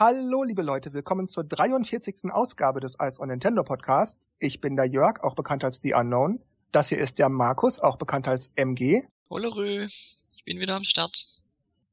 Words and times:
Hallo, 0.00 0.44
liebe 0.44 0.62
Leute, 0.62 0.92
willkommen 0.92 1.26
zur 1.26 1.42
43. 1.42 2.30
Ausgabe 2.30 2.78
des 2.78 2.98
Ice 3.02 3.20
on 3.20 3.30
Nintendo 3.30 3.64
Podcasts. 3.64 4.30
Ich 4.38 4.60
bin 4.60 4.76
der 4.76 4.84
Jörg, 4.84 5.24
auch 5.24 5.34
bekannt 5.34 5.64
als 5.64 5.78
The 5.78 5.94
Unknown. 5.94 6.38
Das 6.70 6.88
hier 6.88 6.98
ist 6.98 7.18
der 7.18 7.28
Markus, 7.28 7.80
auch 7.80 7.96
bekannt 7.96 8.28
als 8.28 8.52
MG. 8.54 9.02
Hollerö, 9.28 9.86
ich 9.86 10.44
bin 10.44 10.60
wieder 10.60 10.76
am 10.76 10.84
Start. 10.84 11.26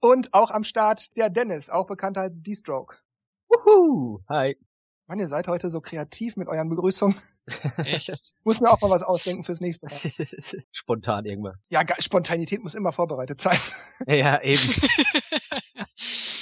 Und 0.01 0.35
auch 0.35 0.51
am 0.51 0.63
Start 0.63 1.17
der 1.17 1.31
Dennis, 1.31 1.71
auch 1.71 1.87
bekannt 1.87 2.19
als 2.19 2.43
D-Stroke. 2.43 2.97
Wuhu, 3.49 4.19
hi. 4.29 4.55
Mann, 5.07 5.19
ihr 5.19 5.27
seid 5.27 5.47
heute 5.47 5.71
so 5.71 5.81
kreativ 5.81 6.37
mit 6.37 6.47
euren 6.47 6.69
Begrüßungen. 6.69 7.15
Echt? 7.77 8.11
muss 8.43 8.61
mir 8.61 8.69
auch 8.69 8.81
mal 8.81 8.91
was 8.91 9.01
ausdenken 9.01 9.43
fürs 9.43 9.61
nächste 9.61 9.87
Mal. 9.87 10.63
Spontan 10.71 11.25
irgendwas. 11.25 11.59
Ja, 11.69 11.81
Spontanität 11.97 12.61
muss 12.61 12.75
immer 12.75 12.91
vorbereitet 12.91 13.39
sein. 13.39 13.57
Ja, 14.05 14.39
eben. 14.43 14.61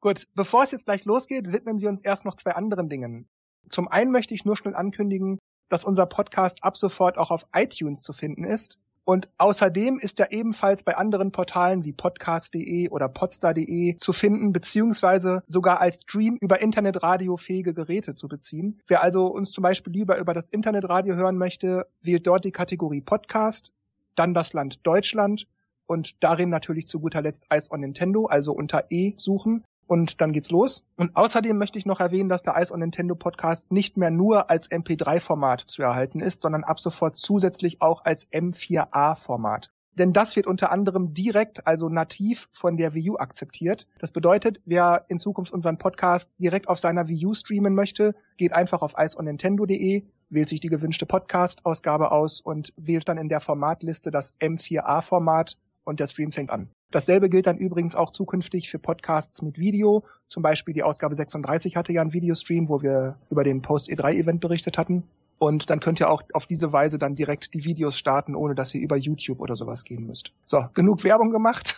Gut, 0.00 0.28
bevor 0.34 0.62
es 0.62 0.70
jetzt 0.70 0.84
gleich 0.84 1.04
losgeht, 1.04 1.52
widmen 1.52 1.80
wir 1.80 1.88
uns 1.88 2.02
erst 2.02 2.24
noch 2.24 2.36
zwei 2.36 2.52
anderen 2.52 2.88
Dingen. 2.88 3.28
Zum 3.68 3.88
einen 3.88 4.12
möchte 4.12 4.32
ich 4.32 4.44
nur 4.44 4.56
schnell 4.56 4.76
ankündigen, 4.76 5.40
dass 5.68 5.84
unser 5.84 6.06
Podcast 6.06 6.62
ab 6.62 6.76
sofort 6.76 7.18
auch 7.18 7.32
auf 7.32 7.46
iTunes 7.52 8.02
zu 8.02 8.12
finden 8.12 8.44
ist. 8.44 8.78
Und 9.04 9.28
außerdem 9.38 9.98
ist 9.98 10.20
er 10.20 10.32
ebenfalls 10.32 10.84
bei 10.84 10.96
anderen 10.96 11.32
Portalen 11.32 11.82
wie 11.82 11.94
podcast.de 11.94 12.90
oder 12.90 13.08
podstar.de 13.08 13.96
zu 13.96 14.12
finden, 14.12 14.52
beziehungsweise 14.52 15.42
sogar 15.46 15.80
als 15.80 16.02
Stream 16.02 16.36
über 16.40 16.60
internetradiofähige 16.60 17.74
Geräte 17.74 18.14
zu 18.14 18.28
beziehen. 18.28 18.80
Wer 18.86 19.02
also 19.02 19.26
uns 19.26 19.50
zum 19.50 19.62
Beispiel 19.62 19.94
lieber 19.94 20.18
über 20.18 20.34
das 20.34 20.48
Internetradio 20.50 21.16
hören 21.16 21.38
möchte, 21.38 21.86
wählt 22.02 22.26
dort 22.26 22.44
die 22.44 22.52
Kategorie 22.52 23.00
Podcast, 23.00 23.72
dann 24.14 24.34
das 24.34 24.52
Land 24.52 24.86
Deutschland 24.86 25.46
und 25.86 26.22
darin 26.22 26.50
natürlich 26.50 26.86
zu 26.86 27.00
guter 27.00 27.22
Letzt 27.22 27.46
Ice 27.52 27.70
on 27.72 27.80
Nintendo, 27.80 28.26
also 28.26 28.52
unter 28.52 28.84
E 28.90 29.14
suchen 29.16 29.64
und 29.88 30.20
dann 30.20 30.32
geht's 30.32 30.50
los. 30.50 30.86
Und 30.96 31.16
außerdem 31.16 31.58
möchte 31.58 31.78
ich 31.78 31.86
noch 31.86 31.98
erwähnen, 31.98 32.28
dass 32.28 32.44
der 32.44 32.56
Ice 32.56 32.72
on 32.72 32.80
Nintendo 32.80 33.16
Podcast 33.16 33.72
nicht 33.72 33.96
mehr 33.96 34.10
nur 34.10 34.50
als 34.50 34.70
MP3-Format 34.70 35.62
zu 35.62 35.82
erhalten 35.82 36.20
ist, 36.20 36.42
sondern 36.42 36.62
ab 36.62 36.78
sofort 36.78 37.16
zusätzlich 37.16 37.82
auch 37.82 38.04
als 38.04 38.30
M4A-Format. 38.30 39.72
Denn 39.94 40.12
das 40.12 40.36
wird 40.36 40.46
unter 40.46 40.70
anderem 40.70 41.12
direkt, 41.12 41.66
also 41.66 41.88
nativ 41.88 42.48
von 42.52 42.76
der 42.76 42.94
Wii 42.94 43.10
U 43.10 43.16
akzeptiert. 43.16 43.88
Das 43.98 44.12
bedeutet, 44.12 44.60
wer 44.64 45.06
in 45.08 45.18
Zukunft 45.18 45.52
unseren 45.52 45.78
Podcast 45.78 46.32
direkt 46.38 46.68
auf 46.68 46.78
seiner 46.78 47.08
Wii 47.08 47.26
U 47.26 47.34
streamen 47.34 47.74
möchte, 47.74 48.14
geht 48.36 48.52
einfach 48.52 48.82
auf 48.82 48.94
iceonnintendo.de, 48.96 50.04
wählt 50.28 50.48
sich 50.48 50.60
die 50.60 50.68
gewünschte 50.68 51.06
Podcast-Ausgabe 51.06 52.12
aus 52.12 52.40
und 52.40 52.72
wählt 52.76 53.08
dann 53.08 53.18
in 53.18 53.28
der 53.28 53.40
Formatliste 53.40 54.12
das 54.12 54.38
M4A-Format 54.38 55.58
und 55.82 55.98
der 55.98 56.06
Stream 56.06 56.30
fängt 56.30 56.50
an. 56.50 56.68
Dasselbe 56.90 57.28
gilt 57.28 57.46
dann 57.46 57.58
übrigens 57.58 57.94
auch 57.94 58.10
zukünftig 58.10 58.70
für 58.70 58.78
Podcasts 58.78 59.42
mit 59.42 59.58
Video. 59.58 60.04
Zum 60.26 60.42
Beispiel 60.42 60.72
die 60.72 60.82
Ausgabe 60.82 61.14
36 61.14 61.76
hatte 61.76 61.92
ja 61.92 62.00
einen 62.00 62.14
Videostream, 62.14 62.68
wo 62.68 62.80
wir 62.80 63.18
über 63.30 63.44
den 63.44 63.60
Post-E3-Event 63.60 64.40
berichtet 64.40 64.78
hatten. 64.78 65.04
Und 65.38 65.70
dann 65.70 65.80
könnt 65.80 66.00
ihr 66.00 66.10
auch 66.10 66.22
auf 66.32 66.46
diese 66.46 66.72
Weise 66.72 66.98
dann 66.98 67.14
direkt 67.14 67.54
die 67.54 67.64
Videos 67.64 67.96
starten, 67.96 68.34
ohne 68.34 68.54
dass 68.54 68.74
ihr 68.74 68.80
über 68.80 68.96
YouTube 68.96 69.40
oder 69.40 69.54
sowas 69.54 69.84
gehen 69.84 70.06
müsst. 70.06 70.32
So, 70.44 70.64
genug 70.74 71.04
Werbung 71.04 71.30
gemacht. 71.30 71.76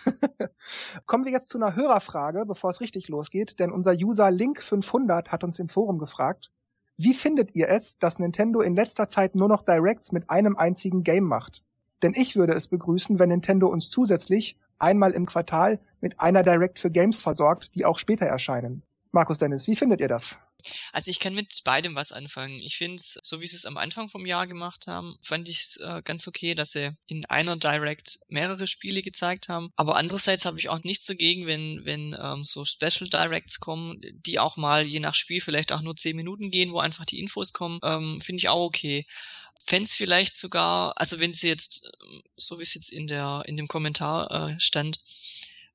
Kommen 1.06 1.24
wir 1.24 1.32
jetzt 1.32 1.50
zu 1.50 1.58
einer 1.58 1.76
Hörerfrage, 1.76 2.44
bevor 2.46 2.70
es 2.70 2.80
richtig 2.80 3.08
losgeht, 3.08 3.58
denn 3.58 3.70
unser 3.70 3.92
User 3.92 4.28
Link500 4.28 5.28
hat 5.28 5.44
uns 5.44 5.58
im 5.58 5.68
Forum 5.68 5.98
gefragt, 5.98 6.50
wie 6.96 7.14
findet 7.14 7.54
ihr 7.54 7.68
es, 7.68 7.98
dass 7.98 8.18
Nintendo 8.18 8.60
in 8.60 8.76
letzter 8.76 9.08
Zeit 9.08 9.34
nur 9.34 9.48
noch 9.48 9.62
Directs 9.62 10.12
mit 10.12 10.30
einem 10.30 10.56
einzigen 10.56 11.02
Game 11.02 11.24
macht? 11.24 11.64
Denn 12.02 12.12
ich 12.14 12.36
würde 12.36 12.54
es 12.54 12.68
begrüßen, 12.68 13.18
wenn 13.18 13.28
Nintendo 13.28 13.68
uns 13.68 13.90
zusätzlich 13.90 14.56
einmal 14.80 15.12
im 15.12 15.26
Quartal 15.26 15.80
mit 16.00 16.20
einer 16.20 16.42
Direct 16.42 16.78
für 16.78 16.90
Games 16.90 17.22
versorgt, 17.22 17.74
die 17.74 17.84
auch 17.84 17.98
später 17.98 18.26
erscheinen. 18.26 18.82
Markus 19.12 19.38
Dennis, 19.38 19.66
wie 19.66 19.76
findet 19.76 20.00
ihr 20.00 20.08
das? 20.08 20.38
Also 20.92 21.10
ich 21.10 21.20
kann 21.20 21.34
mit 21.34 21.62
beidem 21.64 21.94
was 21.94 22.12
anfangen. 22.12 22.60
Ich 22.60 22.76
finde 22.76 22.96
es, 22.96 23.18
so 23.22 23.40
wie 23.40 23.46
sie 23.46 23.56
es 23.56 23.66
am 23.66 23.76
Anfang 23.76 24.08
vom 24.08 24.26
Jahr 24.26 24.46
gemacht 24.46 24.86
haben, 24.86 25.16
fand 25.22 25.48
ich 25.48 25.60
es 25.60 25.76
äh, 25.78 26.02
ganz 26.04 26.28
okay, 26.28 26.54
dass 26.54 26.72
sie 26.72 26.96
in 27.06 27.24
einer 27.26 27.56
Direct 27.56 28.20
mehrere 28.28 28.66
Spiele 28.66 29.02
gezeigt 29.02 29.48
haben. 29.48 29.72
Aber 29.76 29.96
andererseits 29.96 30.44
habe 30.44 30.58
ich 30.58 30.68
auch 30.68 30.82
nichts 30.84 31.06
dagegen, 31.06 31.46
wenn, 31.46 31.84
wenn 31.84 32.16
ähm, 32.20 32.44
so 32.44 32.64
Special 32.64 33.08
Directs 33.08 33.58
kommen, 33.58 34.00
die 34.26 34.38
auch 34.38 34.56
mal 34.56 34.86
je 34.86 35.00
nach 35.00 35.14
Spiel 35.14 35.40
vielleicht 35.40 35.72
auch 35.72 35.82
nur 35.82 35.96
zehn 35.96 36.16
Minuten 36.16 36.50
gehen, 36.50 36.72
wo 36.72 36.78
einfach 36.78 37.04
die 37.04 37.20
Infos 37.20 37.52
kommen, 37.52 37.80
ähm, 37.82 38.20
finde 38.20 38.38
ich 38.38 38.48
auch 38.48 38.64
okay 38.66 39.06
es 39.72 39.94
vielleicht 39.94 40.36
sogar, 40.36 40.94
also 40.96 41.20
wenn 41.20 41.32
sie 41.32 41.48
jetzt, 41.48 41.90
ähm, 42.02 42.22
so 42.36 42.58
wie 42.58 42.62
es 42.62 42.74
jetzt 42.74 42.90
in 42.90 43.06
der 43.06 43.42
in 43.46 43.56
dem 43.56 43.68
Kommentar 43.68 44.30
äh, 44.30 44.60
stand, 44.60 45.00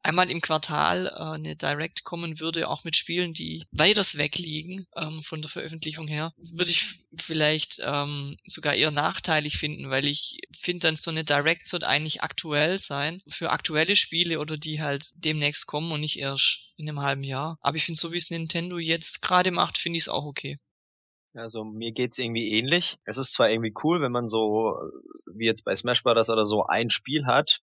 einmal 0.06 0.30
im 0.30 0.42
Quartal 0.42 1.08
äh, 1.08 1.36
eine 1.36 1.56
Direct 1.56 2.04
kommen 2.04 2.40
würde, 2.40 2.70
auch 2.70 2.84
mit 2.84 2.96
Spielen, 2.96 3.34
die 3.34 3.66
weiters 3.72 4.18
weg 4.18 4.38
liegen 4.38 4.86
ähm, 4.96 5.22
von 5.24 5.42
der 5.42 5.50
Veröffentlichung 5.50 6.08
her, 6.08 6.34
würde 6.38 6.72
ich 6.72 6.86
vielleicht 7.18 7.82
ähm, 7.84 8.38
sogar 8.46 8.76
eher 8.76 8.92
nachteilig 8.92 9.58
finden, 9.58 9.90
weil 9.90 10.06
ich 10.06 10.40
finde 10.58 10.88
dann 10.88 10.96
so 10.96 11.12
eine 11.12 11.24
Direct 11.24 11.68
sollte 11.68 11.88
eigentlich 11.88 12.22
aktuell 12.22 12.78
sein 12.78 13.22
für 13.28 13.50
aktuelle 13.50 13.96
Spiele 13.96 14.40
oder 14.40 14.58
die 14.58 14.82
halt 14.82 15.12
demnächst 15.16 15.66
kommen 15.66 15.92
und 15.92 16.02
nicht 16.02 16.20
erst 16.20 16.72
in 16.78 16.88
einem 16.88 17.02
halben 17.02 17.24
Jahr. 17.24 17.58
Aber 17.62 17.78
ich 17.78 17.86
finde, 17.86 18.00
so 18.00 18.14
wie 18.14 18.18
es 18.18 18.30
Nintendo 18.30 18.78
jetzt 18.78 19.22
gerade 19.22 19.52
macht, 19.52 19.78
finde 19.78 19.98
ich 19.98 20.04
es 20.04 20.10
auch 20.10 20.26
okay. 20.26 20.60
Also 21.34 21.66
mir 21.66 21.92
geht's 21.92 22.18
irgendwie 22.18 22.52
ähnlich. 22.52 22.98
Es 23.04 23.18
ist 23.18 23.34
zwar 23.34 23.50
irgendwie 23.50 23.74
cool, 23.84 24.02
wenn 24.02 24.12
man 24.12 24.28
so, 24.28 24.78
wie 25.26 25.46
jetzt 25.46 25.66
bei 25.66 25.76
Smash 25.76 26.04
Bros. 26.04 26.30
oder 26.30 26.46
so, 26.46 26.66
ein 26.66 26.90
Spiel 26.90 27.26
hat, 27.26 27.60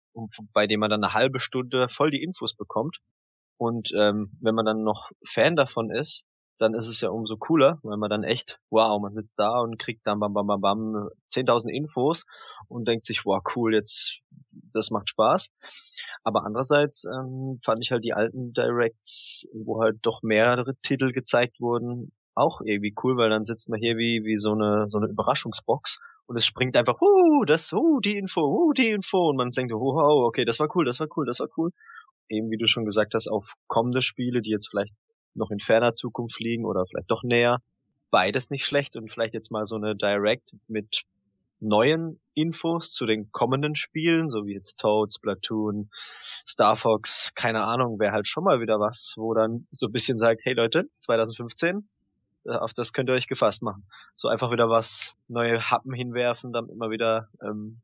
bei 0.53 0.67
dem 0.67 0.81
man 0.81 0.91
dann 0.91 1.05
eine 1.05 1.15
halbe 1.15 1.41
Stunde 1.41 1.89
voll 1.89 2.11
die 2.11 2.23
Infos 2.23 2.55
bekommt. 2.55 2.99
Und 3.57 3.93
ähm, 3.97 4.31
wenn 4.41 4.55
man 4.55 4.67
dann 4.67 4.85
noch 4.85 5.11
Fan 5.25 5.57
davon 5.57 5.91
ist, 5.91 6.25
dann 6.59 6.75
ist 6.75 6.89
es 6.89 7.01
ja 7.01 7.11
umso 7.11 7.37
cooler, 7.37 7.79
weil 7.83 7.97
man 7.97 8.11
dann 8.11 8.25
echt, 8.25 8.59
wow, 8.71 9.01
man 9.01 9.15
sitzt 9.15 9.39
da 9.39 9.61
und 9.61 9.79
kriegt 9.79 10.07
dann 10.07 10.19
bam 10.19 10.33
bam 10.33 10.47
bam 10.47 10.61
bam 10.61 11.09
10.000 11.33 11.71
Infos 11.71 12.25
und 12.67 12.87
denkt 12.87 13.07
sich, 13.07 13.25
wow, 13.25 13.43
cool, 13.55 13.75
jetzt, 13.75 14.19
das 14.73 14.91
macht 14.91 15.09
Spaß. 15.09 15.51
Aber 16.25 16.45
andererseits 16.45 17.05
ähm, 17.05 17.57
fand 17.63 17.81
ich 17.81 17.93
halt 17.93 18.05
die 18.05 18.13
alten 18.13 18.53
Directs, 18.53 19.49
wo 19.53 19.81
halt 19.81 19.99
doch 20.03 20.23
mehrere 20.23 20.75
Titel 20.83 21.13
gezeigt 21.13 21.61
wurden, 21.61 22.13
auch 22.35 22.61
irgendwie 22.61 22.95
cool, 23.03 23.17
weil 23.19 23.31
dann 23.31 23.45
sitzt 23.45 23.69
man 23.69 23.81
hier 23.81 23.97
wie, 23.97 24.25
wie 24.25 24.37
so 24.37 24.53
eine, 24.53 24.89
so 24.89 24.99
eine 24.99 25.09
Überraschungsbox 25.09 25.99
und 26.29 26.37
es 26.37 26.45
springt 26.45 26.77
einfach, 26.77 27.01
uh, 27.01 27.45
das, 27.47 27.73
uh, 27.73 28.01
die 28.01 28.19
Info, 28.19 28.43
uh, 28.43 28.73
die 28.75 28.91
Info 28.91 29.31
und 29.31 29.37
man 29.37 29.51
denkt, 29.51 29.73
wow, 29.73 30.27
okay, 30.27 30.45
das 30.45 30.61
war 30.61 30.69
cool, 30.77 30.85
das 30.85 31.01
war 31.01 31.09
cool, 31.17 31.25
das 31.25 31.41
war 31.41 31.49
cool. 31.57 31.71
Eben 32.29 32.51
wie 32.51 32.59
du 32.59 32.69
schon 32.69 32.85
gesagt 32.85 33.15
hast, 33.15 33.29
auf 33.29 33.55
kommende 33.67 34.03
Spiele, 34.03 34.43
die 34.43 34.51
jetzt 34.51 34.69
vielleicht 34.69 34.93
noch 35.35 35.51
in 35.51 35.59
ferner 35.59 35.95
Zukunft 35.95 36.39
liegen 36.39 36.67
oder 36.67 36.85
vielleicht 36.87 37.11
doch 37.11 37.23
näher. 37.23 37.63
Beides 38.11 38.51
nicht 38.51 38.67
schlecht 38.67 38.95
und 38.95 39.11
vielleicht 39.11 39.33
jetzt 39.33 39.51
mal 39.51 39.65
so 39.65 39.77
eine 39.77 39.97
Direct 39.97 40.53
mit 40.67 41.05
neuen 41.61 42.21
Infos 42.35 42.93
zu 42.93 43.07
den 43.07 43.33
kommenden 43.33 43.75
Spielen, 43.75 44.29
so 44.29 44.45
wie 44.45 44.53
jetzt 44.53 44.79
Toad, 44.79 45.13
Splatoon, 45.15 45.89
Star 46.47 46.77
Fox, 46.77 47.33
keine 47.35 47.65
Ahnung, 47.65 47.99
wäre 47.99 48.13
halt 48.13 48.29
schon 48.29 48.45
mal 48.45 48.61
wieder 48.61 48.79
was, 48.79 49.15
wo 49.17 49.33
dann 49.33 49.67
so 49.71 49.87
ein 49.87 49.93
bisschen 49.93 50.19
sagt, 50.19 50.43
hey 50.45 50.53
Leute, 50.53 50.85
2015, 50.99 51.79
äh, 51.79 51.81
auf 52.49 52.73
das 52.73 52.93
könnt 52.93 53.11
ihr 53.11 53.15
euch 53.15 53.29
gefasst 53.29 53.63
machen. 53.63 53.85
So 54.15 54.29
einfach 54.29 54.51
wieder 54.51 54.69
was 54.69 55.17
neue 55.29 55.71
Happen 55.71 55.93
hinwerfen, 55.93 56.53
damit 56.53 56.71
immer 56.71 56.91
wieder 56.91 57.29
ähm, 57.43 57.81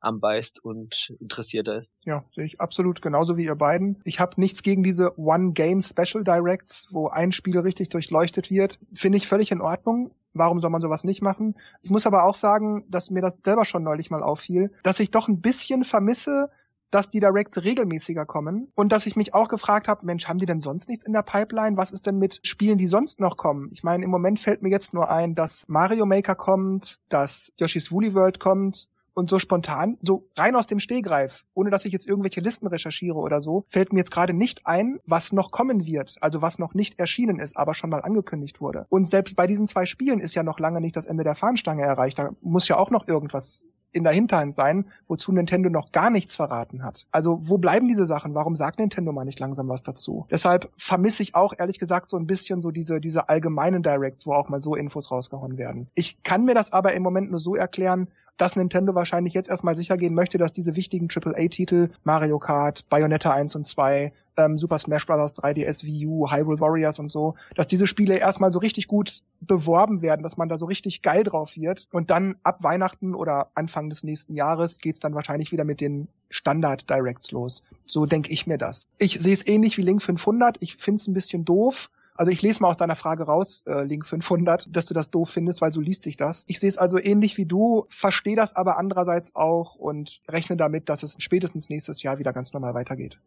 anbeißt 0.00 0.64
und 0.64 1.14
interessierter 1.20 1.76
ist. 1.76 1.92
Ja, 2.04 2.24
sehe 2.34 2.44
ich 2.44 2.60
absolut 2.60 3.02
genauso 3.02 3.36
wie 3.36 3.44
ihr 3.44 3.54
beiden. 3.54 4.00
Ich 4.04 4.20
habe 4.20 4.40
nichts 4.40 4.62
gegen 4.62 4.82
diese 4.82 5.18
One-Game 5.18 5.82
Special 5.82 6.22
Directs, 6.22 6.88
wo 6.92 7.08
ein 7.08 7.32
Spiel 7.32 7.58
richtig 7.58 7.88
durchleuchtet 7.88 8.50
wird. 8.50 8.78
Finde 8.94 9.18
ich 9.18 9.26
völlig 9.26 9.50
in 9.50 9.60
Ordnung. 9.60 10.12
Warum 10.32 10.60
soll 10.60 10.70
man 10.70 10.82
sowas 10.82 11.04
nicht 11.04 11.22
machen? 11.22 11.54
Ich 11.82 11.90
muss 11.90 12.06
aber 12.06 12.24
auch 12.24 12.34
sagen, 12.34 12.84
dass 12.88 13.10
mir 13.10 13.22
das 13.22 13.38
selber 13.38 13.64
schon 13.64 13.82
neulich 13.82 14.10
mal 14.10 14.22
auffiel, 14.22 14.70
dass 14.82 15.00
ich 15.00 15.10
doch 15.10 15.28
ein 15.28 15.40
bisschen 15.40 15.82
vermisse, 15.82 16.50
dass 16.90 17.10
die 17.10 17.20
Directs 17.20 17.62
regelmäßiger 17.62 18.26
kommen 18.26 18.70
und 18.74 18.92
dass 18.92 19.06
ich 19.06 19.16
mich 19.16 19.34
auch 19.34 19.48
gefragt 19.48 19.88
habe, 19.88 20.06
Mensch, 20.06 20.28
haben 20.28 20.38
die 20.38 20.46
denn 20.46 20.60
sonst 20.60 20.88
nichts 20.88 21.04
in 21.04 21.12
der 21.12 21.22
Pipeline? 21.22 21.76
Was 21.76 21.92
ist 21.92 22.06
denn 22.06 22.18
mit 22.18 22.40
Spielen, 22.46 22.78
die 22.78 22.86
sonst 22.86 23.20
noch 23.20 23.36
kommen? 23.36 23.70
Ich 23.72 23.82
meine, 23.82 24.04
im 24.04 24.10
Moment 24.10 24.40
fällt 24.40 24.62
mir 24.62 24.70
jetzt 24.70 24.94
nur 24.94 25.10
ein, 25.10 25.34
dass 25.34 25.64
Mario 25.68 26.06
Maker 26.06 26.34
kommt, 26.34 26.98
dass 27.08 27.52
Yoshi's 27.56 27.90
Woolly 27.92 28.14
World 28.14 28.40
kommt 28.40 28.88
und 29.16 29.30
so 29.30 29.38
spontan, 29.38 29.96
so 30.02 30.28
rein 30.36 30.54
aus 30.54 30.66
dem 30.66 30.78
Stehgreif, 30.78 31.44
ohne 31.54 31.70
dass 31.70 31.86
ich 31.86 31.92
jetzt 31.92 32.06
irgendwelche 32.06 32.40
Listen 32.40 32.66
recherchiere 32.66 33.16
oder 33.16 33.40
so, 33.40 33.64
fällt 33.66 33.92
mir 33.92 34.00
jetzt 34.00 34.10
gerade 34.10 34.34
nicht 34.34 34.66
ein, 34.66 35.00
was 35.06 35.32
noch 35.32 35.50
kommen 35.50 35.86
wird, 35.86 36.16
also 36.20 36.42
was 36.42 36.58
noch 36.58 36.74
nicht 36.74 37.00
erschienen 37.00 37.40
ist, 37.40 37.56
aber 37.56 37.72
schon 37.72 37.88
mal 37.88 38.02
angekündigt 38.02 38.60
wurde. 38.60 38.84
Und 38.90 39.08
selbst 39.08 39.34
bei 39.34 39.46
diesen 39.46 39.66
zwei 39.66 39.86
Spielen 39.86 40.20
ist 40.20 40.34
ja 40.34 40.42
noch 40.42 40.60
lange 40.60 40.82
nicht 40.82 40.96
das 40.96 41.06
Ende 41.06 41.24
der 41.24 41.34
Fahnenstange 41.34 41.82
erreicht. 41.82 42.18
Da 42.18 42.30
muss 42.42 42.68
ja 42.68 42.76
auch 42.76 42.90
noch 42.90 43.08
irgendwas 43.08 43.64
in 43.96 44.04
der 44.04 44.12
Hinterhand 44.12 44.54
sein, 44.54 44.86
wozu 45.08 45.32
Nintendo 45.32 45.70
noch 45.70 45.90
gar 45.90 46.10
nichts 46.10 46.36
verraten 46.36 46.84
hat. 46.84 47.06
Also 47.10 47.38
wo 47.40 47.58
bleiben 47.58 47.88
diese 47.88 48.04
Sachen? 48.04 48.34
Warum 48.34 48.54
sagt 48.54 48.78
Nintendo 48.78 49.12
mal 49.12 49.24
nicht 49.24 49.40
langsam 49.40 49.68
was 49.68 49.82
dazu? 49.82 50.26
Deshalb 50.30 50.70
vermisse 50.76 51.22
ich 51.22 51.34
auch 51.34 51.54
ehrlich 51.58 51.78
gesagt 51.78 52.10
so 52.10 52.16
ein 52.16 52.26
bisschen 52.26 52.60
so 52.60 52.70
diese, 52.70 53.00
diese 53.00 53.28
allgemeinen 53.28 53.82
Directs, 53.82 54.26
wo 54.26 54.34
auch 54.34 54.48
mal 54.48 54.60
so 54.60 54.76
Infos 54.76 55.10
rausgehauen 55.10 55.58
werden. 55.58 55.88
Ich 55.94 56.22
kann 56.22 56.44
mir 56.44 56.54
das 56.54 56.72
aber 56.72 56.92
im 56.92 57.02
Moment 57.02 57.30
nur 57.30 57.40
so 57.40 57.56
erklären, 57.56 58.08
dass 58.36 58.56
Nintendo 58.56 58.94
wahrscheinlich 58.94 59.34
jetzt 59.34 59.48
erstmal 59.48 59.76
sicher 59.76 59.96
gehen 59.96 60.14
möchte, 60.14 60.38
dass 60.38 60.52
diese 60.52 60.76
wichtigen 60.76 61.08
AAA-Titel 61.08 61.90
Mario 62.04 62.38
Kart, 62.38 62.88
Bayonetta 62.88 63.32
1 63.32 63.56
und 63.56 63.64
2, 63.64 64.12
ähm, 64.36 64.58
Super 64.58 64.78
Smash 64.78 65.06
Bros., 65.06 65.36
3DS, 65.36 65.84
Wii 65.84 66.06
U, 66.06 66.30
Hyrule 66.30 66.60
Warriors 66.60 66.98
und 66.98 67.08
so, 67.08 67.34
dass 67.54 67.66
diese 67.66 67.86
Spiele 67.86 68.18
erstmal 68.18 68.52
so 68.52 68.58
richtig 68.58 68.86
gut 68.86 69.22
beworben 69.40 70.02
werden, 70.02 70.22
dass 70.22 70.36
man 70.36 70.48
da 70.48 70.58
so 70.58 70.66
richtig 70.66 71.02
geil 71.02 71.24
drauf 71.24 71.56
wird 71.56 71.88
und 71.92 72.10
dann 72.10 72.36
ab 72.42 72.62
Weihnachten 72.62 73.14
oder 73.14 73.50
Anfang 73.54 73.88
des 73.88 74.04
nächsten 74.04 74.34
Jahres 74.34 74.80
geht's 74.80 75.00
dann 75.00 75.14
wahrscheinlich 75.14 75.52
wieder 75.52 75.64
mit 75.64 75.80
den 75.80 76.08
Standard 76.28 76.88
Directs 76.90 77.30
los. 77.30 77.62
So 77.86 78.06
denke 78.06 78.30
ich 78.30 78.46
mir 78.46 78.58
das. 78.58 78.86
Ich 78.98 79.18
sehe 79.20 79.32
es 79.32 79.46
ähnlich 79.46 79.78
wie 79.78 79.82
Link 79.82 80.02
500. 80.02 80.56
Ich 80.60 80.76
finde 80.76 80.96
es 80.96 81.06
ein 81.06 81.14
bisschen 81.14 81.44
doof, 81.44 81.90
also 82.16 82.30
ich 82.30 82.42
lese 82.42 82.62
mal 82.62 82.68
aus 82.68 82.76
deiner 82.76 82.96
Frage 82.96 83.24
raus, 83.24 83.64
äh, 83.66 83.84
Link 83.84 84.06
500, 84.06 84.68
dass 84.74 84.86
du 84.86 84.94
das 84.94 85.10
doof 85.10 85.30
findest, 85.30 85.60
weil 85.60 85.72
so 85.72 85.80
liest 85.80 86.02
sich 86.02 86.16
das. 86.16 86.44
Ich 86.46 86.60
sehe 86.60 86.68
es 86.68 86.78
also 86.78 86.98
ähnlich 86.98 87.36
wie 87.36 87.46
du, 87.46 87.84
verstehe 87.88 88.36
das 88.36 88.54
aber 88.56 88.78
andererseits 88.78 89.34
auch 89.34 89.74
und 89.76 90.20
rechne 90.28 90.56
damit, 90.56 90.88
dass 90.88 91.02
es 91.02 91.16
spätestens 91.18 91.68
nächstes 91.68 92.02
Jahr 92.02 92.18
wieder 92.18 92.32
ganz 92.32 92.52
normal 92.52 92.74
weitergeht. 92.74 93.18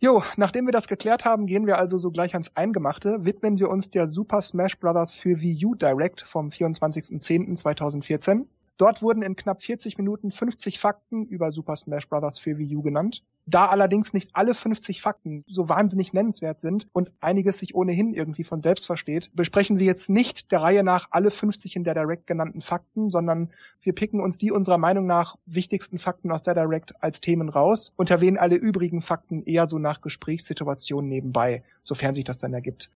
Jo, 0.00 0.22
nachdem 0.36 0.66
wir 0.66 0.72
das 0.72 0.88
geklärt 0.88 1.24
haben, 1.24 1.46
gehen 1.46 1.66
wir 1.66 1.78
also 1.78 1.96
so 1.96 2.10
gleich 2.10 2.34
ans 2.34 2.56
Eingemachte, 2.56 3.24
widmen 3.24 3.60
wir 3.60 3.70
uns 3.70 3.88
der 3.88 4.08
Super 4.08 4.40
Smash 4.40 4.80
Bros. 4.80 5.14
für 5.14 5.40
Wii 5.40 5.64
U 5.64 5.74
Direct 5.76 6.22
vom 6.22 6.48
24.10.2014. 6.48 8.46
Dort 8.82 9.00
wurden 9.00 9.22
in 9.22 9.36
knapp 9.36 9.62
40 9.62 9.96
Minuten 9.96 10.32
50 10.32 10.80
Fakten 10.80 11.24
über 11.26 11.52
Super 11.52 11.76
Smash 11.76 12.08
Bros. 12.08 12.40
für 12.40 12.58
Wii 12.58 12.74
U 12.74 12.82
genannt. 12.82 13.22
Da 13.46 13.68
allerdings 13.68 14.12
nicht 14.12 14.30
alle 14.32 14.54
50 14.54 15.00
Fakten 15.00 15.44
so 15.46 15.68
wahnsinnig 15.68 16.12
nennenswert 16.12 16.58
sind 16.58 16.88
und 16.92 17.12
einiges 17.20 17.60
sich 17.60 17.76
ohnehin 17.76 18.12
irgendwie 18.12 18.42
von 18.42 18.58
selbst 18.58 18.86
versteht, 18.86 19.30
besprechen 19.36 19.78
wir 19.78 19.86
jetzt 19.86 20.10
nicht 20.10 20.50
der 20.50 20.62
Reihe 20.62 20.82
nach 20.82 21.06
alle 21.12 21.30
50 21.30 21.76
in 21.76 21.84
der 21.84 21.94
Direct 21.94 22.26
genannten 22.26 22.60
Fakten, 22.60 23.08
sondern 23.08 23.52
wir 23.80 23.92
picken 23.92 24.20
uns 24.20 24.36
die 24.36 24.50
unserer 24.50 24.78
Meinung 24.78 25.06
nach 25.06 25.36
wichtigsten 25.46 25.98
Fakten 25.98 26.32
aus 26.32 26.42
der 26.42 26.54
Direct 26.54 27.00
als 27.04 27.20
Themen 27.20 27.50
raus 27.50 27.92
und 27.94 28.10
erwähnen 28.10 28.36
alle 28.36 28.56
übrigen 28.56 29.00
Fakten 29.00 29.44
eher 29.44 29.68
so 29.68 29.78
nach 29.78 30.00
Gesprächssituationen 30.00 31.08
nebenbei, 31.08 31.62
sofern 31.84 32.14
sich 32.16 32.24
das 32.24 32.40
dann 32.40 32.52
ergibt. 32.52 32.90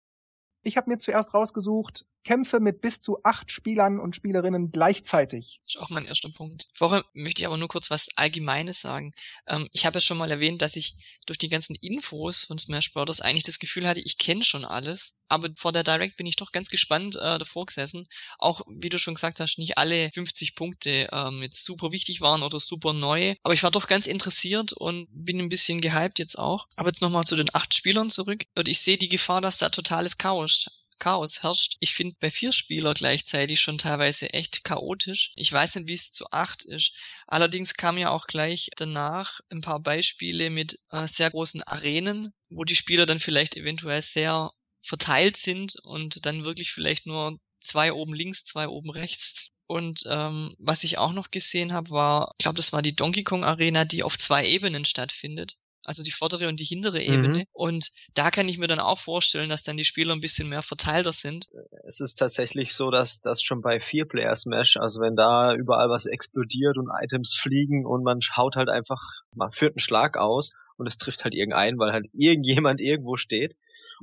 Ich 0.64 0.78
habe 0.78 0.90
mir 0.90 0.98
zuerst 0.98 1.36
rausgesucht, 1.36 2.08
Kämpfe 2.26 2.60
mit 2.60 2.82
bis 2.82 3.02
zu 3.02 3.20
acht 3.24 3.52
Spielern 3.52 4.00
und 4.00 4.16
Spielerinnen 4.16 4.72
gleichzeitig. 4.72 5.62
Das 5.64 5.76
ist 5.76 5.82
auch 5.82 5.90
mein 5.90 6.06
erster 6.06 6.30
Punkt. 6.30 6.68
Vorher 6.74 7.06
möchte 7.14 7.42
ich 7.42 7.48
aber 7.48 7.58
nur 7.58 7.68
kurz 7.68 7.90
was 7.92 8.10
Allgemeines 8.16 8.82
sagen. 8.82 9.14
Ähm, 9.48 9.70
ich 9.72 9.86
habe 9.86 9.98
ja 9.98 10.02
schon 10.02 10.18
mal 10.18 10.32
erwähnt, 10.32 10.62
dass 10.62 10.76
ich 10.76 10.96
durch 11.28 11.38
die 11.38 11.50
ganzen 11.50 11.76
Infos 11.76 12.44
von 12.44 12.58
Smash 12.58 12.92
Bros. 12.92 13.22
eigentlich 13.22 13.44
das 13.44 13.60
Gefühl 13.60 13.88
hatte, 13.88 14.02
ich 14.02 14.18
kenne 14.18 14.44
schon 14.44 14.66
alles. 14.66 15.14
Aber 15.28 15.50
vor 15.56 15.72
der 15.72 15.84
Direct 15.84 16.18
bin 16.18 16.28
ich 16.28 16.36
doch 16.36 16.52
ganz 16.52 16.70
gespannt 16.70 17.16
äh, 17.16 17.38
davor 17.38 17.66
gesessen. 17.66 18.08
Auch, 18.38 18.62
wie 18.68 18.90
du 18.90 19.00
schon 19.00 19.16
gesagt 19.16 19.40
hast, 19.40 19.58
nicht 19.58 19.78
alle 19.78 20.12
50 20.14 20.56
Punkte 20.56 21.10
ähm, 21.12 21.42
jetzt 21.42 21.64
super 21.64 21.92
wichtig 21.92 22.22
waren 22.22 22.44
oder 22.44 22.60
super 22.60 22.94
neu. 22.94 23.36
Aber 23.44 23.54
ich 23.54 23.64
war 23.64 23.72
doch 23.72 23.88
ganz 23.88 24.08
interessiert 24.08 24.74
und 24.74 25.08
bin 25.12 25.40
ein 25.40 25.50
bisschen 25.50 25.82
gehypt 25.82 26.20
jetzt 26.20 26.38
auch. 26.38 26.68
Aber 26.76 26.90
jetzt 26.90 27.02
nochmal 27.02 27.24
zu 27.26 27.36
den 27.36 27.54
acht 27.54 27.74
Spielern 27.74 28.10
zurück. 28.10 28.46
Und 28.56 28.68
ich 28.68 28.80
sehe 28.80 28.98
die 28.98 29.10
Gefahr, 29.10 29.42
dass 29.42 29.58
da 29.58 29.70
totales 29.70 30.18
Chaos 30.18 30.68
Chaos 30.98 31.44
herrscht. 31.44 31.76
Ich 31.80 31.94
finde 31.94 32.16
bei 32.20 32.32
vier 32.32 32.52
Spieler 32.52 32.94
gleichzeitig 32.94 33.60
schon 33.60 33.78
teilweise 33.78 34.34
echt 34.34 34.64
chaotisch. 34.64 35.32
Ich 35.36 35.52
weiß 35.52 35.76
nicht, 35.76 35.88
wie 35.88 35.94
es 35.94 36.12
zu 36.12 36.26
acht 36.32 36.64
ist. 36.64 36.94
Allerdings 37.28 37.74
kam 37.74 37.98
ja 37.98 38.10
auch 38.12 38.28
gleich 38.28 38.70
danach 38.76 39.40
ein 39.50 39.62
paar 39.62 39.80
Beispiele 39.80 40.50
mit 40.50 40.80
äh, 40.92 41.08
sehr 41.08 41.32
großen 41.32 41.64
Arenen, 41.64 42.34
wo 42.50 42.64
die 42.64 42.76
Spieler 42.76 43.06
dann 43.06 43.20
vielleicht 43.20 43.56
eventuell 43.56 44.02
sehr 44.02 44.52
verteilt 44.82 45.38
sind 45.38 45.76
und 45.84 46.26
dann 46.26 46.46
wirklich 46.46 46.72
vielleicht 46.72 47.06
nur 47.06 47.40
zwei 47.60 47.92
oben 47.92 48.14
links, 48.14 48.44
zwei 48.44 48.68
oben 48.68 48.92
rechts. 48.92 49.52
Und 49.68 50.04
ähm, 50.08 50.56
was 50.60 50.84
ich 50.84 51.00
auch 51.00 51.12
noch 51.12 51.32
gesehen 51.32 51.74
habe, 51.74 51.90
war, 51.90 52.34
ich 52.38 52.44
glaube, 52.44 52.58
das 52.58 52.72
war 52.72 52.84
die 52.84 52.96
Donkey 52.96 53.24
Kong 53.24 53.44
Arena, 53.44 53.84
die 53.84 54.04
auf 54.04 54.18
zwei 54.18 54.46
Ebenen 54.46 54.86
stattfindet 54.86 55.58
also 55.86 56.04
die 56.04 56.12
vordere 56.12 56.48
und 56.48 56.60
die 56.60 56.66
hintere 56.66 57.02
Ebene. 57.02 57.40
Mhm. 57.40 57.46
Und 57.54 57.92
da 58.14 58.32
kann 58.32 58.50
ich 58.50 58.58
mir 58.58 58.68
dann 58.68 58.80
auch 58.80 59.00
vorstellen, 59.00 59.50
dass 59.50 59.64
dann 59.64 59.78
die 59.78 59.86
Spieler 59.86 60.14
ein 60.14 60.22
bisschen 60.22 60.50
mehr 60.50 60.62
verteilter 60.62 61.14
sind. 61.14 61.48
Es 61.86 62.00
ist 62.00 62.16
tatsächlich 62.16 62.74
so, 62.74 62.92
dass 62.92 63.22
das 63.22 63.42
schon 63.42 63.62
bei 63.62 63.80
Vier-Player 63.80 64.36
Smash, 64.36 64.78
also 64.78 65.02
wenn 65.02 65.16
da 65.16 65.54
überall 65.54 65.90
was 65.90 66.06
explodiert 66.06 66.78
und 66.78 66.90
Items 67.02 67.36
fliegen 67.36 67.86
und 67.86 68.04
man 68.04 68.20
haut 68.36 68.56
halt 68.56 68.70
einfach, 68.70 69.02
man 69.36 69.52
führt 69.52 69.74
einen 69.74 69.80
Schlag 69.80 70.18
aus 70.18 70.52
und 70.78 70.88
es 70.88 70.98
trifft 70.98 71.24
halt 71.24 71.34
irgendeinen, 71.34 71.78
weil 71.78 71.94
halt 71.94 72.08
irgendjemand 72.14 72.82
irgendwo 72.82 73.16
steht. 73.18 73.56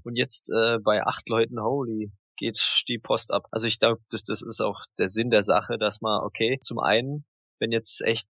Und 0.04 0.16
jetzt 0.16 0.50
äh, 0.50 0.78
bei 0.78 1.04
acht 1.04 1.28
Leuten, 1.28 1.60
holy, 1.60 2.12
geht 2.36 2.58
die 2.88 2.98
Post 2.98 3.32
ab. 3.32 3.46
Also 3.50 3.66
ich 3.66 3.78
glaube, 3.78 4.00
das, 4.10 4.22
das 4.22 4.42
ist 4.42 4.60
auch 4.60 4.84
der 4.98 5.08
Sinn 5.08 5.30
der 5.30 5.42
Sache, 5.42 5.78
dass 5.78 6.00
man, 6.00 6.22
okay, 6.24 6.58
zum 6.62 6.78
einen, 6.78 7.24
wenn 7.58 7.72
jetzt 7.72 8.00
echt 8.02 8.26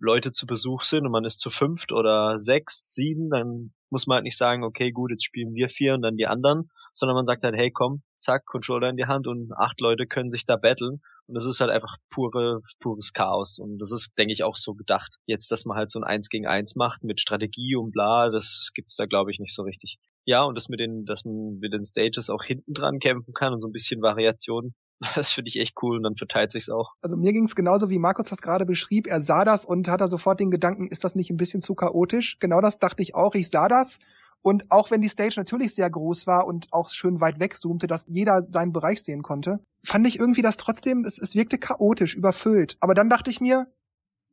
Leute 0.00 0.32
zu 0.32 0.46
Besuch 0.46 0.82
sind 0.82 1.06
und 1.06 1.12
man 1.12 1.24
ist 1.24 1.40
zu 1.40 1.50
fünft 1.50 1.92
oder 1.92 2.38
sechs, 2.38 2.92
sieben, 2.92 3.30
dann 3.30 3.72
muss 3.90 4.06
man 4.06 4.16
halt 4.16 4.24
nicht 4.24 4.36
sagen, 4.36 4.64
okay, 4.64 4.90
gut, 4.90 5.10
jetzt 5.10 5.24
spielen 5.24 5.54
wir 5.54 5.68
vier 5.68 5.94
und 5.94 6.02
dann 6.02 6.16
die 6.16 6.26
anderen, 6.26 6.70
sondern 6.94 7.16
man 7.16 7.26
sagt 7.26 7.44
halt, 7.44 7.54
hey, 7.56 7.70
komm, 7.70 8.02
zack, 8.18 8.44
Controller 8.46 8.88
in 8.88 8.96
die 8.96 9.06
Hand 9.06 9.26
und 9.26 9.52
acht 9.56 9.80
Leute 9.80 10.06
können 10.06 10.30
sich 10.30 10.46
da 10.46 10.56
battlen 10.56 11.00
und 11.26 11.34
das 11.34 11.46
ist 11.46 11.60
halt 11.60 11.70
einfach 11.70 11.96
pure, 12.10 12.60
pures 12.80 13.12
Chaos 13.12 13.58
und 13.58 13.78
das 13.78 13.92
ist, 13.92 14.12
denke 14.18 14.32
ich, 14.32 14.44
auch 14.44 14.56
so 14.56 14.74
gedacht. 14.74 15.16
Jetzt, 15.26 15.50
dass 15.50 15.64
man 15.64 15.76
halt 15.76 15.90
so 15.90 15.98
ein 15.98 16.04
Eins 16.04 16.28
gegen 16.28 16.46
Eins 16.46 16.76
macht 16.76 17.02
mit 17.02 17.20
Strategie 17.20 17.76
und 17.76 17.92
bla, 17.92 18.30
das 18.30 18.70
gibt's 18.74 18.96
da, 18.96 19.06
glaube 19.06 19.30
ich, 19.30 19.38
nicht 19.38 19.54
so 19.54 19.62
richtig. 19.62 19.98
Ja, 20.26 20.42
und 20.42 20.54
das 20.54 20.68
mit 20.68 20.80
den, 20.80 21.04
dass 21.04 21.24
man 21.24 21.58
mit 21.58 21.72
den 21.72 21.84
Stages 21.84 22.30
auch 22.30 22.42
hinten 22.42 22.72
dran 22.72 22.98
kämpfen 22.98 23.32
kann 23.32 23.52
und 23.52 23.60
so 23.60 23.68
ein 23.68 23.72
bisschen 23.72 24.02
Variation, 24.02 24.74
Das 25.14 25.32
finde 25.32 25.48
ich 25.48 25.56
echt 25.56 25.74
cool 25.82 25.96
und 25.96 26.02
dann 26.02 26.16
verteilt 26.16 26.52
sich's 26.52 26.70
auch. 26.70 26.92
Also 27.02 27.16
mir 27.16 27.32
ging's 27.32 27.54
genauso, 27.54 27.90
wie 27.90 27.98
Markus 27.98 28.28
das 28.28 28.40
gerade 28.40 28.64
beschrieb. 28.64 29.06
Er 29.06 29.20
sah 29.20 29.44
das 29.44 29.64
und 29.64 29.88
hat 29.88 30.00
da 30.00 30.08
sofort 30.08 30.40
den 30.40 30.50
Gedanken, 30.50 30.88
ist 30.88 31.04
das 31.04 31.14
nicht 31.14 31.30
ein 31.30 31.36
bisschen 31.36 31.60
zu 31.60 31.74
chaotisch? 31.74 32.38
Genau 32.40 32.60
das 32.60 32.78
dachte 32.78 33.02
ich 33.02 33.14
auch. 33.14 33.34
Ich 33.34 33.50
sah 33.50 33.68
das 33.68 33.98
und 34.44 34.70
auch 34.70 34.90
wenn 34.90 35.00
die 35.00 35.08
Stage 35.08 35.34
natürlich 35.36 35.74
sehr 35.74 35.88
groß 35.88 36.26
war 36.26 36.46
und 36.46 36.70
auch 36.70 36.90
schön 36.90 37.18
weit 37.22 37.40
weg 37.40 37.56
zoomte, 37.56 37.86
dass 37.86 38.06
jeder 38.10 38.42
seinen 38.42 38.74
Bereich 38.74 39.02
sehen 39.02 39.22
konnte, 39.22 39.58
fand 39.82 40.06
ich 40.06 40.18
irgendwie 40.18 40.42
das 40.42 40.58
trotzdem, 40.58 41.06
es, 41.06 41.18
es 41.18 41.34
wirkte 41.34 41.56
chaotisch, 41.56 42.14
überfüllt. 42.14 42.76
Aber 42.80 42.92
dann 42.92 43.08
dachte 43.08 43.30
ich 43.30 43.40
mir, 43.40 43.66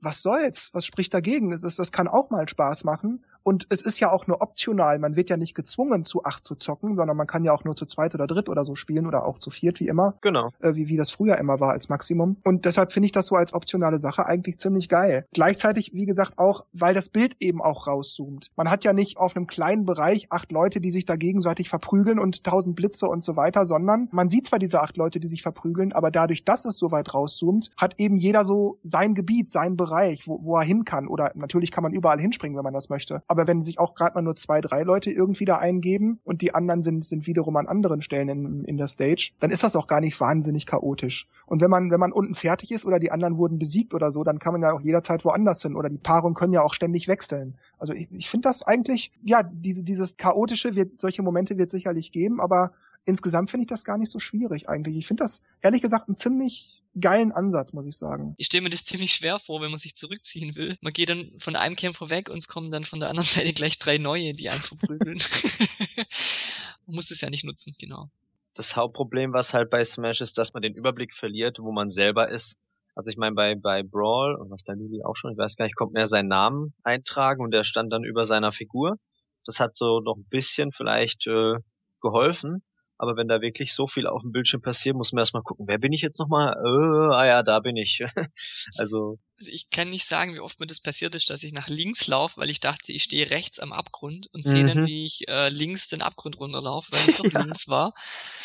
was 0.01 0.21
soll's? 0.21 0.69
Was 0.73 0.85
spricht 0.85 1.13
dagegen? 1.13 1.53
Ist, 1.53 1.63
das 1.63 1.91
kann 1.93 2.09
auch 2.09 2.29
mal 2.29 2.47
Spaß 2.49 2.83
machen. 2.83 3.23
Und 3.43 3.67
es 3.69 3.81
ist 3.81 3.99
ja 3.99 4.11
auch 4.11 4.27
nur 4.27 4.41
optional. 4.41 4.99
Man 4.99 5.15
wird 5.15 5.29
ja 5.29 5.37
nicht 5.37 5.55
gezwungen, 5.55 6.03
zu 6.05 6.23
acht 6.23 6.43
zu 6.43 6.55
zocken, 6.55 6.95
sondern 6.95 7.17
man 7.17 7.27
kann 7.27 7.43
ja 7.43 7.53
auch 7.53 7.63
nur 7.63 7.75
zu 7.75 7.85
zweit 7.85 8.15
oder 8.15 8.27
dritt 8.27 8.49
oder 8.49 8.63
so 8.63 8.75
spielen 8.75 9.05
oder 9.07 9.25
auch 9.25 9.37
zu 9.37 9.49
viert, 9.49 9.79
wie 9.79 9.87
immer. 9.87 10.15
Genau. 10.21 10.49
Äh, 10.59 10.75
wie, 10.75 10.89
wie 10.89 10.97
das 10.97 11.11
früher 11.11 11.37
immer 11.37 11.59
war 11.59 11.71
als 11.71 11.89
Maximum. 11.89 12.37
Und 12.43 12.65
deshalb 12.65 12.91
finde 12.91 13.05
ich 13.05 13.11
das 13.11 13.27
so 13.27 13.35
als 13.35 13.53
optionale 13.53 13.97
Sache 13.97 14.25
eigentlich 14.25 14.57
ziemlich 14.57 14.89
geil. 14.89 15.25
Gleichzeitig, 15.33 15.91
wie 15.93 16.05
gesagt, 16.05 16.37
auch, 16.37 16.65
weil 16.73 16.93
das 16.93 17.09
Bild 17.09 17.35
eben 17.39 17.61
auch 17.61 17.87
rauszoomt. 17.87 18.51
Man 18.55 18.69
hat 18.69 18.83
ja 18.83 18.93
nicht 18.93 19.17
auf 19.17 19.35
einem 19.35 19.47
kleinen 19.47 19.85
Bereich 19.85 20.31
acht 20.31 20.51
Leute, 20.51 20.81
die 20.81 20.91
sich 20.91 21.05
da 21.05 21.15
gegenseitig 21.15 21.69
verprügeln 21.69 22.19
und 22.19 22.43
tausend 22.43 22.75
Blitze 22.75 23.07
und 23.07 23.23
so 23.23 23.35
weiter, 23.35 23.65
sondern 23.65 24.07
man 24.11 24.29
sieht 24.29 24.47
zwar 24.47 24.59
diese 24.59 24.81
acht 24.81 24.97
Leute, 24.97 25.19
die 25.19 25.27
sich 25.27 25.41
verprügeln, 25.41 25.93
aber 25.93 26.11
dadurch, 26.11 26.43
dass 26.43 26.65
es 26.65 26.77
so 26.77 26.91
weit 26.91 27.13
rauszoomt, 27.13 27.71
hat 27.77 27.99
eben 27.99 28.17
jeder 28.17 28.43
so 28.43 28.79
sein 28.81 29.13
Gebiet, 29.15 29.49
sein 29.49 29.75
Bereich, 29.77 30.27
wo, 30.27 30.39
wo 30.43 30.57
er 30.57 30.63
hin 30.63 30.85
kann. 30.85 31.07
Oder 31.07 31.31
natürlich 31.35 31.71
kann 31.71 31.83
man 31.83 31.93
überall 31.93 32.19
hinspringen, 32.19 32.57
wenn 32.57 32.63
man 32.63 32.73
das 32.73 32.89
möchte. 32.89 33.23
Aber 33.31 33.47
wenn 33.47 33.61
sich 33.61 33.79
auch 33.79 33.95
gerade 33.95 34.15
mal 34.15 34.21
nur 34.21 34.35
zwei, 34.35 34.59
drei 34.59 34.83
Leute 34.83 35.09
irgendwie 35.09 35.45
da 35.45 35.57
eingeben 35.57 36.19
und 36.25 36.41
die 36.41 36.53
anderen 36.53 36.81
sind, 36.81 37.05
sind 37.05 37.27
wiederum 37.27 37.55
an 37.55 37.65
anderen 37.65 38.01
Stellen 38.01 38.27
in, 38.27 38.65
in 38.65 38.75
der 38.75 38.87
Stage, 38.87 39.31
dann 39.39 39.51
ist 39.51 39.63
das 39.63 39.77
auch 39.77 39.87
gar 39.87 40.01
nicht 40.01 40.19
wahnsinnig 40.19 40.65
chaotisch. 40.65 41.29
Und 41.47 41.61
wenn 41.61 41.69
man, 41.69 41.91
wenn 41.91 41.99
man 42.01 42.11
unten 42.11 42.33
fertig 42.33 42.73
ist 42.73 42.85
oder 42.85 42.99
die 42.99 43.09
anderen 43.09 43.37
wurden 43.37 43.57
besiegt 43.57 43.93
oder 43.93 44.11
so, 44.11 44.25
dann 44.25 44.37
kann 44.37 44.51
man 44.51 44.63
ja 44.63 44.73
auch 44.73 44.81
jederzeit 44.81 45.23
woanders 45.23 45.61
hin 45.61 45.77
oder 45.77 45.89
die 45.89 45.97
Paarungen 45.97 46.35
können 46.35 46.51
ja 46.51 46.61
auch 46.61 46.73
ständig 46.73 47.07
wechseln. 47.07 47.55
Also 47.79 47.93
ich, 47.93 48.11
ich 48.11 48.29
finde 48.29 48.49
das 48.49 48.63
eigentlich, 48.63 49.13
ja, 49.23 49.43
diese, 49.43 49.85
dieses 49.85 50.17
chaotische 50.17 50.75
wird, 50.75 50.99
solche 50.99 51.23
Momente 51.23 51.57
wird 51.57 51.69
sicherlich 51.69 52.11
geben, 52.11 52.41
aber 52.41 52.73
insgesamt 53.05 53.49
finde 53.49 53.63
ich 53.63 53.67
das 53.67 53.83
gar 53.83 53.97
nicht 53.97 54.11
so 54.11 54.19
schwierig 54.19 54.69
eigentlich. 54.69 54.97
Ich 54.97 55.07
finde 55.07 55.23
das 55.23 55.43
ehrlich 55.61 55.81
gesagt 55.81 56.07
einen 56.07 56.15
ziemlich 56.15 56.83
geilen 56.99 57.31
Ansatz, 57.31 57.73
muss 57.73 57.85
ich 57.85 57.97
sagen. 57.97 58.33
Ich 58.37 58.47
stelle 58.47 58.63
mir 58.63 58.69
das 58.69 58.83
ziemlich 58.83 59.13
schwer 59.13 59.39
vor, 59.39 59.61
wenn 59.61 59.71
man 59.71 59.79
sich 59.79 59.95
zurückziehen 59.95 60.55
will. 60.55 60.77
Man 60.81 60.93
geht 60.93 61.09
dann 61.09 61.31
von 61.39 61.55
einem 61.55 61.75
Kämpfer 61.75 62.09
weg 62.09 62.29
und 62.29 62.37
es 62.37 62.47
kommen 62.47 62.71
dann 62.71 62.83
von 62.83 62.99
der 62.99 63.09
anderen 63.09 63.27
Seite 63.29 63.53
gleich 63.53 63.79
drei 63.79 63.97
neue, 63.97 64.33
die 64.33 64.49
einen 64.49 64.61
verprügeln. 64.61 65.17
man 66.85 66.95
muss 66.95 67.11
es 67.11 67.21
ja 67.21 67.29
nicht 67.29 67.45
nutzen, 67.45 67.73
genau. 67.79 68.09
Das 68.53 68.75
Hauptproblem, 68.75 69.33
was 69.33 69.53
halt 69.53 69.69
bei 69.69 69.83
Smash 69.83 70.21
ist, 70.21 70.37
dass 70.37 70.53
man 70.53 70.61
den 70.61 70.75
Überblick 70.75 71.15
verliert, 71.15 71.57
wo 71.59 71.71
man 71.71 71.89
selber 71.89 72.29
ist. 72.29 72.57
Also 72.95 73.09
ich 73.09 73.17
meine, 73.17 73.33
bei, 73.33 73.55
bei 73.55 73.83
Brawl, 73.83 74.35
und 74.35 74.51
was 74.51 74.63
bei 74.63 74.73
Lili 74.73 75.01
auch 75.03 75.15
schon, 75.15 75.31
ich 75.31 75.37
weiß 75.37 75.55
gar 75.55 75.65
nicht, 75.65 75.77
kommt 75.77 75.93
mehr 75.93 76.07
seinen 76.07 76.27
Namen 76.27 76.73
eintragen 76.83 77.41
und 77.41 77.51
der 77.51 77.63
stand 77.63 77.93
dann 77.93 78.03
über 78.03 78.25
seiner 78.25 78.51
Figur. 78.51 78.97
Das 79.45 79.61
hat 79.61 79.77
so 79.77 80.01
noch 80.01 80.17
ein 80.17 80.27
bisschen 80.29 80.73
vielleicht 80.73 81.25
äh, 81.27 81.55
geholfen. 82.01 82.61
Aber 83.01 83.17
wenn 83.17 83.27
da 83.27 83.41
wirklich 83.41 83.73
so 83.73 83.87
viel 83.87 84.05
auf 84.05 84.21
dem 84.21 84.31
Bildschirm 84.31 84.61
passiert, 84.61 84.95
muss 84.95 85.11
man 85.11 85.21
erstmal 85.23 85.41
gucken, 85.41 85.67
wer 85.67 85.79
bin 85.79 85.91
ich 85.91 86.03
jetzt 86.03 86.19
nochmal? 86.19 86.53
Äh, 86.53 87.15
ah 87.15 87.25
ja, 87.25 87.41
da 87.41 87.59
bin 87.59 87.75
ich. 87.75 87.99
also. 88.77 89.17
Also 89.39 89.51
ich 89.51 89.71
kann 89.71 89.89
nicht 89.89 90.05
sagen, 90.05 90.35
wie 90.35 90.39
oft 90.39 90.59
mir 90.59 90.67
das 90.67 90.81
passiert 90.81 91.15
ist, 91.15 91.31
dass 91.31 91.41
ich 91.41 91.51
nach 91.51 91.67
links 91.67 92.05
laufe, 92.05 92.39
weil 92.39 92.51
ich 92.51 92.59
dachte, 92.59 92.91
ich 92.91 93.01
stehe 93.01 93.31
rechts 93.31 93.57
am 93.57 93.73
Abgrund 93.73 94.27
und 94.33 94.43
sehe 94.43 94.61
mhm. 94.61 94.67
dann, 94.67 94.85
wie 94.85 95.05
ich 95.05 95.27
äh, 95.27 95.49
links 95.49 95.89
den 95.89 96.03
Abgrund 96.03 96.37
runterlaufe, 96.37 96.91
weil 96.91 96.99
ich 97.09 97.17
doch 97.17 97.33
ja. 97.33 97.41
links 97.41 97.67
war. 97.67 97.95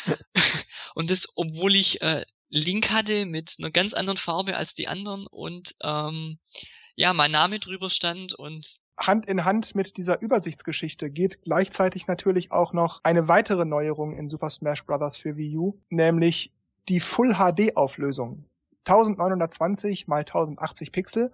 und 0.95 1.11
das, 1.11 1.27
obwohl 1.35 1.75
ich 1.75 2.01
äh, 2.01 2.25
Link 2.49 2.89
hatte 2.89 3.27
mit 3.27 3.57
einer 3.59 3.69
ganz 3.69 3.93
anderen 3.93 4.17
Farbe 4.17 4.57
als 4.57 4.73
die 4.73 4.87
anderen 4.87 5.27
und 5.27 5.75
ähm, 5.83 6.39
ja, 6.95 7.13
mein 7.13 7.29
Name 7.29 7.59
drüber 7.59 7.91
stand 7.91 8.33
und 8.33 8.79
Hand 8.97 9.27
in 9.27 9.45
Hand 9.45 9.75
mit 9.75 9.97
dieser 9.97 10.21
Übersichtsgeschichte 10.21 11.11
geht 11.11 11.43
gleichzeitig 11.43 12.07
natürlich 12.07 12.51
auch 12.51 12.73
noch 12.73 13.01
eine 13.03 13.27
weitere 13.27 13.65
Neuerung 13.65 14.15
in 14.15 14.27
Super 14.27 14.49
Smash 14.49 14.85
Bros. 14.85 15.17
für 15.17 15.37
Wii 15.37 15.57
U, 15.57 15.79
nämlich 15.89 16.51
die 16.89 16.99
Full 16.99 17.35
HD 17.35 17.75
Auflösung. 17.75 18.45
1920 18.85 20.07
mal 20.07 20.19
1080 20.19 20.91
Pixel 20.91 21.31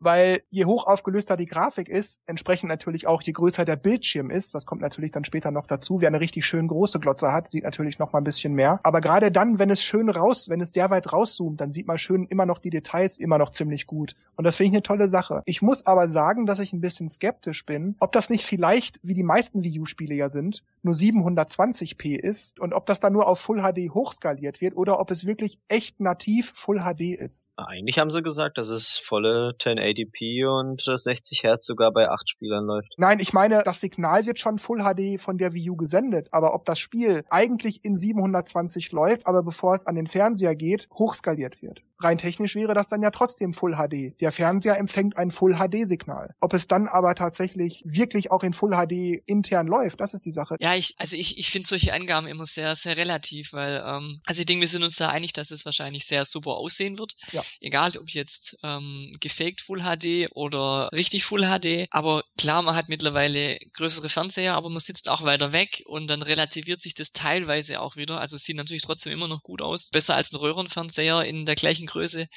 weil 0.00 0.42
je 0.50 0.64
hoch 0.64 0.86
aufgelöster 0.86 1.36
die 1.36 1.46
Grafik 1.46 1.88
ist, 1.88 2.22
entsprechend 2.26 2.68
natürlich 2.70 3.06
auch 3.06 3.22
je 3.22 3.32
größer 3.32 3.64
der 3.64 3.76
Bildschirm 3.76 4.30
ist, 4.30 4.54
das 4.54 4.66
kommt 4.66 4.80
natürlich 4.80 5.10
dann 5.10 5.24
später 5.24 5.50
noch 5.50 5.66
dazu, 5.66 6.00
wer 6.00 6.08
eine 6.08 6.20
richtig 6.20 6.46
schön 6.46 6.66
große 6.66 6.98
Glotze 6.98 7.32
hat, 7.32 7.48
sieht 7.48 7.64
natürlich 7.64 7.98
noch 7.98 8.12
mal 8.12 8.20
ein 8.20 8.24
bisschen 8.24 8.54
mehr, 8.54 8.80
aber 8.82 9.00
gerade 9.00 9.30
dann, 9.30 9.58
wenn 9.58 9.70
es 9.70 9.82
schön 9.82 10.08
raus, 10.08 10.48
wenn 10.48 10.60
es 10.60 10.72
sehr 10.72 10.90
weit 10.90 11.12
rauszoomt, 11.12 11.60
dann 11.60 11.70
sieht 11.70 11.86
man 11.86 11.98
schön 11.98 12.24
immer 12.24 12.46
noch 12.46 12.58
die 12.58 12.70
Details 12.70 13.18
immer 13.18 13.38
noch 13.38 13.50
ziemlich 13.50 13.86
gut 13.86 14.16
und 14.36 14.44
das 14.44 14.56
finde 14.56 14.70
ich 14.70 14.74
eine 14.74 14.82
tolle 14.82 15.06
Sache. 15.06 15.42
Ich 15.44 15.60
muss 15.60 15.86
aber 15.86 16.06
sagen, 16.06 16.46
dass 16.46 16.58
ich 16.58 16.72
ein 16.72 16.80
bisschen 16.80 17.08
skeptisch 17.08 17.66
bin, 17.66 17.94
ob 18.00 18.12
das 18.12 18.30
nicht 18.30 18.44
vielleicht, 18.44 19.00
wie 19.02 19.14
die 19.14 19.22
meisten 19.22 19.62
Wii 19.62 19.80
U 19.80 19.84
Spiele 19.84 20.14
ja 20.14 20.30
sind, 20.30 20.62
nur 20.82 20.94
720p 20.94 22.18
ist 22.18 22.58
und 22.58 22.72
ob 22.72 22.86
das 22.86 23.00
dann 23.00 23.12
nur 23.12 23.28
auf 23.28 23.38
Full 23.38 23.60
HD 23.60 23.92
hochskaliert 23.92 24.62
wird 24.62 24.76
oder 24.76 24.98
ob 24.98 25.10
es 25.10 25.26
wirklich 25.26 25.58
echt 25.68 26.00
nativ 26.00 26.52
Full 26.54 26.80
HD 26.80 27.18
ist. 27.18 27.52
Eigentlich 27.56 27.98
haben 27.98 28.10
sie 28.10 28.22
gesagt, 28.22 28.56
dass 28.56 28.70
es 28.70 28.98
volle 28.98 29.54
1080 29.58 29.89
1080p 29.90 30.46
und 30.46 30.80
60 30.80 31.42
Hertz 31.42 31.66
sogar 31.66 31.92
bei 31.92 32.08
acht 32.08 32.28
Spielern 32.28 32.64
läuft. 32.64 32.94
Nein, 32.96 33.18
ich 33.20 33.32
meine, 33.32 33.62
das 33.64 33.80
Signal 33.80 34.26
wird 34.26 34.38
schon 34.38 34.58
Full 34.58 34.82
HD 34.82 35.20
von 35.20 35.38
der 35.38 35.52
Wii 35.52 35.70
U 35.70 35.76
gesendet, 35.76 36.28
aber 36.32 36.54
ob 36.54 36.64
das 36.64 36.78
Spiel 36.78 37.24
eigentlich 37.30 37.84
in 37.84 37.96
720 37.96 38.92
läuft, 38.92 39.26
aber 39.26 39.42
bevor 39.42 39.74
es 39.74 39.86
an 39.86 39.94
den 39.94 40.06
Fernseher 40.06 40.54
geht, 40.54 40.88
hochskaliert 40.92 41.62
wird. 41.62 41.82
Rein 42.00 42.18
technisch 42.18 42.54
wäre 42.54 42.74
das 42.74 42.88
dann 42.88 43.02
ja 43.02 43.10
trotzdem 43.10 43.52
Full 43.52 43.76
HD. 43.76 44.18
Der 44.20 44.32
Fernseher 44.32 44.78
empfängt 44.78 45.16
ein 45.16 45.30
Full 45.30 45.56
HD 45.56 45.86
Signal. 45.86 46.34
Ob 46.40 46.54
es 46.54 46.66
dann 46.66 46.88
aber 46.88 47.14
tatsächlich 47.14 47.82
wirklich 47.84 48.30
auch 48.30 48.42
in 48.42 48.52
Full 48.52 48.72
HD 48.72 49.22
intern 49.26 49.66
läuft, 49.66 50.00
das 50.00 50.14
ist 50.14 50.24
die 50.24 50.32
Sache. 50.32 50.56
Ja, 50.60 50.74
ich, 50.74 50.94
also 50.96 51.16
ich, 51.16 51.38
ich 51.38 51.50
finde 51.50 51.68
solche 51.68 51.92
Angaben 51.92 52.26
immer 52.26 52.46
sehr, 52.46 52.74
sehr 52.76 52.96
relativ, 52.96 53.52
weil, 53.52 53.82
ähm, 53.86 54.20
also 54.24 54.40
ich 54.40 54.46
denke, 54.46 54.62
wir 54.62 54.68
sind 54.68 54.82
uns 54.82 54.96
da 54.96 55.08
einig, 55.08 55.32
dass 55.34 55.50
es 55.50 55.64
wahrscheinlich 55.64 56.06
sehr 56.06 56.24
super 56.24 56.52
aussehen 56.52 56.98
wird. 56.98 57.16
Ja. 57.32 57.42
Egal, 57.60 57.92
ob 57.98 58.08
jetzt 58.08 58.56
ähm, 58.62 59.12
gefaked 59.20 59.60
Full 59.60 59.82
HD 59.82 60.30
oder 60.32 60.90
richtig 60.92 61.24
Full 61.24 61.42
HD. 61.42 61.86
Aber 61.90 62.24
klar, 62.38 62.62
man 62.62 62.76
hat 62.76 62.88
mittlerweile 62.88 63.58
größere 63.74 64.08
Fernseher, 64.08 64.54
aber 64.54 64.70
man 64.70 64.80
sitzt 64.80 65.08
auch 65.08 65.22
weiter 65.22 65.52
weg 65.52 65.82
und 65.86 66.08
dann 66.08 66.22
relativiert 66.22 66.80
sich 66.80 66.94
das 66.94 67.12
teilweise 67.12 67.80
auch 67.80 67.96
wieder. 67.96 68.20
Also 68.20 68.36
es 68.36 68.44
sieht 68.44 68.56
natürlich 68.56 68.82
trotzdem 68.82 69.12
immer 69.12 69.28
noch 69.28 69.42
gut 69.42 69.60
aus. 69.60 69.90
Besser 69.90 70.14
als 70.14 70.32
ein 70.32 70.36
Röhrenfernseher 70.36 71.22
in 71.24 71.44
der 71.44 71.54
gleichen 71.54 71.89
Größe 71.90 72.28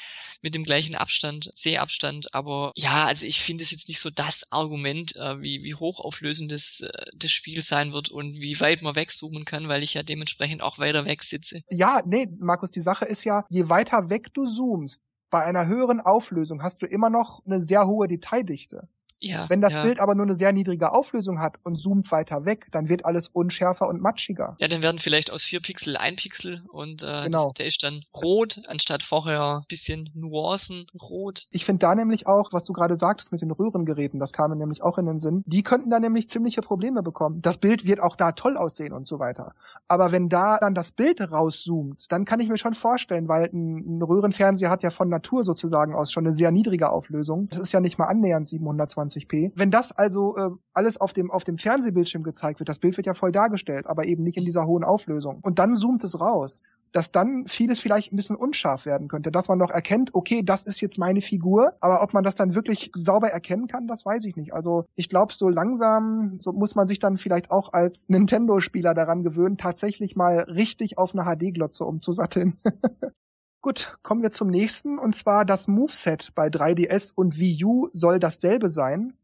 mit 0.41 0.55
dem 0.55 0.63
gleichen 0.63 0.95
Abstand, 0.95 1.51
Sehabstand. 1.53 2.33
Aber 2.33 2.72
ja, 2.75 3.05
also 3.05 3.25
ich 3.25 3.41
finde 3.41 3.63
es 3.63 3.72
jetzt 3.72 3.88
nicht 3.88 4.00
so 4.00 4.10
das 4.10 4.51
Argument, 4.51 5.15
äh, 5.15 5.41
wie, 5.41 5.63
wie 5.63 5.75
hochauflösend 5.75 6.51
das, 6.51 6.81
äh, 6.81 7.05
das 7.15 7.31
Spiel 7.31 7.62
sein 7.62 7.93
wird 7.93 8.10
und 8.10 8.39
wie 8.39 8.60
weit 8.60 8.81
man 8.81 8.95
wegzoomen 8.95 9.45
kann, 9.45 9.67
weil 9.67 9.83
ich 9.83 9.93
ja 9.93 10.03
dementsprechend 10.03 10.62
auch 10.62 10.79
weiter 10.79 11.05
weg 11.05 11.24
sitze. 11.24 11.62
Ja, 11.69 12.01
nee, 12.05 12.27
Markus, 12.39 12.72
die 12.72 12.81
Sache 12.81 13.05
ist 13.05 13.24
ja, 13.24 13.45
je 13.50 13.69
weiter 13.69 14.10
weg 14.10 14.33
du 14.33 14.45
zoomst, 14.45 15.01
bei 15.29 15.43
einer 15.43 15.65
höheren 15.65 16.00
Auflösung 16.00 16.62
hast 16.62 16.83
du 16.83 16.86
immer 16.86 17.10
noch 17.10 17.43
eine 17.45 17.60
sehr 17.60 17.88
hohe 17.88 18.07
Detaildichte. 18.07 18.88
Ja, 19.23 19.49
Wenn 19.49 19.61
das 19.61 19.73
ja. 19.73 19.83
Bild 19.83 20.01
aber 20.01 20.15
nur 20.15 20.25
eine 20.25 20.35
sehr 20.35 20.51
niedrige 20.51 20.91
Auflösung 20.91 21.39
hat 21.39 21.55
und 21.63 21.77
zoomt 21.77 22.11
weiter 22.11 22.43
weg, 22.43 22.67
dann 22.71 22.89
wird 22.89 23.05
alles 23.05 23.29
unschärfer 23.29 23.87
und 23.87 24.01
matschiger. 24.01 24.57
Ja, 24.59 24.67
dann 24.67 24.83
werden 24.83 24.99
vielleicht 24.99 25.31
aus 25.31 25.43
vier 25.43 25.61
Pixel 25.61 25.95
ein 25.95 26.17
Pixel 26.17 26.61
und 26.73 27.03
äh, 27.03 27.23
genau. 27.23 27.45
das, 27.45 27.53
der 27.53 27.65
ist 27.67 27.83
dann 27.83 28.03
rot, 28.13 28.61
anstatt 28.67 29.01
vorher 29.01 29.63
bisschen 29.69 30.09
Nuancen 30.13 30.87
rot. 31.01 31.47
Ich 31.51 31.63
finde 31.63 31.79
da 31.79 31.95
nämlich 31.95 32.27
auch, 32.27 32.51
was 32.51 32.65
du 32.65 32.73
gerade 32.73 32.97
sagtest 32.97 33.31
mit 33.31 33.41
den 33.41 33.51
Röhrengeräten, 33.51 34.19
das 34.19 34.33
kam 34.33 34.51
mir 34.51 34.57
nämlich 34.57 34.83
auch 34.83 34.97
in 34.97 35.05
den 35.05 35.19
Sinn, 35.19 35.41
die 35.45 35.63
könnten 35.63 35.89
da 35.89 35.99
nämlich 35.99 36.27
ziemliche 36.27 36.61
Probleme 36.61 37.01
bekommen. 37.01 37.41
Das 37.41 37.57
Bild 37.57 37.85
wird 37.85 38.01
auch 38.01 38.17
da 38.17 38.33
toll 38.33 38.57
aussehen 38.57 38.91
und 38.91 39.07
so 39.07 39.19
weiter. 39.19 39.53
Aber 39.87 40.11
wenn 40.11 40.27
da 40.27 40.57
dann 40.57 40.75
das 40.75 40.91
Bild 40.91 41.21
rauszoomt, 41.21 42.11
dann 42.11 42.25
kann 42.25 42.41
ich 42.41 42.49
mir 42.49 42.57
schon 42.57 42.73
vorstellen, 42.73 43.29
weil 43.29 43.45
ein, 43.53 43.99
ein 43.99 44.01
Röhrenfernseher 44.01 44.69
hat 44.69 44.83
ja 44.83 44.89
von 44.89 45.07
Natur 45.07 45.45
sozusagen 45.45 45.95
aus 45.95 46.11
schon 46.11 46.25
eine 46.25 46.33
sehr 46.33 46.51
niedrige 46.51 46.89
Auflösung. 46.89 47.47
Das 47.47 47.59
ist 47.59 47.71
ja 47.71 47.79
nicht 47.79 47.97
mal 47.97 48.07
annähernd 48.07 48.47
720 48.47 49.12
1080p. 49.13 49.51
Wenn 49.55 49.72
das 49.72 49.91
also 49.91 50.38
äh, 50.38 50.50
alles 50.74 51.00
auf 51.00 51.13
dem, 51.13 51.32
auf 51.32 51.43
dem 51.43 51.58
Fernsehbildschirm 51.58 52.24
gezeigt 52.24 52.60
wird, 52.60 52.70
das 52.70 52.79
Bild 52.79 52.98
wird 52.98 53.08
ja 53.08 53.13
voll 53.13 53.32
dargestellt, 53.32 53.86
aber 53.88 54.05
eben 54.05 54.24
nicht 54.24 54.38
in 54.38 54.46
dieser 54.46 54.65
hohen 54.65 54.84
Auflösung. 54.84 55.39
Und 55.41 55.60
dann 55.60 55.75
zoomt 55.75 56.03
es 56.03 56.20
raus, 56.20 56.62
dass 56.91 57.12
dann 57.12 57.48
vieles 57.48 57.79
vielleicht 57.79 58.13
ein 58.13 58.15
bisschen 58.15 58.36
unscharf 58.36 58.86
werden 58.86 59.08
könnte, 59.08 59.32
dass 59.32 59.50
man 59.50 59.58
noch 59.58 59.72
erkennt, 59.72 60.13
okay, 60.13 60.43
das 60.43 60.63
ist 60.63 60.79
jetzt 60.79 61.00
meine 61.00 61.22
Figur, 61.22 61.74
aber 61.82 62.03
ob 62.03 62.13
man 62.13 62.24
das 62.24 62.36
dann 62.36 62.55
wirklich 62.55 62.91
sauber 62.93 63.29
erkennen 63.29 63.67
kann, 63.67 63.88
das 63.88 64.05
weiß 64.05 64.25
ich 64.25 64.36
nicht. 64.36 64.53
Also 64.53 64.86
ich 64.96 65.10
glaube, 65.10 65.34
so 65.34 65.50
langsam 65.50 66.38
so 66.39 66.53
muss 66.53 66.75
man 66.75 66.88
sich 66.88 67.00
dann 67.00 67.17
vielleicht 67.17 67.51
auch 67.51 67.74
als 67.74 68.10
Nintendo-Spieler 68.10 68.93
daran 68.93 69.24
gewöhnen, 69.24 69.58
tatsächlich 69.58 70.15
mal 70.15 70.41
richtig 70.41 70.98
auf 70.98 71.15
eine 71.15 71.24
HD-Glotze 71.25 71.84
umzusatteln. 71.84 72.58
Gut, 73.63 73.98
kommen 74.03 74.22
wir 74.24 74.32
zum 74.32 74.50
nächsten 74.50 75.00
und 75.00 75.15
zwar 75.15 75.46
das 75.46 75.70
Moveset 75.70 76.36
bei 76.36 76.48
3DS 76.48 77.13
und 77.15 77.39
Wii 77.39 77.63
U 77.63 77.89
soll 77.93 78.20
dasselbe 78.20 78.67
sein. 78.67 79.17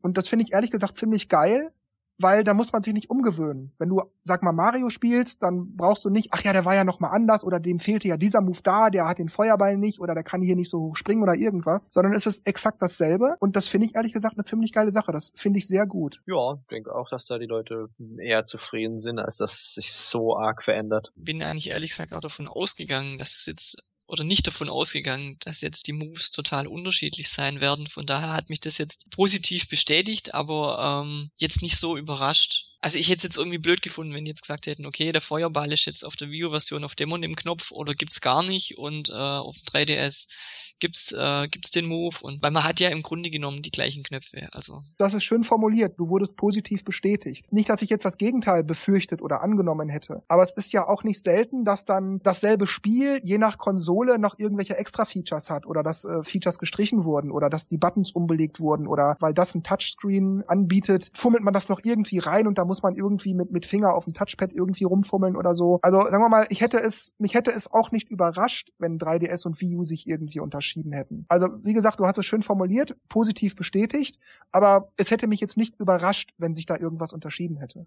Und 0.00 0.16
das 0.16 0.28
finde 0.28 0.44
ich 0.44 0.52
ehrlich 0.52 0.70
gesagt 0.70 0.96
ziemlich 0.96 1.28
geil, 1.28 1.72
weil 2.20 2.44
da 2.44 2.54
muss 2.54 2.72
man 2.72 2.82
sich 2.82 2.94
nicht 2.94 3.10
umgewöhnen. 3.10 3.72
Wenn 3.78 3.88
du, 3.88 4.02
sag 4.22 4.42
mal, 4.42 4.52
Mario 4.52 4.90
spielst, 4.90 5.42
dann 5.42 5.76
brauchst 5.76 6.04
du 6.04 6.10
nicht, 6.10 6.28
ach 6.32 6.42
ja, 6.42 6.52
der 6.52 6.64
war 6.64 6.74
ja 6.74 6.84
noch 6.84 7.00
mal 7.00 7.08
anders 7.08 7.44
oder 7.44 7.60
dem 7.60 7.78
fehlte 7.78 8.08
ja 8.08 8.16
dieser 8.16 8.40
Move 8.40 8.60
da, 8.62 8.90
der 8.90 9.06
hat 9.06 9.18
den 9.18 9.28
Feuerball 9.28 9.76
nicht 9.76 10.00
oder 10.00 10.14
der 10.14 10.22
kann 10.22 10.42
hier 10.42 10.56
nicht 10.56 10.70
so 10.70 10.78
hoch 10.78 10.96
springen 10.96 11.22
oder 11.22 11.34
irgendwas, 11.34 11.90
sondern 11.92 12.14
es 12.14 12.26
ist 12.26 12.46
exakt 12.46 12.82
dasselbe 12.82 13.36
und 13.40 13.56
das 13.56 13.68
finde 13.68 13.86
ich 13.86 13.94
ehrlich 13.94 14.12
gesagt 14.12 14.36
eine 14.36 14.44
ziemlich 14.44 14.72
geile 14.72 14.92
Sache. 14.92 15.12
Das 15.12 15.32
finde 15.36 15.58
ich 15.58 15.66
sehr 15.66 15.86
gut. 15.86 16.20
Ja, 16.26 16.58
denke 16.70 16.94
auch, 16.94 17.08
dass 17.10 17.26
da 17.26 17.38
die 17.38 17.46
Leute 17.46 17.88
eher 18.18 18.44
zufrieden 18.44 18.98
sind, 18.98 19.18
als 19.18 19.36
dass 19.36 19.74
sich 19.74 19.92
so 19.92 20.36
arg 20.36 20.62
verändert. 20.62 21.12
Bin 21.16 21.42
eigentlich 21.42 21.70
ehrlich 21.70 21.90
gesagt 21.90 22.12
auch 22.12 22.20
davon 22.20 22.48
ausgegangen, 22.48 23.18
dass 23.18 23.36
es 23.36 23.46
jetzt 23.46 23.82
oder 24.10 24.24
nicht 24.24 24.46
davon 24.46 24.68
ausgegangen, 24.68 25.36
dass 25.40 25.60
jetzt 25.60 25.86
die 25.86 25.92
Moves 25.92 26.32
total 26.32 26.66
unterschiedlich 26.66 27.28
sein 27.28 27.60
werden. 27.60 27.86
Von 27.86 28.06
daher 28.06 28.32
hat 28.32 28.50
mich 28.50 28.60
das 28.60 28.76
jetzt 28.76 29.08
positiv 29.10 29.68
bestätigt, 29.68 30.34
aber 30.34 31.04
ähm, 31.04 31.30
jetzt 31.36 31.62
nicht 31.62 31.76
so 31.76 31.96
überrascht. 31.96 32.64
Also 32.80 32.98
ich 32.98 33.08
hätte 33.08 33.18
es 33.18 33.22
jetzt 33.22 33.36
irgendwie 33.36 33.58
blöd 33.58 33.82
gefunden, 33.82 34.12
wenn 34.14 34.24
die 34.24 34.30
jetzt 34.30 34.42
gesagt 34.42 34.66
hätten, 34.66 34.86
okay, 34.86 35.12
der 35.12 35.20
Feuerball 35.20 35.72
ist 35.72 35.84
jetzt 35.84 36.04
auf 36.04 36.16
der 36.16 36.30
Wii-Version 36.30 36.82
auf 36.82 36.96
dem 36.96 37.12
und 37.12 37.22
dem 37.22 37.36
Knopf 37.36 37.70
oder 37.70 37.94
gibt's 37.94 38.20
gar 38.20 38.42
nicht 38.42 38.78
und 38.78 39.10
äh, 39.10 39.12
auf 39.12 39.56
dem 39.56 39.64
3DS 39.66 40.28
gibt's 40.80 41.12
äh, 41.12 41.48
gibt's 41.48 41.70
den 41.70 41.86
Move 41.86 42.16
und 42.22 42.42
weil 42.42 42.50
man 42.50 42.64
hat 42.64 42.80
ja 42.80 42.88
im 42.88 43.02
Grunde 43.02 43.30
genommen 43.30 43.62
die 43.62 43.70
gleichen 43.70 44.02
Knöpfe. 44.02 44.48
Also 44.52 44.82
das 44.98 45.14
ist 45.14 45.24
schön 45.24 45.44
formuliert. 45.44 45.98
Du 45.98 46.08
wurdest 46.08 46.36
positiv 46.36 46.84
bestätigt. 46.84 47.52
Nicht, 47.52 47.68
dass 47.68 47.82
ich 47.82 47.90
jetzt 47.90 48.04
das 48.04 48.18
Gegenteil 48.18 48.64
befürchtet 48.64 49.22
oder 49.22 49.42
angenommen 49.42 49.88
hätte, 49.88 50.22
aber 50.28 50.42
es 50.42 50.52
ist 50.52 50.72
ja 50.72 50.86
auch 50.86 51.04
nicht 51.04 51.22
selten, 51.22 51.64
dass 51.64 51.84
dann 51.84 52.20
dasselbe 52.22 52.66
Spiel 52.66 53.20
je 53.22 53.38
nach 53.38 53.58
Konsole 53.58 54.18
noch 54.18 54.38
irgendwelche 54.38 54.76
extra 54.76 55.04
Features 55.04 55.50
hat 55.50 55.66
oder 55.66 55.82
dass 55.82 56.04
äh, 56.04 56.22
Features 56.22 56.58
gestrichen 56.58 57.04
wurden 57.04 57.30
oder 57.30 57.50
dass 57.50 57.68
die 57.68 57.78
Buttons 57.78 58.12
umbelegt 58.12 58.60
wurden 58.60 58.86
oder 58.86 59.16
weil 59.20 59.34
das 59.34 59.54
ein 59.54 59.62
Touchscreen 59.62 60.42
anbietet, 60.46 61.10
fummelt 61.12 61.44
man 61.44 61.54
das 61.54 61.68
noch 61.68 61.80
irgendwie 61.84 62.18
rein 62.18 62.46
und 62.46 62.58
da 62.58 62.64
muss 62.64 62.82
man 62.82 62.96
irgendwie 62.96 63.34
mit 63.34 63.52
mit 63.52 63.66
Finger 63.66 63.94
auf 63.94 64.04
dem 64.04 64.14
Touchpad 64.14 64.52
irgendwie 64.52 64.84
rumfummeln 64.84 65.36
oder 65.36 65.54
so. 65.54 65.78
Also 65.82 66.00
sagen 66.00 66.22
wir 66.22 66.28
mal, 66.28 66.46
ich 66.48 66.60
hätte 66.60 66.78
es 66.78 67.14
mich 67.18 67.34
hätte 67.34 67.50
es 67.50 67.70
auch 67.70 67.92
nicht 67.92 68.10
überrascht, 68.10 68.72
wenn 68.78 68.98
3DS 68.98 69.46
und 69.46 69.60
Wii 69.60 69.76
U 69.76 69.84
sich 69.84 70.06
irgendwie 70.06 70.40
unterscheiden 70.40 70.69
entschieden 70.70 70.92
hätten. 70.92 71.26
Also 71.28 71.48
wie 71.62 71.74
gesagt, 71.74 72.00
du 72.00 72.06
hast 72.06 72.18
es 72.18 72.26
schön 72.26 72.42
formuliert, 72.42 72.96
positiv 73.08 73.56
bestätigt, 73.56 74.18
aber 74.52 74.92
es 74.96 75.10
hätte 75.10 75.26
mich 75.26 75.40
jetzt 75.40 75.56
nicht 75.56 75.80
überrascht, 75.80 76.32
wenn 76.38 76.54
sich 76.54 76.66
da 76.66 76.76
irgendwas 76.76 77.12
unterschieden 77.12 77.56
hätte. 77.56 77.86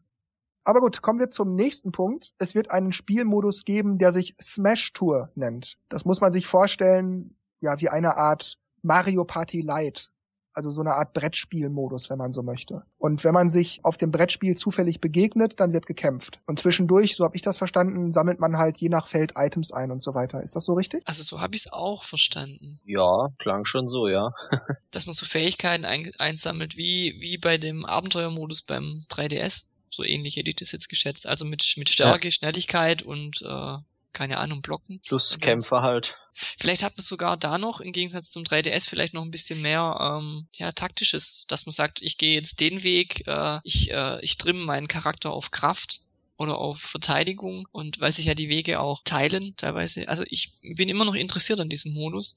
Aber 0.66 0.80
gut, 0.80 1.02
kommen 1.02 1.20
wir 1.20 1.30
zum 1.30 1.56
nächsten 1.56 1.92
Punkt. 1.92 2.34
Es 2.38 2.56
wird 2.56 2.72
einen 2.72 2.94
Spielmodus 2.94 3.66
geben, 3.66 3.98
der 3.98 4.12
sich 4.12 4.36
Smash 4.42 4.94
Tour 4.94 5.30
nennt. 5.36 5.78
Das 5.90 6.06
muss 6.06 6.22
man 6.22 6.32
sich 6.32 6.48
vorstellen, 6.48 7.36
ja, 7.60 7.80
wie 7.82 7.90
eine 7.90 8.16
Art 8.16 8.58
Mario 8.82 9.26
Party 9.26 9.62
Light. 9.62 10.10
Also 10.54 10.72
so 10.72 10.82
eine 10.82 10.96
Art 10.96 11.14
Brettspielmodus, 11.14 12.10
wenn 12.10 12.18
man 12.18 12.34
so 12.34 12.44
möchte. 12.44 12.84
Und 12.98 13.24
wenn 13.24 13.34
man 13.34 13.50
sich 13.50 13.80
auf 13.84 13.98
dem 13.98 14.12
Brettspiel 14.12 14.56
zufällig 14.56 15.02
begegnet, 15.02 15.60
dann 15.60 15.74
wird 15.74 15.86
gekämpft. 15.86 16.40
Und 16.46 16.60
zwischendurch, 16.60 17.16
so 17.16 17.24
habe 17.24 17.36
ich 17.36 17.42
das 17.42 17.58
verstanden, 17.58 18.12
sammelt 18.12 18.40
man 18.40 18.58
halt 18.58 18.78
je 18.78 18.90
nach 18.90 19.08
Feld 19.08 19.34
Items 19.36 19.72
ein 19.72 19.92
und 19.92 20.04
so 20.04 20.14
weiter. 20.14 20.42
Ist 20.42 20.56
das 20.56 20.66
so 20.66 20.74
richtig? 20.74 21.02
Also 21.06 21.24
so 21.24 21.42
habe 21.42 21.56
ich 21.56 21.66
es 21.66 21.74
auch 21.74 22.04
verstanden. 22.04 22.80
Ja, 22.86 23.30
klang 23.40 23.66
schon 23.66 23.88
so, 23.88 24.08
ja. 24.08 24.32
Dass 24.92 25.06
man 25.06 25.14
so 25.14 25.26
Fähigkeiten 25.26 25.86
ein 25.86 26.12
einsammelt 26.20 26.78
wie, 26.78 27.16
wie 27.20 27.38
bei 27.38 27.58
dem 27.58 27.86
Abenteuermodus 27.86 28.62
beim 28.62 29.04
3DS. 29.10 29.66
So 29.90 30.04
ähnlich 30.04 30.38
hätte 30.38 30.50
ich 30.50 30.56
das 30.56 30.72
jetzt 30.72 30.90
geschätzt. 30.90 31.28
Also 31.28 31.46
mit, 31.46 31.64
mit 31.78 31.90
Stärke, 31.90 32.28
ja. 32.28 32.32
Schnelligkeit 32.32 33.04
und 33.04 33.42
äh, 33.44 33.78
keine 34.14 34.38
Ahnung, 34.38 34.62
blocken. 34.62 35.02
Plus 35.06 35.40
Kämpfer 35.40 35.82
halt. 35.82 36.16
Vielleicht 36.60 36.84
hat 36.84 36.98
man 36.98 37.04
sogar 37.04 37.38
da 37.38 37.58
noch, 37.58 37.80
im 37.80 37.92
Gegensatz 37.92 38.32
zum 38.32 38.44
3DS, 38.44 38.88
vielleicht 38.88 39.14
noch 39.14 39.24
ein 39.24 39.32
bisschen 39.32 39.62
mehr 39.62 39.98
ähm, 40.00 40.48
ja, 40.54 40.72
taktisches, 40.72 41.46
dass 41.48 41.66
man 41.66 41.74
sagt, 41.74 42.02
ich 42.02 42.18
gehe 42.18 42.36
jetzt 42.36 42.60
den 42.60 42.84
Weg, 42.84 43.28
äh, 43.28 43.60
ich, 43.64 43.92
äh, 43.92 44.20
ich 44.22 44.38
trimme 44.38 44.66
meinen 44.66 44.88
Charakter 44.88 45.32
auf 45.32 45.52
Kraft 45.52 46.02
oder 46.38 46.58
auf 46.58 46.80
Verteidigung 46.80 47.68
und 47.72 48.00
weil 48.00 48.12
sich 48.12 48.26
ja 48.26 48.34
die 48.34 48.50
Wege 48.50 48.80
auch 48.80 49.02
teilen 49.04 49.56
teilweise. 49.58 50.08
Also 50.08 50.24
ich 50.28 50.54
bin 50.76 50.90
immer 50.90 51.06
noch 51.06 51.14
interessiert 51.14 51.60
an 51.60 51.70
diesem 51.70 51.94
Modus 51.94 52.36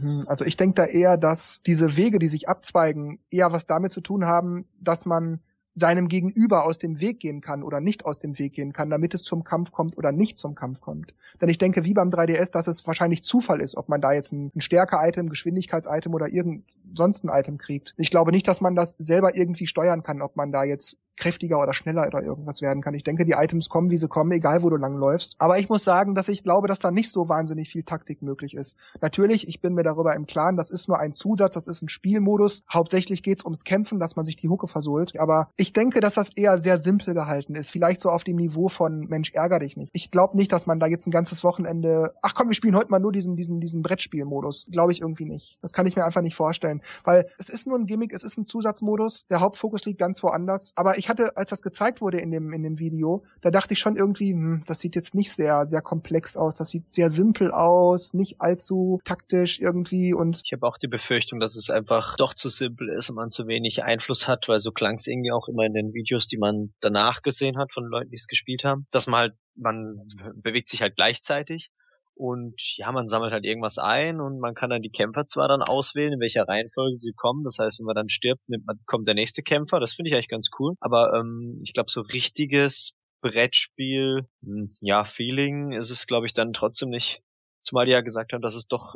Hm, 0.00 0.24
also 0.26 0.44
ich 0.44 0.56
denke 0.56 0.74
da 0.74 0.84
eher, 0.84 1.16
dass 1.16 1.62
diese 1.62 1.96
Wege, 1.96 2.18
die 2.18 2.28
sich 2.28 2.48
abzweigen, 2.48 3.18
eher 3.30 3.52
was 3.52 3.66
damit 3.66 3.92
zu 3.92 4.00
tun 4.00 4.24
haben, 4.24 4.66
dass 4.80 5.06
man 5.06 5.40
seinem 5.76 6.08
Gegenüber 6.08 6.64
aus 6.64 6.78
dem 6.78 7.00
Weg 7.00 7.20
gehen 7.20 7.42
kann 7.42 7.62
oder 7.62 7.80
nicht 7.80 8.06
aus 8.06 8.18
dem 8.18 8.38
Weg 8.38 8.54
gehen 8.54 8.72
kann, 8.72 8.88
damit 8.88 9.12
es 9.12 9.22
zum 9.22 9.44
Kampf 9.44 9.72
kommt 9.72 9.98
oder 9.98 10.10
nicht 10.10 10.38
zum 10.38 10.54
Kampf 10.54 10.80
kommt. 10.80 11.14
Denn 11.40 11.50
ich 11.50 11.58
denke, 11.58 11.84
wie 11.84 11.92
beim 11.92 12.08
3DS, 12.08 12.50
dass 12.50 12.66
es 12.66 12.86
wahrscheinlich 12.86 13.22
Zufall 13.22 13.60
ist, 13.60 13.76
ob 13.76 13.90
man 13.90 14.00
da 14.00 14.12
jetzt 14.12 14.32
ein, 14.32 14.50
ein 14.56 14.62
Stärke-Item, 14.62 15.28
Geschwindigkeits-Item 15.28 16.14
oder 16.14 16.28
irgend 16.28 16.64
sonst 16.94 17.24
ein 17.24 17.28
Item 17.28 17.58
kriegt. 17.58 17.94
Ich 17.98 18.10
glaube 18.10 18.32
nicht, 18.32 18.48
dass 18.48 18.62
man 18.62 18.74
das 18.74 18.96
selber 18.98 19.36
irgendwie 19.36 19.66
steuern 19.66 20.02
kann, 20.02 20.22
ob 20.22 20.34
man 20.34 20.50
da 20.50 20.64
jetzt 20.64 20.98
kräftiger 21.16 21.60
oder 21.60 21.72
schneller 21.72 22.06
oder 22.06 22.22
irgendwas 22.22 22.62
werden 22.62 22.82
kann. 22.82 22.94
Ich 22.94 23.04
denke, 23.04 23.24
die 23.24 23.32
Items 23.32 23.68
kommen, 23.68 23.90
wie 23.90 23.98
sie 23.98 24.08
kommen, 24.08 24.32
egal 24.32 24.62
wo 24.62 24.70
du 24.70 24.76
lang 24.76 24.96
läufst. 24.96 25.36
Aber 25.38 25.58
ich 25.58 25.68
muss 25.68 25.84
sagen, 25.84 26.14
dass 26.14 26.28
ich 26.28 26.42
glaube, 26.42 26.68
dass 26.68 26.80
da 26.80 26.90
nicht 26.90 27.10
so 27.10 27.28
wahnsinnig 27.28 27.68
viel 27.68 27.82
Taktik 27.82 28.22
möglich 28.22 28.54
ist. 28.54 28.76
Natürlich, 29.00 29.48
ich 29.48 29.60
bin 29.60 29.74
mir 29.74 29.82
darüber 29.82 30.14
im 30.14 30.26
Klaren, 30.26 30.56
das 30.56 30.70
ist 30.70 30.88
nur 30.88 30.98
ein 30.98 31.12
Zusatz, 31.12 31.54
das 31.54 31.68
ist 31.68 31.82
ein 31.82 31.88
Spielmodus. 31.88 32.64
Hauptsächlich 32.72 33.22
geht's 33.22 33.44
ums 33.44 33.64
Kämpfen, 33.64 33.98
dass 33.98 34.16
man 34.16 34.24
sich 34.24 34.36
die 34.36 34.48
Hucke 34.48 34.68
versohlt. 34.68 35.18
Aber 35.18 35.50
ich 35.56 35.72
denke, 35.72 36.00
dass 36.00 36.14
das 36.14 36.30
eher 36.36 36.58
sehr 36.58 36.78
simpel 36.78 37.14
gehalten 37.14 37.54
ist. 37.54 37.70
Vielleicht 37.70 38.00
so 38.00 38.10
auf 38.10 38.24
dem 38.24 38.36
Niveau 38.36 38.68
von 38.68 39.06
Mensch, 39.08 39.32
ärger 39.32 39.58
dich 39.58 39.76
nicht. 39.76 39.90
Ich 39.94 40.10
glaube 40.10 40.36
nicht, 40.36 40.52
dass 40.52 40.66
man 40.66 40.78
da 40.78 40.86
jetzt 40.86 41.06
ein 41.06 41.10
ganzes 41.10 41.44
Wochenende, 41.44 42.14
ach 42.22 42.34
komm, 42.34 42.48
wir 42.48 42.54
spielen 42.54 42.76
heute 42.76 42.90
mal 42.90 42.98
nur 42.98 43.12
diesen, 43.12 43.36
diesen, 43.36 43.60
diesen 43.60 43.82
Brettspielmodus. 43.82 44.66
Glaube 44.70 44.92
ich 44.92 45.00
irgendwie 45.00 45.24
nicht. 45.24 45.58
Das 45.62 45.72
kann 45.72 45.86
ich 45.86 45.96
mir 45.96 46.04
einfach 46.04 46.22
nicht 46.22 46.34
vorstellen. 46.34 46.82
Weil 47.04 47.28
es 47.38 47.48
ist 47.48 47.66
nur 47.66 47.78
ein 47.78 47.86
Gimmick, 47.86 48.12
es 48.12 48.24
ist 48.24 48.36
ein 48.36 48.46
Zusatzmodus. 48.46 49.26
Der 49.26 49.40
Hauptfokus 49.40 49.84
liegt 49.84 49.98
ganz 49.98 50.22
woanders. 50.22 50.72
Aber 50.76 50.98
ich 50.98 51.05
hatte, 51.08 51.36
als 51.36 51.50
das 51.50 51.62
gezeigt 51.62 52.00
wurde 52.00 52.18
in 52.18 52.30
dem, 52.30 52.52
in 52.52 52.62
dem 52.62 52.78
Video, 52.78 53.24
da 53.40 53.50
dachte 53.50 53.74
ich 53.74 53.80
schon 53.80 53.96
irgendwie, 53.96 54.32
hm, 54.32 54.62
das 54.66 54.80
sieht 54.80 54.96
jetzt 54.96 55.14
nicht 55.14 55.32
sehr, 55.32 55.66
sehr 55.66 55.82
komplex 55.82 56.36
aus. 56.36 56.56
Das 56.56 56.70
sieht 56.70 56.92
sehr 56.92 57.10
simpel 57.10 57.50
aus, 57.50 58.14
nicht 58.14 58.40
allzu 58.40 59.00
taktisch 59.04 59.60
irgendwie 59.60 60.14
und. 60.14 60.42
Ich 60.44 60.52
habe 60.52 60.66
auch 60.66 60.78
die 60.78 60.88
Befürchtung, 60.88 61.40
dass 61.40 61.56
es 61.56 61.70
einfach 61.70 62.16
doch 62.16 62.34
zu 62.34 62.48
simpel 62.48 62.88
ist 62.88 63.10
und 63.10 63.16
man 63.16 63.30
zu 63.30 63.46
wenig 63.46 63.82
Einfluss 63.82 64.28
hat, 64.28 64.48
weil 64.48 64.58
so 64.58 64.72
klang 64.72 64.94
es 64.96 65.06
irgendwie 65.06 65.32
auch 65.32 65.48
immer 65.48 65.64
in 65.64 65.74
den 65.74 65.92
Videos, 65.92 66.28
die 66.28 66.38
man 66.38 66.72
danach 66.80 67.22
gesehen 67.22 67.58
hat 67.58 67.72
von 67.72 67.84
Leuten, 67.84 68.10
die 68.10 68.16
es 68.16 68.26
gespielt 68.26 68.64
haben, 68.64 68.86
dass 68.90 69.06
man 69.06 69.20
halt, 69.20 69.34
man 69.54 70.08
bewegt 70.34 70.68
sich 70.68 70.82
halt 70.82 70.96
gleichzeitig 70.96 71.70
und 72.16 72.54
ja, 72.76 72.90
man 72.92 73.08
sammelt 73.08 73.32
halt 73.32 73.44
irgendwas 73.44 73.76
ein 73.76 74.20
und 74.20 74.40
man 74.40 74.54
kann 74.54 74.70
dann 74.70 74.80
die 74.80 74.90
Kämpfer 74.90 75.26
zwar 75.26 75.48
dann 75.48 75.60
auswählen, 75.60 76.14
in 76.14 76.20
welcher 76.20 76.48
Reihenfolge 76.48 76.96
sie 76.98 77.12
kommen. 77.12 77.44
Das 77.44 77.58
heißt, 77.58 77.78
wenn 77.78 77.84
man 77.84 77.94
dann 77.94 78.08
stirbt, 78.08 78.48
nimmt 78.48 78.66
man, 78.66 78.78
kommt 78.86 79.06
der 79.06 79.14
nächste 79.14 79.42
Kämpfer. 79.42 79.80
Das 79.80 79.92
finde 79.92 80.08
ich 80.08 80.14
eigentlich 80.14 80.28
ganz 80.28 80.48
cool. 80.58 80.74
Aber 80.80 81.12
ähm, 81.14 81.60
ich 81.62 81.74
glaube, 81.74 81.90
so 81.90 82.00
richtiges 82.00 82.94
Brettspiel, 83.20 84.26
hm, 84.42 84.66
ja, 84.80 85.04
Feeling 85.04 85.72
ist 85.72 85.90
es, 85.90 86.06
glaube 86.06 86.24
ich, 86.26 86.32
dann 86.32 86.54
trotzdem 86.54 86.88
nicht. 86.88 87.22
Zumal 87.62 87.84
die 87.84 87.92
ja 87.92 88.00
gesagt 88.00 88.32
haben, 88.32 88.40
dass 88.40 88.54
es 88.54 88.66
doch 88.66 88.94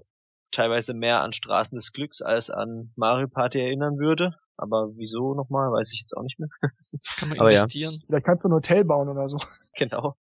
teilweise 0.51 0.95
mehr 0.95 1.21
an 1.21 1.35
Straßen 1.35 1.77
des 1.77 1.93
Glücks 1.93 2.23
als 2.23 2.49
an 2.49 2.91
Mario 2.97 3.29
Party 3.29 3.61
erinnern 3.61 3.99
würde. 3.99 4.35
Aber 4.57 4.91
wieso 4.97 5.35
nochmal, 5.35 5.71
weiß 5.73 5.93
ich 5.93 6.01
jetzt 6.01 6.17
auch 6.17 6.23
nicht 6.23 6.39
mehr. 6.39 6.49
Kann 7.19 7.29
man 7.29 7.39
Aber 7.39 7.51
investieren. 7.51 7.95
Ja. 7.95 8.01
Vielleicht 8.07 8.27
kannst 8.27 8.45
du 8.47 8.49
ein 8.49 8.55
Hotel 8.55 8.85
bauen 8.85 9.11
oder 9.11 9.29
so. 9.29 9.37
Genau. 9.77 10.17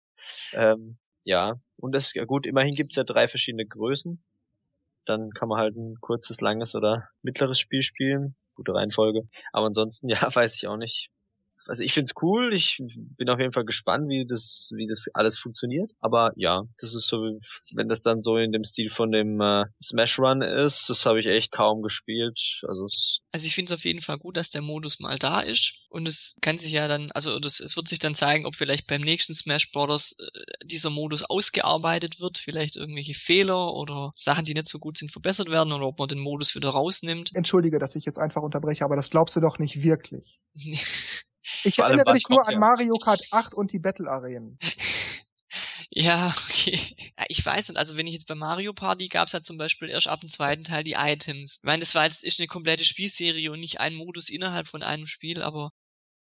Ähm, 0.52 0.98
ja, 1.24 1.60
und 1.76 1.92
das 1.92 2.06
ist 2.06 2.14
ja 2.14 2.24
gut, 2.24 2.46
immerhin 2.46 2.74
gibt's 2.74 2.96
ja 2.96 3.04
drei 3.04 3.28
verschiedene 3.28 3.66
Größen. 3.66 4.22
Dann 5.06 5.30
kann 5.30 5.48
man 5.48 5.58
halt 5.58 5.76
ein 5.76 5.96
kurzes, 6.00 6.40
langes 6.40 6.74
oder 6.74 7.08
mittleres 7.22 7.58
Spiel 7.58 7.82
spielen. 7.82 8.34
Gute 8.54 8.74
Reihenfolge. 8.74 9.22
Aber 9.52 9.66
ansonsten, 9.66 10.08
ja, 10.10 10.34
weiß 10.34 10.56
ich 10.56 10.68
auch 10.68 10.76
nicht 10.76 11.10
also 11.66 11.82
ich 11.82 11.92
find's 11.92 12.12
cool, 12.22 12.52
ich 12.52 12.82
bin 13.16 13.28
auf 13.28 13.38
jeden 13.38 13.52
Fall 13.52 13.64
gespannt, 13.64 14.08
wie 14.08 14.26
das, 14.26 14.70
wie 14.74 14.86
das 14.86 15.06
alles 15.14 15.38
funktioniert. 15.38 15.92
Aber 16.00 16.32
ja, 16.36 16.64
das 16.78 16.94
ist 16.94 17.08
so, 17.08 17.38
wenn 17.74 17.88
das 17.88 18.02
dann 18.02 18.22
so 18.22 18.36
in 18.36 18.52
dem 18.52 18.64
Stil 18.64 18.90
von 18.90 19.12
dem 19.12 19.40
äh, 19.40 19.64
Smash 19.82 20.18
Run 20.18 20.42
ist, 20.42 20.88
das 20.88 21.06
habe 21.06 21.20
ich 21.20 21.26
echt 21.26 21.52
kaum 21.52 21.82
gespielt. 21.82 22.62
Also, 22.66 22.86
also 23.32 23.46
ich 23.46 23.54
finde 23.54 23.72
es 23.72 23.78
auf 23.78 23.84
jeden 23.84 24.00
Fall 24.02 24.18
gut, 24.18 24.36
dass 24.36 24.50
der 24.50 24.62
Modus 24.62 25.00
mal 25.00 25.18
da 25.18 25.40
ist. 25.40 25.74
Und 25.88 26.06
es 26.06 26.36
kann 26.40 26.58
sich 26.58 26.72
ja 26.72 26.88
dann, 26.88 27.10
also 27.12 27.38
das, 27.38 27.60
es 27.60 27.76
wird 27.76 27.88
sich 27.88 27.98
dann 27.98 28.14
zeigen, 28.14 28.46
ob 28.46 28.56
vielleicht 28.56 28.86
beim 28.86 29.02
nächsten 29.02 29.34
Smash 29.34 29.70
Bros. 29.72 30.12
Äh, 30.18 30.26
dieser 30.64 30.90
Modus 30.90 31.24
ausgearbeitet 31.24 32.20
wird, 32.20 32.38
vielleicht 32.38 32.76
irgendwelche 32.76 33.14
Fehler 33.14 33.74
oder 33.74 34.12
Sachen, 34.14 34.44
die 34.44 34.54
nicht 34.54 34.68
so 34.68 34.78
gut 34.78 34.96
sind, 34.96 35.10
verbessert 35.10 35.50
werden 35.50 35.72
oder 35.72 35.86
ob 35.86 35.98
man 35.98 36.08
den 36.08 36.18
Modus 36.18 36.54
wieder 36.54 36.70
rausnimmt. 36.70 37.30
Entschuldige, 37.34 37.78
dass 37.78 37.96
ich 37.96 38.04
jetzt 38.04 38.18
einfach 38.18 38.42
unterbreche, 38.42 38.84
aber 38.84 38.96
das 38.96 39.10
glaubst 39.10 39.36
du 39.36 39.40
doch 39.40 39.58
nicht 39.58 39.82
wirklich. 39.82 40.40
Ich 41.64 41.76
Vor 41.76 41.86
erinnere 41.86 42.12
dich 42.12 42.28
nur 42.28 42.46
an 42.46 42.58
Mario 42.58 42.94
Kart 42.94 43.20
8 43.30 43.54
und 43.54 43.72
die 43.72 43.78
Battle 43.78 44.10
Arenen. 44.10 44.58
Ja, 45.92 46.32
okay. 46.48 46.78
Ja, 47.18 47.24
ich 47.28 47.44
weiß 47.44 47.68
nicht, 47.68 47.78
also 47.78 47.96
wenn 47.96 48.06
ich 48.06 48.12
jetzt 48.12 48.28
bei 48.28 48.36
Mario 48.36 48.72
Party 48.72 49.08
gab 49.08 49.26
es 49.26 49.34
halt 49.34 49.44
zum 49.44 49.58
Beispiel 49.58 49.88
erst 49.88 50.06
ab 50.06 50.20
dem 50.20 50.28
zweiten 50.28 50.62
Teil 50.62 50.84
die 50.84 50.94
Items. 50.96 51.56
Ich 51.56 51.64
meine, 51.64 51.80
das 51.80 51.96
war 51.96 52.04
jetzt 52.04 52.22
ist 52.22 52.38
eine 52.38 52.46
komplette 52.46 52.84
Spielserie 52.84 53.50
und 53.50 53.58
nicht 53.58 53.80
ein 53.80 53.96
Modus 53.96 54.28
innerhalb 54.28 54.68
von 54.68 54.84
einem 54.84 55.06
Spiel, 55.06 55.42
aber. 55.42 55.72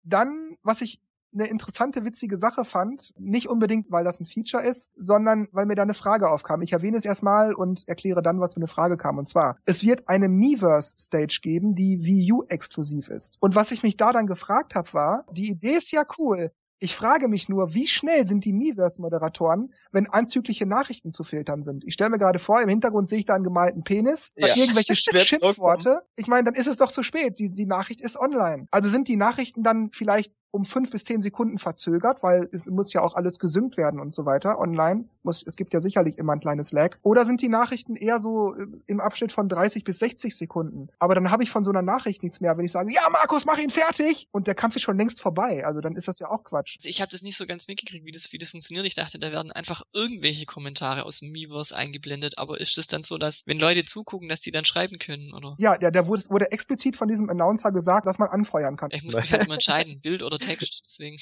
Dann, 0.04 0.56
was 0.62 0.82
ich 0.82 1.00
eine 1.36 1.48
interessante, 1.48 2.06
witzige 2.06 2.38
Sache 2.38 2.64
fand. 2.64 3.14
Nicht 3.18 3.48
unbedingt, 3.48 3.92
weil 3.92 4.04
das 4.04 4.20
ein 4.20 4.26
Feature 4.26 4.64
ist, 4.64 4.92
sondern 4.98 5.48
weil 5.52 5.66
mir 5.66 5.76
da 5.76 5.84
eine 5.84 5.94
Frage 5.94 6.30
aufkam. 6.30 6.62
Ich 6.62 6.74
erwähne 6.74 6.98
es 6.98 7.06
erstmal 7.06 7.54
und 7.54 7.88
erkläre 7.88 8.22
dann, 8.22 8.40
was 8.40 8.54
für 8.54 8.60
eine 8.60 8.68
Frage 8.68 8.98
kam. 8.98 9.18
Und 9.18 9.28
zwar, 9.28 9.58
es 9.66 9.86
wird 9.86 10.08
eine 10.08 10.30
Miiverse-Stage 10.30 11.40
geben, 11.42 11.76
die 11.76 12.04
Wii 12.04 12.32
U 12.32 12.44
exklusiv 12.48 13.10
ist. 13.10 13.38
Und 13.40 13.56
was 13.56 13.72
ich 13.72 13.84
mich 13.84 13.98
da 13.98 14.12
dann 14.12 14.28
gefragt 14.28 14.76
habe, 14.76 14.94
war, 14.94 15.26
die 15.32 15.52
Idee 15.52 15.76
ist 15.76 15.92
ja 15.92 16.04
cool, 16.18 16.52
ich 16.80 16.96
frage 16.96 17.28
mich 17.28 17.48
nur, 17.48 17.74
wie 17.74 17.88
schnell 17.88 18.26
sind 18.26 18.44
die 18.44 18.54
Miiverse-Moderatoren, 18.54 19.74
wenn 19.92 20.10
anzügliche 20.10 20.66
Nachrichten 20.66 21.12
zu 21.12 21.24
filtern 21.24 21.64
sind? 21.64 21.86
Ich 21.86 21.94
stelle 21.94 22.10
mir 22.10 22.20
gerade 22.20 22.38
vor, 22.38 22.62
im 22.62 22.70
Hintergrund 22.70 23.08
sehe 23.08 23.20
ich 23.20 23.26
da 23.26 23.36
einen 23.36 23.44
gemalten 23.44 23.84
Penis, 23.84 24.34
ja. 24.36 24.56
irgendwelche 24.56 24.96
Schimpfworte. 25.26 26.02
Ich 26.16 26.28
meine, 26.28 26.44
dann 26.44 26.54
ist 26.54 26.68
es 26.68 26.78
doch 26.78 26.92
zu 26.92 27.02
spät. 27.02 27.40
Die, 27.40 27.54
die 27.54 27.66
Nachricht 27.66 28.02
ist 28.02 28.18
online. 28.18 28.68
Also 28.72 28.90
sind 28.90 29.08
die 29.08 29.16
Nachrichten 29.16 29.64
dann 29.64 29.90
vielleicht 29.94 30.34
um 30.56 30.64
fünf 30.64 30.90
bis 30.90 31.04
zehn 31.04 31.22
Sekunden 31.22 31.58
verzögert, 31.58 32.24
weil 32.24 32.48
es 32.54 32.68
muss 32.68 32.94
ja 32.94 33.02
auch 33.02 33.14
alles 33.16 33.40
gesynkt 33.40 33.76
werden 33.76 34.00
und 34.00 34.14
so 34.14 34.26
weiter 34.26 34.58
online. 34.58 35.04
Muss, 35.22 35.44
es 35.46 35.58
gibt 35.58 35.74
ja 35.74 35.82
sicherlich 35.82 36.18
immer 36.18 36.34
ein 36.34 36.40
kleines 36.40 36.72
Lag. 36.72 36.98
Oder 37.02 37.26
sind 37.26 37.42
die 37.42 37.50
Nachrichten 37.50 37.98
eher 37.98 38.20
so 38.20 38.56
äh, 38.56 38.66
im 38.86 39.02
Abschnitt 39.02 39.34
von 39.34 39.50
30 39.50 39.84
bis 39.84 40.00
60 40.00 40.36
Sekunden? 40.36 40.88
Aber 40.98 41.14
dann 41.14 41.30
habe 41.30 41.44
ich 41.44 41.50
von 41.50 41.66
so 41.66 41.72
einer 41.72 41.82
Nachricht 41.82 42.24
nichts 42.24 42.40
mehr, 42.40 42.58
wenn 42.58 42.64
ich 42.64 42.72
sage, 42.72 42.94
ja 42.94 43.02
Markus, 43.12 43.46
mach 43.46 43.58
ihn 43.58 43.70
fertig! 43.70 44.30
Und 44.32 44.48
der 44.48 44.56
Kampf 44.56 44.78
ist 44.78 44.84
schon 44.84 44.98
längst 44.98 45.22
vorbei. 45.22 45.66
Also 45.66 45.82
dann 45.82 45.96
ist 45.98 46.08
das 46.08 46.20
ja 46.20 46.30
auch 46.30 46.46
Quatsch. 46.46 46.78
Ich 46.84 47.02
habe 47.02 47.12
das 47.12 47.22
nicht 47.22 47.36
so 47.36 47.46
ganz 47.46 47.68
mitgekriegt, 47.68 48.06
wie 48.06 48.12
das, 48.12 48.32
wie 48.32 48.38
das 48.38 48.52
funktioniert. 48.52 48.86
Ich 48.86 48.96
dachte, 48.96 49.20
da 49.20 49.34
werden 49.34 49.52
einfach 49.52 49.82
irgendwelche 49.92 50.46
Kommentare 50.46 51.04
aus 51.06 51.20
dem 51.20 51.34
Miiverse 51.34 51.76
eingeblendet. 51.76 52.38
Aber 52.38 52.62
ist 52.62 52.78
es 52.78 52.88
dann 52.88 53.04
so, 53.04 53.18
dass, 53.18 53.44
wenn 53.46 53.60
Leute 53.60 53.84
zugucken, 53.84 54.30
dass 54.30 54.40
die 54.40 54.52
dann 54.52 54.64
schreiben 54.64 55.00
können, 55.00 55.34
oder? 55.34 55.56
Ja, 55.58 55.78
der, 55.78 55.92
der 55.92 56.08
wurde, 56.08 56.24
wurde 56.30 56.52
explizit 56.52 56.96
von 56.96 57.10
diesem 57.10 57.30
Announcer 57.30 57.74
gesagt, 57.74 58.08
dass 58.08 58.20
man 58.20 58.30
anfeuern 58.30 58.78
kann. 58.78 58.92
Ich 58.94 59.04
muss 59.04 59.16
mich 59.16 59.32
halt 59.34 59.44
immer 59.44 59.56
entscheiden, 59.56 60.00
Bild 60.00 60.24
oder 60.24 60.40
Text, 60.46 60.82
deswegen. 60.86 61.18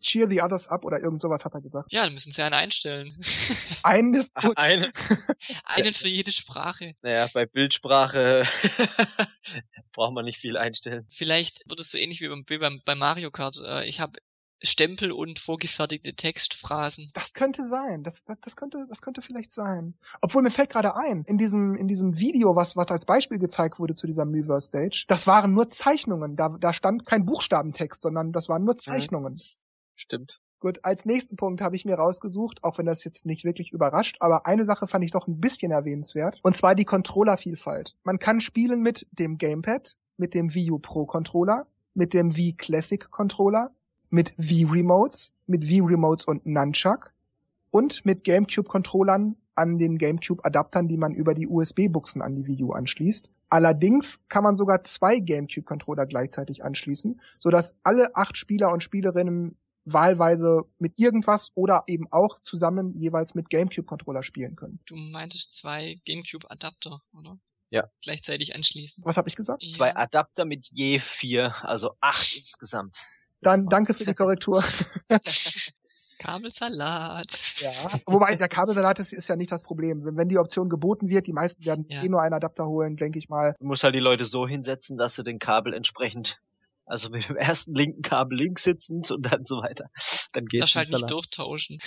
Cheer 0.00 0.28
the 0.28 0.40
others 0.40 0.68
up 0.68 0.84
oder 0.84 1.00
irgend 1.00 1.20
sowas 1.20 1.44
hat 1.44 1.54
er 1.54 1.60
gesagt. 1.60 1.92
Ja, 1.92 2.04
dann 2.04 2.14
müssen 2.14 2.30
sie 2.30 2.42
einen 2.42 2.54
einstellen. 2.54 3.18
Einen 3.82 4.14
ist 4.14 4.34
gut. 4.34 4.54
Ach, 4.56 4.64
einen. 4.64 4.92
einen 5.64 5.94
für 5.94 6.08
jede 6.08 6.30
Sprache. 6.30 6.94
Naja, 7.02 7.28
bei 7.32 7.46
Bildsprache 7.46 8.44
braucht 9.92 10.14
man 10.14 10.24
nicht 10.24 10.38
viel 10.38 10.56
einstellen. 10.56 11.06
Vielleicht 11.10 11.62
wird 11.66 11.80
es 11.80 11.90
so 11.90 11.98
ähnlich 11.98 12.20
wie 12.20 12.28
beim, 12.28 12.44
wie 12.46 12.58
beim, 12.58 12.82
bei 12.84 12.94
Mario 12.94 13.30
Kart. 13.30 13.58
Äh, 13.64 13.88
ich 13.88 13.98
habe 13.98 14.20
Stempel 14.62 15.12
und 15.12 15.38
vorgefertigte 15.38 16.14
Textphrasen. 16.14 17.10
Das 17.14 17.34
könnte 17.34 17.66
sein. 17.66 18.02
Das, 18.02 18.24
das, 18.24 18.38
das 18.40 18.56
könnte, 18.56 18.86
das 18.88 19.02
könnte 19.02 19.22
vielleicht 19.22 19.52
sein. 19.52 19.94
Obwohl 20.20 20.42
mir 20.42 20.50
fällt 20.50 20.70
gerade 20.70 20.96
ein, 20.96 21.24
in 21.24 21.38
diesem, 21.38 21.74
in 21.74 21.88
diesem 21.88 22.18
Video, 22.18 22.56
was, 22.56 22.76
was 22.76 22.90
als 22.90 23.04
Beispiel 23.04 23.38
gezeigt 23.38 23.78
wurde 23.78 23.94
zu 23.94 24.06
dieser 24.06 24.24
Miiverse 24.24 24.68
Stage, 24.68 25.04
das 25.08 25.26
waren 25.26 25.52
nur 25.52 25.68
Zeichnungen. 25.68 26.36
Da, 26.36 26.48
da 26.48 26.72
stand 26.72 27.04
kein 27.04 27.26
Buchstabentext, 27.26 28.02
sondern 28.02 28.32
das 28.32 28.48
waren 28.48 28.64
nur 28.64 28.74
mhm. 28.74 28.78
Zeichnungen. 28.78 29.32
Mhm. 29.34 29.40
Stimmt. 29.94 30.40
Gut, 30.58 30.80
als 30.84 31.04
nächsten 31.04 31.36
Punkt 31.36 31.60
habe 31.60 31.76
ich 31.76 31.84
mir 31.84 31.96
rausgesucht, 31.96 32.64
auch 32.64 32.78
wenn 32.78 32.86
das 32.86 33.04
jetzt 33.04 33.26
nicht 33.26 33.44
wirklich 33.44 33.72
überrascht, 33.72 34.16
aber 34.20 34.46
eine 34.46 34.64
Sache 34.64 34.86
fand 34.86 35.04
ich 35.04 35.10
doch 35.10 35.26
ein 35.26 35.38
bisschen 35.38 35.70
erwähnenswert, 35.70 36.40
und 36.42 36.56
zwar 36.56 36.74
die 36.74 36.86
Controllervielfalt. 36.86 37.94
Man 38.04 38.18
kann 38.18 38.40
spielen 38.40 38.80
mit 38.80 39.06
dem 39.12 39.36
Gamepad, 39.36 39.96
mit 40.16 40.32
dem 40.32 40.54
Wii 40.54 40.70
U 40.70 40.78
Pro 40.78 41.04
Controller, 41.04 41.66
mit 41.92 42.14
dem 42.14 42.36
Wii 42.36 42.54
Classic 42.54 43.10
Controller, 43.10 43.75
mit 44.10 44.34
Wii-Remotes, 44.36 45.34
mit 45.46 45.68
Wii-Remotes 45.68 46.26
und 46.26 46.46
Nunchuck 46.46 47.12
und 47.70 48.04
mit 48.04 48.24
GameCube-Controllern 48.24 49.36
an 49.54 49.78
den 49.78 49.98
GameCube-Adaptern, 49.98 50.88
die 50.88 50.98
man 50.98 51.14
über 51.14 51.34
die 51.34 51.46
USB-Buchsen 51.46 52.22
an 52.22 52.34
die 52.36 52.46
Wii 52.46 52.64
U 52.64 52.72
anschließt. 52.72 53.30
Allerdings 53.48 54.26
kann 54.28 54.44
man 54.44 54.56
sogar 54.56 54.82
zwei 54.82 55.18
GameCube-Controller 55.18 56.06
gleichzeitig 56.06 56.64
anschließen, 56.64 57.20
sodass 57.38 57.78
alle 57.82 58.14
acht 58.14 58.36
Spieler 58.36 58.72
und 58.72 58.82
Spielerinnen 58.82 59.56
wahlweise 59.84 60.62
mit 60.78 60.98
irgendwas 60.98 61.52
oder 61.54 61.84
eben 61.86 62.06
auch 62.10 62.40
zusammen 62.40 62.98
jeweils 62.98 63.34
mit 63.34 63.48
GameCube-Controller 63.50 64.22
spielen 64.22 64.56
können. 64.56 64.80
Du 64.86 64.96
meintest 64.96 65.54
zwei 65.54 66.00
GameCube-Adapter, 66.04 67.00
oder? 67.12 67.38
Ja. 67.70 67.90
Gleichzeitig 68.02 68.54
anschließen. 68.54 69.02
Was 69.04 69.16
habe 69.16 69.28
ich 69.28 69.36
gesagt? 69.36 69.62
Ja. 69.62 69.70
Zwei 69.70 69.96
Adapter 69.96 70.44
mit 70.44 70.68
je 70.72 70.98
vier, 70.98 71.54
also 71.64 71.92
acht 72.00 72.36
insgesamt. 72.36 73.04
Dann 73.46 73.66
danke 73.68 73.94
für 73.94 74.04
die 74.04 74.12
Korrektur. 74.14 74.60
Kabelsalat. 76.18 77.38
Ja. 77.60 77.70
Wobei 78.06 78.34
der 78.34 78.48
Kabelsalat 78.48 78.98
ist, 78.98 79.12
ist 79.12 79.28
ja 79.28 79.36
nicht 79.36 79.52
das 79.52 79.62
Problem. 79.62 80.04
Wenn, 80.04 80.16
wenn 80.16 80.28
die 80.28 80.38
Option 80.38 80.68
geboten 80.68 81.08
wird, 81.08 81.28
die 81.28 81.32
meisten 81.32 81.64
werden 81.64 81.84
Ja. 81.88 82.02
eh 82.02 82.08
nur 82.08 82.22
einen 82.22 82.34
Adapter 82.34 82.66
holen, 82.66 82.96
denke 82.96 83.20
ich 83.20 83.28
mal. 83.28 83.54
Du 83.60 83.66
musst 83.66 83.84
halt 83.84 83.94
die 83.94 84.00
Leute 84.00 84.24
so 84.24 84.48
hinsetzen, 84.48 84.96
dass 84.96 85.14
sie 85.14 85.22
den 85.22 85.38
Kabel 85.38 85.74
entsprechend, 85.74 86.40
also 86.86 87.08
mit 87.08 87.28
dem 87.28 87.36
ersten 87.36 87.72
linken 87.72 88.02
Kabel 88.02 88.36
links 88.36 88.64
sitzend 88.64 89.08
und 89.12 89.22
dann 89.22 89.44
so 89.44 89.58
weiter. 89.58 89.90
Dann 90.32 90.46
geht's. 90.46 90.72
Das 90.72 90.74
halt 90.74 90.90
nicht 90.90 91.08
durchtauschen. 91.08 91.78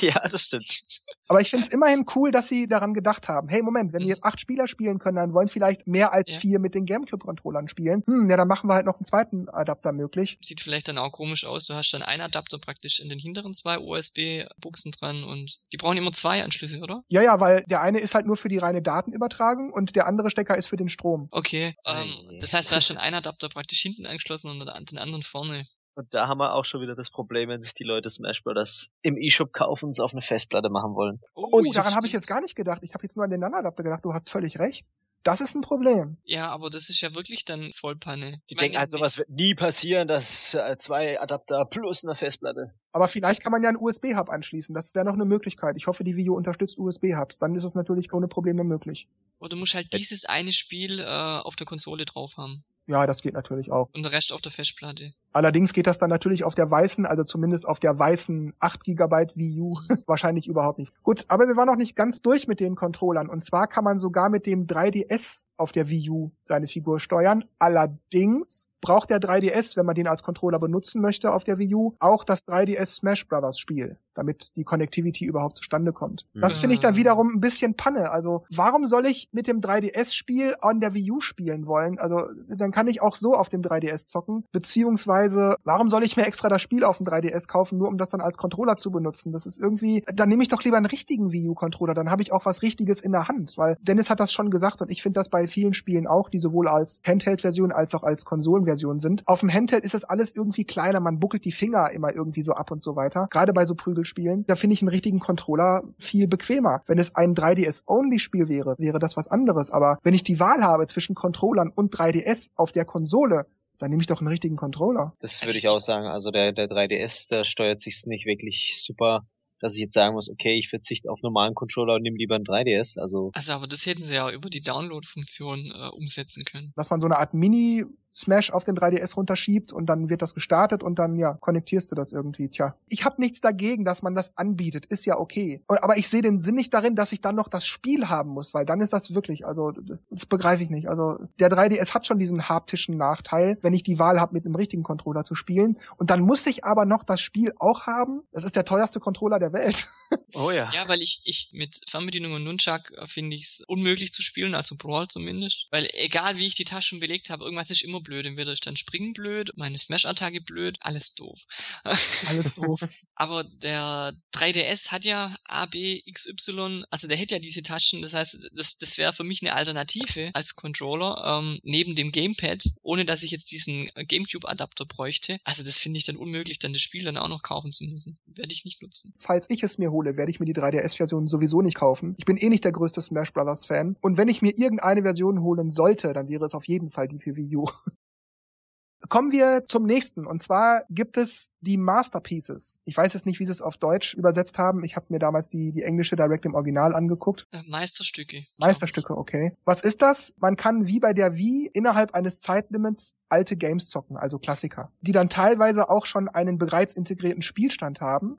Ja, 0.00 0.26
das 0.26 0.44
stimmt. 0.44 0.84
Aber 1.28 1.40
ich 1.40 1.50
finde 1.50 1.66
es 1.66 1.72
immerhin 1.72 2.04
cool, 2.14 2.30
dass 2.30 2.48
sie 2.48 2.66
daran 2.66 2.94
gedacht 2.94 3.28
haben. 3.28 3.48
Hey, 3.48 3.62
Moment, 3.62 3.92
wenn 3.92 4.00
wir 4.00 4.08
jetzt 4.08 4.24
acht 4.24 4.40
Spieler 4.40 4.68
spielen 4.68 4.98
können, 4.98 5.16
dann 5.16 5.32
wollen 5.32 5.48
vielleicht 5.48 5.86
mehr 5.86 6.12
als 6.12 6.32
Ja. 6.32 6.38
vier 6.40 6.58
mit 6.58 6.74
den 6.74 6.84
Gamecube-Controllern 6.84 7.68
spielen. 7.68 8.02
Hm, 8.06 8.28
ja, 8.28 8.36
dann 8.36 8.48
machen 8.48 8.68
wir 8.68 8.74
halt 8.74 8.86
noch 8.86 8.96
einen 8.96 9.04
zweiten 9.04 9.48
Adapter 9.48 9.92
möglich. 9.92 10.38
Sieht 10.42 10.60
vielleicht 10.60 10.88
dann 10.88 10.98
auch 10.98 11.12
komisch 11.12 11.44
aus. 11.46 11.66
Du 11.66 11.74
hast 11.74 11.92
dann 11.92 12.02
einen 12.02 12.22
Adapter 12.22 12.58
praktisch 12.58 13.00
in 13.00 13.08
den 13.08 13.18
hinteren 13.18 13.54
zwei 13.54 13.78
USB-Buchsen 13.78 14.92
dran 14.92 15.24
und 15.24 15.60
die 15.72 15.76
brauchen 15.76 15.96
immer 15.96 16.12
zwei 16.12 16.42
Anschlüsse, 16.42 16.80
oder? 16.80 17.02
Ja, 17.08 17.22
ja, 17.22 17.40
weil 17.40 17.64
der 17.68 17.80
eine 17.80 18.00
ist 18.00 18.14
halt 18.14 18.26
nur 18.26 18.36
für 18.36 18.48
die 18.48 18.58
reine 18.58 18.82
Datenübertragung 18.82 19.72
und 19.72 19.96
der 19.96 20.06
andere 20.06 20.30
Stecker 20.30 20.56
ist 20.56 20.66
für 20.66 20.76
den 20.76 20.88
Strom. 20.88 21.28
Okay. 21.30 21.74
Ähm, 21.86 22.38
das 22.40 22.52
heißt, 22.52 22.70
du 22.70 22.76
hast 22.76 22.86
schon 22.86 22.98
einen 22.98 23.14
Adapter 23.14 23.48
praktisch 23.48 23.80
hinten 23.80 24.06
angeschlossen 24.06 24.50
und 24.50 24.58
den 24.90 24.98
anderen 24.98 25.22
vorne. 25.22 25.64
Und 25.94 26.14
da 26.14 26.26
haben 26.26 26.38
wir 26.38 26.54
auch 26.54 26.64
schon 26.64 26.80
wieder 26.80 26.94
das 26.94 27.10
Problem, 27.10 27.50
wenn 27.50 27.60
sich 27.60 27.74
die 27.74 27.84
Leute 27.84 28.08
Smash 28.08 28.42
Bros. 28.42 28.90
im 29.02 29.16
E-Shop 29.16 29.52
kaufen 29.52 29.86
und 29.86 29.90
es 29.92 30.00
auf 30.00 30.12
eine 30.12 30.22
Festplatte 30.22 30.70
machen 30.70 30.94
wollen. 30.94 31.20
Oh, 31.34 31.60
ja, 31.60 31.70
daran 31.72 31.94
habe 31.94 32.06
ich 32.06 32.12
jetzt 32.12 32.26
gar 32.26 32.40
nicht 32.40 32.56
gedacht. 32.56 32.80
Ich 32.82 32.94
habe 32.94 33.04
jetzt 33.04 33.16
nur 33.16 33.24
an 33.24 33.30
den 33.30 33.40
NAND-Adapter 33.40 33.82
gedacht. 33.82 34.04
Du 34.04 34.12
hast 34.12 34.30
völlig 34.30 34.58
recht. 34.58 34.86
Das 35.22 35.40
ist 35.40 35.54
ein 35.54 35.62
Problem. 35.62 36.16
Ja, 36.24 36.48
aber 36.48 36.68
das 36.70 36.88
ist 36.88 37.00
ja 37.00 37.14
wirklich 37.14 37.44
dann 37.44 37.72
Vollpanne. 37.74 38.40
Die 38.50 38.54
Ich 38.54 38.56
denken 38.56 38.74
meine, 38.74 38.80
halt, 38.80 38.90
sowas 38.90 39.18
wird 39.18 39.28
nie 39.28 39.54
passieren, 39.54 40.08
dass 40.08 40.54
äh, 40.54 40.76
zwei 40.78 41.20
Adapter 41.20 41.64
plus 41.64 42.04
eine 42.04 42.14
Festplatte. 42.14 42.74
Aber 42.92 43.08
vielleicht 43.08 43.42
kann 43.42 43.52
man 43.52 43.62
ja 43.62 43.70
einen 43.70 43.78
USB-Hub 43.80 44.28
anschließen. 44.28 44.74
Das 44.74 44.94
wäre 44.94 45.04
noch 45.04 45.14
eine 45.14 45.24
Möglichkeit. 45.24 45.76
Ich 45.76 45.86
hoffe, 45.86 46.04
die 46.04 46.14
Wii 46.16 46.30
U 46.30 46.36
unterstützt 46.36 46.78
USB-Hubs. 46.78 47.38
Dann 47.38 47.54
ist 47.54 47.64
es 47.64 47.74
natürlich 47.74 48.12
ohne 48.12 48.28
Probleme 48.28 48.64
möglich. 48.64 49.08
Oder 49.38 49.50
du 49.50 49.56
musst 49.56 49.74
halt 49.74 49.92
dieses 49.94 50.24
eine 50.26 50.52
Spiel 50.52 51.00
äh, 51.00 51.04
auf 51.04 51.56
der 51.56 51.66
Konsole 51.66 52.04
drauf 52.04 52.36
haben 52.36 52.62
Ja, 52.86 53.06
das 53.06 53.22
geht 53.22 53.34
natürlich 53.34 53.72
auch. 53.72 53.88
und 53.94 54.02
der 54.02 54.12
Rest 54.12 54.32
auf 54.32 54.40
der 54.42 54.52
Festplatte. 54.52 55.14
Allerdings 55.32 55.72
geht 55.72 55.86
das 55.86 55.98
dann 55.98 56.10
natürlich 56.10 56.44
auf 56.44 56.54
der 56.54 56.70
weißen, 56.70 57.06
also 57.06 57.24
zumindest 57.24 57.66
auf 57.66 57.80
der 57.80 57.98
weißen 57.98 58.52
8 58.58 58.84
GB 58.84 59.16
Wii 59.34 59.60
U 59.60 59.78
wahrscheinlich 60.06 60.46
überhaupt 60.46 60.78
nicht. 60.78 60.92
Gut, 61.02 61.24
aber 61.28 61.48
wir 61.48 61.56
waren 61.56 61.66
noch 61.68 61.76
nicht 61.76 61.96
ganz 61.96 62.20
durch 62.20 62.46
mit 62.46 62.60
den 62.60 62.76
Controllern. 62.76 63.28
Und 63.30 63.42
zwar 63.42 63.66
kann 63.68 63.84
man 63.84 63.98
sogar 63.98 64.28
mit 64.28 64.46
dem 64.46 64.66
3DS 64.66 65.44
auf 65.56 65.72
der 65.72 65.88
Wii 65.88 66.10
U 66.10 66.30
seine 66.44 66.68
Figur 66.68 67.00
steuern. 67.00 67.44
Allerdings 67.58 68.68
braucht 68.82 69.08
der 69.08 69.18
3DS, 69.20 69.76
wenn 69.78 69.86
man 69.86 69.94
den 69.94 70.06
als 70.08 70.22
Controller 70.22 70.58
benutzen 70.58 71.00
möchte 71.00 71.32
auf 71.32 71.44
der 71.44 71.56
Wii 71.58 71.74
U, 71.74 71.94
auch 72.00 72.24
das 72.24 72.46
3DS 72.46 72.96
Smash 72.96 73.26
Brothers 73.26 73.58
Spiel, 73.58 73.96
damit 74.14 74.48
die 74.56 74.64
Connectivity 74.64 75.24
überhaupt 75.24 75.56
zustande 75.56 75.92
kommt. 75.94 76.26
Das 76.34 76.58
finde 76.58 76.74
ich 76.74 76.80
dann 76.80 76.92
Ah. 76.94 76.96
wiederum 76.98 77.28
ein 77.36 77.40
bisschen 77.40 77.74
Panne. 77.74 78.10
Also 78.10 78.44
warum 78.54 78.84
soll 78.86 79.06
ich 79.06 79.30
mit 79.32 79.46
dem 79.46 79.60
3DS 79.62 80.12
Spiel 80.14 80.54
an 80.60 80.80
der 80.80 80.92
Wii 80.92 81.10
U 81.12 81.20
spielen 81.20 81.66
wollen? 81.66 81.98
Also 81.98 82.18
dann 82.48 82.72
kann 82.72 82.88
ich 82.88 83.00
auch 83.00 83.14
so 83.14 83.34
auf 83.34 83.48
dem 83.48 83.62
3DS 83.62 84.08
zocken, 84.08 84.44
beziehungsweise 84.52 85.56
warum 85.64 85.88
soll 85.88 86.02
ich 86.02 86.16
mir 86.16 86.26
extra 86.26 86.48
das 86.48 86.60
Spiel 86.60 86.84
auf 86.84 86.98
dem 86.98 87.06
3DS 87.06 87.46
kaufen, 87.46 87.78
nur 87.78 87.88
um 87.88 87.96
das 87.96 88.10
dann 88.10 88.20
als 88.20 88.36
Controller 88.36 88.76
zu 88.76 88.90
benutzen? 88.90 89.32
Das 89.32 89.46
ist 89.46 89.60
irgendwie, 89.60 90.02
dann 90.12 90.28
nehme 90.28 90.42
ich 90.42 90.48
doch 90.48 90.62
lieber 90.62 90.76
einen 90.76 90.86
richtigen 90.86 91.30
Wii 91.32 91.48
U 91.48 91.54
Controller, 91.54 91.94
dann 91.94 92.10
habe 92.10 92.22
ich 92.22 92.32
auch 92.32 92.44
was 92.46 92.62
richtiges 92.62 93.00
in 93.00 93.12
der 93.12 93.28
Hand, 93.28 93.56
weil 93.56 93.76
Dennis 93.80 94.10
hat 94.10 94.18
das 94.20 94.32
schon 94.32 94.50
gesagt 94.50 94.82
und 94.82 94.90
ich 94.90 95.02
finde 95.02 95.18
das 95.20 95.28
bei 95.28 95.46
vielen 95.46 95.72
Spielen 95.72 96.06
auch, 96.08 96.28
die 96.28 96.38
sowohl 96.40 96.66
als 96.68 97.00
Handheld-Version 97.06 97.70
als 97.72 97.94
auch 97.94 98.02
als 98.02 98.24
Konsolenversion 98.72 98.98
sind. 98.98 99.22
Auf 99.26 99.40
dem 99.40 99.52
Handheld 99.52 99.84
ist 99.84 99.94
das 99.94 100.04
alles 100.04 100.34
irgendwie 100.34 100.64
kleiner, 100.64 101.00
man 101.00 101.18
buckelt 101.18 101.44
die 101.44 101.52
Finger 101.52 101.90
immer 101.90 102.14
irgendwie 102.14 102.42
so 102.42 102.52
ab 102.52 102.70
und 102.70 102.82
so 102.82 102.96
weiter. 102.96 103.26
Gerade 103.30 103.52
bei 103.52 103.64
so 103.64 103.74
Prügelspielen, 103.74 104.44
da 104.46 104.54
finde 104.54 104.74
ich 104.74 104.82
einen 104.82 104.88
richtigen 104.88 105.18
Controller 105.20 105.82
viel 105.98 106.26
bequemer. 106.26 106.82
Wenn 106.86 106.98
es 106.98 107.14
ein 107.14 107.34
3DS-Only-Spiel 107.34 108.48
wäre, 108.48 108.74
wäre 108.78 108.98
das 108.98 109.16
was 109.16 109.28
anderes. 109.28 109.70
Aber 109.70 109.98
wenn 110.02 110.14
ich 110.14 110.24
die 110.24 110.40
Wahl 110.40 110.62
habe 110.62 110.86
zwischen 110.86 111.14
Controllern 111.14 111.70
und 111.74 111.94
3DS 111.94 112.50
auf 112.56 112.72
der 112.72 112.84
Konsole, 112.84 113.46
dann 113.78 113.90
nehme 113.90 114.00
ich 114.00 114.06
doch 114.06 114.20
einen 114.20 114.28
richtigen 114.28 114.56
Controller. 114.56 115.12
Das 115.20 115.42
würde 115.42 115.52
ich 115.52 115.64
ich- 115.64 115.68
auch 115.68 115.80
sagen. 115.80 116.06
Also 116.06 116.30
der, 116.30 116.52
der 116.52 116.68
3DS, 116.68 117.28
der 117.28 117.44
steuert 117.44 117.80
sich 117.80 118.02
nicht 118.06 118.26
wirklich 118.26 118.74
super, 118.76 119.26
dass 119.62 119.74
ich 119.74 119.80
jetzt 119.80 119.94
sagen 119.94 120.14
muss, 120.14 120.28
okay, 120.28 120.58
ich 120.58 120.68
verzichte 120.68 121.10
auf 121.10 121.22
normalen 121.22 121.54
Controller 121.54 121.94
und 121.94 122.02
nehme 122.02 122.18
lieber 122.18 122.34
einen 122.34 122.44
3DS. 122.44 122.98
Also 123.00 123.30
Also, 123.34 123.52
aber 123.54 123.66
das 123.66 123.86
hätten 123.86 124.02
sie 124.02 124.14
ja 124.14 124.30
über 124.30 124.50
die 124.50 124.60
Download-Funktion 124.60 125.72
äh, 125.74 125.88
umsetzen 125.96 126.44
können. 126.44 126.72
Dass 126.76 126.90
man 126.90 127.00
so 127.00 127.06
eine 127.06 127.18
Art 127.18 127.32
Mini 127.34 127.84
Smash 128.14 128.50
auf 128.50 128.64
den 128.64 128.76
3DS 128.76 129.16
runterschiebt 129.16 129.72
und 129.72 129.86
dann 129.86 130.10
wird 130.10 130.20
das 130.20 130.34
gestartet 130.34 130.82
und 130.82 130.98
dann, 130.98 131.18
ja, 131.18 131.32
konnektierst 131.40 131.90
du 131.90 131.96
das 131.96 132.12
irgendwie. 132.12 132.50
Tja. 132.50 132.76
Ich 132.88 133.06
habe 133.06 133.18
nichts 133.22 133.40
dagegen, 133.40 133.86
dass 133.86 134.02
man 134.02 134.14
das 134.14 134.36
anbietet. 134.36 134.84
Ist 134.84 135.06
ja 135.06 135.16
okay. 135.18 135.62
Und- 135.66 135.82
Aber 135.82 135.96
ich 135.96 136.08
sehe 136.08 136.20
den 136.20 136.38
Sinn 136.38 136.54
nicht 136.56 136.74
darin, 136.74 136.94
dass 136.94 137.12
ich 137.12 137.22
dann 137.22 137.34
noch 137.36 137.48
das 137.48 137.64
Spiel 137.66 138.10
haben 138.10 138.28
muss, 138.30 138.52
weil 138.52 138.66
dann 138.66 138.82
ist 138.82 138.92
das 138.92 139.14
wirklich, 139.14 139.46
also, 139.46 139.72
das 140.10 140.26
begreife 140.26 140.62
ich 140.62 140.68
nicht. 140.68 140.90
Also, 140.90 141.20
der 141.40 141.48
3DS 141.48 141.94
hat 141.94 142.06
schon 142.06 142.18
diesen 142.18 142.50
haptischen 142.50 142.98
Nachteil, 142.98 143.56
wenn 143.62 143.72
ich 143.72 143.82
die 143.82 143.98
Wahl 143.98 144.20
habe, 144.20 144.34
mit 144.34 144.44
einem 144.44 144.56
richtigen 144.56 144.82
Controller 144.82 145.22
zu 145.22 145.34
spielen. 145.34 145.78
Und 145.96 146.10
dann 146.10 146.20
muss 146.20 146.44
ich 146.46 146.64
aber 146.64 146.84
noch 146.84 147.04
das 147.04 147.22
Spiel 147.22 147.54
auch 147.58 147.86
haben. 147.86 148.20
Das 148.32 148.44
ist 148.44 148.56
der 148.56 148.66
teuerste 148.66 149.00
Controller 149.00 149.38
der 149.38 149.51
Welt. 149.52 149.86
Oh 150.34 150.50
ja. 150.50 150.70
Ja, 150.74 150.88
weil 150.88 151.02
ich, 151.02 151.20
ich 151.24 151.48
mit 151.52 151.80
Fernbedienung 151.88 152.32
und 152.32 152.44
Nunchuck 152.44 152.90
äh, 152.96 153.06
finde 153.06 153.36
ich 153.36 153.44
es 153.44 153.62
unmöglich 153.66 154.12
zu 154.12 154.22
spielen, 154.22 154.54
also 154.54 154.76
Brawl 154.76 155.08
zumindest. 155.08 155.66
Weil 155.70 155.88
egal 155.92 156.38
wie 156.38 156.46
ich 156.46 156.54
die 156.54 156.64
Taschen 156.64 157.00
belegt 157.00 157.30
habe, 157.30 157.44
irgendwas 157.44 157.70
ist 157.70 157.82
immer 157.82 158.00
blöd. 158.00 158.26
Entweder 158.26 158.52
ist 158.52 158.66
dann 158.66 158.76
Springen 158.76 159.12
blöd, 159.12 159.50
meine 159.56 159.78
Smash-Attacke 159.78 160.40
blöd, 160.40 160.78
alles 160.80 161.14
doof. 161.14 161.40
Alles 162.28 162.54
doof. 162.54 162.80
Aber 163.14 163.44
der 163.44 164.14
3DS 164.34 164.90
hat 164.90 165.04
ja 165.04 165.34
A, 165.44 165.66
B, 165.66 166.00
X, 166.04 166.26
Y, 166.26 166.84
also 166.90 167.08
der 167.08 167.16
hätte 167.16 167.34
ja 167.34 167.40
diese 167.40 167.62
Taschen, 167.62 168.02
das 168.02 168.14
heißt, 168.14 168.50
das, 168.54 168.78
das 168.78 168.98
wäre 168.98 169.12
für 169.12 169.24
mich 169.24 169.42
eine 169.42 169.54
Alternative 169.54 170.30
als 170.34 170.54
Controller, 170.54 171.40
ähm, 171.40 171.60
neben 171.62 171.94
dem 171.94 172.12
Gamepad, 172.12 172.64
ohne 172.82 173.04
dass 173.04 173.22
ich 173.22 173.30
jetzt 173.30 173.50
diesen 173.50 173.90
äh, 173.94 174.04
Gamecube-Adapter 174.04 174.86
bräuchte. 174.86 175.38
Also 175.44 175.62
das 175.62 175.78
finde 175.78 175.98
ich 175.98 176.04
dann 176.04 176.16
unmöglich, 176.16 176.58
dann 176.58 176.72
das 176.72 176.82
Spiel 176.82 177.04
dann 177.04 177.16
auch 177.16 177.28
noch 177.28 177.42
kaufen 177.42 177.72
zu 177.72 177.84
müssen. 177.84 178.18
Werde 178.26 178.52
ich 178.52 178.64
nicht 178.64 178.82
nutzen. 178.82 179.14
Falls 179.42 179.50
ich 179.50 179.62
es 179.64 179.78
mir 179.78 179.90
hole, 179.90 180.16
werde 180.16 180.30
ich 180.30 180.38
mir 180.38 180.46
die 180.46 180.54
3DS-Version 180.54 181.26
sowieso 181.26 181.62
nicht 181.62 181.74
kaufen. 181.74 182.14
Ich 182.16 182.24
bin 182.24 182.36
eh 182.36 182.48
nicht 182.48 182.64
der 182.64 182.70
größte 182.70 183.00
Smash 183.00 183.32
Brothers 183.32 183.66
Fan. 183.66 183.96
Und 184.00 184.16
wenn 184.16 184.28
ich 184.28 184.40
mir 184.40 184.52
irgendeine 184.56 185.02
Version 185.02 185.42
holen 185.42 185.72
sollte, 185.72 186.12
dann 186.12 186.28
wäre 186.28 186.44
es 186.44 186.54
auf 186.54 186.68
jeden 186.68 186.90
Fall 186.90 187.08
die 187.08 187.18
für 187.18 187.34
Wii 187.34 187.56
U. 187.56 187.64
Kommen 189.08 189.32
wir 189.32 189.64
zum 189.66 189.84
nächsten. 189.84 190.26
Und 190.28 190.40
zwar 190.40 190.84
gibt 190.88 191.16
es 191.16 191.50
die 191.60 191.76
Masterpieces. 191.76 192.80
Ich 192.84 192.96
weiß 192.96 193.14
jetzt 193.14 193.26
nicht, 193.26 193.40
wie 193.40 193.44
sie 193.44 193.50
es 193.50 193.60
auf 193.60 193.76
Deutsch 193.76 194.14
übersetzt 194.14 194.58
haben. 194.58 194.84
Ich 194.84 194.94
habe 194.94 195.06
mir 195.08 195.18
damals 195.18 195.48
die, 195.48 195.72
die 195.72 195.82
englische 195.82 196.14
Direct 196.14 196.46
im 196.46 196.54
Original 196.54 196.94
angeguckt. 196.94 197.48
Äh, 197.50 197.62
Meisterstücke. 197.68 198.44
Meisterstücke, 198.58 199.16
okay. 199.16 199.56
Was 199.64 199.82
ist 199.82 200.02
das? 200.02 200.36
Man 200.38 200.54
kann 200.54 200.86
wie 200.86 201.00
bei 201.00 201.14
der 201.14 201.34
Wii 201.34 201.68
innerhalb 201.72 202.14
eines 202.14 202.40
Zeitlimits 202.40 203.16
alte 203.28 203.56
Games 203.56 203.88
zocken, 203.88 204.16
also 204.16 204.38
Klassiker, 204.38 204.92
die 205.00 205.12
dann 205.12 205.28
teilweise 205.28 205.90
auch 205.90 206.06
schon 206.06 206.28
einen 206.28 206.58
bereits 206.58 206.94
integrierten 206.94 207.42
Spielstand 207.42 208.00
haben. 208.00 208.38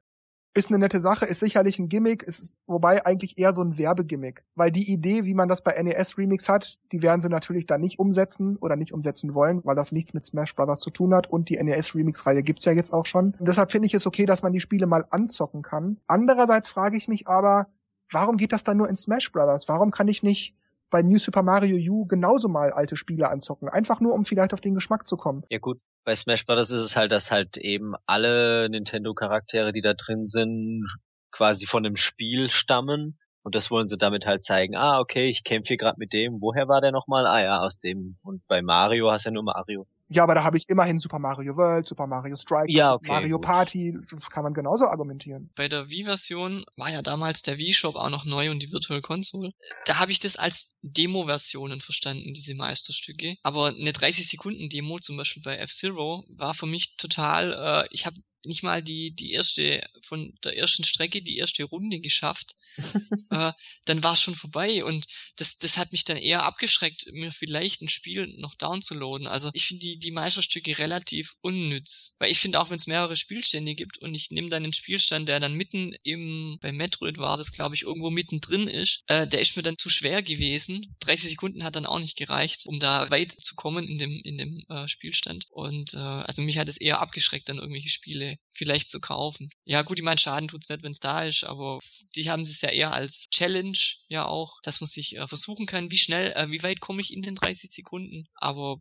Ist 0.55 0.69
eine 0.69 0.77
nette 0.77 0.99
Sache, 0.99 1.25
ist 1.25 1.39
sicherlich 1.39 1.79
ein 1.79 1.89
Gimmick, 1.89 2.21
ist, 2.21 2.59
wobei 2.67 3.05
eigentlich 3.05 3.39
eher 3.39 3.53
so 3.53 3.63
ein 3.63 3.79
Werbegimmick. 3.79 4.43
Weil 4.53 4.69
die 4.71 4.91
Idee, 4.91 5.25
wie 5.25 5.33
man 5.33 5.49
das 5.49 5.63
bei 5.63 5.81
NES 5.81 6.17
Remix 6.19 6.47
hat, 6.47 6.77
die 6.91 7.01
werden 7.01 7.21
sie 7.21 7.29
natürlich 7.29 7.65
da 7.65 7.79
nicht 7.79 7.97
umsetzen 7.97 8.57
oder 8.57 8.75
nicht 8.75 8.93
umsetzen 8.93 9.33
wollen, 9.33 9.61
weil 9.63 9.75
das 9.75 9.91
nichts 9.91 10.13
mit 10.13 10.23
Smash 10.23 10.55
Brothers 10.55 10.79
zu 10.79 10.91
tun 10.91 11.15
hat 11.15 11.27
und 11.27 11.49
die 11.49 11.57
NES 11.57 11.95
Remix 11.95 12.25
Reihe 12.27 12.43
gibt's 12.43 12.65
ja 12.65 12.71
jetzt 12.71 12.93
auch 12.93 13.07
schon. 13.07 13.33
Und 13.39 13.47
deshalb 13.47 13.71
finde 13.71 13.87
ich 13.87 13.95
es 13.95 14.05
okay, 14.05 14.27
dass 14.27 14.43
man 14.43 14.53
die 14.53 14.61
Spiele 14.61 14.85
mal 14.85 15.05
anzocken 15.09 15.63
kann. 15.63 15.99
Andererseits 16.05 16.69
frage 16.69 16.97
ich 16.97 17.07
mich 17.07 17.27
aber, 17.27 17.67
warum 18.11 18.37
geht 18.37 18.51
das 18.51 18.63
dann 18.63 18.77
nur 18.77 18.89
in 18.89 18.95
Smash 18.95 19.31
Brothers? 19.31 19.67
Warum 19.67 19.89
kann 19.89 20.07
ich 20.07 20.21
nicht 20.21 20.55
bei 20.93 21.01
New 21.01 21.17
Super 21.17 21.41
Mario 21.41 21.75
U 21.91 22.05
genauso 22.05 22.47
mal 22.47 22.71
alte 22.71 22.95
Spiele 22.95 23.27
anzocken? 23.27 23.67
Einfach 23.67 23.99
nur, 23.99 24.13
um 24.13 24.25
vielleicht 24.25 24.53
auf 24.53 24.61
den 24.61 24.75
Geschmack 24.75 25.07
zu 25.07 25.17
kommen. 25.17 25.43
Ja 25.49 25.57
gut, 25.57 25.79
bei 26.05 26.13
Smash 26.13 26.45
Bros. 26.45 26.69
ist 26.69 26.81
es 26.81 26.95
halt, 26.95 27.11
dass 27.11 27.31
halt 27.31 27.57
eben 27.57 27.95
alle 28.05 28.69
Nintendo-Charaktere, 28.69 29.73
die 29.73 29.81
da 29.81 29.95
drin 29.95 30.25
sind, 30.25 30.85
quasi 31.31 31.65
von 31.65 31.81
dem 31.81 31.95
Spiel 31.95 32.51
stammen. 32.51 33.17
Und 33.41 33.55
das 33.55 33.71
wollen 33.71 33.89
sie 33.89 33.97
damit 33.97 34.25
halt 34.27 34.45
zeigen. 34.45 34.75
Ah, 34.75 34.99
okay, 34.99 35.29
ich 35.29 35.43
kämpfe 35.43 35.69
hier 35.69 35.77
gerade 35.77 35.97
mit 35.97 36.13
dem. 36.13 36.39
Woher 36.41 36.67
war 36.67 36.79
der 36.79 36.91
nochmal? 36.91 37.25
Ah 37.25 37.41
ja, 37.41 37.59
aus 37.59 37.77
dem. 37.77 38.17
Und 38.21 38.45
bei 38.47 38.61
Mario 38.61 39.11
hast 39.11 39.25
du 39.25 39.29
ja 39.29 39.33
nur 39.33 39.43
Mario. 39.43 39.87
Ja, 40.09 40.23
aber 40.23 40.35
da 40.35 40.43
habe 40.43 40.57
ich 40.57 40.69
immerhin 40.69 40.99
Super 40.99 41.17
Mario 41.17 41.57
World, 41.57 41.87
Super 41.87 42.05
Mario 42.05 42.35
Strike, 42.35 42.71
Ja, 42.71 42.93
okay, 42.93 43.07
Mario 43.11 43.37
gut. 43.37 43.45
Party, 43.45 43.97
kann 44.31 44.43
man 44.43 44.53
genauso 44.53 44.85
argumentieren. 44.87 45.49
Bei 45.55 45.67
der 45.67 45.89
Wii-Version 45.89 46.63
war 46.77 46.91
ja 46.91 47.01
damals 47.01 47.41
der 47.41 47.57
Wii-Shop 47.57 47.95
auch 47.95 48.11
noch 48.11 48.23
neu 48.23 48.51
und 48.51 48.61
die 48.61 48.71
Virtual 48.71 49.01
Console. 49.01 49.51
Da 49.85 49.99
habe 49.99 50.11
ich 50.11 50.19
das 50.19 50.35
als 50.35 50.72
Demo-Versionen 50.83 51.81
verstanden, 51.81 52.33
diese 52.33 52.55
Meisterstücke. 52.55 53.37
Aber 53.41 53.67
eine 53.67 53.91
30-Sekunden-Demo, 53.91 54.99
zum 54.99 55.17
Beispiel 55.17 55.41
bei 55.41 55.57
F-Zero, 55.57 56.25
war 56.27 56.53
für 56.53 56.65
mich 56.67 56.95
total, 56.97 57.85
äh, 57.85 57.87
ich 57.91 58.05
habe 58.05 58.17
nicht 58.45 58.63
mal 58.63 58.81
die, 58.81 59.11
die 59.11 59.31
erste, 59.31 59.87
von 60.01 60.33
der 60.43 60.57
ersten 60.57 60.83
Strecke, 60.83 61.21
die 61.21 61.37
erste 61.37 61.63
Runde 61.63 61.99
geschafft, 61.99 62.55
äh, 63.31 63.53
dann 63.85 64.03
war 64.03 64.13
es 64.13 64.21
schon 64.21 64.35
vorbei 64.35 64.83
und 64.83 65.05
das, 65.37 65.57
das 65.57 65.77
hat 65.77 65.91
mich 65.91 66.03
dann 66.03 66.17
eher 66.17 66.43
abgeschreckt, 66.43 67.05
mir 67.11 67.31
vielleicht 67.31 67.81
ein 67.81 67.89
Spiel 67.89 68.27
noch 68.37 68.55
downzuladen. 68.55 69.27
Also 69.27 69.49
ich 69.53 69.67
finde 69.67 69.81
die, 69.81 69.99
die 69.99 70.11
Meisterstücke 70.11 70.77
relativ 70.77 71.35
unnütz, 71.41 72.15
weil 72.19 72.31
ich 72.31 72.39
finde 72.39 72.59
auch, 72.59 72.69
wenn 72.69 72.77
es 72.77 72.87
mehrere 72.87 73.15
Spielstände 73.15 73.75
gibt 73.75 73.97
und 73.99 74.13
ich 74.13 74.31
nehme 74.31 74.49
dann 74.49 74.63
einen 74.63 74.73
Spielstand, 74.73 75.29
der 75.29 75.39
dann 75.39 75.53
mitten 75.53 75.93
im, 76.03 76.57
bei 76.61 76.71
Metroid 76.71 77.17
war 77.17 77.37
das 77.37 77.51
glaube 77.51 77.75
ich, 77.75 77.83
irgendwo 77.83 78.09
mittendrin 78.09 78.67
ist, 78.67 79.03
äh, 79.07 79.27
der 79.27 79.39
ist 79.39 79.55
mir 79.55 79.63
dann 79.63 79.77
zu 79.77 79.89
schwer 79.89 80.21
gewesen. 80.21 80.72
30 81.01 81.31
Sekunden 81.31 81.63
hat 81.63 81.75
dann 81.75 81.85
auch 81.85 81.99
nicht 81.99 82.17
gereicht, 82.17 82.65
um 82.65 82.79
da 82.79 83.09
weit 83.09 83.31
zu 83.31 83.55
kommen 83.55 83.87
in 83.87 83.97
dem, 83.97 84.21
in 84.23 84.37
dem 84.37 84.63
äh, 84.69 84.87
Spielstand 84.87 85.47
und 85.51 85.93
äh, 85.93 85.97
also 85.97 86.41
mich 86.41 86.57
hat 86.57 86.69
es 86.69 86.77
eher 86.77 87.01
abgeschreckt, 87.01 87.49
dann 87.49 87.57
irgendwelche 87.57 87.89
Spiele 87.89 88.37
vielleicht 88.51 88.89
zu 88.89 88.99
kaufen. 88.99 89.49
Ja 89.65 89.81
gut, 89.81 89.99
ich 89.99 90.05
meine, 90.05 90.19
Schaden 90.19 90.47
tut's 90.47 90.69
nicht, 90.69 90.83
wenn's 90.83 90.99
da 90.99 91.23
ist, 91.23 91.43
aber 91.43 91.79
die 92.15 92.29
haben 92.29 92.41
es 92.41 92.61
ja 92.61 92.69
eher 92.69 92.93
als 92.93 93.27
Challenge 93.29 93.77
ja 94.07 94.25
auch, 94.25 94.59
dass 94.63 94.81
man 94.81 94.87
sich 94.87 95.17
äh, 95.17 95.27
versuchen 95.27 95.65
kann, 95.65 95.91
wie 95.91 95.97
schnell, 95.97 96.31
äh, 96.33 96.49
wie 96.49 96.63
weit 96.63 96.79
komme 96.79 97.01
ich 97.01 97.13
in 97.13 97.21
den 97.21 97.35
30 97.35 97.71
Sekunden. 97.71 98.25
Aber 98.35 98.79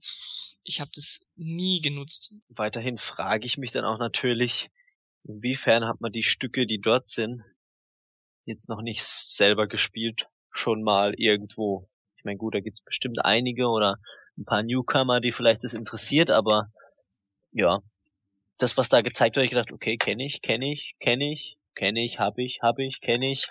ich 0.65 0.81
habe 0.81 0.91
das 0.95 1.29
nie 1.37 1.81
genutzt. 1.81 2.35
Weiterhin 2.49 2.99
frage 2.99 3.47
ich 3.47 3.59
mich 3.59 3.73
dann 3.73 3.85
auch 3.85 3.99
natürlich, 3.99 4.71
inwiefern 5.25 5.87
hat 5.87 6.01
man 6.01 6.13
die 6.13 6.23
Stücke, 6.23 6.67
die 6.67 6.81
dort 6.81 7.09
sind, 7.09 7.43
jetzt 8.45 8.69
noch 8.69 8.83
nicht 8.83 9.03
selber 9.03 9.67
gespielt, 9.67 10.29
schon 10.53 10.83
mal 10.83 11.15
irgendwo. 11.17 11.89
Ich 12.17 12.25
meine, 12.25 12.39
gut, 12.39 12.55
da 12.55 12.61
gibt's 12.61 12.83
bestimmt 12.83 13.25
einige 13.25 13.67
oder 13.67 13.99
ein 14.39 14.45
paar 14.45 14.63
Newcomer, 14.63 15.21
die 15.21 15.33
vielleicht 15.33 15.65
das 15.65 15.75
interessiert, 15.75 16.31
aber 16.31 16.71
ja, 17.51 17.81
das, 18.59 18.77
was 18.77 18.89
da 18.89 19.01
gezeigt 19.01 19.37
wird, 19.37 19.45
ich 19.45 19.51
gedacht, 19.51 19.73
okay, 19.73 19.97
kenne 19.97 20.25
ich, 20.25 20.41
kenne 20.43 20.73
ich, 20.73 20.95
kenne 21.01 21.33
ich, 21.33 21.57
kenne 21.75 22.05
ich, 22.05 22.19
habe 22.19 22.43
ich, 22.43 22.61
habe 22.63 22.85
ich, 22.85 23.01
kenne 23.01 23.31
ich. 23.31 23.49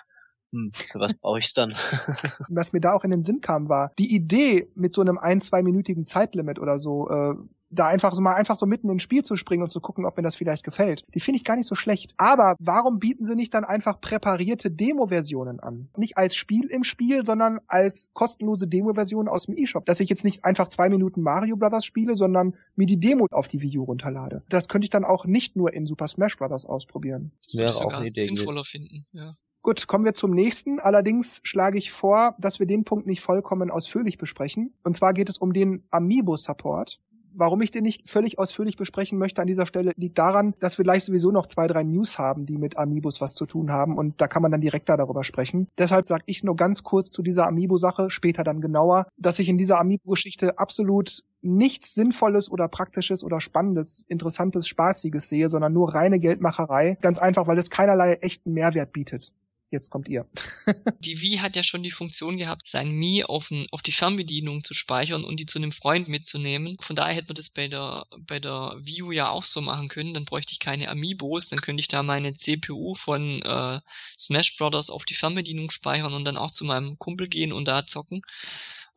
Hm, 0.52 0.70
für 0.72 1.00
was 1.00 1.14
brauche 1.14 1.38
ich's 1.38 1.54
dann? 1.54 1.72
was 2.48 2.72
mir 2.72 2.80
da 2.80 2.92
auch 2.92 3.04
in 3.04 3.10
den 3.10 3.22
Sinn 3.22 3.40
kam, 3.40 3.68
war 3.68 3.92
die 3.98 4.14
Idee 4.14 4.68
mit 4.74 4.92
so 4.92 5.00
einem 5.00 5.18
ein, 5.18 5.40
zweiminütigen 5.40 6.04
Zeitlimit 6.04 6.58
oder 6.58 6.78
so, 6.78 7.08
äh, 7.08 7.34
da 7.72 7.86
einfach 7.86 8.12
so 8.12 8.20
mal 8.20 8.34
einfach 8.34 8.56
so 8.56 8.66
mitten 8.66 8.90
ins 8.90 9.02
Spiel 9.02 9.22
zu 9.22 9.36
springen 9.36 9.62
und 9.62 9.70
zu 9.70 9.80
gucken, 9.80 10.04
ob 10.04 10.16
mir 10.16 10.22
das 10.22 10.36
vielleicht 10.36 10.62
gefällt. 10.62 11.04
Die 11.14 11.20
finde 11.20 11.38
ich 11.38 11.44
gar 11.44 11.56
nicht 11.56 11.66
so 11.66 11.74
schlecht. 11.74 12.12
Aber 12.18 12.54
warum 12.58 12.98
bieten 12.98 13.24
sie 13.24 13.34
nicht 13.34 13.54
dann 13.54 13.64
einfach 13.64 14.00
präparierte 14.00 14.70
Demo-Versionen 14.70 15.58
an? 15.58 15.88
Nicht 15.96 16.18
als 16.18 16.36
Spiel 16.36 16.66
im 16.66 16.84
Spiel, 16.84 17.24
sondern 17.24 17.60
als 17.66 18.10
kostenlose 18.12 18.68
Demo-Version 18.68 19.28
aus 19.28 19.46
dem 19.46 19.56
eShop. 19.56 19.86
Dass 19.86 20.00
ich 20.00 20.10
jetzt 20.10 20.24
nicht 20.24 20.44
einfach 20.44 20.68
zwei 20.68 20.88
Minuten 20.90 21.22
Mario 21.22 21.56
Brothers 21.56 21.84
spiele, 21.84 22.14
sondern 22.14 22.54
mir 22.76 22.86
die 22.86 23.00
Demo 23.00 23.26
auf 23.30 23.48
die 23.48 23.62
Wii 23.62 23.78
U 23.78 23.84
runterlade. 23.84 24.42
Das 24.50 24.68
könnte 24.68 24.84
ich 24.84 24.90
dann 24.90 25.04
auch 25.04 25.24
nicht 25.24 25.56
nur 25.56 25.72
in 25.72 25.86
Super 25.86 26.08
Smash 26.08 26.36
Brothers 26.36 26.66
ausprobieren. 26.66 27.32
Das 27.42 27.54
wäre 27.54 27.86
auch 27.86 27.94
eine 27.94 28.08
Idee. 28.08 28.24
Sinnvoller 28.24 28.64
finden, 28.64 29.06
ja. 29.12 29.34
Gut, 29.64 29.86
kommen 29.86 30.04
wir 30.04 30.12
zum 30.12 30.32
nächsten. 30.32 30.80
Allerdings 30.80 31.40
schlage 31.44 31.78
ich 31.78 31.92
vor, 31.92 32.34
dass 32.38 32.58
wir 32.58 32.66
den 32.66 32.82
Punkt 32.82 33.06
nicht 33.06 33.20
vollkommen 33.20 33.70
ausführlich 33.70 34.18
besprechen. 34.18 34.74
Und 34.82 34.96
zwar 34.96 35.14
geht 35.14 35.28
es 35.28 35.38
um 35.38 35.52
den 35.52 35.84
Amiibo-Support. 35.92 36.98
Warum 37.34 37.62
ich 37.62 37.70
den 37.70 37.84
nicht 37.84 38.08
völlig 38.08 38.40
ausführlich 38.40 38.76
besprechen 38.76 39.18
möchte 39.18 39.40
an 39.40 39.46
dieser 39.46 39.64
Stelle, 39.64 39.92
liegt 39.96 40.18
daran, 40.18 40.54
dass 40.58 40.78
wir 40.78 40.82
gleich 40.82 41.04
sowieso 41.04 41.30
noch 41.30 41.46
zwei, 41.46 41.68
drei 41.68 41.84
News 41.84 42.18
haben, 42.18 42.44
die 42.44 42.58
mit 42.58 42.76
Amiibos 42.76 43.20
was 43.20 43.34
zu 43.34 43.46
tun 43.46 43.70
haben 43.70 43.96
und 43.96 44.20
da 44.20 44.28
kann 44.28 44.42
man 44.42 44.50
dann 44.50 44.60
direkter 44.60 44.96
darüber 44.98 45.24
sprechen. 45.24 45.68
Deshalb 45.78 46.06
sage 46.06 46.24
ich 46.26 46.44
nur 46.44 46.56
ganz 46.56 46.82
kurz 46.82 47.10
zu 47.10 47.22
dieser 47.22 47.46
Amiibo-Sache, 47.46 48.10
später 48.10 48.44
dann 48.44 48.60
genauer, 48.60 49.06
dass 49.16 49.38
ich 49.38 49.48
in 49.48 49.56
dieser 49.56 49.78
Amiibo-Geschichte 49.78 50.58
absolut 50.58 51.22
nichts 51.40 51.94
Sinnvolles 51.94 52.50
oder 52.50 52.68
Praktisches 52.68 53.24
oder 53.24 53.40
Spannendes, 53.40 54.04
Interessantes, 54.08 54.66
Spaßiges 54.66 55.28
sehe, 55.28 55.48
sondern 55.48 55.72
nur 55.72 55.94
reine 55.94 56.18
Geldmacherei. 56.18 56.98
Ganz 57.00 57.18
einfach, 57.18 57.46
weil 57.46 57.56
es 57.56 57.70
keinerlei 57.70 58.14
echten 58.14 58.52
Mehrwert 58.52 58.92
bietet. 58.92 59.32
Jetzt 59.72 59.88
kommt 59.88 60.06
ihr. 60.06 60.28
die 61.00 61.22
Wii 61.22 61.38
hat 61.38 61.56
ja 61.56 61.62
schon 61.62 61.82
die 61.82 61.90
Funktion 61.90 62.36
gehabt, 62.36 62.68
sein 62.68 62.90
Mi 62.90 63.24
auf, 63.24 63.50
ein, 63.50 63.66
auf 63.70 63.80
die 63.80 63.92
Fernbedienung 63.92 64.62
zu 64.64 64.74
speichern 64.74 65.24
und 65.24 65.40
die 65.40 65.46
zu 65.46 65.58
einem 65.58 65.72
Freund 65.72 66.08
mitzunehmen. 66.08 66.76
Von 66.80 66.94
daher 66.94 67.14
hätte 67.14 67.28
man 67.28 67.36
das 67.36 67.48
bei 67.48 67.68
der, 67.68 68.04
bei 68.18 68.38
der 68.38 68.76
Wii 68.82 69.02
U 69.02 69.12
ja 69.12 69.30
auch 69.30 69.44
so 69.44 69.62
machen 69.62 69.88
können. 69.88 70.12
Dann 70.12 70.26
bräuchte 70.26 70.52
ich 70.52 70.58
keine 70.58 70.90
Amiibos, 70.90 71.48
dann 71.48 71.62
könnte 71.62 71.80
ich 71.80 71.88
da 71.88 72.02
meine 72.02 72.34
CPU 72.34 72.94
von 72.94 73.40
äh, 73.40 73.80
Smash 74.18 74.58
Brothers 74.58 74.90
auf 74.90 75.06
die 75.06 75.14
Fernbedienung 75.14 75.70
speichern 75.70 76.12
und 76.12 76.26
dann 76.26 76.36
auch 76.36 76.50
zu 76.50 76.66
meinem 76.66 76.98
Kumpel 76.98 77.26
gehen 77.26 77.54
und 77.54 77.66
da 77.66 77.86
zocken. 77.86 78.20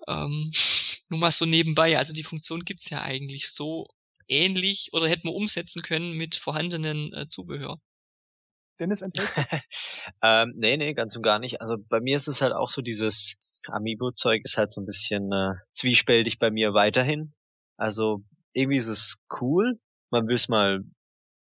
Ähm, 0.09 0.51
nur 1.07 1.19
mal 1.21 1.31
so 1.31 1.45
nebenbei. 1.45 1.97
Also 1.97 2.13
die 2.13 2.25
Funktion 2.25 2.65
gibt's 2.65 2.89
ja 2.89 3.01
eigentlich 3.01 3.49
so 3.49 3.87
ähnlich 4.27 4.89
oder 4.91 5.07
hätten 5.07 5.29
wir 5.29 5.35
umsetzen 5.35 5.83
können 5.83 6.11
mit 6.17 6.35
vorhandenen 6.35 7.13
äh, 7.13 7.29
Zubehör. 7.29 7.79
Dennis 8.79 9.01
enthält 9.01 9.29
ähm, 10.21 10.53
nee, 10.57 10.77
nee, 10.77 10.93
ganz 10.93 11.15
und 11.15 11.23
gar 11.23 11.39
nicht. 11.39 11.61
Also 11.61 11.77
bei 11.89 11.99
mir 11.99 12.15
ist 12.15 12.27
es 12.27 12.41
halt 12.41 12.53
auch 12.53 12.69
so, 12.69 12.81
dieses 12.81 13.37
Amiibo-Zeug 13.67 14.41
ist 14.43 14.57
halt 14.57 14.73
so 14.73 14.81
ein 14.81 14.85
bisschen 14.85 15.31
äh, 15.31 15.53
zwiespältig 15.71 16.39
bei 16.39 16.51
mir 16.51 16.73
weiterhin. 16.73 17.33
Also 17.77 18.23
irgendwie 18.53 18.77
ist 18.77 18.87
es 18.87 19.17
cool. 19.41 19.79
Man 20.11 20.27
will 20.27 20.35
es 20.35 20.49
mal, 20.49 20.81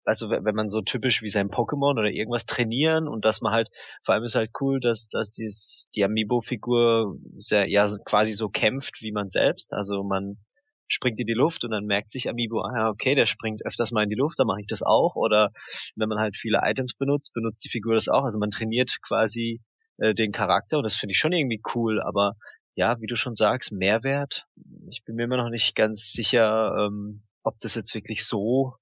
also 0.05 0.29
wenn 0.29 0.55
man 0.55 0.69
so 0.69 0.81
typisch 0.81 1.21
wie 1.21 1.29
sein 1.29 1.49
Pokémon 1.49 1.99
oder 1.99 2.09
irgendwas 2.09 2.45
trainieren 2.45 3.07
und 3.07 3.25
dass 3.25 3.41
man 3.41 3.53
halt, 3.53 3.69
vor 4.03 4.13
allem 4.13 4.23
ist 4.23 4.35
halt 4.35 4.51
cool, 4.59 4.79
dass, 4.79 5.07
dass 5.07 5.31
dies, 5.31 5.89
die 5.95 6.03
Amiibo-Figur 6.03 7.17
ja, 7.49 7.87
quasi 8.05 8.33
so 8.33 8.49
kämpft 8.49 9.01
wie 9.01 9.11
man 9.11 9.29
selbst. 9.29 9.73
Also 9.73 10.03
man 10.03 10.37
springt 10.87 11.19
in 11.19 11.27
die 11.27 11.33
Luft 11.33 11.63
und 11.63 11.71
dann 11.71 11.85
merkt 11.85 12.11
sich 12.11 12.29
Amiibo, 12.29 12.61
ah, 12.61 12.89
okay, 12.89 13.15
der 13.15 13.25
springt 13.25 13.65
öfters 13.65 13.91
mal 13.91 14.03
in 14.03 14.09
die 14.09 14.15
Luft, 14.15 14.39
dann 14.39 14.47
mache 14.47 14.61
ich 14.61 14.67
das 14.67 14.83
auch. 14.83 15.15
Oder 15.15 15.51
wenn 15.95 16.09
man 16.09 16.19
halt 16.19 16.37
viele 16.37 16.59
Items 16.63 16.93
benutzt, 16.93 17.33
benutzt 17.33 17.63
die 17.65 17.69
Figur 17.69 17.95
das 17.95 18.07
auch. 18.07 18.23
Also 18.23 18.39
man 18.39 18.51
trainiert 18.51 18.97
quasi 19.01 19.61
äh, 19.97 20.13
den 20.13 20.31
Charakter 20.31 20.77
und 20.77 20.83
das 20.83 20.95
finde 20.95 21.13
ich 21.13 21.19
schon 21.19 21.33
irgendwie 21.33 21.61
cool, 21.73 22.01
aber 22.01 22.35
ja, 22.75 22.99
wie 22.99 23.07
du 23.07 23.15
schon 23.15 23.35
sagst, 23.35 23.71
Mehrwert. 23.71 24.45
Ich 24.89 25.03
bin 25.05 25.15
mir 25.15 25.23
immer 25.23 25.37
noch 25.37 25.49
nicht 25.49 25.75
ganz 25.75 26.11
sicher, 26.11 26.75
ähm, 26.77 27.23
ob 27.43 27.59
das 27.61 27.75
jetzt 27.75 27.95
wirklich 27.95 28.25
so 28.25 28.75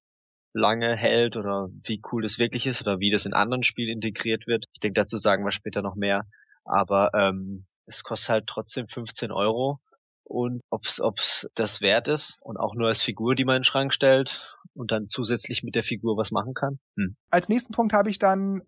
lange 0.53 0.95
hält 0.95 1.37
oder 1.37 1.69
wie 1.83 2.01
cool 2.11 2.23
das 2.23 2.39
wirklich 2.39 2.65
ist 2.67 2.81
oder 2.81 2.99
wie 2.99 3.11
das 3.11 3.25
in 3.25 3.33
anderen 3.33 3.63
Spielen 3.63 3.89
integriert 3.89 4.47
wird. 4.47 4.65
Ich 4.73 4.79
denke, 4.79 4.99
dazu 4.99 5.17
sagen 5.17 5.43
wir 5.43 5.51
später 5.51 5.81
noch 5.81 5.95
mehr. 5.95 6.25
Aber 6.65 7.11
ähm, 7.13 7.63
es 7.85 8.03
kostet 8.03 8.29
halt 8.29 8.47
trotzdem 8.47 8.87
15 8.87 9.31
Euro 9.31 9.79
und 10.23 10.61
ob's 10.69 10.99
ob's 10.99 11.47
das 11.55 11.81
wert 11.81 12.07
ist 12.07 12.39
und 12.41 12.57
auch 12.57 12.75
nur 12.75 12.87
als 12.87 13.01
Figur, 13.01 13.35
die 13.35 13.45
man 13.45 13.57
in 13.57 13.59
den 13.59 13.65
Schrank 13.65 13.93
stellt 13.93 14.61
und 14.73 14.91
dann 14.91 15.09
zusätzlich 15.09 15.63
mit 15.63 15.75
der 15.75 15.83
Figur 15.83 16.17
was 16.17 16.31
machen 16.31 16.53
kann. 16.53 16.79
Hm. 16.97 17.15
Als 17.29 17.49
nächsten 17.49 17.73
Punkt 17.73 17.93
habe 17.93 18.09
ich 18.09 18.19
dann, 18.19 18.61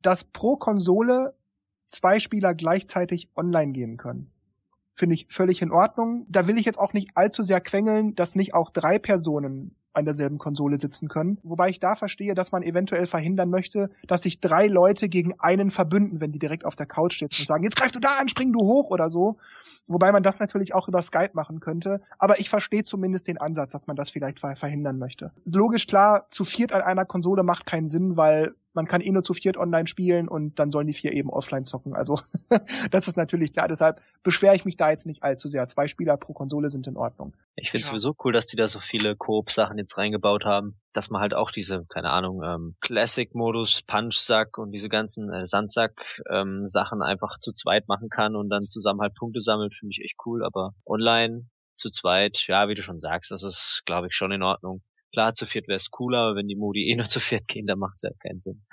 dass 0.00 0.24
pro 0.24 0.56
Konsole 0.56 1.34
zwei 1.88 2.20
Spieler 2.20 2.54
gleichzeitig 2.54 3.30
online 3.36 3.72
gehen 3.72 3.96
können. 3.96 4.30
Finde 4.94 5.14
ich 5.14 5.26
völlig 5.28 5.62
in 5.62 5.70
Ordnung. 5.70 6.26
Da 6.28 6.46
will 6.46 6.58
ich 6.58 6.64
jetzt 6.64 6.78
auch 6.78 6.92
nicht 6.92 7.10
allzu 7.14 7.42
sehr 7.42 7.60
quengeln, 7.60 8.14
dass 8.14 8.34
nicht 8.34 8.54
auch 8.54 8.70
drei 8.70 8.98
Personen 8.98 9.76
an 9.92 10.04
derselben 10.04 10.38
Konsole 10.38 10.78
sitzen 10.78 11.08
können. 11.08 11.38
Wobei 11.42 11.68
ich 11.68 11.80
da 11.80 11.94
verstehe, 11.94 12.34
dass 12.34 12.52
man 12.52 12.62
eventuell 12.62 13.06
verhindern 13.06 13.50
möchte, 13.50 13.90
dass 14.06 14.22
sich 14.22 14.40
drei 14.40 14.66
Leute 14.66 15.08
gegen 15.08 15.38
einen 15.38 15.70
verbünden, 15.70 16.20
wenn 16.20 16.32
die 16.32 16.38
direkt 16.38 16.64
auf 16.64 16.76
der 16.76 16.86
Couch 16.86 17.18
sitzen 17.18 17.42
und 17.42 17.46
sagen, 17.46 17.64
jetzt 17.64 17.76
greifst 17.76 17.94
du 17.94 18.00
da 18.00 18.16
an, 18.18 18.28
spring 18.28 18.52
du 18.52 18.60
hoch 18.60 18.90
oder 18.90 19.08
so. 19.08 19.36
Wobei 19.88 20.12
man 20.12 20.22
das 20.22 20.38
natürlich 20.38 20.74
auch 20.74 20.88
über 20.88 21.02
Skype 21.02 21.32
machen 21.34 21.60
könnte. 21.60 22.00
Aber 22.18 22.40
ich 22.40 22.48
verstehe 22.48 22.82
zumindest 22.82 23.28
den 23.28 23.38
Ansatz, 23.38 23.72
dass 23.72 23.86
man 23.86 23.96
das 23.96 24.10
vielleicht 24.10 24.40
verhindern 24.40 24.98
möchte. 24.98 25.32
Logisch 25.44 25.86
klar, 25.86 26.26
zu 26.28 26.44
viert 26.44 26.72
an 26.72 26.82
einer 26.82 27.04
Konsole 27.04 27.42
macht 27.42 27.66
keinen 27.66 27.88
Sinn, 27.88 28.16
weil 28.16 28.54
man 28.74 28.86
kann 28.86 29.00
eh 29.00 29.10
nur 29.10 29.22
zu 29.22 29.34
viert 29.34 29.56
online 29.56 29.86
spielen 29.86 30.28
und 30.28 30.58
dann 30.58 30.70
sollen 30.70 30.86
die 30.86 30.92
vier 30.92 31.12
eben 31.12 31.30
offline 31.30 31.64
zocken. 31.64 31.94
Also 31.94 32.18
das 32.90 33.08
ist 33.08 33.16
natürlich 33.16 33.52
klar. 33.52 33.68
Deshalb 33.68 34.00
beschwere 34.22 34.54
ich 34.54 34.64
mich 34.64 34.76
da 34.76 34.90
jetzt 34.90 35.06
nicht 35.06 35.22
allzu 35.22 35.48
sehr. 35.48 35.66
Zwei 35.66 35.88
Spieler 35.88 36.16
pro 36.16 36.32
Konsole 36.32 36.68
sind 36.68 36.86
in 36.86 36.96
Ordnung. 36.96 37.34
Ich 37.56 37.70
finde 37.70 37.84
ja. 37.84 37.90
sowieso 37.90 38.14
cool, 38.24 38.32
dass 38.32 38.46
die 38.46 38.56
da 38.56 38.66
so 38.66 38.80
viele 38.80 39.16
Koop-Sachen 39.16 39.78
jetzt 39.82 39.98
reingebaut 39.98 40.44
haben, 40.44 40.80
dass 40.92 41.10
man 41.10 41.20
halt 41.20 41.34
auch 41.34 41.50
diese, 41.50 41.84
keine 41.88 42.10
Ahnung, 42.10 42.42
ähm, 42.44 42.76
Classic-Modus, 42.80 43.82
Punch-Sack 43.82 44.58
und 44.58 44.72
diese 44.72 44.88
ganzen 44.88 45.32
äh, 45.32 45.44
Sandsack-Sachen 45.44 46.98
ähm, 46.98 47.02
einfach 47.02 47.38
zu 47.38 47.52
zweit 47.52 47.88
machen 47.88 48.08
kann 48.08 48.36
und 48.36 48.48
dann 48.48 48.66
zusammen 48.66 49.00
halt 49.00 49.14
Punkte 49.14 49.40
sammelt, 49.40 49.74
finde 49.74 49.92
ich 49.92 50.04
echt 50.04 50.16
cool. 50.26 50.44
Aber 50.44 50.72
online 50.86 51.48
zu 51.76 51.90
zweit, 51.90 52.44
ja, 52.46 52.68
wie 52.68 52.74
du 52.74 52.82
schon 52.82 53.00
sagst, 53.00 53.30
das 53.30 53.42
ist, 53.42 53.82
glaube 53.86 54.08
ich, 54.08 54.14
schon 54.14 54.32
in 54.32 54.42
Ordnung. 54.42 54.82
Klar, 55.12 55.34
zu 55.34 55.46
viert 55.46 55.68
wäre 55.68 55.76
es 55.76 55.90
cooler, 55.90 56.18
aber 56.18 56.36
wenn 56.36 56.48
die 56.48 56.56
Modi 56.56 56.90
eh 56.90 56.96
nur 56.96 57.04
zu 57.06 57.20
viert 57.20 57.46
gehen, 57.48 57.66
dann 57.66 57.78
macht 57.78 57.96
es 57.96 58.02
ja 58.02 58.10
keinen 58.20 58.40
Sinn. 58.40 58.64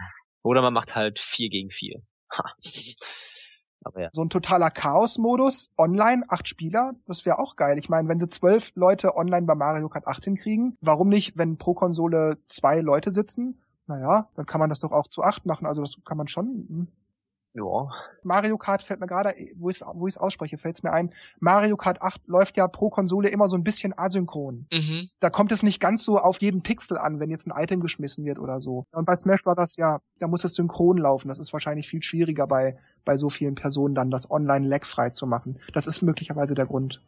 Oder 0.43 0.61
man 0.61 0.73
macht 0.73 0.95
halt 0.95 1.19
vier 1.19 1.49
gegen 1.49 1.69
vier. 1.69 2.01
Ja. 3.95 4.09
So 4.13 4.21
ein 4.23 4.29
totaler 4.29 4.69
Chaos-Modus, 4.69 5.73
online, 5.77 6.23
acht 6.27 6.47
Spieler, 6.47 6.93
das 7.05 7.25
wäre 7.25 7.39
auch 7.39 7.55
geil. 7.55 7.77
Ich 7.77 7.89
meine, 7.89 8.07
wenn 8.09 8.19
sie 8.19 8.27
zwölf 8.27 8.71
Leute 8.75 9.15
online 9.15 9.45
bei 9.45 9.55
Mario 9.55 9.89
Kart 9.89 10.05
8 10.05 10.25
hinkriegen, 10.25 10.77
warum 10.81 11.07
nicht, 11.09 11.37
wenn 11.37 11.57
pro 11.57 11.73
Konsole 11.73 12.37
zwei 12.45 12.81
Leute 12.81 13.11
sitzen? 13.11 13.61
Naja, 13.87 14.29
dann 14.35 14.45
kann 14.45 14.59
man 14.59 14.69
das 14.69 14.81
doch 14.81 14.91
auch 14.91 15.07
zu 15.07 15.23
acht 15.23 15.45
machen. 15.45 15.65
Also 15.65 15.81
das 15.81 15.95
kann 16.05 16.17
man 16.17 16.27
schon. 16.27 16.87
Ja. 17.59 17.89
Mario 18.23 18.57
Kart 18.57 18.83
fällt 18.83 18.99
mir 18.99 19.07
gerade, 19.07 19.33
wo 19.55 19.69
ich 19.69 19.81
wo 19.81 20.07
ich 20.07 20.13
es 20.13 20.17
ausspreche, 20.17 20.57
fällt 20.57 20.77
es 20.77 20.83
mir 20.83 20.91
ein. 20.91 21.11
Mario 21.39 21.77
Kart 21.77 22.01
8 22.01 22.27
läuft 22.27 22.57
ja 22.57 22.67
pro 22.67 22.89
Konsole 22.89 23.29
immer 23.29 23.47
so 23.47 23.57
ein 23.57 23.63
bisschen 23.63 23.97
asynchron. 23.97 24.67
Mhm. 24.71 25.09
Da 25.19 25.29
kommt 25.29 25.51
es 25.51 25.63
nicht 25.63 25.79
ganz 25.79 26.03
so 26.03 26.17
auf 26.17 26.41
jeden 26.41 26.63
Pixel 26.63 26.97
an, 26.97 27.19
wenn 27.19 27.29
jetzt 27.29 27.47
ein 27.47 27.53
Item 27.61 27.81
geschmissen 27.81 28.25
wird 28.25 28.39
oder 28.39 28.59
so. 28.59 28.85
Und 28.91 29.05
bei 29.05 29.15
Smash 29.15 29.45
war 29.45 29.55
das 29.55 29.75
ja, 29.77 29.99
da 30.19 30.27
muss 30.27 30.43
es 30.43 30.53
synchron 30.53 30.97
laufen. 30.97 31.27
Das 31.27 31.39
ist 31.39 31.53
wahrscheinlich 31.53 31.87
viel 31.87 32.03
schwieriger 32.03 32.47
bei 32.47 32.77
bei 33.05 33.17
so 33.17 33.29
vielen 33.29 33.55
Personen 33.55 33.95
dann 33.95 34.11
das 34.11 34.29
online 34.29 34.67
lagfrei 34.67 35.09
zu 35.09 35.25
machen. 35.27 35.59
Das 35.73 35.87
ist 35.87 36.01
möglicherweise 36.01 36.55
der 36.55 36.65
Grund. 36.65 37.01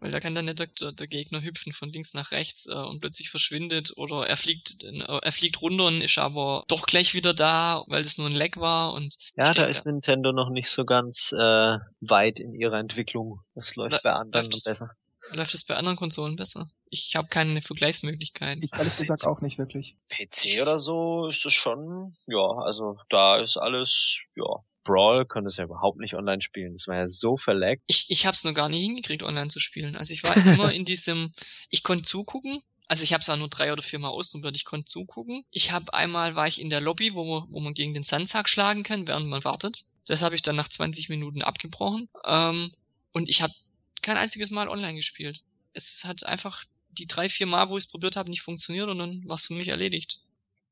Weil 0.00 0.10
da 0.10 0.20
kann 0.20 0.34
dann 0.34 0.46
nicht 0.46 0.58
der, 0.58 0.92
der 0.92 1.06
Gegner 1.06 1.42
hüpfen 1.42 1.72
von 1.72 1.90
links 1.90 2.14
nach 2.14 2.30
rechts 2.30 2.66
äh, 2.66 2.72
und 2.72 3.00
plötzlich 3.00 3.28
verschwindet 3.30 3.92
oder 3.96 4.26
er 4.26 4.36
fliegt, 4.36 4.82
äh, 4.82 4.98
er 5.22 5.32
fliegt 5.32 5.60
runter 5.60 5.86
und 5.86 6.00
ist 6.00 6.16
aber 6.18 6.64
doch 6.68 6.86
gleich 6.86 7.12
wieder 7.14 7.34
da, 7.34 7.84
weil 7.86 8.02
das 8.02 8.16
nur 8.18 8.26
ein 8.28 8.34
Lag 8.34 8.56
war 8.56 8.94
und 8.94 9.16
Ja, 9.36 9.44
da 9.44 9.52
denke, 9.52 9.70
ist 9.70 9.86
Nintendo 9.86 10.32
noch 10.32 10.48
nicht 10.50 10.68
so 10.70 10.84
ganz 10.84 11.32
äh, 11.32 11.78
weit 12.00 12.40
in 12.40 12.54
ihrer 12.54 12.78
Entwicklung. 12.78 13.40
Das 13.54 13.76
läuft 13.76 13.92
Lä- 13.96 14.00
bei 14.02 14.12
anderen 14.12 14.44
läuft 14.46 14.54
es- 14.56 14.64
besser. 14.64 14.90
läuft 15.32 15.54
es 15.54 15.64
bei 15.64 15.76
anderen 15.76 15.96
Konsolen 15.98 16.36
besser. 16.36 16.70
Ich 16.88 17.14
habe 17.14 17.28
keine 17.28 17.60
Vergleichsmöglichkeiten. 17.62 18.62
Ich 18.64 18.72
ehrlich 18.72 18.96
gesagt 18.96 19.24
auch 19.24 19.40
nicht 19.42 19.58
wirklich. 19.58 19.96
PC 20.08 20.60
oder 20.62 20.80
so 20.80 21.28
ist 21.28 21.44
es 21.46 21.52
schon, 21.52 22.10
ja, 22.26 22.48
also 22.64 22.96
da 23.10 23.38
ist 23.38 23.56
alles, 23.58 24.20
ja. 24.34 24.64
Brawl 24.90 25.24
könnte 25.24 25.48
es 25.48 25.56
ja 25.56 25.64
überhaupt 25.64 25.98
nicht 25.98 26.14
online 26.14 26.42
spielen. 26.42 26.72
Das 26.72 26.88
war 26.88 26.96
ja 26.96 27.06
so 27.06 27.36
verlaggt. 27.36 27.82
Ich, 27.86 28.06
ich 28.08 28.26
habe 28.26 28.34
es 28.34 28.42
noch 28.42 28.54
gar 28.54 28.68
nicht 28.68 28.82
hingekriegt, 28.82 29.22
online 29.22 29.48
zu 29.48 29.60
spielen. 29.60 29.94
Also 29.94 30.12
ich 30.12 30.24
war 30.24 30.36
immer 30.36 30.72
in 30.72 30.84
diesem, 30.84 31.32
ich 31.68 31.84
konnte 31.84 32.02
zugucken. 32.04 32.60
Also 32.88 33.04
ich 33.04 33.12
habe 33.12 33.20
es 33.20 33.28
auch 33.28 33.36
nur 33.36 33.48
drei 33.48 33.72
oder 33.72 33.84
vier 33.84 34.00
Mal 34.00 34.08
ausprobiert. 34.08 34.56
Ich 34.56 34.64
konnte 34.64 34.86
zugucken. 34.86 35.44
Ich 35.52 35.70
habe 35.70 35.94
einmal 35.94 36.34
war 36.34 36.48
ich 36.48 36.60
in 36.60 36.70
der 36.70 36.80
Lobby, 36.80 37.14
wo 37.14 37.24
man, 37.24 37.48
wo 37.50 37.60
man 37.60 37.72
gegen 37.74 37.94
den 37.94 38.02
Sandsack 38.02 38.48
schlagen 38.48 38.82
kann, 38.82 39.06
während 39.06 39.28
man 39.28 39.44
wartet. 39.44 39.84
Das 40.06 40.22
habe 40.22 40.34
ich 40.34 40.42
dann 40.42 40.56
nach 40.56 40.68
20 40.68 41.08
Minuten 41.08 41.42
abgebrochen. 41.42 42.08
Ähm, 42.24 42.72
und 43.12 43.28
ich 43.28 43.42
habe 43.42 43.54
kein 44.02 44.16
einziges 44.16 44.50
Mal 44.50 44.68
online 44.68 44.96
gespielt. 44.96 45.44
Es 45.72 46.04
hat 46.04 46.26
einfach 46.26 46.64
die 46.90 47.06
drei, 47.06 47.28
vier 47.28 47.46
Mal, 47.46 47.68
wo 47.68 47.78
ich 47.78 47.84
es 47.84 47.90
probiert 47.90 48.16
habe, 48.16 48.28
nicht 48.28 48.42
funktioniert 48.42 48.88
und 48.88 48.98
dann 48.98 49.22
war 49.28 49.36
es 49.36 49.44
für 49.44 49.54
mich 49.54 49.68
erledigt. 49.68 50.20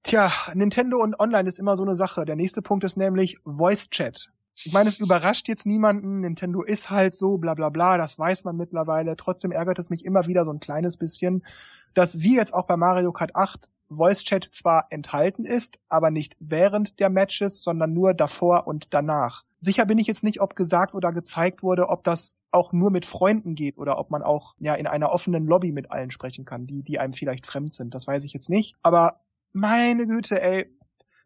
Tja, 0.03 0.33
Nintendo 0.55 0.99
und 0.99 1.19
Online 1.19 1.49
ist 1.49 1.59
immer 1.59 1.77
so 1.77 1.83
eine 1.83 1.95
Sache. 1.95 2.25
Der 2.25 2.37
nächste 2.37 2.63
Punkt 2.63 2.85
ist 2.85 2.97
nämlich 2.97 3.39
Voice 3.45 3.91
Chat. 3.91 4.31
Ich 4.65 4.73
meine, 4.73 4.89
es 4.89 4.99
überrascht 4.99 5.47
jetzt 5.49 5.67
niemanden. 5.67 6.21
Nintendo 6.21 6.63
ist 6.63 6.91
halt 6.91 7.17
so, 7.17 7.39
bla 7.39 7.55
bla 7.55 7.69
bla, 7.69 7.97
das 7.97 8.19
weiß 8.19 8.45
man 8.45 8.57
mittlerweile. 8.57 9.17
Trotzdem 9.17 9.53
ärgert 9.53 9.79
es 9.79 9.89
mich 9.89 10.05
immer 10.05 10.27
wieder 10.27 10.45
so 10.45 10.51
ein 10.51 10.59
kleines 10.59 10.97
bisschen, 10.97 11.45
dass 11.95 12.23
wie 12.23 12.35
jetzt 12.35 12.53
auch 12.53 12.67
bei 12.67 12.77
Mario 12.77 13.13
Kart 13.13 13.37
8 13.37 13.71
Voice 13.91 14.25
Chat 14.25 14.45
zwar 14.45 14.87
enthalten 14.91 15.45
ist, 15.45 15.79
aber 15.89 16.11
nicht 16.11 16.37
während 16.41 17.01
der 17.01 17.09
Matches, 17.09 17.63
sondern 17.63 17.95
nur 17.95 18.15
davor 18.15 18.67
und 18.67 18.93
danach. 18.93 19.45
Sicher 19.59 19.87
bin 19.87 19.99
ich 19.99 20.07
jetzt 20.07 20.25
nicht, 20.25 20.41
ob 20.41 20.57
gesagt 20.57 20.95
oder 20.95 21.13
gezeigt 21.13 21.63
wurde, 21.63 21.89
ob 21.89 22.03
das 22.03 22.37
auch 22.51 22.73
nur 22.73 22.91
mit 22.91 23.07
Freunden 23.07 23.55
geht 23.55 23.79
oder 23.79 23.99
ob 23.99 24.11
man 24.11 24.23
auch 24.23 24.55
ja 24.59 24.75
in 24.75 24.87
einer 24.87 25.11
offenen 25.11 25.47
Lobby 25.47 25.73
mit 25.73 25.91
allen 25.91 26.11
sprechen 26.11 26.45
kann, 26.45 26.67
die 26.67 26.83
die 26.83 26.99
einem 26.99 27.13
vielleicht 27.13 27.47
fremd 27.47 27.73
sind. 27.73 27.95
Das 27.95 28.07
weiß 28.07 28.25
ich 28.25 28.33
jetzt 28.33 28.51
nicht, 28.51 28.77
aber 28.83 29.21
meine 29.53 30.07
Güte, 30.07 30.41
ey, 30.43 30.75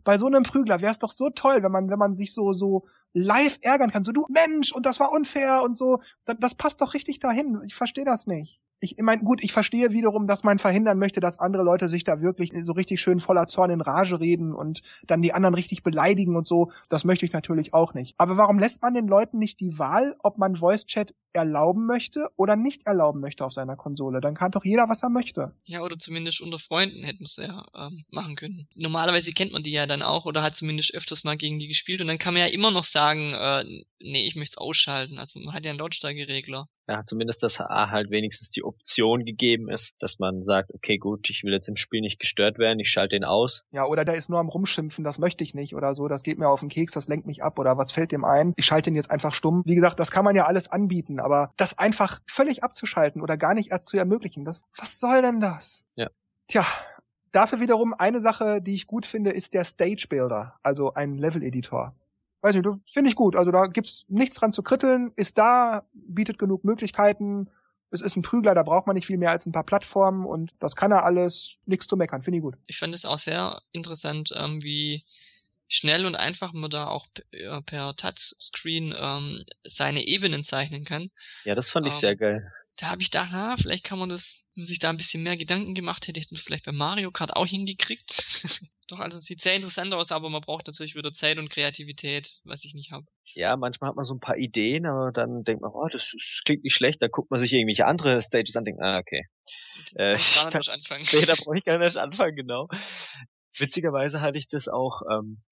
bei 0.04 0.18
so 0.18 0.26
einem 0.26 0.42
Prügler 0.42 0.80
wäre 0.80 0.92
es 0.92 0.98
doch 0.98 1.12
so 1.12 1.30
toll, 1.30 1.62
wenn 1.62 1.72
man, 1.72 1.88
wenn 1.88 1.98
man 1.98 2.16
sich 2.16 2.34
so, 2.34 2.52
so 2.52 2.86
live 3.12 3.58
ärgern 3.62 3.90
kann. 3.90 4.04
So, 4.04 4.12
du 4.12 4.26
Mensch, 4.28 4.72
und 4.72 4.86
das 4.86 4.98
war 5.00 5.12
unfair 5.12 5.62
und 5.62 5.76
so. 5.76 6.00
Das, 6.24 6.54
passt 6.54 6.80
doch 6.80 6.94
richtig 6.94 7.20
dahin. 7.20 7.60
Ich 7.64 7.74
verstehe 7.74 8.04
das 8.04 8.26
nicht. 8.26 8.60
Ich 8.84 8.96
meine, 8.98 9.22
gut, 9.22 9.44
ich 9.44 9.52
verstehe 9.52 9.92
wiederum, 9.92 10.26
dass 10.26 10.42
man 10.42 10.58
verhindern 10.58 10.98
möchte, 10.98 11.20
dass 11.20 11.38
andere 11.38 11.62
Leute 11.62 11.86
sich 11.86 12.02
da 12.02 12.20
wirklich 12.20 12.50
so 12.62 12.72
richtig 12.72 13.00
schön 13.00 13.20
voller 13.20 13.46
Zorn 13.46 13.70
in 13.70 13.80
Rage 13.80 14.18
reden 14.18 14.52
und 14.52 14.82
dann 15.06 15.22
die 15.22 15.32
anderen 15.32 15.54
richtig 15.54 15.84
beleidigen 15.84 16.34
und 16.34 16.48
so. 16.48 16.72
Das 16.88 17.04
möchte 17.04 17.24
ich 17.24 17.32
natürlich 17.32 17.74
auch 17.74 17.94
nicht. 17.94 18.16
Aber 18.18 18.36
warum 18.38 18.58
lässt 18.58 18.82
man 18.82 18.92
den 18.92 19.06
Leuten 19.06 19.38
nicht 19.38 19.60
die 19.60 19.78
Wahl, 19.78 20.16
ob 20.24 20.36
man 20.36 20.56
Voice 20.56 20.84
Chat 20.86 21.14
erlauben 21.32 21.86
möchte 21.86 22.28
oder 22.36 22.56
nicht 22.56 22.84
erlauben 22.84 23.20
möchte 23.20 23.44
auf 23.44 23.52
seiner 23.52 23.76
Konsole? 23.76 24.20
Dann 24.20 24.34
kann 24.34 24.50
doch 24.50 24.64
jeder, 24.64 24.88
was 24.88 25.04
er 25.04 25.10
möchte. 25.10 25.54
Ja, 25.64 25.82
oder 25.82 25.96
zumindest 25.96 26.40
unter 26.40 26.58
Freunden 26.58 27.04
hätten 27.04 27.22
es 27.22 27.36
ja 27.36 27.64
ähm, 27.76 28.04
machen 28.10 28.34
können. 28.34 28.66
Normalerweise 28.74 29.30
kennt 29.30 29.52
man 29.52 29.62
die 29.62 29.70
ja 29.70 29.86
dann 29.86 30.02
auch 30.02 30.24
oder 30.24 30.42
hat 30.42 30.56
zumindest 30.56 30.92
öfters 30.92 31.22
mal 31.22 31.36
gegen 31.36 31.60
die 31.60 31.68
gespielt 31.68 32.00
und 32.00 32.08
dann 32.08 32.18
kann 32.18 32.34
man 32.34 32.42
ja 32.42 32.48
immer 32.48 32.72
noch 32.72 32.84
sagen, 32.84 33.32
äh, 33.32 33.62
nee, 34.00 34.26
ich 34.26 34.34
möchte 34.34 34.54
es 34.54 34.58
ausschalten. 34.58 35.18
Also 35.18 35.38
man 35.38 35.54
hat 35.54 35.64
ja 35.64 35.70
einen 35.70 35.78
Lautstärkeregler. 35.78 36.68
Ja, 36.88 37.04
zumindest, 37.06 37.42
dass 37.42 37.60
A 37.60 37.90
halt 37.90 38.10
wenigstens 38.10 38.50
die 38.50 38.64
Option 38.64 39.24
gegeben 39.24 39.70
ist, 39.70 39.94
dass 40.00 40.18
man 40.18 40.42
sagt, 40.42 40.74
okay, 40.74 40.98
gut, 40.98 41.30
ich 41.30 41.44
will 41.44 41.52
jetzt 41.52 41.68
im 41.68 41.76
Spiel 41.76 42.00
nicht 42.00 42.18
gestört 42.18 42.58
werden, 42.58 42.80
ich 42.80 42.90
schalte 42.90 43.14
den 43.14 43.24
aus. 43.24 43.64
Ja, 43.70 43.86
oder 43.86 44.04
der 44.04 44.14
ist 44.14 44.28
nur 44.28 44.40
am 44.40 44.48
Rumschimpfen, 44.48 45.04
das 45.04 45.18
möchte 45.18 45.44
ich 45.44 45.54
nicht 45.54 45.76
oder 45.76 45.94
so, 45.94 46.08
das 46.08 46.24
geht 46.24 46.38
mir 46.38 46.48
auf 46.48 46.60
den 46.60 46.68
Keks, 46.68 46.92
das 46.92 47.06
lenkt 47.06 47.26
mich 47.26 47.44
ab 47.44 47.58
oder 47.58 47.78
was 47.78 47.92
fällt 47.92 48.10
dem 48.10 48.24
ein? 48.24 48.52
Ich 48.56 48.66
schalte 48.66 48.90
ihn 48.90 48.96
jetzt 48.96 49.10
einfach 49.10 49.32
stumm. 49.32 49.62
Wie 49.64 49.76
gesagt, 49.76 50.00
das 50.00 50.10
kann 50.10 50.24
man 50.24 50.34
ja 50.34 50.46
alles 50.46 50.68
anbieten, 50.68 51.20
aber 51.20 51.52
das 51.56 51.78
einfach 51.78 52.18
völlig 52.26 52.64
abzuschalten 52.64 53.22
oder 53.22 53.36
gar 53.36 53.54
nicht 53.54 53.70
erst 53.70 53.86
zu 53.86 53.96
ermöglichen, 53.96 54.44
das, 54.44 54.64
was 54.76 54.98
soll 54.98 55.22
denn 55.22 55.40
das? 55.40 55.84
Ja. 55.94 56.10
Tja, 56.48 56.66
dafür 57.30 57.60
wiederum 57.60 57.94
eine 57.94 58.20
Sache, 58.20 58.60
die 58.60 58.74
ich 58.74 58.88
gut 58.88 59.06
finde, 59.06 59.30
ist 59.30 59.54
der 59.54 59.64
Stage 59.64 60.06
Builder, 60.08 60.58
also 60.62 60.94
ein 60.94 61.16
Level-Editor. 61.16 61.94
Weiß 62.42 62.56
nicht, 62.56 62.68
finde 62.92 63.08
ich 63.08 63.16
gut. 63.16 63.36
Also 63.36 63.52
da 63.52 63.62
gibt's 63.66 64.04
nichts 64.08 64.34
dran 64.34 64.52
zu 64.52 64.62
kritteln, 64.62 65.12
ist 65.16 65.38
da, 65.38 65.86
bietet 65.92 66.38
genug 66.38 66.64
Möglichkeiten. 66.64 67.48
Es 67.90 68.00
ist 68.00 68.16
ein 68.16 68.22
Prügler, 68.22 68.54
da 68.54 68.62
braucht 68.62 68.86
man 68.86 68.94
nicht 68.94 69.06
viel 69.06 69.18
mehr 69.18 69.30
als 69.30 69.46
ein 69.46 69.52
paar 69.52 69.64
Plattformen 69.64 70.26
und 70.26 70.52
das 70.58 70.74
kann 70.74 70.92
er 70.92 71.04
alles, 71.04 71.56
nichts 71.66 71.86
zu 71.86 71.96
meckern, 71.96 72.22
finde 72.22 72.38
ich 72.38 72.42
gut. 72.42 72.56
Ich 72.66 72.78
fand 72.78 72.94
es 72.94 73.04
auch 73.04 73.18
sehr 73.18 73.62
interessant, 73.72 74.30
ähm, 74.36 74.62
wie 74.62 75.04
schnell 75.68 76.04
und 76.04 76.16
einfach 76.16 76.52
man 76.52 76.70
da 76.70 76.88
auch 76.88 77.06
äh, 77.30 77.62
per 77.62 77.94
Touchscreen 77.96 78.94
ähm, 78.98 79.44
seine 79.64 80.06
Ebenen 80.06 80.42
zeichnen 80.42 80.84
kann. 80.84 81.10
Ja, 81.44 81.54
das 81.54 81.70
fand 81.70 81.86
ich 81.86 81.94
Ähm, 81.94 82.00
sehr 82.00 82.16
geil. 82.16 82.52
Da 82.76 82.86
habe 82.88 83.02
ich 83.02 83.10
gedacht, 83.10 83.28
na, 83.32 83.56
vielleicht 83.56 83.84
kann 83.84 83.98
man 83.98 84.08
das, 84.08 84.44
wenn 84.54 84.62
man 84.62 84.66
sich 84.66 84.78
da 84.78 84.90
ein 84.90 84.96
bisschen 84.96 85.22
mehr 85.22 85.36
Gedanken 85.36 85.74
gemacht 85.74 86.08
hätte, 86.08 86.20
hätte 86.20 86.34
man 86.34 86.38
es 86.38 86.44
vielleicht 86.44 86.64
bei 86.64 86.72
Mario 86.72 87.10
Kart 87.10 87.36
auch 87.36 87.46
hingekriegt. 87.46 88.24
Doch, 88.92 89.00
also 89.00 89.16
es 89.16 89.24
sieht 89.24 89.40
sehr 89.40 89.56
interessant 89.56 89.94
aus, 89.94 90.12
aber 90.12 90.28
man 90.28 90.42
braucht 90.42 90.66
natürlich 90.66 90.94
wieder 90.94 91.14
Zeit 91.14 91.38
und 91.38 91.48
Kreativität, 91.48 92.40
was 92.44 92.62
ich 92.62 92.74
nicht 92.74 92.92
habe. 92.92 93.06
Ja, 93.32 93.56
manchmal 93.56 93.88
hat 93.88 93.96
man 93.96 94.04
so 94.04 94.12
ein 94.12 94.20
paar 94.20 94.36
Ideen, 94.36 94.84
aber 94.84 95.12
dann 95.12 95.44
denkt 95.44 95.62
man, 95.62 95.70
oh, 95.72 95.88
das, 95.90 96.10
das 96.12 96.42
klingt 96.44 96.62
nicht 96.62 96.74
schlecht, 96.74 97.00
dann 97.00 97.10
guckt 97.10 97.30
man 97.30 97.40
sich 97.40 97.54
irgendwelche 97.54 97.86
andere 97.86 98.20
Stages 98.20 98.54
an 98.54 98.60
und 98.60 98.64
denkt, 98.66 98.82
ah, 98.82 98.98
okay. 98.98 99.24
Äh, 99.96 100.16
ich 100.16 100.36
nicht 100.44 100.54
erst 100.54 100.68
anfangen. 100.68 101.06
Nee, 101.10 101.24
da 101.24 101.32
brauche 101.42 101.56
ich 101.56 101.64
gar 101.64 101.78
nicht 101.78 101.96
anfangen, 101.96 102.36
genau. 102.36 102.68
Witzigerweise 103.56 104.20
hatte 104.20 104.36
ich 104.36 104.46
das 104.48 104.68
auch, 104.68 105.00
ähm, 105.10 105.42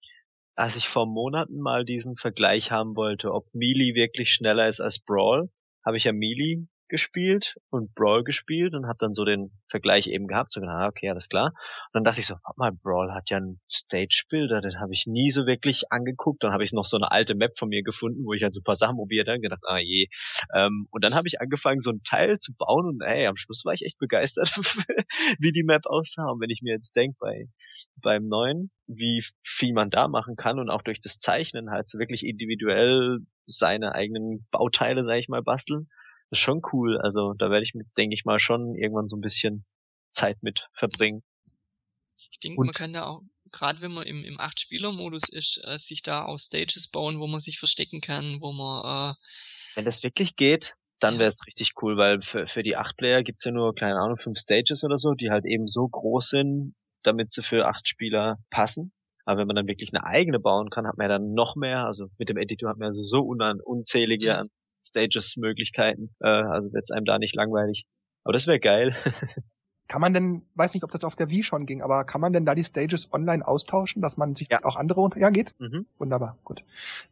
als 0.55 0.76
ich 0.76 0.87
vor 0.87 1.07
Monaten 1.07 1.61
mal 1.61 1.87
diesen 1.87 2.16
Vergleich 2.16 2.70
haben 2.70 2.94
wollte, 2.94 3.33
ob 3.33 3.46
Melee 3.55 3.94
wirklich 3.94 4.33
schneller 4.35 4.68
ist 4.68 4.83
als 4.83 4.98
Brawl, 4.98 5.48
habe 5.83 5.96
ich 5.96 6.05
ja 6.05 6.12
Melee 6.12 6.66
gespielt 6.90 7.57
und 7.70 7.94
Brawl 7.94 8.24
gespielt 8.24 8.74
und 8.74 8.87
habe 8.87 8.98
dann 8.98 9.14
so 9.14 9.24
den 9.24 9.50
Vergleich 9.68 10.09
eben 10.09 10.26
gehabt, 10.26 10.53
so 10.53 10.61
gedacht, 10.61 10.76
ah, 10.76 10.87
okay, 10.88 11.09
alles 11.09 11.29
klar. 11.29 11.46
Und 11.46 11.94
dann 11.94 12.05
dachte 12.05 12.20
ich 12.20 12.26
so, 12.26 12.35
warte 12.35 12.59
mal, 12.59 12.72
Brawl 12.72 13.14
hat 13.14 13.31
ja 13.31 13.38
einen 13.38 13.61
Stage-Builder, 13.70 14.61
den 14.61 14.79
habe 14.79 14.92
ich 14.92 15.07
nie 15.07 15.31
so 15.31 15.46
wirklich 15.46 15.90
angeguckt. 15.90 16.44
Dann 16.44 16.53
habe 16.53 16.64
ich 16.64 16.72
noch 16.72 16.85
so 16.85 16.98
eine 16.98 17.11
alte 17.11 17.35
Map 17.35 17.57
von 17.57 17.70
mir 17.70 17.83
gefunden, 17.83 18.24
wo 18.26 18.35
ich 18.35 18.42
halt 18.42 18.53
so 18.53 18.61
ein 18.61 18.64
paar 18.64 18.74
Sachen 18.74 18.96
probiert 18.96 19.29
habe 19.29 19.37
und 19.37 19.42
gedacht, 19.42 19.62
ah 19.66 19.79
je. 19.79 20.09
Ähm, 20.55 20.87
und 20.90 21.03
dann 21.05 21.14
habe 21.14 21.29
ich 21.29 21.40
angefangen, 21.40 21.81
so 21.81 21.90
ein 21.90 22.03
Teil 22.05 22.38
zu 22.38 22.53
bauen 22.55 22.87
und 22.87 23.00
ey, 23.00 23.26
am 23.26 23.37
Schluss 23.37 23.64
war 23.64 23.72
ich 23.72 23.85
echt 23.85 23.98
begeistert, 23.98 24.48
wie 25.38 25.53
die 25.53 25.64
Map 25.64 25.87
aussah. 25.87 26.29
Und 26.29 26.40
wenn 26.40 26.50
ich 26.50 26.61
mir 26.62 26.74
jetzt 26.74 26.94
denke, 26.96 27.16
bei 27.20 27.46
beim 28.03 28.26
neuen, 28.26 28.70
wie 28.87 29.22
viel 29.44 29.72
man 29.72 29.90
da 29.90 30.09
machen 30.09 30.37
kann 30.37 30.59
und 30.59 30.70
auch 30.70 30.83
durch 30.83 31.00
das 31.00 31.18
Zeichnen 31.18 31.70
halt 31.70 31.88
so 31.88 31.98
wirklich 31.98 32.26
individuell 32.26 33.20
seine 33.46 33.94
eigenen 33.94 34.46
Bauteile, 34.50 35.05
sag 35.05 35.18
ich 35.18 35.29
mal, 35.29 35.42
basteln, 35.42 35.88
das 36.31 36.38
ist 36.38 36.45
schon 36.45 36.62
cool. 36.73 36.99
Also 37.01 37.35
da 37.35 37.51
werde 37.51 37.64
ich 37.64 37.75
mit, 37.75 37.87
denke 37.97 38.14
ich 38.14 38.25
mal, 38.25 38.38
schon 38.40 38.75
irgendwann 38.75 39.09
so 39.09 39.16
ein 39.16 39.21
bisschen 39.21 39.64
Zeit 40.12 40.43
mit 40.43 40.69
verbringen. 40.73 41.23
Ich 42.33 42.38
denke, 42.40 42.61
man 42.64 42.75
kann 42.75 42.93
da 42.93 43.07
auch, 43.07 43.23
gerade 43.51 43.81
wenn 43.81 43.93
man 43.93 44.07
im, 44.07 44.25
im 44.25 44.38
Acht-Spieler-Modus 44.40 45.29
ist, 45.31 45.61
äh, 45.64 45.79
sich 45.79 46.03
da 46.03 46.25
auch 46.25 46.38
Stages 46.38 46.88
bauen, 46.88 47.19
wo 47.19 47.27
man 47.27 47.40
sich 47.40 47.59
verstecken 47.59 48.01
kann, 48.01 48.40
wo 48.40 48.53
man, 48.53 49.12
äh, 49.12 49.14
Wenn 49.75 49.85
das 49.85 50.03
wirklich 50.03 50.37
geht, 50.37 50.75
dann 51.01 51.14
Ja. 51.14 51.21
wäre 51.21 51.29
es 51.29 51.47
richtig 51.47 51.73
cool, 51.83 51.97
weil 51.97 52.21
für, 52.21 52.47
für 52.47 52.62
die 52.62 52.77
acht 52.77 52.97
Player 52.97 53.23
gibt's 53.23 53.45
ja 53.45 53.53
nur, 53.53 53.75
keine 53.75 53.99
Ahnung, 53.99 54.19
fünf 54.19 54.38
Stages 54.38 54.85
oder 54.85 54.99
so, 54.99 55.14
die 55.14 55.31
halt 55.31 55.45
eben 55.47 55.66
so 55.66 55.88
groß 55.88 56.29
sind, 56.29 56.75
damit 57.03 57.33
sie 57.33 57.43
für 57.43 57.66
acht 57.66 57.88
Spieler 57.88 58.37
passen. 58.51 58.93
Aber 59.25 59.40
wenn 59.40 59.47
man 59.47 59.57
dann 59.57 59.66
wirklich 59.66 59.90
eine 59.95 60.05
eigene 60.05 60.38
bauen 60.40 60.71
kann, 60.71 60.87
hat 60.87 60.99
man 60.99 61.09
ja 61.09 61.19
dann 61.19 61.33
noch 61.33 61.57
mehr. 61.57 61.85
Also 61.87 62.09
mit 62.19 62.29
dem 62.29 62.37
Editor 62.37 62.69
hat 62.71 62.79
man 62.79 62.95
ja 62.95 63.01
so 63.03 63.23
un 63.23 63.40
unzählige 63.62 64.37
an 64.37 64.51
Stages-Möglichkeiten. 64.87 66.14
Äh, 66.21 66.29
also 66.29 66.73
wird's 66.73 66.90
einem 66.90 67.05
da 67.05 67.19
nicht 67.19 67.35
langweilig. 67.35 67.85
Aber 68.25 68.33
das 68.33 68.47
wäre 68.47 68.61
geil. 68.61 68.95
Kann 69.88 70.01
man 70.01 70.14
denn, 70.14 70.43
weiß 70.55 70.75
nicht, 70.75 70.85
ob 70.85 70.93
das 70.93 71.03
auf 71.03 71.16
der 71.16 71.31
Wii 71.31 71.43
schon 71.43 71.66
ging, 71.66 71.83
aber 71.83 72.05
kann 72.05 72.21
man 72.21 72.33
denn 72.33 72.47
da 72.47 72.55
die 72.55 72.62
Stages 72.62 73.12
online 73.12 73.45
austauschen, 73.45 74.01
dass 74.01 74.16
man 74.16 74.37
sich 74.37 74.47
Ja. 74.49 74.59
auch 74.62 74.77
andere 74.77 75.01
unter, 75.01 75.19
ja, 75.19 75.31
geht? 75.31 75.53
mhm. 75.59 75.85
Wunderbar, 75.99 76.38
gut. 76.45 76.62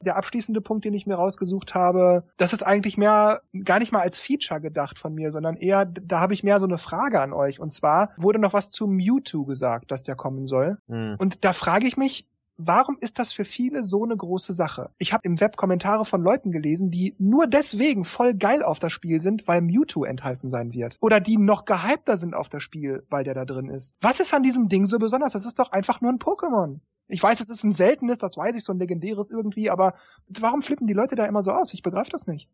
Der 0.00 0.14
abschließende 0.14 0.60
Punkt, 0.60 0.84
den 0.84 0.94
ich 0.94 1.04
mir 1.04 1.16
rausgesucht 1.16 1.74
habe, 1.74 2.22
das 2.36 2.52
ist 2.52 2.62
eigentlich 2.62 2.96
mehr, 2.96 3.42
gar 3.64 3.80
nicht 3.80 3.90
mal 3.90 4.02
als 4.02 4.20
Feature 4.20 4.60
gedacht 4.60 4.96
von 4.96 5.12
mir, 5.12 5.32
sondern 5.32 5.56
eher, 5.56 5.86
da 5.86 6.20
habe 6.20 6.34
ich 6.34 6.44
mehr 6.44 6.60
so 6.60 6.66
eine 6.66 6.78
Frage 6.78 7.20
an 7.20 7.32
euch. 7.32 7.58
Und 7.58 7.72
zwar 7.72 8.12
wurde 8.16 8.38
noch 8.38 8.52
was 8.52 8.70
zu 8.70 8.86
Mewtwo 8.86 9.44
gesagt, 9.44 9.90
dass 9.90 10.04
der 10.04 10.14
kommen 10.14 10.46
soll. 10.46 10.78
Hm. 10.86 11.16
Und 11.18 11.44
da 11.44 11.52
frage 11.52 11.88
ich 11.88 11.96
mich, 11.96 12.28
warum 12.58 12.98
ist 13.00 13.18
das 13.18 13.32
für 13.32 13.44
viele 13.44 13.84
so 13.84 14.04
eine 14.04 14.16
große 14.16 14.52
Sache? 14.52 14.90
Ich 14.98 15.12
habe 15.12 15.26
im 15.26 15.40
Web 15.40 15.56
Kommentare 15.56 16.04
von 16.04 16.22
Leuten 16.22 16.50
gelesen, 16.50 16.90
die 16.90 17.14
nur 17.18 17.46
deswegen 17.46 18.04
voll 18.04 18.34
geil 18.34 18.62
auf 18.62 18.80
das 18.80 18.92
Spiel 18.92 19.20
sind, 19.20 19.48
weil 19.48 19.62
Mewtwo 19.62 20.04
enthalten 20.04 20.50
sein 20.50 20.72
wird. 20.72 20.96
Oder 21.00 21.20
die 21.20 21.38
noch 21.38 21.64
gehypter 21.64 22.16
sind 22.16 22.34
auf 22.34 22.48
das 22.48 22.62
Spiel, 22.62 23.06
weil 23.08 23.24
der 23.24 23.34
da 23.34 23.44
drin 23.44 23.70
ist. 23.70 23.96
Was 24.00 24.20
ist 24.20 24.34
an 24.34 24.42
diesem 24.42 24.68
Ding 24.68 24.86
so 24.86 24.98
besonders? 24.98 25.32
Das 25.32 25.46
ist 25.46 25.58
doch 25.58 25.72
einfach 25.72 26.00
nur 26.00 26.12
ein 26.12 26.18
Pokémon. 26.18 26.80
Ich 27.10 27.22
weiß, 27.22 27.40
es 27.40 27.48
ist 27.48 27.64
ein 27.64 27.72
seltenes, 27.72 28.18
das 28.18 28.36
weiß 28.36 28.54
ich, 28.54 28.64
so 28.64 28.72
ein 28.72 28.78
legendäres 28.78 29.30
irgendwie, 29.30 29.70
aber 29.70 29.94
warum 30.28 30.60
flippen 30.60 30.86
die 30.86 30.92
Leute 30.92 31.16
da 31.16 31.24
immer 31.24 31.42
so 31.42 31.52
aus? 31.52 31.72
Ich 31.72 31.82
begreife 31.82 32.10
das 32.10 32.26
nicht. 32.26 32.48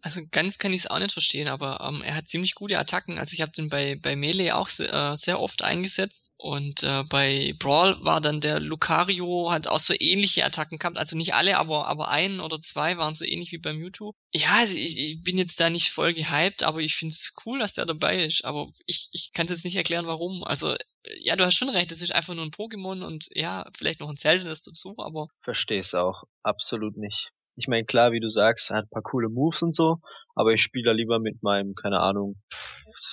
Also 0.00 0.22
ganz 0.30 0.58
kann 0.58 0.72
ich 0.72 0.84
es 0.84 0.90
auch 0.90 0.98
nicht 0.98 1.12
verstehen, 1.12 1.48
aber 1.48 1.80
ähm, 1.86 2.02
er 2.02 2.16
hat 2.16 2.28
ziemlich 2.28 2.54
gute 2.54 2.78
Attacken. 2.78 3.18
Also 3.18 3.34
ich 3.34 3.42
habe 3.42 3.52
den 3.52 3.68
bei, 3.68 3.96
bei 4.02 4.16
Melee 4.16 4.52
auch 4.52 4.68
sehr, 4.68 4.92
äh, 4.92 5.16
sehr 5.16 5.40
oft 5.40 5.62
eingesetzt. 5.62 6.30
Und 6.40 6.84
äh, 6.84 7.02
bei 7.02 7.52
Brawl 7.58 7.96
war 8.04 8.20
dann 8.20 8.40
der 8.40 8.60
Lucario, 8.60 9.50
hat 9.50 9.66
auch 9.66 9.80
so 9.80 9.92
ähnliche 9.98 10.44
Attacken 10.44 10.78
gehabt. 10.78 10.96
Also 10.96 11.16
nicht 11.16 11.34
alle, 11.34 11.58
aber, 11.58 11.88
aber 11.88 12.08
ein 12.08 12.38
oder 12.38 12.60
zwei 12.60 12.96
waren 12.96 13.16
so 13.16 13.24
ähnlich 13.24 13.50
wie 13.50 13.58
bei 13.58 13.72
Mewtwo. 13.72 14.14
Ja, 14.32 14.58
also 14.58 14.78
ich, 14.78 14.98
ich 14.98 15.22
bin 15.24 15.36
jetzt 15.36 15.58
da 15.58 15.68
nicht 15.68 15.90
voll 15.90 16.14
gehypt, 16.14 16.62
aber 16.62 16.78
ich 16.78 16.94
find's 16.94 17.34
cool, 17.44 17.58
dass 17.58 17.74
der 17.74 17.86
dabei 17.86 18.24
ist. 18.24 18.44
Aber 18.44 18.68
ich, 18.86 19.08
ich 19.12 19.32
kann 19.32 19.48
jetzt 19.48 19.64
nicht 19.64 19.74
erklären, 19.74 20.06
warum. 20.06 20.44
Also 20.44 20.76
ja, 21.20 21.34
du 21.34 21.44
hast 21.44 21.54
schon 21.54 21.70
recht, 21.70 21.90
es 21.90 22.02
ist 22.02 22.14
einfach 22.14 22.34
nur 22.34 22.44
ein 22.44 22.52
Pokémon 22.52 23.04
und 23.04 23.28
ja, 23.32 23.68
vielleicht 23.76 23.98
noch 23.98 24.08
ein 24.08 24.16
seltenes 24.16 24.62
dazu, 24.62 24.94
aber. 24.98 25.26
Versteh's 25.42 25.92
auch. 25.94 26.22
Absolut 26.44 26.96
nicht. 26.96 27.30
Ich 27.56 27.66
meine, 27.66 27.84
klar, 27.84 28.12
wie 28.12 28.20
du 28.20 28.30
sagst, 28.30 28.70
er 28.70 28.76
hat 28.76 28.90
paar 28.90 29.02
coole 29.02 29.28
Moves 29.28 29.62
und 29.62 29.74
so, 29.74 29.98
aber 30.36 30.52
ich 30.52 30.62
spiele 30.62 30.92
lieber 30.92 31.18
mit 31.18 31.42
meinem, 31.42 31.74
keine 31.74 31.98
Ahnung, 31.98 32.36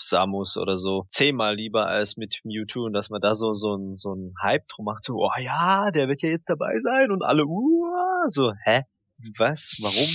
Samus 0.08 0.58
oder 0.58 0.78
so, 0.78 1.06
zehnmal 1.10 1.56
lieber 1.56 1.88
als 1.88 2.18
mit 2.18 2.40
Mewtwo 2.44 2.86
und 2.86 2.94
dass 2.94 3.10
man 3.10 3.22
da 3.22 3.34
so, 3.34 3.54
so 3.54 3.76
ein, 3.76 3.98
so 3.98 4.14
ein 4.14 4.34
Hype 4.42 4.68
drum 4.68 4.86
macht, 4.86 5.04
so, 5.04 5.16
oh 5.16 5.40
ja, 5.40 5.92
der 5.92 6.08
wird 6.08 6.22
ja 6.22 6.30
jetzt 6.30 6.50
dabei 6.50 6.78
sein 6.80 7.12
und 7.12 7.24
alle, 7.24 7.46
uh, 7.46 8.28
so, 8.28 8.54
hä? 8.64 8.84
Was? 9.38 9.78
Warum? 9.82 10.08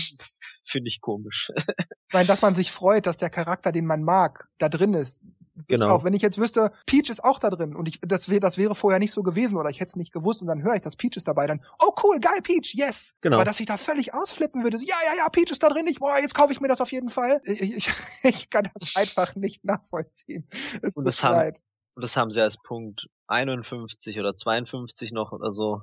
Finde 0.65 0.89
ich 0.89 1.01
komisch. 1.01 1.51
meine, 2.13 2.27
dass 2.27 2.43
man 2.43 2.55
sich 2.55 2.71
freut, 2.71 3.07
dass 3.07 3.17
der 3.17 3.31
Charakter, 3.31 3.73
den 3.73 3.87
man 3.87 4.03
mag, 4.03 4.49
da 4.59 4.69
drin 4.69 4.95
ist. 4.95 5.23
Genau. 5.69 5.91
Auch. 5.91 6.05
Wenn 6.05 6.15
ich 6.15 6.23
jetzt 6.23 6.39
wüsste, 6.39 6.73
Peach 6.87 7.11
ist 7.11 7.25
auch 7.25 7.39
da 7.39 7.51
drin 7.51 7.75
und 7.75 7.89
ich, 7.89 8.01
das, 8.01 8.29
wäre 8.29 8.41
das 8.41 8.59
wäre 8.59 8.75
vorher 8.75 8.99
nicht 8.99 9.13
so 9.13 9.23
gewesen 9.23 9.57
oder 9.57 9.71
ich 9.71 9.81
hätte 9.81 9.91
es 9.91 9.97
nicht 9.97 10.13
gewusst 10.13 10.41
und 10.41 10.49
dann 10.49 10.63
höre 10.63 10.75
ich, 10.75 10.81
dass 10.81 10.97
Peach 10.97 11.17
ist 11.17 11.29
dabei, 11.29 11.47
dann, 11.47 11.61
oh 11.83 11.95
cool, 12.05 12.19
geil, 12.21 12.41
Peach, 12.43 12.75
yes. 12.75 13.17
Genau. 13.21 13.37
Aber 13.37 13.45
dass 13.45 13.61
ich 13.61 13.67
da 13.67 13.77
völlig 13.77 14.15
ausflippen 14.15 14.63
würde, 14.65 14.79
so, 14.79 14.85
ja, 14.85 14.97
ja, 15.05 15.17
ja, 15.19 15.29
Peach 15.29 15.51
ist 15.51 15.63
da 15.63 15.69
drin, 15.69 15.87
ich, 15.87 15.99
boah, 15.99 16.19
jetzt 16.21 16.35
kaufe 16.35 16.53
ich 16.53 16.61
mir 16.61 16.69
das 16.69 16.81
auf 16.81 16.93
jeden 16.93 17.11
Fall. 17.11 17.41
Ich, 17.51 17.77
ich, 17.77 17.91
ich 18.23 18.49
kann 18.49 18.71
das 18.75 18.95
einfach 18.95 19.35
nicht 19.35 19.65
nachvollziehen. 19.65 20.49
Es 20.83 20.97
und 20.97 21.05
das 21.05 21.23
haben, 21.25 21.53
und 21.95 22.03
das 22.03 22.17
haben 22.17 22.31
sie 22.31 22.41
als 22.41 22.57
Punkt 22.57 23.09
51 23.27 24.19
oder 24.19 24.35
52 24.37 25.13
noch 25.13 25.33
oder 25.33 25.51
so 25.51 25.83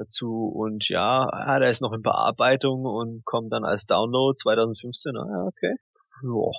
dazu 0.00 0.50
und 0.54 0.88
ja, 0.88 1.28
ja, 1.30 1.58
der 1.58 1.70
ist 1.70 1.82
noch 1.82 1.92
in 1.92 2.02
Bearbeitung 2.02 2.84
und 2.84 3.24
kommt 3.24 3.52
dann 3.52 3.64
als 3.64 3.84
Download 3.84 4.34
2015. 4.36 5.16
Ah, 5.16 5.26
ja, 5.30 5.44
okay. 5.44 5.74
Boah. 6.22 6.52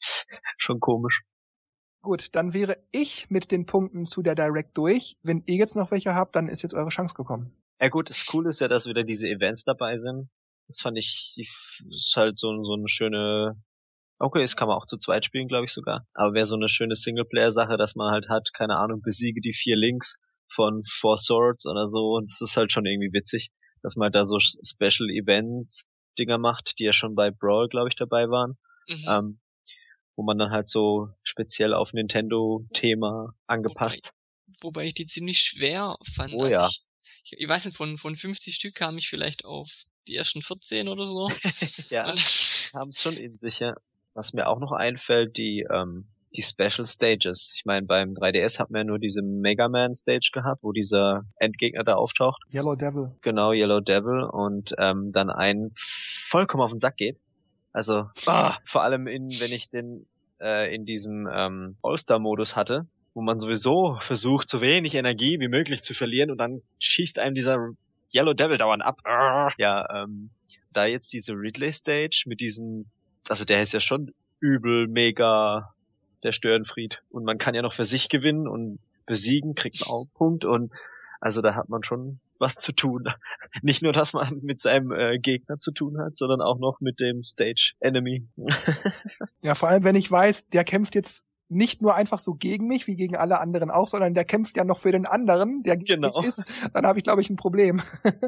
Schon 0.58 0.80
komisch. 0.80 1.22
Gut, 2.08 2.34
dann 2.34 2.54
wäre 2.54 2.78
ich 2.90 3.28
mit 3.28 3.50
den 3.50 3.66
Punkten 3.66 4.06
zu 4.06 4.22
der 4.22 4.34
Direct 4.34 4.78
durch. 4.78 5.18
Wenn 5.22 5.42
ihr 5.44 5.56
jetzt 5.56 5.76
noch 5.76 5.90
welche 5.90 6.14
habt, 6.14 6.34
dann 6.36 6.48
ist 6.48 6.62
jetzt 6.62 6.72
eure 6.72 6.88
Chance 6.88 7.14
gekommen. 7.14 7.52
Ja 7.78 7.90
gut, 7.90 8.08
das 8.08 8.24
Coole 8.24 8.48
ist 8.48 8.62
ja, 8.62 8.68
dass 8.68 8.86
wieder 8.86 9.04
diese 9.04 9.28
Events 9.28 9.62
dabei 9.64 9.96
sind. 9.96 10.30
Das 10.68 10.80
fand 10.80 10.96
ich, 10.96 11.34
ist 11.36 12.14
halt 12.16 12.38
so, 12.38 12.48
so 12.64 12.72
eine 12.72 12.88
schöne, 12.88 13.62
okay, 14.18 14.40
das 14.40 14.56
kann 14.56 14.68
man 14.68 14.78
auch 14.78 14.86
zu 14.86 14.96
zweit 14.96 15.26
spielen, 15.26 15.48
glaube 15.48 15.66
ich 15.66 15.70
sogar. 15.70 16.06
Aber 16.14 16.32
wäre 16.32 16.46
so 16.46 16.56
eine 16.56 16.70
schöne 16.70 16.94
Singleplayer-Sache, 16.94 17.76
dass 17.76 17.94
man 17.94 18.10
halt 18.10 18.30
hat, 18.30 18.54
keine 18.54 18.78
Ahnung, 18.78 19.02
besiege 19.02 19.42
die 19.42 19.52
vier 19.52 19.76
Links 19.76 20.16
von 20.50 20.80
Four 20.90 21.18
Swords 21.18 21.66
oder 21.66 21.88
so. 21.88 22.16
Und 22.16 22.24
es 22.24 22.40
ist 22.40 22.56
halt 22.56 22.72
schon 22.72 22.86
irgendwie 22.86 23.12
witzig, 23.12 23.50
dass 23.82 23.96
man 23.96 24.06
halt 24.06 24.14
da 24.14 24.24
so 24.24 24.38
Special 24.38 25.10
Events 25.10 25.86
Dinger 26.18 26.38
macht, 26.38 26.78
die 26.78 26.84
ja 26.84 26.92
schon 26.94 27.14
bei 27.14 27.30
Brawl, 27.30 27.68
glaube 27.68 27.90
ich, 27.90 27.96
dabei 27.96 28.30
waren. 28.30 28.56
Mhm. 28.88 29.04
Ähm, 29.06 29.40
wo 30.18 30.24
man 30.24 30.36
dann 30.36 30.50
halt 30.50 30.68
so 30.68 31.10
speziell 31.22 31.72
auf 31.72 31.92
Nintendo-Thema 31.92 33.34
angepasst. 33.46 34.12
Wobei, 34.46 34.62
wobei, 34.62 34.86
ich 34.86 34.94
die 34.94 35.06
ziemlich 35.06 35.38
schwer 35.38 35.96
fand. 36.12 36.34
Oh 36.34 36.42
also 36.42 36.50
ja. 36.50 36.68
Ich, 37.22 37.34
ich, 37.38 37.48
weiß 37.48 37.66
nicht, 37.66 37.76
von, 37.76 37.98
von 37.98 38.16
50 38.16 38.52
Stück 38.52 38.74
kam 38.74 38.98
ich 38.98 39.08
vielleicht 39.08 39.44
auf 39.44 39.84
die 40.08 40.16
ersten 40.16 40.42
14 40.42 40.88
oder 40.88 41.04
so. 41.04 41.30
ja, 41.90 42.12
haben 42.74 42.90
es 42.90 43.00
schon 43.00 43.16
in 43.16 43.38
sich, 43.38 43.60
ja. 43.60 43.76
Was 44.14 44.32
mir 44.32 44.48
auch 44.48 44.58
noch 44.58 44.72
einfällt, 44.72 45.36
die, 45.36 45.64
ähm, 45.72 46.08
die 46.34 46.42
Special 46.42 46.84
Stages. 46.84 47.52
Ich 47.54 47.64
meine, 47.64 47.86
beim 47.86 48.14
3DS 48.14 48.58
hat 48.58 48.70
man 48.70 48.80
ja 48.80 48.84
nur 48.84 48.98
diese 48.98 49.22
Mega 49.22 49.68
Man 49.68 49.94
Stage 49.94 50.30
gehabt, 50.32 50.64
wo 50.64 50.72
dieser 50.72 51.26
Endgegner 51.36 51.84
da 51.84 51.94
auftaucht. 51.94 52.42
Yellow 52.52 52.74
Devil. 52.74 53.16
Genau, 53.20 53.52
Yellow 53.52 53.78
Devil 53.78 54.24
und 54.24 54.74
ähm, 54.78 55.12
dann 55.12 55.30
einen 55.30 55.70
vollkommen 55.76 56.64
auf 56.64 56.72
den 56.72 56.80
Sack 56.80 56.96
geht. 56.96 57.20
Also 57.72 58.08
ah, 58.26 58.56
vor 58.64 58.82
allem 58.82 59.06
in, 59.06 59.28
wenn 59.40 59.52
ich 59.52 59.70
den 59.70 60.06
äh, 60.40 60.74
in 60.74 60.84
diesem 60.84 61.28
ähm, 61.32 61.76
All-Star-Modus 61.82 62.56
hatte, 62.56 62.86
wo 63.14 63.22
man 63.22 63.38
sowieso 63.38 63.98
versucht, 64.00 64.48
so 64.48 64.60
wenig 64.60 64.94
Energie 64.94 65.40
wie 65.40 65.48
möglich 65.48 65.82
zu 65.82 65.94
verlieren 65.94 66.30
und 66.30 66.38
dann 66.38 66.62
schießt 66.78 67.18
einem 67.18 67.34
dieser 67.34 67.56
Yellow 68.14 68.32
Devil 68.32 68.58
dauernd 68.58 68.82
ab. 68.82 69.00
Ja, 69.58 69.86
ähm, 70.02 70.30
da 70.72 70.86
jetzt 70.86 71.12
diese 71.12 71.32
Ridley 71.32 71.72
Stage 71.72 72.24
mit 72.26 72.40
diesem, 72.40 72.86
also 73.28 73.44
der 73.44 73.60
ist 73.60 73.72
ja 73.72 73.80
schon 73.80 74.14
übel, 74.40 74.86
mega 74.86 75.74
der 76.22 76.32
Störenfried. 76.32 77.02
Und 77.10 77.24
man 77.24 77.38
kann 77.38 77.54
ja 77.54 77.62
noch 77.62 77.74
für 77.74 77.84
sich 77.84 78.08
gewinnen 78.08 78.48
und 78.48 78.78
besiegen, 79.06 79.54
kriegt 79.54 79.80
man 79.80 79.90
auch 79.90 80.02
einen 80.02 80.10
Punkt. 80.14 80.44
Und 80.44 80.72
also 81.20 81.42
da 81.42 81.54
hat 81.54 81.68
man 81.68 81.82
schon 81.82 82.18
was 82.38 82.56
zu 82.56 82.72
tun. 82.72 83.04
Nicht 83.62 83.82
nur, 83.82 83.92
dass 83.92 84.12
man 84.12 84.28
mit 84.42 84.60
seinem 84.60 84.92
äh, 84.92 85.18
Gegner 85.18 85.58
zu 85.58 85.72
tun 85.72 85.98
hat, 86.00 86.16
sondern 86.16 86.40
auch 86.40 86.58
noch 86.58 86.80
mit 86.80 87.00
dem 87.00 87.24
Stage 87.24 87.72
Enemy. 87.80 88.26
ja, 89.42 89.54
vor 89.54 89.68
allem 89.68 89.84
wenn 89.84 89.96
ich 89.96 90.10
weiß, 90.10 90.48
der 90.48 90.64
kämpft 90.64 90.94
jetzt 90.94 91.26
nicht 91.50 91.80
nur 91.80 91.94
einfach 91.94 92.18
so 92.18 92.34
gegen 92.34 92.68
mich, 92.68 92.86
wie 92.86 92.96
gegen 92.96 93.16
alle 93.16 93.40
anderen 93.40 93.70
auch, 93.70 93.88
sondern 93.88 94.12
der 94.12 94.24
kämpft 94.24 94.56
ja 94.56 94.64
noch 94.64 94.78
für 94.78 94.92
den 94.92 95.06
anderen, 95.06 95.62
der 95.62 95.78
gegen 95.78 96.02
genau. 96.02 96.18
mich 96.18 96.28
ist, 96.28 96.44
dann 96.74 96.86
habe 96.86 96.98
ich, 96.98 97.04
glaube 97.04 97.22
ich, 97.22 97.30
ein 97.30 97.36
Problem. 97.36 97.80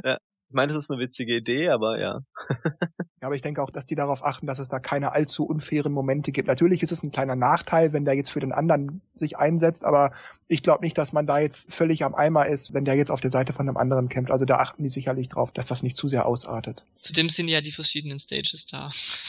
ja. 0.04 0.18
Ich 0.50 0.54
meine, 0.54 0.72
das 0.72 0.82
ist 0.82 0.90
eine 0.90 1.00
witzige 1.00 1.36
Idee, 1.36 1.68
aber 1.68 2.00
ja. 2.00 2.22
ja, 2.50 2.88
aber 3.20 3.36
ich 3.36 3.42
denke 3.42 3.62
auch, 3.62 3.70
dass 3.70 3.84
die 3.84 3.94
darauf 3.94 4.24
achten, 4.24 4.48
dass 4.48 4.58
es 4.58 4.68
da 4.68 4.80
keine 4.80 5.12
allzu 5.12 5.46
unfairen 5.46 5.92
Momente 5.92 6.32
gibt. 6.32 6.48
Natürlich 6.48 6.82
ist 6.82 6.90
es 6.90 7.04
ein 7.04 7.12
kleiner 7.12 7.36
Nachteil, 7.36 7.92
wenn 7.92 8.04
der 8.04 8.14
jetzt 8.14 8.30
für 8.30 8.40
den 8.40 8.50
anderen 8.50 9.00
sich 9.14 9.38
einsetzt, 9.38 9.84
aber 9.84 10.10
ich 10.48 10.64
glaube 10.64 10.84
nicht, 10.84 10.98
dass 10.98 11.12
man 11.12 11.24
da 11.24 11.38
jetzt 11.38 11.72
völlig 11.72 12.02
am 12.02 12.16
Eimer 12.16 12.48
ist, 12.48 12.74
wenn 12.74 12.84
der 12.84 12.96
jetzt 12.96 13.12
auf 13.12 13.20
der 13.20 13.30
Seite 13.30 13.52
von 13.52 13.68
einem 13.68 13.76
anderen 13.76 14.08
kämpft. 14.08 14.32
Also 14.32 14.44
da 14.44 14.56
achten 14.56 14.82
die 14.82 14.88
sicherlich 14.88 15.28
drauf, 15.28 15.52
dass 15.52 15.68
das 15.68 15.84
nicht 15.84 15.96
zu 15.96 16.08
sehr 16.08 16.26
ausartet. 16.26 16.84
Zudem 16.98 17.28
sind 17.28 17.46
ja 17.46 17.60
die 17.60 17.70
verschiedenen 17.70 18.18
Stages 18.18 18.66
da. 18.66 18.88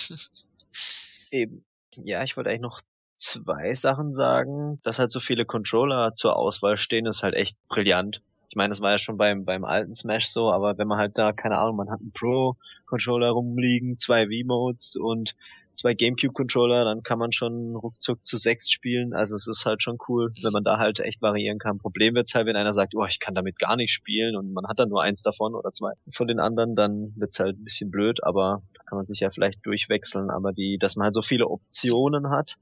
Eben. 1.30 1.64
Ja, 1.98 2.24
ich 2.24 2.36
wollte 2.36 2.50
eigentlich 2.50 2.62
noch 2.62 2.82
zwei 3.18 3.76
Sachen 3.76 4.12
sagen. 4.12 4.80
Dass 4.82 4.98
halt 4.98 5.12
so 5.12 5.20
viele 5.20 5.46
Controller 5.46 6.16
zur 6.16 6.36
Auswahl 6.36 6.80
stehen, 6.80 7.06
ist 7.06 7.22
halt 7.22 7.36
echt 7.36 7.58
brillant. 7.68 8.24
Ich 8.52 8.58
meine, 8.58 8.68
das 8.68 8.82
war 8.82 8.92
ja 8.92 8.98
schon 8.98 9.16
beim, 9.16 9.46
beim 9.46 9.64
alten 9.64 9.96
Smash 9.96 10.28
so, 10.28 10.52
aber 10.52 10.78
wenn 10.78 10.86
man 10.88 10.98
halt 10.98 11.18
da, 11.18 11.32
keine 11.32 11.58
Ahnung, 11.58 11.78
man 11.78 11.90
hat 11.90 12.02
einen 12.02 12.12
Pro-Controller 12.12 13.30
rumliegen, 13.30 13.98
zwei 13.98 14.26
V-Modes 14.26 14.98
und 14.98 15.36
zwei 15.74 15.94
Gamecube-Controller, 15.94 16.84
dann 16.84 17.02
kann 17.02 17.18
man 17.18 17.32
schon 17.32 17.78
ruckzuck 17.78 18.26
zu 18.26 18.36
sechs 18.36 18.70
spielen. 18.70 19.14
Also 19.14 19.38
es 19.38 19.48
ist 19.48 19.66
halt 19.66 19.82
schon 19.82 19.98
cool, 20.10 20.34
wenn 20.44 20.52
man 20.52 20.66
da 20.66 20.80
halt 20.80 21.00
echt 21.00 21.22
variieren 21.22 21.60
kann. 21.60 21.78
Problem 21.78 22.14
wird's 22.14 22.36
halt, 22.36 22.46
wenn 22.46 22.58
einer 22.58 22.74
sagt, 22.74 22.94
oh, 22.94 23.06
ich 23.06 23.22
kann 23.22 23.36
damit 23.36 23.58
gar 23.58 23.78
nicht 23.78 23.94
spielen 23.94 24.36
und 24.36 24.52
man 24.52 24.68
hat 24.68 24.80
dann 24.80 24.90
nur 24.90 25.02
eins 25.02 25.22
davon 25.24 25.56
oder 25.56 25.72
zwei 25.72 25.94
von 26.10 26.28
den 26.28 26.42
anderen, 26.42 26.76
dann 26.76 27.14
wird's 27.16 27.40
halt 27.40 27.58
ein 27.58 27.64
bisschen 27.64 27.90
blöd, 27.90 28.22
aber 28.22 28.64
da 28.74 28.84
kann 28.84 28.98
man 28.98 29.06
sich 29.06 29.22
ja 29.22 29.30
vielleicht 29.30 29.66
durchwechseln. 29.66 30.30
Aber 30.30 30.52
die, 30.52 30.78
dass 30.78 30.98
man 30.98 31.06
halt 31.06 31.16
so 31.16 31.22
viele 31.22 31.48
Optionen 31.48 32.30
hat, 32.30 32.58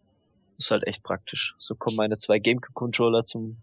ist 0.60 0.70
halt 0.70 0.86
echt 0.86 1.02
praktisch. 1.02 1.56
So 1.58 1.74
kommen 1.74 1.96
meine 1.96 2.20
zwei 2.20 2.38
Gamecube-Controller 2.38 3.26
zum 3.26 3.58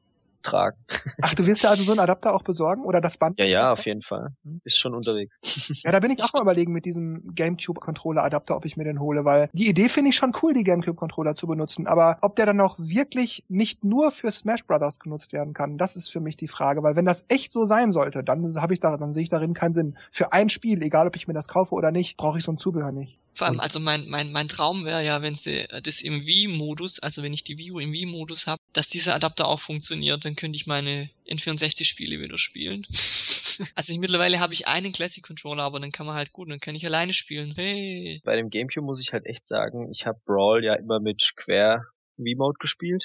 tragen. 0.46 0.76
Ach, 1.22 1.34
du 1.34 1.46
wirst 1.46 1.62
ja 1.62 1.70
also 1.70 1.84
so 1.84 1.92
einen 1.92 2.00
Adapter 2.00 2.34
auch 2.34 2.42
besorgen 2.42 2.84
oder 2.84 3.00
das 3.00 3.18
Band? 3.18 3.38
Ja, 3.38 3.44
ja, 3.44 3.72
auf 3.72 3.84
jeden 3.84 4.02
Fall. 4.02 4.28
Ist 4.64 4.78
schon 4.78 4.94
unterwegs. 4.94 5.38
Ja, 5.84 5.92
da 5.92 6.00
bin 6.00 6.10
ich 6.10 6.22
auch 6.22 6.32
mal 6.32 6.42
überlegen 6.42 6.72
mit 6.72 6.84
diesem 6.84 7.34
GameCube 7.34 7.80
Controller 7.80 8.24
Adapter, 8.24 8.56
ob 8.56 8.64
ich 8.64 8.76
mir 8.76 8.84
den 8.84 8.98
hole, 8.98 9.24
weil 9.24 9.48
die 9.52 9.68
Idee 9.68 9.88
finde 9.88 10.10
ich 10.10 10.16
schon 10.16 10.32
cool, 10.42 10.54
die 10.54 10.64
GameCube 10.64 10.96
Controller 10.96 11.34
zu 11.34 11.46
benutzen, 11.46 11.86
aber 11.86 12.18
ob 12.22 12.36
der 12.36 12.46
dann 12.46 12.60
auch 12.60 12.76
wirklich 12.78 13.44
nicht 13.48 13.84
nur 13.84 14.10
für 14.10 14.30
Smash 14.30 14.64
Brothers 14.64 14.98
genutzt 14.98 15.32
werden 15.32 15.54
kann, 15.54 15.76
das 15.76 15.96
ist 15.96 16.10
für 16.10 16.20
mich 16.20 16.36
die 16.36 16.48
Frage, 16.48 16.82
weil 16.82 16.96
wenn 16.96 17.04
das 17.04 17.24
echt 17.28 17.52
so 17.52 17.64
sein 17.64 17.92
sollte, 17.92 18.24
dann 18.24 18.46
habe 18.56 18.72
ich 18.72 18.80
da, 18.80 18.96
dann 18.96 19.12
sehe 19.12 19.24
ich 19.24 19.28
darin 19.28 19.54
keinen 19.54 19.74
Sinn. 19.74 19.96
Für 20.10 20.32
ein 20.32 20.48
Spiel, 20.48 20.82
egal 20.82 21.06
ob 21.06 21.16
ich 21.16 21.28
mir 21.28 21.34
das 21.34 21.48
kaufe 21.48 21.74
oder 21.74 21.90
nicht, 21.90 22.16
brauche 22.16 22.38
ich 22.38 22.44
so 22.44 22.52
ein 22.52 22.58
Zubehör 22.58 22.92
nicht. 22.92 23.18
Vor 23.36 23.48
allem, 23.48 23.60
also 23.60 23.80
mein, 23.80 24.08
mein, 24.08 24.32
mein 24.32 24.48
Traum 24.48 24.86
wäre 24.86 25.04
ja, 25.04 25.20
wenn 25.20 25.34
sie 25.34 25.66
das 25.82 26.00
im 26.00 26.24
Wii-Modus, 26.24 27.00
also 27.00 27.22
wenn 27.22 27.34
ich 27.34 27.44
die 27.44 27.58
Wii 27.58 27.72
U 27.72 27.78
im 27.78 27.92
Wii-Modus 27.92 28.46
habe, 28.46 28.62
dass 28.72 28.88
dieser 28.88 29.14
Adapter 29.14 29.46
auch 29.46 29.60
funktioniert, 29.60 30.24
dann 30.24 30.36
könnte 30.36 30.56
ich 30.56 30.66
meine 30.66 31.10
N64-Spiele 31.28 32.18
wieder 32.18 32.38
spielen. 32.38 32.86
also 33.74 33.92
ich, 33.92 33.98
mittlerweile 33.98 34.40
habe 34.40 34.54
ich 34.54 34.66
einen 34.66 34.90
Classic-Controller, 34.92 35.64
aber 35.64 35.80
dann 35.80 35.92
kann 35.92 36.06
man 36.06 36.14
halt 36.14 36.32
gut, 36.32 36.50
dann 36.50 36.60
kann 36.60 36.74
ich 36.74 36.86
alleine 36.86 37.12
spielen. 37.12 37.52
Hey. 37.54 38.22
Bei 38.24 38.36
dem 38.36 38.48
Gamecube 38.48 38.86
muss 38.86 39.02
ich 39.02 39.12
halt 39.12 39.26
echt 39.26 39.46
sagen, 39.46 39.90
ich 39.92 40.06
habe 40.06 40.18
Brawl 40.24 40.64
ja 40.64 40.74
immer 40.74 40.98
mit 40.98 41.32
Quer 41.36 41.84
V-Mode 42.16 42.56
gespielt. 42.58 43.04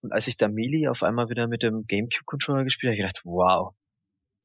Und 0.00 0.12
als 0.12 0.26
ich 0.26 0.38
da 0.38 0.48
Melee 0.48 0.88
auf 0.88 1.02
einmal 1.02 1.28
wieder 1.28 1.48
mit 1.48 1.62
dem 1.62 1.84
Gamecube-Controller 1.86 2.64
gespielt 2.64 2.92
habe, 2.92 3.02
habe 3.02 3.08
ich 3.08 3.12
gedacht, 3.12 3.26
wow, 3.26 3.74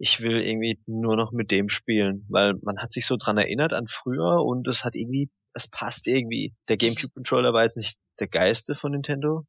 ich 0.01 0.21
will 0.21 0.41
irgendwie 0.41 0.81
nur 0.87 1.15
noch 1.15 1.31
mit 1.31 1.51
dem 1.51 1.69
spielen, 1.69 2.25
weil 2.27 2.55
man 2.63 2.79
hat 2.79 2.91
sich 2.91 3.05
so 3.05 3.17
dran 3.17 3.37
erinnert 3.37 3.71
an 3.71 3.87
früher 3.87 4.43
und 4.43 4.67
es 4.67 4.83
hat 4.83 4.95
irgendwie, 4.95 5.29
es 5.53 5.67
passt 5.67 6.07
irgendwie. 6.07 6.55
Der 6.69 6.77
GameCube 6.77 7.13
Controller 7.13 7.53
war 7.53 7.63
jetzt 7.63 7.77
nicht 7.77 7.99
der 8.19 8.27
geilste 8.27 8.73
von 8.75 8.93
Nintendo, 8.93 9.45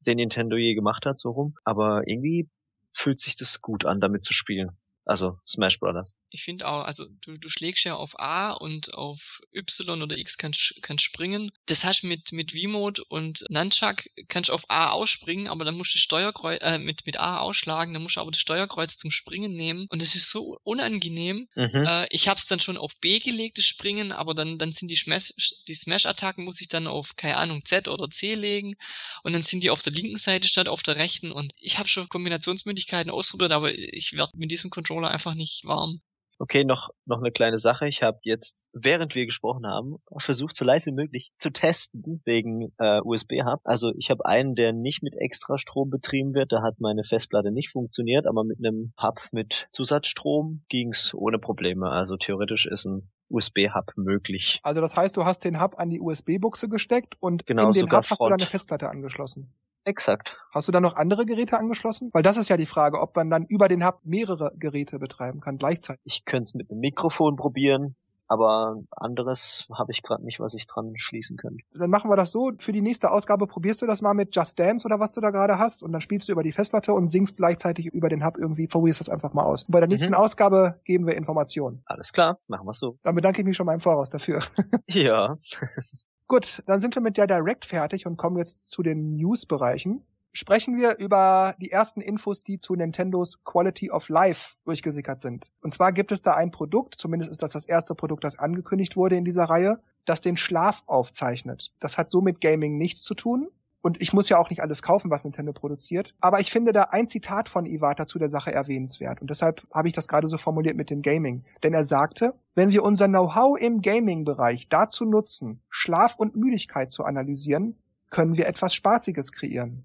den 0.00 0.16
Nintendo 0.16 0.56
je 0.56 0.74
gemacht 0.74 1.04
hat, 1.04 1.18
so 1.18 1.32
rum, 1.32 1.54
aber 1.64 2.02
irgendwie 2.06 2.48
fühlt 2.94 3.20
sich 3.20 3.36
das 3.36 3.60
gut 3.60 3.84
an, 3.84 4.00
damit 4.00 4.24
zu 4.24 4.32
spielen. 4.32 4.70
Also 5.06 5.38
Smash 5.46 5.78
Brothers. 5.80 6.14
Ich 6.30 6.44
finde 6.44 6.66
auch, 6.66 6.84
also 6.84 7.04
du, 7.24 7.36
du 7.36 7.48
schlägst 7.50 7.84
ja 7.84 7.94
auf 7.94 8.18
A 8.18 8.52
und 8.52 8.94
auf 8.94 9.40
Y 9.54 10.02
oder 10.02 10.18
X 10.18 10.38
kannst 10.38 10.76
kannst 10.80 11.04
springen. 11.04 11.52
Das 11.66 11.84
hast 11.84 12.04
mit 12.04 12.32
mit 12.32 12.52
V-Mode 12.52 13.04
und 13.08 13.44
Nunchuck 13.50 14.04
kannst 14.28 14.48
du 14.48 14.54
auf 14.54 14.64
A 14.68 14.90
ausspringen, 14.90 15.48
aber 15.48 15.66
dann 15.66 15.76
musst 15.76 15.94
du 15.94 15.98
Steuerkreuz 15.98 16.58
äh, 16.62 16.78
mit 16.78 17.04
mit 17.04 17.20
A 17.20 17.38
ausschlagen, 17.40 17.92
dann 17.92 18.02
musst 18.02 18.16
du 18.16 18.20
aber 18.20 18.30
das 18.30 18.40
Steuerkreuz 18.40 18.96
zum 18.96 19.10
Springen 19.10 19.54
nehmen 19.54 19.86
und 19.90 20.00
das 20.00 20.14
ist 20.14 20.30
so 20.30 20.58
unangenehm. 20.62 21.48
Mhm. 21.54 21.84
Äh, 21.86 22.06
ich 22.10 22.28
hab's 22.28 22.48
dann 22.48 22.60
schon 22.60 22.78
auf 22.78 22.96
B 22.96 23.18
gelegt, 23.18 23.58
das 23.58 23.66
Springen, 23.66 24.10
aber 24.10 24.34
dann 24.34 24.58
dann 24.58 24.72
sind 24.72 24.90
die 24.90 24.96
Smash 24.96 25.34
die 25.68 25.74
Smash 25.74 26.06
Attacken 26.06 26.44
muss 26.44 26.62
ich 26.62 26.68
dann 26.68 26.86
auf 26.86 27.14
keine 27.16 27.36
Ahnung 27.36 27.62
Z 27.66 27.88
oder 27.88 28.08
C 28.08 28.34
legen 28.34 28.74
und 29.22 29.34
dann 29.34 29.42
sind 29.42 29.62
die 29.62 29.70
auf 29.70 29.82
der 29.82 29.92
linken 29.92 30.18
Seite 30.18 30.48
statt 30.48 30.68
auf 30.68 30.82
der 30.82 30.96
rechten 30.96 31.30
und 31.30 31.52
ich 31.58 31.78
habe 31.78 31.88
schon 31.88 32.08
Kombinationsmöglichkeiten 32.08 33.10
ausprobiert, 33.10 33.52
aber 33.52 33.74
ich 33.74 34.14
werde 34.14 34.32
mit 34.36 34.50
diesem 34.50 34.70
Controller 34.70 34.93
Controller 34.94 35.12
einfach 35.12 35.34
nicht 35.34 35.64
warm. 35.64 36.00
Okay, 36.38 36.64
noch, 36.64 36.90
noch 37.06 37.20
eine 37.20 37.30
kleine 37.30 37.58
Sache. 37.58 37.86
Ich 37.86 38.02
habe 38.02 38.18
jetzt, 38.22 38.68
während 38.72 39.14
wir 39.14 39.24
gesprochen 39.24 39.66
haben, 39.66 39.96
versucht, 40.18 40.56
so 40.56 40.64
leise 40.64 40.90
wie 40.90 40.94
möglich 40.94 41.30
zu 41.38 41.50
testen 41.50 42.22
wegen 42.24 42.72
äh, 42.78 43.00
USB-Hub. 43.02 43.60
Also 43.62 43.92
ich 43.96 44.10
habe 44.10 44.26
einen, 44.26 44.56
der 44.56 44.72
nicht 44.72 45.02
mit 45.02 45.14
extra 45.16 45.58
Strom 45.58 45.90
betrieben 45.90 46.34
wird. 46.34 46.52
Da 46.52 46.60
hat 46.60 46.80
meine 46.80 47.04
Festplatte 47.04 47.52
nicht 47.52 47.70
funktioniert, 47.70 48.26
aber 48.26 48.42
mit 48.42 48.58
einem 48.58 48.92
Hub 49.00 49.20
mit 49.30 49.68
Zusatzstrom 49.70 50.64
ging's 50.68 51.14
ohne 51.14 51.38
Probleme. 51.38 51.88
Also 51.88 52.16
theoretisch 52.16 52.66
ist 52.66 52.84
ein 52.84 53.08
USB-Hub 53.28 53.92
möglich. 53.96 54.58
Also 54.64 54.80
das 54.80 54.96
heißt, 54.96 55.16
du 55.16 55.24
hast 55.24 55.44
den 55.44 55.60
Hub 55.60 55.78
an 55.78 55.88
die 55.88 56.00
USB-Buchse 56.00 56.68
gesteckt 56.68 57.14
und 57.20 57.46
genau, 57.46 57.66
in 57.66 57.72
den 57.72 57.92
Hub 57.92 58.10
hast 58.10 58.20
du 58.20 58.28
deine 58.28 58.44
Festplatte 58.44 58.90
angeschlossen. 58.90 59.54
Exakt. 59.84 60.38
Hast 60.52 60.68
du 60.68 60.72
da 60.72 60.80
noch 60.80 60.96
andere 60.96 61.26
Geräte 61.26 61.58
angeschlossen? 61.58 62.10
Weil 62.12 62.22
das 62.22 62.36
ist 62.36 62.48
ja 62.48 62.56
die 62.56 62.66
Frage, 62.66 63.00
ob 63.00 63.14
man 63.16 63.28
dann 63.30 63.44
über 63.44 63.68
den 63.68 63.84
Hub 63.84 64.00
mehrere 64.04 64.52
Geräte 64.56 64.98
betreiben 64.98 65.40
kann 65.40 65.58
gleichzeitig. 65.58 66.00
Ich 66.04 66.24
könnte 66.24 66.44
es 66.44 66.54
mit 66.54 66.70
einem 66.70 66.80
Mikrofon 66.80 67.36
probieren, 67.36 67.94
aber 68.26 68.82
anderes 68.90 69.68
habe 69.76 69.92
ich 69.92 70.02
gerade 70.02 70.24
nicht, 70.24 70.40
was 70.40 70.54
ich 70.54 70.66
dran 70.66 70.94
schließen 70.96 71.36
könnte. 71.36 71.62
Dann 71.74 71.90
machen 71.90 72.10
wir 72.10 72.16
das 72.16 72.32
so. 72.32 72.52
Für 72.58 72.72
die 72.72 72.80
nächste 72.80 73.10
Ausgabe 73.10 73.46
probierst 73.46 73.82
du 73.82 73.86
das 73.86 74.00
mal 74.00 74.14
mit 74.14 74.34
Just 74.34 74.58
Dance 74.58 74.86
oder 74.86 74.98
was 74.98 75.12
du 75.12 75.20
da 75.20 75.30
gerade 75.30 75.58
hast 75.58 75.82
und 75.82 75.92
dann 75.92 76.00
spielst 76.00 76.28
du 76.28 76.32
über 76.32 76.42
die 76.42 76.52
Festplatte 76.52 76.94
und 76.94 77.08
singst 77.08 77.36
gleichzeitig 77.36 77.86
über 77.86 78.08
den 78.08 78.24
Hub 78.24 78.38
irgendwie. 78.38 78.66
Probierst 78.66 79.00
das 79.00 79.10
einfach 79.10 79.34
mal 79.34 79.44
aus. 79.44 79.64
Und 79.64 79.72
bei 79.72 79.80
der 79.80 79.88
nächsten 79.88 80.12
mhm. 80.12 80.14
Ausgabe 80.14 80.80
geben 80.84 81.06
wir 81.06 81.16
Informationen. 81.16 81.82
Alles 81.84 82.12
klar, 82.12 82.38
machen 82.48 82.66
wir 82.66 82.72
so. 82.72 82.98
Dann 83.02 83.14
bedanke 83.14 83.42
ich 83.42 83.46
mich 83.46 83.56
schon 83.56 83.66
mal 83.66 83.74
im 83.74 83.80
Voraus 83.80 84.10
dafür. 84.10 84.40
Ja. 84.88 85.34
Gut, 86.26 86.62
dann 86.66 86.80
sind 86.80 86.94
wir 86.94 87.02
mit 87.02 87.16
der 87.16 87.26
Direct 87.26 87.66
fertig 87.66 88.06
und 88.06 88.16
kommen 88.16 88.38
jetzt 88.38 88.70
zu 88.70 88.82
den 88.82 89.16
News-Bereichen. 89.16 90.02
Sprechen 90.32 90.76
wir 90.76 90.96
über 90.98 91.54
die 91.60 91.70
ersten 91.70 92.00
Infos, 92.00 92.42
die 92.42 92.58
zu 92.58 92.74
Nintendos 92.74 93.44
Quality 93.44 93.90
of 93.92 94.08
Life 94.08 94.56
durchgesickert 94.64 95.20
sind. 95.20 95.52
Und 95.60 95.72
zwar 95.72 95.92
gibt 95.92 96.10
es 96.10 96.22
da 96.22 96.34
ein 96.34 96.50
Produkt, 96.50 96.96
zumindest 96.96 97.30
ist 97.30 97.42
das 97.42 97.52
das 97.52 97.66
erste 97.66 97.94
Produkt, 97.94 98.24
das 98.24 98.38
angekündigt 98.38 98.96
wurde 98.96 99.16
in 99.16 99.24
dieser 99.24 99.44
Reihe, 99.44 99.80
das 100.06 100.22
den 100.22 100.36
Schlaf 100.36 100.82
aufzeichnet. 100.86 101.72
Das 101.78 101.98
hat 101.98 102.10
so 102.10 102.20
mit 102.20 102.40
Gaming 102.40 102.78
nichts 102.78 103.02
zu 103.02 103.14
tun. 103.14 103.48
Und 103.84 104.00
ich 104.00 104.14
muss 104.14 104.30
ja 104.30 104.38
auch 104.38 104.48
nicht 104.48 104.62
alles 104.62 104.80
kaufen, 104.80 105.10
was 105.10 105.24
Nintendo 105.24 105.52
produziert. 105.52 106.14
Aber 106.22 106.40
ich 106.40 106.50
finde 106.50 106.72
da 106.72 106.84
ein 106.84 107.06
Zitat 107.06 107.50
von 107.50 107.66
Iwata 107.66 108.06
zu 108.06 108.18
der 108.18 108.30
Sache 108.30 108.50
erwähnenswert. 108.50 109.20
Und 109.20 109.28
deshalb 109.28 109.62
habe 109.74 109.88
ich 109.88 109.92
das 109.92 110.08
gerade 110.08 110.26
so 110.26 110.38
formuliert 110.38 110.74
mit 110.74 110.88
dem 110.88 111.02
Gaming. 111.02 111.44
Denn 111.62 111.74
er 111.74 111.84
sagte, 111.84 112.32
wenn 112.54 112.70
wir 112.70 112.82
unser 112.82 113.08
Know-how 113.08 113.60
im 113.60 113.82
Gaming-Bereich 113.82 114.70
dazu 114.70 115.04
nutzen, 115.04 115.60
Schlaf 115.68 116.14
und 116.16 116.34
Müdigkeit 116.34 116.92
zu 116.92 117.04
analysieren, 117.04 117.76
können 118.08 118.38
wir 118.38 118.46
etwas 118.46 118.74
Spaßiges 118.74 119.32
kreieren. 119.32 119.84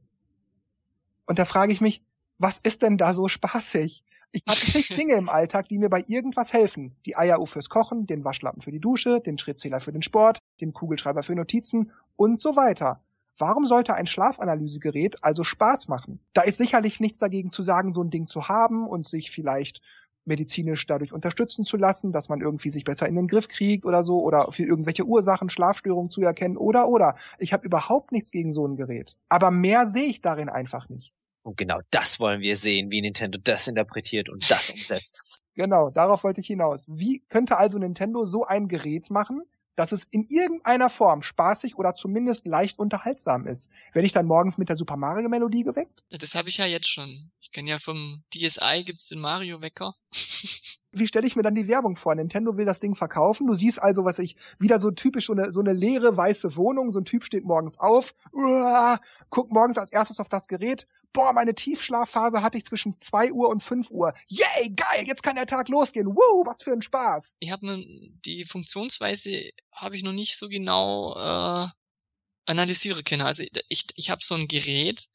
Und 1.26 1.38
da 1.38 1.44
frage 1.44 1.74
ich 1.74 1.82
mich, 1.82 2.02
was 2.38 2.58
ist 2.58 2.84
denn 2.84 2.98
da 2.98 3.12
so 3.12 3.28
spaßig? 3.28 4.06
Ich 4.32 4.44
habe 4.48 4.60
zig 4.60 4.88
Dinge 4.96 5.16
im 5.16 5.28
Alltag, 5.28 5.68
die 5.68 5.78
mir 5.78 5.90
bei 5.90 6.04
irgendwas 6.08 6.54
helfen. 6.54 6.96
Die 7.06 7.18
Eieruhr 7.18 7.48
fürs 7.48 7.68
Kochen, 7.68 8.06
den 8.06 8.24
Waschlappen 8.24 8.62
für 8.62 8.72
die 8.72 8.80
Dusche, 8.80 9.20
den 9.20 9.38
Schrittzähler 9.38 9.82
für 9.82 9.92
den 9.92 10.04
Sport, 10.04 10.40
den 10.62 10.72
Kugelschreiber 10.72 11.22
für 11.22 11.36
Notizen 11.36 11.92
und 12.16 12.40
so 12.40 12.56
weiter. 12.56 13.02
Warum 13.40 13.66
sollte 13.66 13.96
ein 13.96 14.06
Schlafanalysegerät 14.06 15.24
also 15.24 15.44
Spaß 15.44 15.88
machen? 15.88 16.20
Da 16.34 16.42
ist 16.42 16.58
sicherlich 16.58 17.00
nichts 17.00 17.20
dagegen 17.20 17.52
zu 17.52 17.64
sagen, 17.64 17.94
so 17.94 18.04
ein 18.04 18.10
Ding 18.10 18.28
zu 18.28 18.50
haben 18.50 18.88
und 18.88 19.08
sich 19.08 19.32
vielleicht 19.32 19.82
medizinisch 20.26 20.86
dadurch 20.86 21.14
unterstützen 21.14 21.64
zu 21.64 21.78
lassen, 21.78 22.12
dass 22.12 22.30
man 22.30 22.42
irgendwie 22.42 22.70
sich 22.70 22.84
besser 22.84 23.08
in 23.08 23.16
den 23.16 23.28
Griff 23.28 23.48
kriegt 23.48 23.86
oder 23.86 24.04
so 24.04 24.22
oder 24.22 24.52
für 24.52 24.64
irgendwelche 24.64 25.06
Ursachen 25.06 25.50
Schlafstörungen 25.50 26.12
zu 26.12 26.22
erkennen 26.22 26.58
oder 26.58 26.88
oder. 26.88 27.16
Ich 27.40 27.54
habe 27.54 27.66
überhaupt 27.66 28.12
nichts 28.12 28.32
gegen 28.32 28.52
so 28.52 28.68
ein 28.68 28.76
Gerät. 28.76 29.16
Aber 29.30 29.52
mehr 29.52 29.86
sehe 29.86 30.06
ich 30.06 30.22
darin 30.22 30.50
einfach 30.50 30.90
nicht. 30.90 31.14
Und 31.42 31.58
genau 31.58 31.80
das 31.90 32.20
wollen 32.20 32.42
wir 32.42 32.56
sehen, 32.58 32.92
wie 32.92 33.02
Nintendo 33.02 33.40
das 33.42 33.68
interpretiert 33.68 34.30
und 34.30 34.50
das 34.52 34.70
umsetzt. 34.70 35.44
genau, 35.56 35.90
darauf 35.90 36.24
wollte 36.24 36.42
ich 36.42 36.48
hinaus. 36.48 36.88
Wie 36.92 37.24
könnte 37.30 37.58
also 37.58 37.80
Nintendo 37.80 38.26
so 38.26 38.46
ein 38.46 38.68
Gerät 38.68 39.10
machen, 39.10 39.44
dass 39.80 39.94
es 39.94 40.04
in 40.04 40.26
irgendeiner 40.28 40.90
Form 40.90 41.22
spaßig 41.22 41.78
oder 41.78 41.96
zumindest 41.96 42.46
leicht 42.46 42.80
unterhaltsam 42.80 43.48
ist. 43.48 43.72
Werde 43.94 44.06
ich 44.06 44.12
dann 44.12 44.26
morgens 44.26 44.58
mit 44.58 44.68
der 44.68 44.76
Super 44.76 44.98
Mario 44.98 45.30
Melodie 45.30 45.64
geweckt? 45.64 46.04
Das 46.10 46.36
habe 46.36 46.50
ich 46.50 46.58
ja 46.58 46.66
jetzt 46.66 46.90
schon. 46.90 47.32
Ich 47.40 47.54
kenne 47.54 47.70
ja 47.70 47.80
vom 47.80 48.22
DSi 48.34 48.84
gibt's 48.84 49.08
den 49.08 49.22
Mario 49.22 49.62
Wecker. 49.62 49.96
Wie 50.92 51.08
stelle 51.08 51.28
ich 51.28 51.36
mir 51.36 51.44
dann 51.44 51.56
die 51.56 51.68
Werbung 51.68 51.96
vor? 51.96 52.16
Nintendo 52.16 52.58
will 52.58 52.66
das 52.66 52.80
Ding 52.80 52.96
verkaufen. 52.96 53.48
Du 53.48 53.54
siehst 53.54 53.82
also, 53.82 54.06
was 54.06 54.20
ich, 54.20 54.36
wieder 54.58 54.80
so 54.80 54.92
typisch 54.92 55.28
so 55.28 55.34
eine, 55.34 55.52
so 55.52 55.60
eine 55.60 55.74
leere 55.74 56.16
weiße 56.16 56.56
Wohnung. 56.56 56.92
So 56.92 57.00
ein 57.00 57.06
Typ 57.06 57.24
steht 57.24 57.44
morgens 57.44 57.80
auf, 57.80 58.16
uah, 58.34 59.00
guckt 59.30 59.52
morgens 59.52 59.78
als 59.78 59.92
erstes 59.92 60.20
auf 60.20 60.30
das 60.30 60.48
Gerät. 60.48 60.88
Boah, 61.14 61.34
meine 61.34 61.56
Tiefschlafphase 61.56 62.42
hatte 62.42 62.58
ich 62.58 62.66
zwischen 62.66 63.00
zwei 63.00 63.32
Uhr 63.32 63.50
und 63.50 63.62
fünf 63.62 63.92
Uhr. 63.92 64.14
Yay, 64.28 64.70
geil, 64.76 65.06
jetzt 65.06 65.24
kann 65.24 65.36
der 65.36 65.46
Tag 65.46 65.70
losgehen. 65.70 66.08
Woo, 66.08 66.46
was 66.46 66.64
für 66.64 66.72
ein 66.72 66.82
Spaß. 66.82 67.38
Ich 67.40 67.52
habe 67.52 67.66
ne, 67.66 67.86
die 68.26 68.46
Funktionsweise 68.46 69.52
habe 69.72 69.96
ich 69.96 70.04
noch 70.04 70.14
nicht 70.14 70.38
so 70.38 70.50
genau 70.50 71.16
äh, 71.16 71.68
analysiere 72.46 73.04
können. 73.04 73.22
Also 73.22 73.44
ich, 73.68 73.86
ich 73.96 74.10
habe 74.10 74.24
so 74.24 74.36
ein 74.36 74.48
Gerät, 74.48 75.10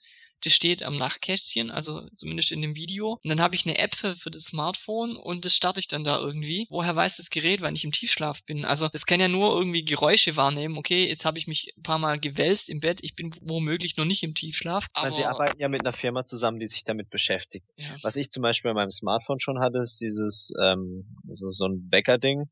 das 0.45 0.53
steht 0.53 0.83
am 0.83 0.97
Nachtkästchen, 0.97 1.71
also 1.71 2.07
zumindest 2.17 2.53
in 2.53 2.63
dem 2.63 2.77
Video. 2.77 3.19
Und 3.23 3.29
dann 3.29 3.41
habe 3.41 3.55
ich 3.55 3.67
eine 3.67 3.79
App 3.79 3.95
für, 3.95 4.17
für 4.17 4.31
das 4.31 4.45
Smartphone 4.45 5.17
und 5.17 5.45
das 5.45 5.55
starte 5.55 5.81
ich 5.81 5.89
dann 5.89 6.05
da 6.05 6.19
irgendwie. 6.19 6.67
Woher 6.71 6.95
weiß 6.95 7.17
das 7.17 7.31
Gerät, 7.31 7.61
wann 7.61 7.75
ich 7.75 7.85
im 7.85 7.93
Tiefschlaf 7.93 8.45
bin? 8.45 8.65
Also 8.65 8.89
das 8.89 9.07
kann 9.07 9.21
ja 9.21 9.29
nur 9.29 9.57
irgendwie 9.57 9.85
Geräusche 9.85 10.37
wahrnehmen. 10.37 10.77
Okay, 10.77 11.09
jetzt 11.09 11.25
habe 11.25 11.39
ich 11.39 11.47
mich 11.47 11.73
ein 11.77 11.83
paar 11.83 11.99
Mal 11.99 12.19
gewälzt 12.19 12.69
im 12.69 12.81
Bett. 12.81 13.01
Ich 13.03 13.15
bin 13.15 13.35
womöglich 13.41 13.97
noch 13.97 14.05
nicht 14.05 14.23
im 14.23 14.35
Tiefschlaf. 14.35 14.89
Aber 14.93 15.07
Weil 15.07 15.15
sie 15.15 15.25
arbeiten 15.25 15.61
ja 15.61 15.69
mit 15.69 15.81
einer 15.81 15.93
Firma 15.93 16.25
zusammen, 16.25 16.59
die 16.59 16.67
sich 16.67 16.85
damit 16.85 17.11
beschäftigt. 17.11 17.67
Ja. 17.77 17.97
Was 18.03 18.17
ich 18.17 18.31
zum 18.31 18.43
Beispiel 18.43 18.71
bei 18.71 18.81
meinem 18.81 18.91
Smartphone 18.91 19.41
schon 19.41 19.61
hatte, 19.61 19.79
ist 19.79 20.01
dieses 20.01 20.53
ähm, 20.63 21.17
so, 21.31 21.49
so 21.51 21.67
ein 21.67 21.89
Wecker-Ding. 21.91 22.51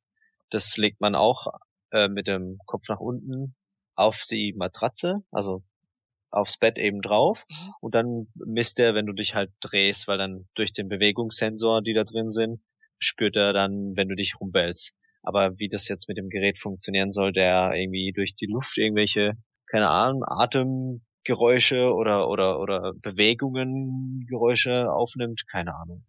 Das 0.50 0.76
legt 0.76 1.00
man 1.00 1.14
auch 1.14 1.46
äh, 1.90 2.08
mit 2.08 2.26
dem 2.26 2.58
Kopf 2.66 2.88
nach 2.88 3.00
unten 3.00 3.54
auf 3.94 4.24
die 4.30 4.54
Matratze, 4.56 5.22
also 5.30 5.62
aufs 6.32 6.56
Bett 6.58 6.78
eben 6.78 7.02
drauf 7.02 7.44
mhm. 7.48 7.72
und 7.80 7.94
dann 7.94 8.26
misst 8.34 8.80
er, 8.80 8.94
wenn 8.94 9.06
du 9.06 9.12
dich 9.12 9.34
halt 9.34 9.50
drehst, 9.60 10.08
weil 10.08 10.18
dann 10.18 10.48
durch 10.54 10.72
den 10.72 10.88
Bewegungssensor, 10.88 11.82
die 11.82 11.94
da 11.94 12.04
drin 12.04 12.28
sind, 12.28 12.60
spürt 12.98 13.36
er 13.36 13.52
dann, 13.52 13.92
wenn 13.96 14.08
du 14.08 14.16
dich 14.16 14.34
rumwälzt. 14.40 14.94
Aber 15.22 15.58
wie 15.58 15.68
das 15.68 15.88
jetzt 15.88 16.08
mit 16.08 16.16
dem 16.16 16.28
Gerät 16.28 16.58
funktionieren 16.58 17.12
soll, 17.12 17.32
der 17.32 17.72
irgendwie 17.74 18.12
durch 18.12 18.34
die 18.34 18.46
Luft 18.46 18.76
irgendwelche, 18.78 19.34
keine 19.70 19.88
Ahnung, 19.88 20.24
Atemgeräusche 20.26 21.92
oder 21.94 22.28
oder 22.28 22.58
oder 22.58 22.92
Bewegungen 22.94 24.26
Geräusche 24.28 24.90
aufnimmt, 24.90 25.44
keine 25.48 25.76
Ahnung. 25.76 26.04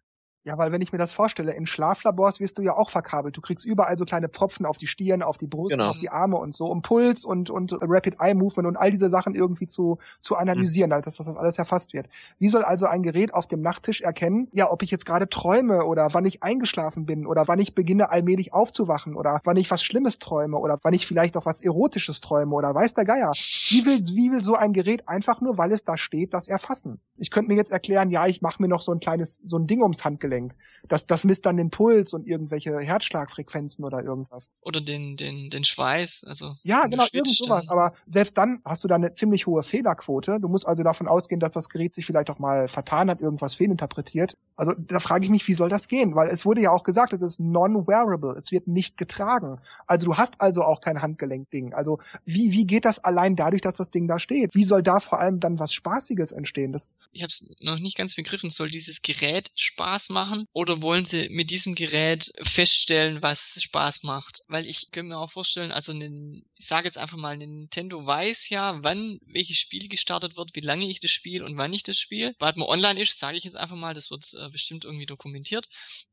Ja, 0.45 0.57
weil 0.57 0.73
wenn 0.73 0.81
ich 0.81 0.91
mir 0.91 0.97
das 0.97 1.13
vorstelle, 1.13 1.53
in 1.53 1.65
Schlaflabors 1.65 2.41
wirst 2.41 2.57
du 2.57 2.61
ja 2.63 2.75
auch 2.75 2.89
verkabelt. 2.89 3.37
Du 3.37 3.39
kriegst 3.39 3.65
überall 3.65 3.97
so 3.97 4.03
kleine 4.03 4.27
Pfropfen 4.27 4.65
auf 4.65 4.77
die 4.77 4.87
Stirn, 4.87 5.23
auf 5.23 5.37
die 5.37 5.47
Brust, 5.47 5.77
genau. 5.77 5.91
auf 5.91 5.99
die 5.99 6.09
Arme 6.09 6.35
und 6.35 6.53
so, 6.53 6.65
um 6.65 6.81
Puls 6.81 7.23
und, 7.23 7.49
und 7.49 7.73
Rapid 7.79 8.17
Eye 8.19 8.33
Movement 8.33 8.67
und 8.67 8.75
all 8.75 8.91
diese 8.91 9.07
Sachen 9.07 9.35
irgendwie 9.35 9.67
zu, 9.67 9.99
zu 10.19 10.35
analysieren, 10.35 10.89
mhm. 10.89 11.01
dass, 11.01 11.15
das 11.15 11.37
alles 11.37 11.57
erfasst 11.59 11.93
wird. 11.93 12.07
Wie 12.39 12.49
soll 12.49 12.63
also 12.63 12.87
ein 12.87 13.03
Gerät 13.03 13.33
auf 13.33 13.47
dem 13.47 13.61
Nachttisch 13.61 14.01
erkennen, 14.01 14.49
ja, 14.51 14.69
ob 14.69 14.83
ich 14.83 14.91
jetzt 14.91 15.05
gerade 15.05 15.29
träume 15.29 15.85
oder 15.85 16.09
wann 16.11 16.25
ich 16.25 16.43
eingeschlafen 16.43 17.05
bin 17.05 17.25
oder 17.25 17.47
wann 17.47 17.59
ich 17.59 17.73
beginne 17.73 18.09
allmählich 18.09 18.53
aufzuwachen 18.53 19.15
oder 19.15 19.39
wann 19.45 19.55
ich 19.55 19.71
was 19.71 19.81
Schlimmes 19.81 20.19
träume 20.19 20.57
oder 20.57 20.77
wann 20.83 20.93
ich 20.93 21.07
vielleicht 21.07 21.37
auch 21.37 21.45
was 21.45 21.61
Erotisches 21.61 22.19
träume 22.19 22.53
oder 22.53 22.75
weiß 22.75 22.95
der 22.95 23.05
Geier. 23.05 23.31
Wie 23.31 23.85
will, 23.85 24.03
wie 24.13 24.31
will 24.33 24.43
so 24.43 24.55
ein 24.55 24.73
Gerät 24.73 25.07
einfach 25.07 25.39
nur, 25.39 25.57
weil 25.57 25.71
es 25.71 25.85
da 25.85 25.95
steht, 25.95 26.33
das 26.33 26.49
erfassen? 26.49 26.99
Ich 27.15 27.31
könnte 27.31 27.49
mir 27.49 27.55
jetzt 27.55 27.71
erklären, 27.71 28.09
ja, 28.09 28.25
ich 28.25 28.41
mache 28.41 28.61
mir 28.61 28.67
noch 28.67 28.81
so 28.81 28.91
ein 28.91 28.99
kleines, 28.99 29.41
so 29.45 29.57
ein 29.57 29.67
Ding 29.67 29.81
ums 29.81 30.03
Handgelenk 30.03 30.32
Handgelenk. 30.33 30.55
Das, 30.87 31.07
das 31.07 31.23
misst 31.23 31.45
dann 31.45 31.57
den 31.57 31.69
Puls 31.69 32.13
und 32.13 32.27
irgendwelche 32.27 32.77
Herzschlagfrequenzen 32.79 33.85
oder 33.85 34.03
irgendwas. 34.03 34.51
Oder 34.61 34.81
den, 34.81 35.15
den, 35.17 35.49
den 35.49 35.63
Schweiß, 35.63 36.25
also. 36.25 36.55
Ja, 36.63 36.87
genau, 36.87 37.05
irgend 37.11 37.35
sowas. 37.35 37.69
Aber 37.69 37.93
selbst 38.05 38.37
dann 38.37 38.61
hast 38.65 38.83
du 38.83 38.87
da 38.87 38.95
eine 38.95 39.13
ziemlich 39.13 39.47
hohe 39.47 39.63
Fehlerquote. 39.63 40.39
Du 40.39 40.47
musst 40.47 40.67
also 40.67 40.83
davon 40.83 41.07
ausgehen, 41.07 41.39
dass 41.39 41.53
das 41.53 41.69
Gerät 41.69 41.93
sich 41.93 42.05
vielleicht 42.05 42.29
auch 42.29 42.39
mal 42.39 42.67
vertan 42.67 43.09
hat, 43.09 43.21
irgendwas 43.21 43.53
fehlinterpretiert. 43.55 44.37
Also 44.55 44.73
da 44.77 44.99
frage 44.99 45.25
ich 45.25 45.31
mich, 45.31 45.47
wie 45.47 45.53
soll 45.53 45.69
das 45.69 45.87
gehen? 45.87 46.15
Weil 46.15 46.29
es 46.29 46.45
wurde 46.45 46.61
ja 46.61 46.71
auch 46.71 46.83
gesagt, 46.83 47.13
es 47.13 47.21
ist 47.21 47.39
non-wearable. 47.39 48.35
Es 48.37 48.51
wird 48.51 48.67
nicht 48.67 48.97
getragen. 48.97 49.59
Also 49.87 50.05
du 50.05 50.17
hast 50.17 50.39
also 50.39 50.63
auch 50.63 50.81
kein 50.81 51.01
Handgelenkding. 51.01 51.73
Also 51.73 51.99
wie, 52.25 52.51
wie 52.51 52.65
geht 52.65 52.85
das 52.85 52.99
allein 52.99 53.35
dadurch, 53.35 53.61
dass 53.61 53.77
das 53.77 53.91
Ding 53.91 54.07
da 54.07 54.19
steht? 54.19 54.53
Wie 54.53 54.63
soll 54.63 54.83
da 54.83 54.99
vor 54.99 55.19
allem 55.19 55.39
dann 55.39 55.59
was 55.59 55.73
Spaßiges 55.73 56.31
entstehen? 56.31 56.71
Das 56.71 57.09
ich 57.11 57.21
habe 57.21 57.29
es 57.29 57.47
noch 57.61 57.79
nicht 57.79 57.97
ganz 57.97 58.15
begriffen. 58.15 58.49
Soll 58.49 58.69
dieses 58.69 59.01
Gerät 59.01 59.51
Spaß 59.55 60.09
machen 60.09 60.22
oder 60.53 60.81
wollen 60.81 61.05
sie 61.05 61.29
mit 61.29 61.49
diesem 61.51 61.75
Gerät 61.75 62.31
feststellen, 62.41 63.21
was 63.21 63.57
Spaß 63.61 64.03
macht? 64.03 64.41
Weil 64.47 64.65
ich 64.65 64.91
könnte 64.91 65.09
mir 65.09 65.17
auch 65.17 65.31
vorstellen, 65.31 65.71
also 65.71 65.91
einen, 65.91 66.45
ich 66.57 66.65
sage 66.65 66.85
jetzt 66.85 66.97
einfach 66.97 67.17
mal, 67.17 67.37
Nintendo 67.37 68.05
weiß 68.05 68.49
ja, 68.49 68.83
wann 68.83 69.19
welches 69.25 69.57
Spiel 69.57 69.87
gestartet 69.87 70.37
wird, 70.37 70.55
wie 70.55 70.61
lange 70.61 70.87
ich 70.87 70.99
das 70.99 71.11
spiele 71.11 71.45
und 71.45 71.57
wann 71.57 71.73
ich 71.73 71.83
das 71.83 71.97
spiele. 71.97 72.35
Weil 72.39 72.53
man 72.55 72.67
online 72.67 73.01
ist, 73.01 73.19
sage 73.19 73.37
ich 73.37 73.43
jetzt 73.43 73.57
einfach 73.57 73.75
mal, 73.75 73.93
das 73.93 74.11
wird 74.11 74.25
äh, 74.33 74.49
bestimmt 74.49 74.85
irgendwie 74.85 75.05
dokumentiert. 75.05 75.67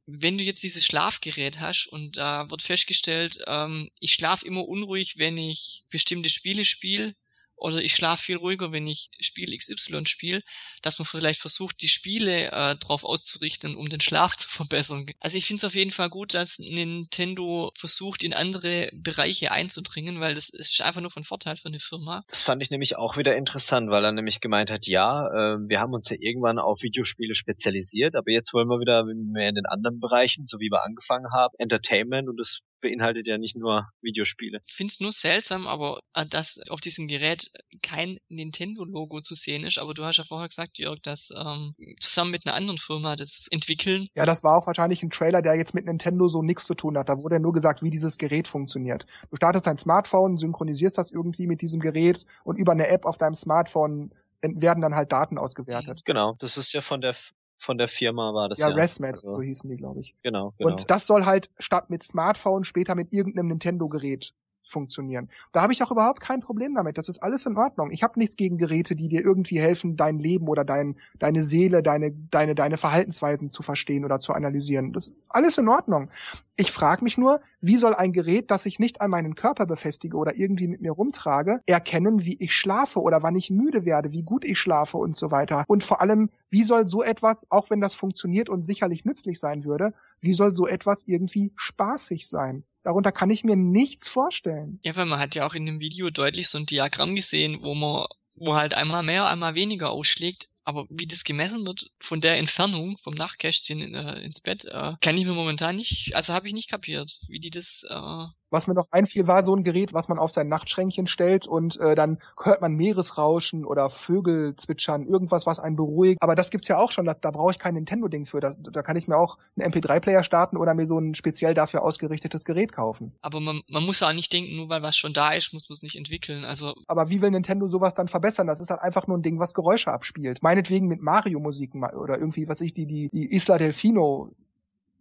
Wenn 0.06 0.38
du 0.38 0.44
jetzt 0.44 0.62
dieses 0.62 0.84
Schlafgerät 0.84 1.60
hast 1.60 1.86
und 1.86 2.16
da 2.16 2.44
äh, 2.44 2.50
wird 2.50 2.62
festgestellt, 2.62 3.38
ähm, 3.46 3.90
ich 4.00 4.12
schlafe 4.12 4.46
immer 4.46 4.66
unruhig, 4.66 5.14
wenn 5.18 5.36
ich 5.36 5.84
bestimmte 5.90 6.28
Spiele 6.28 6.64
spiele, 6.64 7.14
oder 7.60 7.82
ich 7.82 7.94
schlafe 7.94 8.24
viel 8.24 8.36
ruhiger, 8.36 8.72
wenn 8.72 8.86
ich 8.86 9.10
Spiel 9.20 9.56
XY 9.56 10.06
spiele, 10.06 10.42
dass 10.82 10.98
man 10.98 11.06
vielleicht 11.06 11.40
versucht, 11.40 11.82
die 11.82 11.88
Spiele 11.88 12.46
äh, 12.46 12.76
darauf 12.76 13.04
auszurichten, 13.04 13.76
um 13.76 13.88
den 13.88 14.00
Schlaf 14.00 14.36
zu 14.36 14.48
verbessern. 14.48 15.06
Also 15.20 15.36
ich 15.36 15.46
finde 15.46 15.60
es 15.60 15.64
auf 15.64 15.74
jeden 15.74 15.90
Fall 15.90 16.08
gut, 16.08 16.34
dass 16.34 16.58
Nintendo 16.58 17.70
versucht, 17.76 18.22
in 18.22 18.34
andere 18.34 18.90
Bereiche 18.92 19.52
einzudringen, 19.52 20.20
weil 20.20 20.34
das 20.34 20.48
ist 20.48 20.80
einfach 20.80 21.00
nur 21.00 21.10
von 21.10 21.24
Vorteil 21.24 21.56
für 21.56 21.68
eine 21.68 21.80
Firma. 21.80 22.24
Das 22.28 22.42
fand 22.42 22.62
ich 22.62 22.70
nämlich 22.70 22.96
auch 22.96 23.16
wieder 23.16 23.36
interessant, 23.36 23.90
weil 23.90 24.04
er 24.04 24.12
nämlich 24.12 24.40
gemeint 24.40 24.70
hat, 24.70 24.86
ja, 24.86 25.26
äh, 25.26 25.58
wir 25.68 25.80
haben 25.80 25.92
uns 25.92 26.08
ja 26.08 26.16
irgendwann 26.18 26.58
auf 26.58 26.82
Videospiele 26.82 27.34
spezialisiert, 27.34 28.16
aber 28.16 28.30
jetzt 28.30 28.52
wollen 28.54 28.68
wir 28.68 28.80
wieder 28.80 29.04
mehr 29.04 29.48
in 29.48 29.54
den 29.54 29.66
anderen 29.66 30.00
Bereichen, 30.00 30.46
so 30.46 30.58
wie 30.58 30.70
wir 30.70 30.84
angefangen 30.84 31.32
haben, 31.32 31.54
Entertainment 31.58 32.28
und 32.28 32.38
das 32.38 32.60
beinhaltet 32.80 33.26
ja 33.26 33.38
nicht 33.38 33.56
nur 33.56 33.88
Videospiele. 34.00 34.60
Ich 34.66 34.74
finde 34.74 34.92
es 34.92 35.00
nur 35.00 35.12
seltsam, 35.12 35.66
aber 35.66 36.00
äh, 36.14 36.26
dass 36.26 36.60
auf 36.68 36.80
diesem 36.80 37.08
Gerät 37.08 37.50
kein 37.82 38.18
Nintendo-Logo 38.28 39.20
zu 39.20 39.34
sehen 39.34 39.64
ist. 39.64 39.78
Aber 39.78 39.94
du 39.94 40.04
hast 40.04 40.18
ja 40.18 40.24
vorher 40.24 40.48
gesagt, 40.48 40.78
Jörg, 40.78 41.00
dass 41.02 41.30
ähm, 41.36 41.74
zusammen 42.00 42.30
mit 42.30 42.46
einer 42.46 42.54
anderen 42.54 42.78
Firma 42.78 43.16
das 43.16 43.46
entwickeln. 43.50 44.08
Ja, 44.14 44.24
das 44.24 44.44
war 44.44 44.56
auch 44.56 44.66
wahrscheinlich 44.66 45.02
ein 45.02 45.10
Trailer, 45.10 45.42
der 45.42 45.54
jetzt 45.54 45.74
mit 45.74 45.86
Nintendo 45.86 46.28
so 46.28 46.42
nichts 46.42 46.66
zu 46.66 46.74
tun 46.74 46.96
hat. 46.98 47.08
Da 47.08 47.18
wurde 47.18 47.36
ja 47.36 47.40
nur 47.40 47.52
gesagt, 47.52 47.82
wie 47.82 47.90
dieses 47.90 48.18
Gerät 48.18 48.48
funktioniert. 48.48 49.06
Du 49.30 49.36
startest 49.36 49.66
dein 49.66 49.76
Smartphone, 49.76 50.36
synchronisierst 50.36 50.98
das 50.98 51.12
irgendwie 51.12 51.46
mit 51.46 51.60
diesem 51.60 51.80
Gerät 51.80 52.24
und 52.44 52.56
über 52.56 52.72
eine 52.72 52.88
App 52.88 53.04
auf 53.04 53.18
deinem 53.18 53.34
Smartphone 53.34 54.12
werden 54.42 54.80
dann 54.80 54.94
halt 54.94 55.12
Daten 55.12 55.38
ausgewertet. 55.38 56.02
Genau, 56.04 56.34
das 56.38 56.56
ist 56.56 56.72
ja 56.72 56.80
von 56.80 57.00
der 57.00 57.14
von 57.60 57.78
der 57.78 57.88
Firma 57.88 58.32
war 58.32 58.48
das 58.48 58.58
ja. 58.58 58.70
Ja, 58.70 58.74
ResMed, 58.74 59.12
also, 59.12 59.30
so 59.30 59.42
hießen 59.42 59.68
die, 59.68 59.76
glaube 59.76 60.00
ich. 60.00 60.14
Genau, 60.22 60.54
genau. 60.56 60.70
Und 60.70 60.90
das 60.90 61.06
soll 61.06 61.26
halt 61.26 61.50
statt 61.58 61.90
mit 61.90 62.02
Smartphone 62.02 62.64
später 62.64 62.94
mit 62.94 63.12
irgendeinem 63.12 63.48
Nintendo-Gerät 63.48 64.32
funktionieren. 64.70 65.28
Da 65.52 65.62
habe 65.62 65.72
ich 65.72 65.82
auch 65.82 65.90
überhaupt 65.90 66.20
kein 66.20 66.40
Problem 66.40 66.74
damit. 66.74 66.98
Das 66.98 67.08
ist 67.08 67.22
alles 67.22 67.46
in 67.46 67.56
Ordnung. 67.56 67.90
Ich 67.90 68.02
habe 68.02 68.18
nichts 68.18 68.36
gegen 68.36 68.56
Geräte, 68.58 68.94
die 68.94 69.08
dir 69.08 69.22
irgendwie 69.22 69.60
helfen, 69.60 69.96
dein 69.96 70.18
Leben 70.18 70.48
oder 70.48 70.64
dein, 70.64 70.96
deine 71.18 71.42
Seele, 71.42 71.82
deine, 71.82 72.12
deine, 72.12 72.54
deine 72.54 72.76
Verhaltensweisen 72.76 73.50
zu 73.50 73.62
verstehen 73.62 74.04
oder 74.04 74.18
zu 74.18 74.32
analysieren. 74.32 74.92
Das 74.92 75.08
ist 75.08 75.16
alles 75.28 75.58
in 75.58 75.68
Ordnung. 75.68 76.10
Ich 76.56 76.72
frage 76.72 77.02
mich 77.04 77.16
nur, 77.16 77.40
wie 77.60 77.78
soll 77.78 77.94
ein 77.94 78.12
Gerät, 78.12 78.50
das 78.50 78.66
ich 78.66 78.78
nicht 78.78 79.00
an 79.00 79.10
meinen 79.10 79.34
Körper 79.34 79.64
befestige 79.64 80.16
oder 80.16 80.36
irgendwie 80.36 80.68
mit 80.68 80.82
mir 80.82 80.92
rumtrage, 80.92 81.60
erkennen, 81.66 82.24
wie 82.24 82.36
ich 82.38 82.54
schlafe 82.54 83.00
oder 83.00 83.22
wann 83.22 83.34
ich 83.34 83.50
müde 83.50 83.86
werde, 83.86 84.12
wie 84.12 84.22
gut 84.22 84.44
ich 84.44 84.58
schlafe 84.58 84.98
und 84.98 85.16
so 85.16 85.30
weiter. 85.30 85.64
Und 85.68 85.82
vor 85.84 86.02
allem, 86.02 86.28
wie 86.50 86.62
soll 86.62 86.86
so 86.86 87.02
etwas, 87.02 87.46
auch 87.50 87.70
wenn 87.70 87.80
das 87.80 87.94
funktioniert 87.94 88.50
und 88.50 88.64
sicherlich 88.64 89.04
nützlich 89.06 89.40
sein 89.40 89.64
würde, 89.64 89.94
wie 90.20 90.34
soll 90.34 90.52
so 90.52 90.66
etwas 90.66 91.08
irgendwie 91.08 91.52
spaßig 91.56 92.28
sein? 92.28 92.64
Darunter 92.82 93.12
kann 93.12 93.30
ich 93.30 93.44
mir 93.44 93.56
nichts 93.56 94.08
vorstellen. 94.08 94.80
Ja, 94.82 94.96
weil 94.96 95.06
man 95.06 95.20
hat 95.20 95.34
ja 95.34 95.46
auch 95.46 95.54
in 95.54 95.66
dem 95.66 95.80
Video 95.80 96.10
deutlich 96.10 96.48
so 96.48 96.58
ein 96.58 96.66
Diagramm 96.66 97.14
gesehen, 97.14 97.62
wo 97.62 97.74
man, 97.74 98.06
wo 98.34 98.54
halt 98.54 98.74
einmal 98.74 99.02
mehr, 99.02 99.28
einmal 99.28 99.54
weniger 99.54 99.90
ausschlägt. 99.90 100.48
Aber 100.64 100.86
wie 100.88 101.06
das 101.06 101.24
gemessen 101.24 101.66
wird 101.66 101.90
von 102.00 102.20
der 102.20 102.36
Entfernung 102.36 102.96
vom 102.98 103.14
Nachtkästchen 103.14 103.94
äh, 103.94 104.20
ins 104.20 104.40
Bett, 104.40 104.64
äh, 104.66 104.92
kann 105.00 105.16
ich 105.16 105.26
mir 105.26 105.32
momentan 105.32 105.76
nicht, 105.76 106.14
also 106.14 106.32
habe 106.32 106.48
ich 106.48 106.54
nicht 106.54 106.70
kapiert, 106.70 107.20
wie 107.28 107.40
die 107.40 107.50
das 107.50 107.84
äh, 107.88 108.26
was 108.50 108.66
mir 108.66 108.74
noch 108.74 108.88
einfiel, 108.90 109.26
war 109.26 109.42
so 109.42 109.54
ein 109.54 109.62
Gerät, 109.62 109.94
was 109.94 110.08
man 110.08 110.18
auf 110.18 110.30
sein 110.30 110.48
Nachtschränkchen 110.48 111.06
stellt 111.06 111.46
und 111.46 111.78
äh, 111.80 111.94
dann 111.94 112.18
hört 112.42 112.60
man 112.60 112.74
Meeresrauschen 112.74 113.64
oder 113.64 113.88
Vögel 113.88 114.54
zwitschern, 114.56 115.06
irgendwas, 115.06 115.46
was 115.46 115.60
einen 115.60 115.76
beruhigt. 115.76 116.22
Aber 116.22 116.34
das 116.34 116.50
gibt's 116.50 116.68
ja 116.68 116.78
auch 116.78 116.92
schon, 116.92 117.06
das, 117.06 117.20
da 117.20 117.30
brauche 117.30 117.52
ich 117.52 117.58
kein 117.58 117.74
Nintendo-Ding 117.74 118.26
für. 118.26 118.40
Das, 118.40 118.58
da 118.60 118.82
kann 118.82 118.96
ich 118.96 119.08
mir 119.08 119.16
auch 119.16 119.38
einen 119.56 119.72
MP3-Player 119.72 120.22
starten 120.22 120.56
oder 120.56 120.74
mir 120.74 120.86
so 120.86 120.98
ein 120.98 121.14
speziell 121.14 121.54
dafür 121.54 121.82
ausgerichtetes 121.82 122.44
Gerät 122.44 122.72
kaufen. 122.72 123.12
Aber 123.22 123.40
man, 123.40 123.60
man 123.68 123.84
muss 123.84 124.00
ja 124.00 124.08
auch 124.08 124.12
nicht 124.12 124.32
denken, 124.32 124.56
nur 124.56 124.68
weil 124.68 124.82
was 124.82 124.96
schon 124.96 125.12
da 125.12 125.32
ist, 125.32 125.52
muss 125.52 125.68
man 125.68 125.74
es 125.74 125.82
nicht 125.82 125.96
entwickeln. 125.96 126.44
Also 126.44 126.74
Aber 126.86 127.10
wie 127.10 127.22
will 127.22 127.30
Nintendo 127.30 127.68
sowas 127.68 127.94
dann 127.94 128.08
verbessern? 128.08 128.46
Das 128.46 128.60
ist 128.60 128.70
halt 128.70 128.80
einfach 128.80 129.06
nur 129.06 129.18
ein 129.18 129.22
Ding, 129.22 129.38
was 129.38 129.54
Geräusche 129.54 129.92
abspielt. 129.92 130.42
Meinetwegen 130.42 130.86
mit 130.88 131.00
Mario-Musiken 131.00 131.84
oder 131.84 132.18
irgendwie, 132.18 132.48
was 132.48 132.60
ich, 132.60 132.74
die, 132.74 132.86
die, 132.86 133.08
die 133.12 133.32
Isla 133.34 133.58
Delfino 133.58 134.32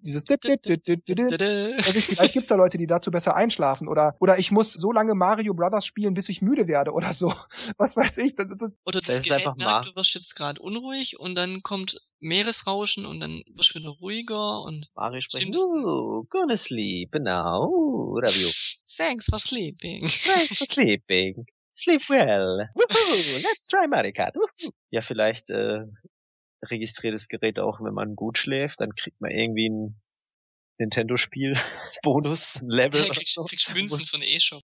dieses. 0.02 0.26
Vielleicht 0.26 2.34
gibt's 2.34 2.50
da 2.50 2.56
Leute, 2.56 2.78
die 2.78 2.88
dazu 2.88 3.12
besser 3.12 3.36
einschlafen 3.36 3.88
oder 3.88 4.16
oder 4.20 4.40
ich 4.40 4.52
muss 4.52 4.74
so 4.74 4.92
lange 4.92 5.16
Mario 5.16 5.54
Brothers 5.54 5.86
spielen, 5.86 6.14
bis 6.14 6.28
ich 6.30 6.42
müde 6.42 6.68
werde 6.68 6.92
oder 6.92 7.14
so. 7.14 7.30
Was 7.78 7.98
weiß 7.98 8.18
ich. 8.20 8.36
Das, 8.36 8.48
das 8.48 8.78
oder 8.86 9.00
das, 9.00 9.16
das 9.16 9.26
ist 9.26 9.32
einfach 9.32 9.56
merkt, 9.56 9.88
du 9.88 9.96
wirst 9.96 10.14
jetzt 10.16 10.36
gerade 10.36 10.62
unruhig 10.62 11.20
und 11.20 11.36
dann 11.36 11.62
kommt 11.64 12.00
Meeresrauschen 12.20 13.06
und 13.06 13.20
dann 13.20 13.44
wirst 13.54 13.76
du 13.76 13.80
wieder 13.80 13.90
ruhiger 13.90 14.62
und 14.62 14.88
Mario 14.96 15.22
spricht. 15.22 15.56
Ooh, 15.56 16.26
gonna 16.30 16.58
sleep 16.58 17.14
now. 17.16 18.18
Love 18.20 18.38
you. 18.38 18.50
Thanks 18.98 19.26
for 19.26 19.40
sleeping. 19.40 20.02
Thanks 20.02 20.58
for 20.58 20.68
sleeping. 20.68 21.46
Sleep 21.72 22.02
well. 22.10 22.68
Woohoo, 22.76 23.44
let's 23.44 23.66
try 23.70 23.88
Mario 23.88 24.12
Kart. 24.12 24.36
Woohoo. 24.36 24.72
Ja, 24.90 25.02
vielleicht 25.02 25.50
äh, 25.50 25.86
registriert 26.64 27.14
das 27.14 27.28
Gerät 27.28 27.60
auch, 27.60 27.80
wenn 27.82 27.94
man 27.94 28.16
gut 28.16 28.38
schläft, 28.38 28.82
dann 28.82 28.96
kriegt 28.96 29.22
man 29.22 29.32
irgendwie 29.32 29.70
ein 29.70 29.96
Nintendo-Spiel, 30.78 31.54
Bonus, 32.04 32.62
Level. 32.66 33.06
Ja, 33.06 33.10
kriegst, 33.12 33.36
so. 33.36 33.44
kriegst 33.44 33.74
Münzen 33.74 34.06
von 34.06 34.22
E-Shop. 34.22 34.62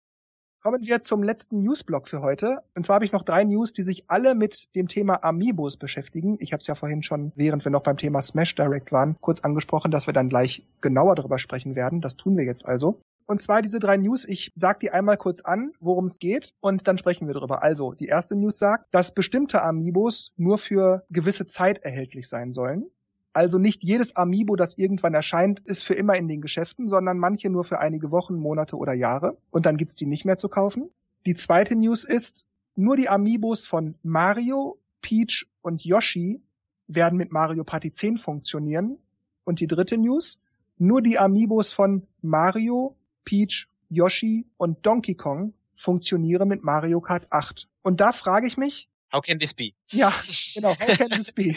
Kommen 0.62 0.86
wir 0.86 1.00
zum 1.00 1.24
letzten 1.24 1.62
Newsblock 1.62 2.10
für 2.10 2.22
heute. 2.22 2.58
Und 2.76 2.84
zwar 2.84 2.96
habe 2.96 3.06
ich 3.06 3.14
noch 3.14 3.24
drei 3.24 3.46
News, 3.46 3.72
die 3.72 3.84
sich 3.84 4.10
alle 4.10 4.36
mit 4.36 4.76
dem 4.76 4.90
Thema 4.90 5.24
Amiibos 5.24 5.78
beschäftigen. 5.78 6.36
Ich 6.42 6.52
habe 6.52 6.60
es 6.60 6.68
ja 6.68 6.76
vorhin 6.76 7.02
schon, 7.02 7.32
während 7.36 7.64
wir 7.64 7.72
noch 7.72 7.84
beim 7.84 7.96
Thema 7.96 8.22
Smash 8.22 8.56
Direct 8.56 8.92
waren, 8.92 9.16
kurz 9.22 9.40
angesprochen, 9.40 9.90
dass 9.90 10.06
wir 10.06 10.14
dann 10.14 10.28
gleich 10.28 10.64
genauer 10.82 11.16
darüber 11.16 11.40
sprechen 11.40 11.76
werden. 11.76 12.02
Das 12.02 12.18
tun 12.18 12.36
wir 12.36 12.44
jetzt 12.44 12.66
also. 12.66 13.00
Und 13.30 13.40
zwar 13.44 13.62
diese 13.62 13.78
drei 13.78 13.98
News. 13.98 14.26
Ich 14.26 14.52
sag 14.56 14.80
die 14.80 14.90
einmal 14.90 15.16
kurz 15.16 15.42
an, 15.42 15.74
worum 15.80 16.06
es 16.06 16.18
geht, 16.18 16.56
und 16.62 16.88
dann 16.88 16.98
sprechen 16.98 17.28
wir 17.28 17.36
drüber. 17.36 17.62
Also, 17.62 17.94
die 17.94 18.08
erste 18.08 18.36
News 18.36 18.58
sagt, 18.58 18.92
dass 18.92 19.14
bestimmte 19.14 19.62
Amiibos 19.62 20.34
nur 20.36 20.58
für 20.58 21.06
gewisse 21.12 21.46
Zeit 21.46 21.78
erhältlich 21.78 22.28
sein 22.28 22.52
sollen. 22.52 22.88
Also 23.32 23.60
nicht 23.60 23.84
jedes 23.84 24.16
Amiibo, 24.16 24.56
das 24.56 24.80
irgendwann 24.80 25.14
erscheint, 25.14 25.60
ist 25.60 25.84
für 25.84 25.94
immer 25.94 26.16
in 26.16 26.28
den 26.28 26.42
Geschäften, 26.42 26.88
sondern 26.88 27.20
manche 27.20 27.52
nur 27.52 27.64
für 27.64 27.78
einige 27.78 28.10
Wochen, 28.10 28.34
Monate 28.34 28.76
oder 28.76 28.94
Jahre. 28.94 29.38
Und 29.52 29.68
dann 29.68 29.78
gibt's 29.78 29.94
die 29.94 30.08
nicht 30.08 30.26
mehr 30.26 30.38
zu 30.38 30.50
kaufen. 30.50 30.90
Die 31.28 31.36
zweite 31.36 31.76
News 31.76 32.06
ist, 32.06 32.48
nur 32.76 32.98
die 32.98 33.10
Amiibos 33.10 33.68
von 33.68 33.94
Mario, 34.02 34.80
Peach 35.02 35.48
und 35.62 35.86
Yoshi 35.86 36.42
werden 36.88 37.20
mit 37.20 37.32
Mario 37.32 37.64
Party 37.64 37.92
10 37.92 38.18
funktionieren. 38.18 38.98
Und 39.44 39.60
die 39.60 39.68
dritte 39.68 40.00
News, 40.00 40.42
nur 40.80 41.04
die 41.04 41.20
Amiibos 41.20 41.72
von 41.72 42.08
Mario, 42.24 42.96
Peach, 43.24 43.68
Yoshi 43.90 44.46
und 44.58 44.86
Donkey 44.86 45.16
Kong 45.16 45.54
funktionieren 45.76 46.48
mit 46.48 46.64
Mario 46.64 47.02
Kart 47.02 47.28
8. 47.32 47.70
Und 47.82 48.02
da 48.02 48.12
frage 48.12 48.48
ich 48.48 48.58
mich, 48.58 48.90
How 49.12 49.24
can 49.24 49.40
this 49.40 49.56
be? 49.56 49.72
Ja, 49.88 50.14
genau, 50.54 50.70
how 50.70 50.98
can 50.98 51.10
this 51.10 51.34
be? 51.34 51.56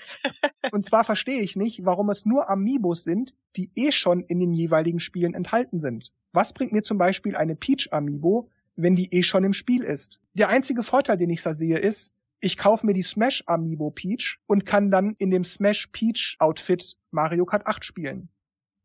und 0.72 0.84
zwar 0.84 1.02
verstehe 1.02 1.40
ich 1.40 1.56
nicht, 1.56 1.84
warum 1.86 2.10
es 2.10 2.26
nur 2.26 2.50
Amiibos 2.50 3.04
sind, 3.04 3.34
die 3.56 3.70
eh 3.74 3.90
schon 3.90 4.22
in 4.22 4.38
den 4.38 4.52
jeweiligen 4.52 5.00
Spielen 5.00 5.34
enthalten 5.34 5.78
sind. 5.78 6.12
Was 6.32 6.52
bringt 6.52 6.72
mir 6.72 6.82
zum 6.82 6.98
Beispiel 6.98 7.36
eine 7.36 7.56
Peach 7.56 7.92
Amiibo, 7.92 8.50
wenn 8.76 8.96
die 8.96 9.10
eh 9.12 9.22
schon 9.22 9.44
im 9.44 9.54
Spiel 9.54 9.82
ist? 9.82 10.20
Der 10.34 10.48
einzige 10.48 10.82
Vorteil, 10.82 11.16
den 11.16 11.30
ich 11.30 11.42
da 11.42 11.54
sehe, 11.54 11.78
ist, 11.78 12.12
ich 12.40 12.58
kaufe 12.58 12.84
mir 12.84 12.92
die 12.92 13.02
Smash 13.02 13.44
Amiibo 13.46 13.90
Peach 13.90 14.38
und 14.46 14.66
kann 14.66 14.90
dann 14.90 15.14
in 15.16 15.30
dem 15.30 15.44
Smash 15.44 15.86
Peach 15.86 16.36
Outfit 16.38 16.98
Mario 17.10 17.46
Kart 17.46 17.66
8 17.66 17.82
spielen. 17.84 18.28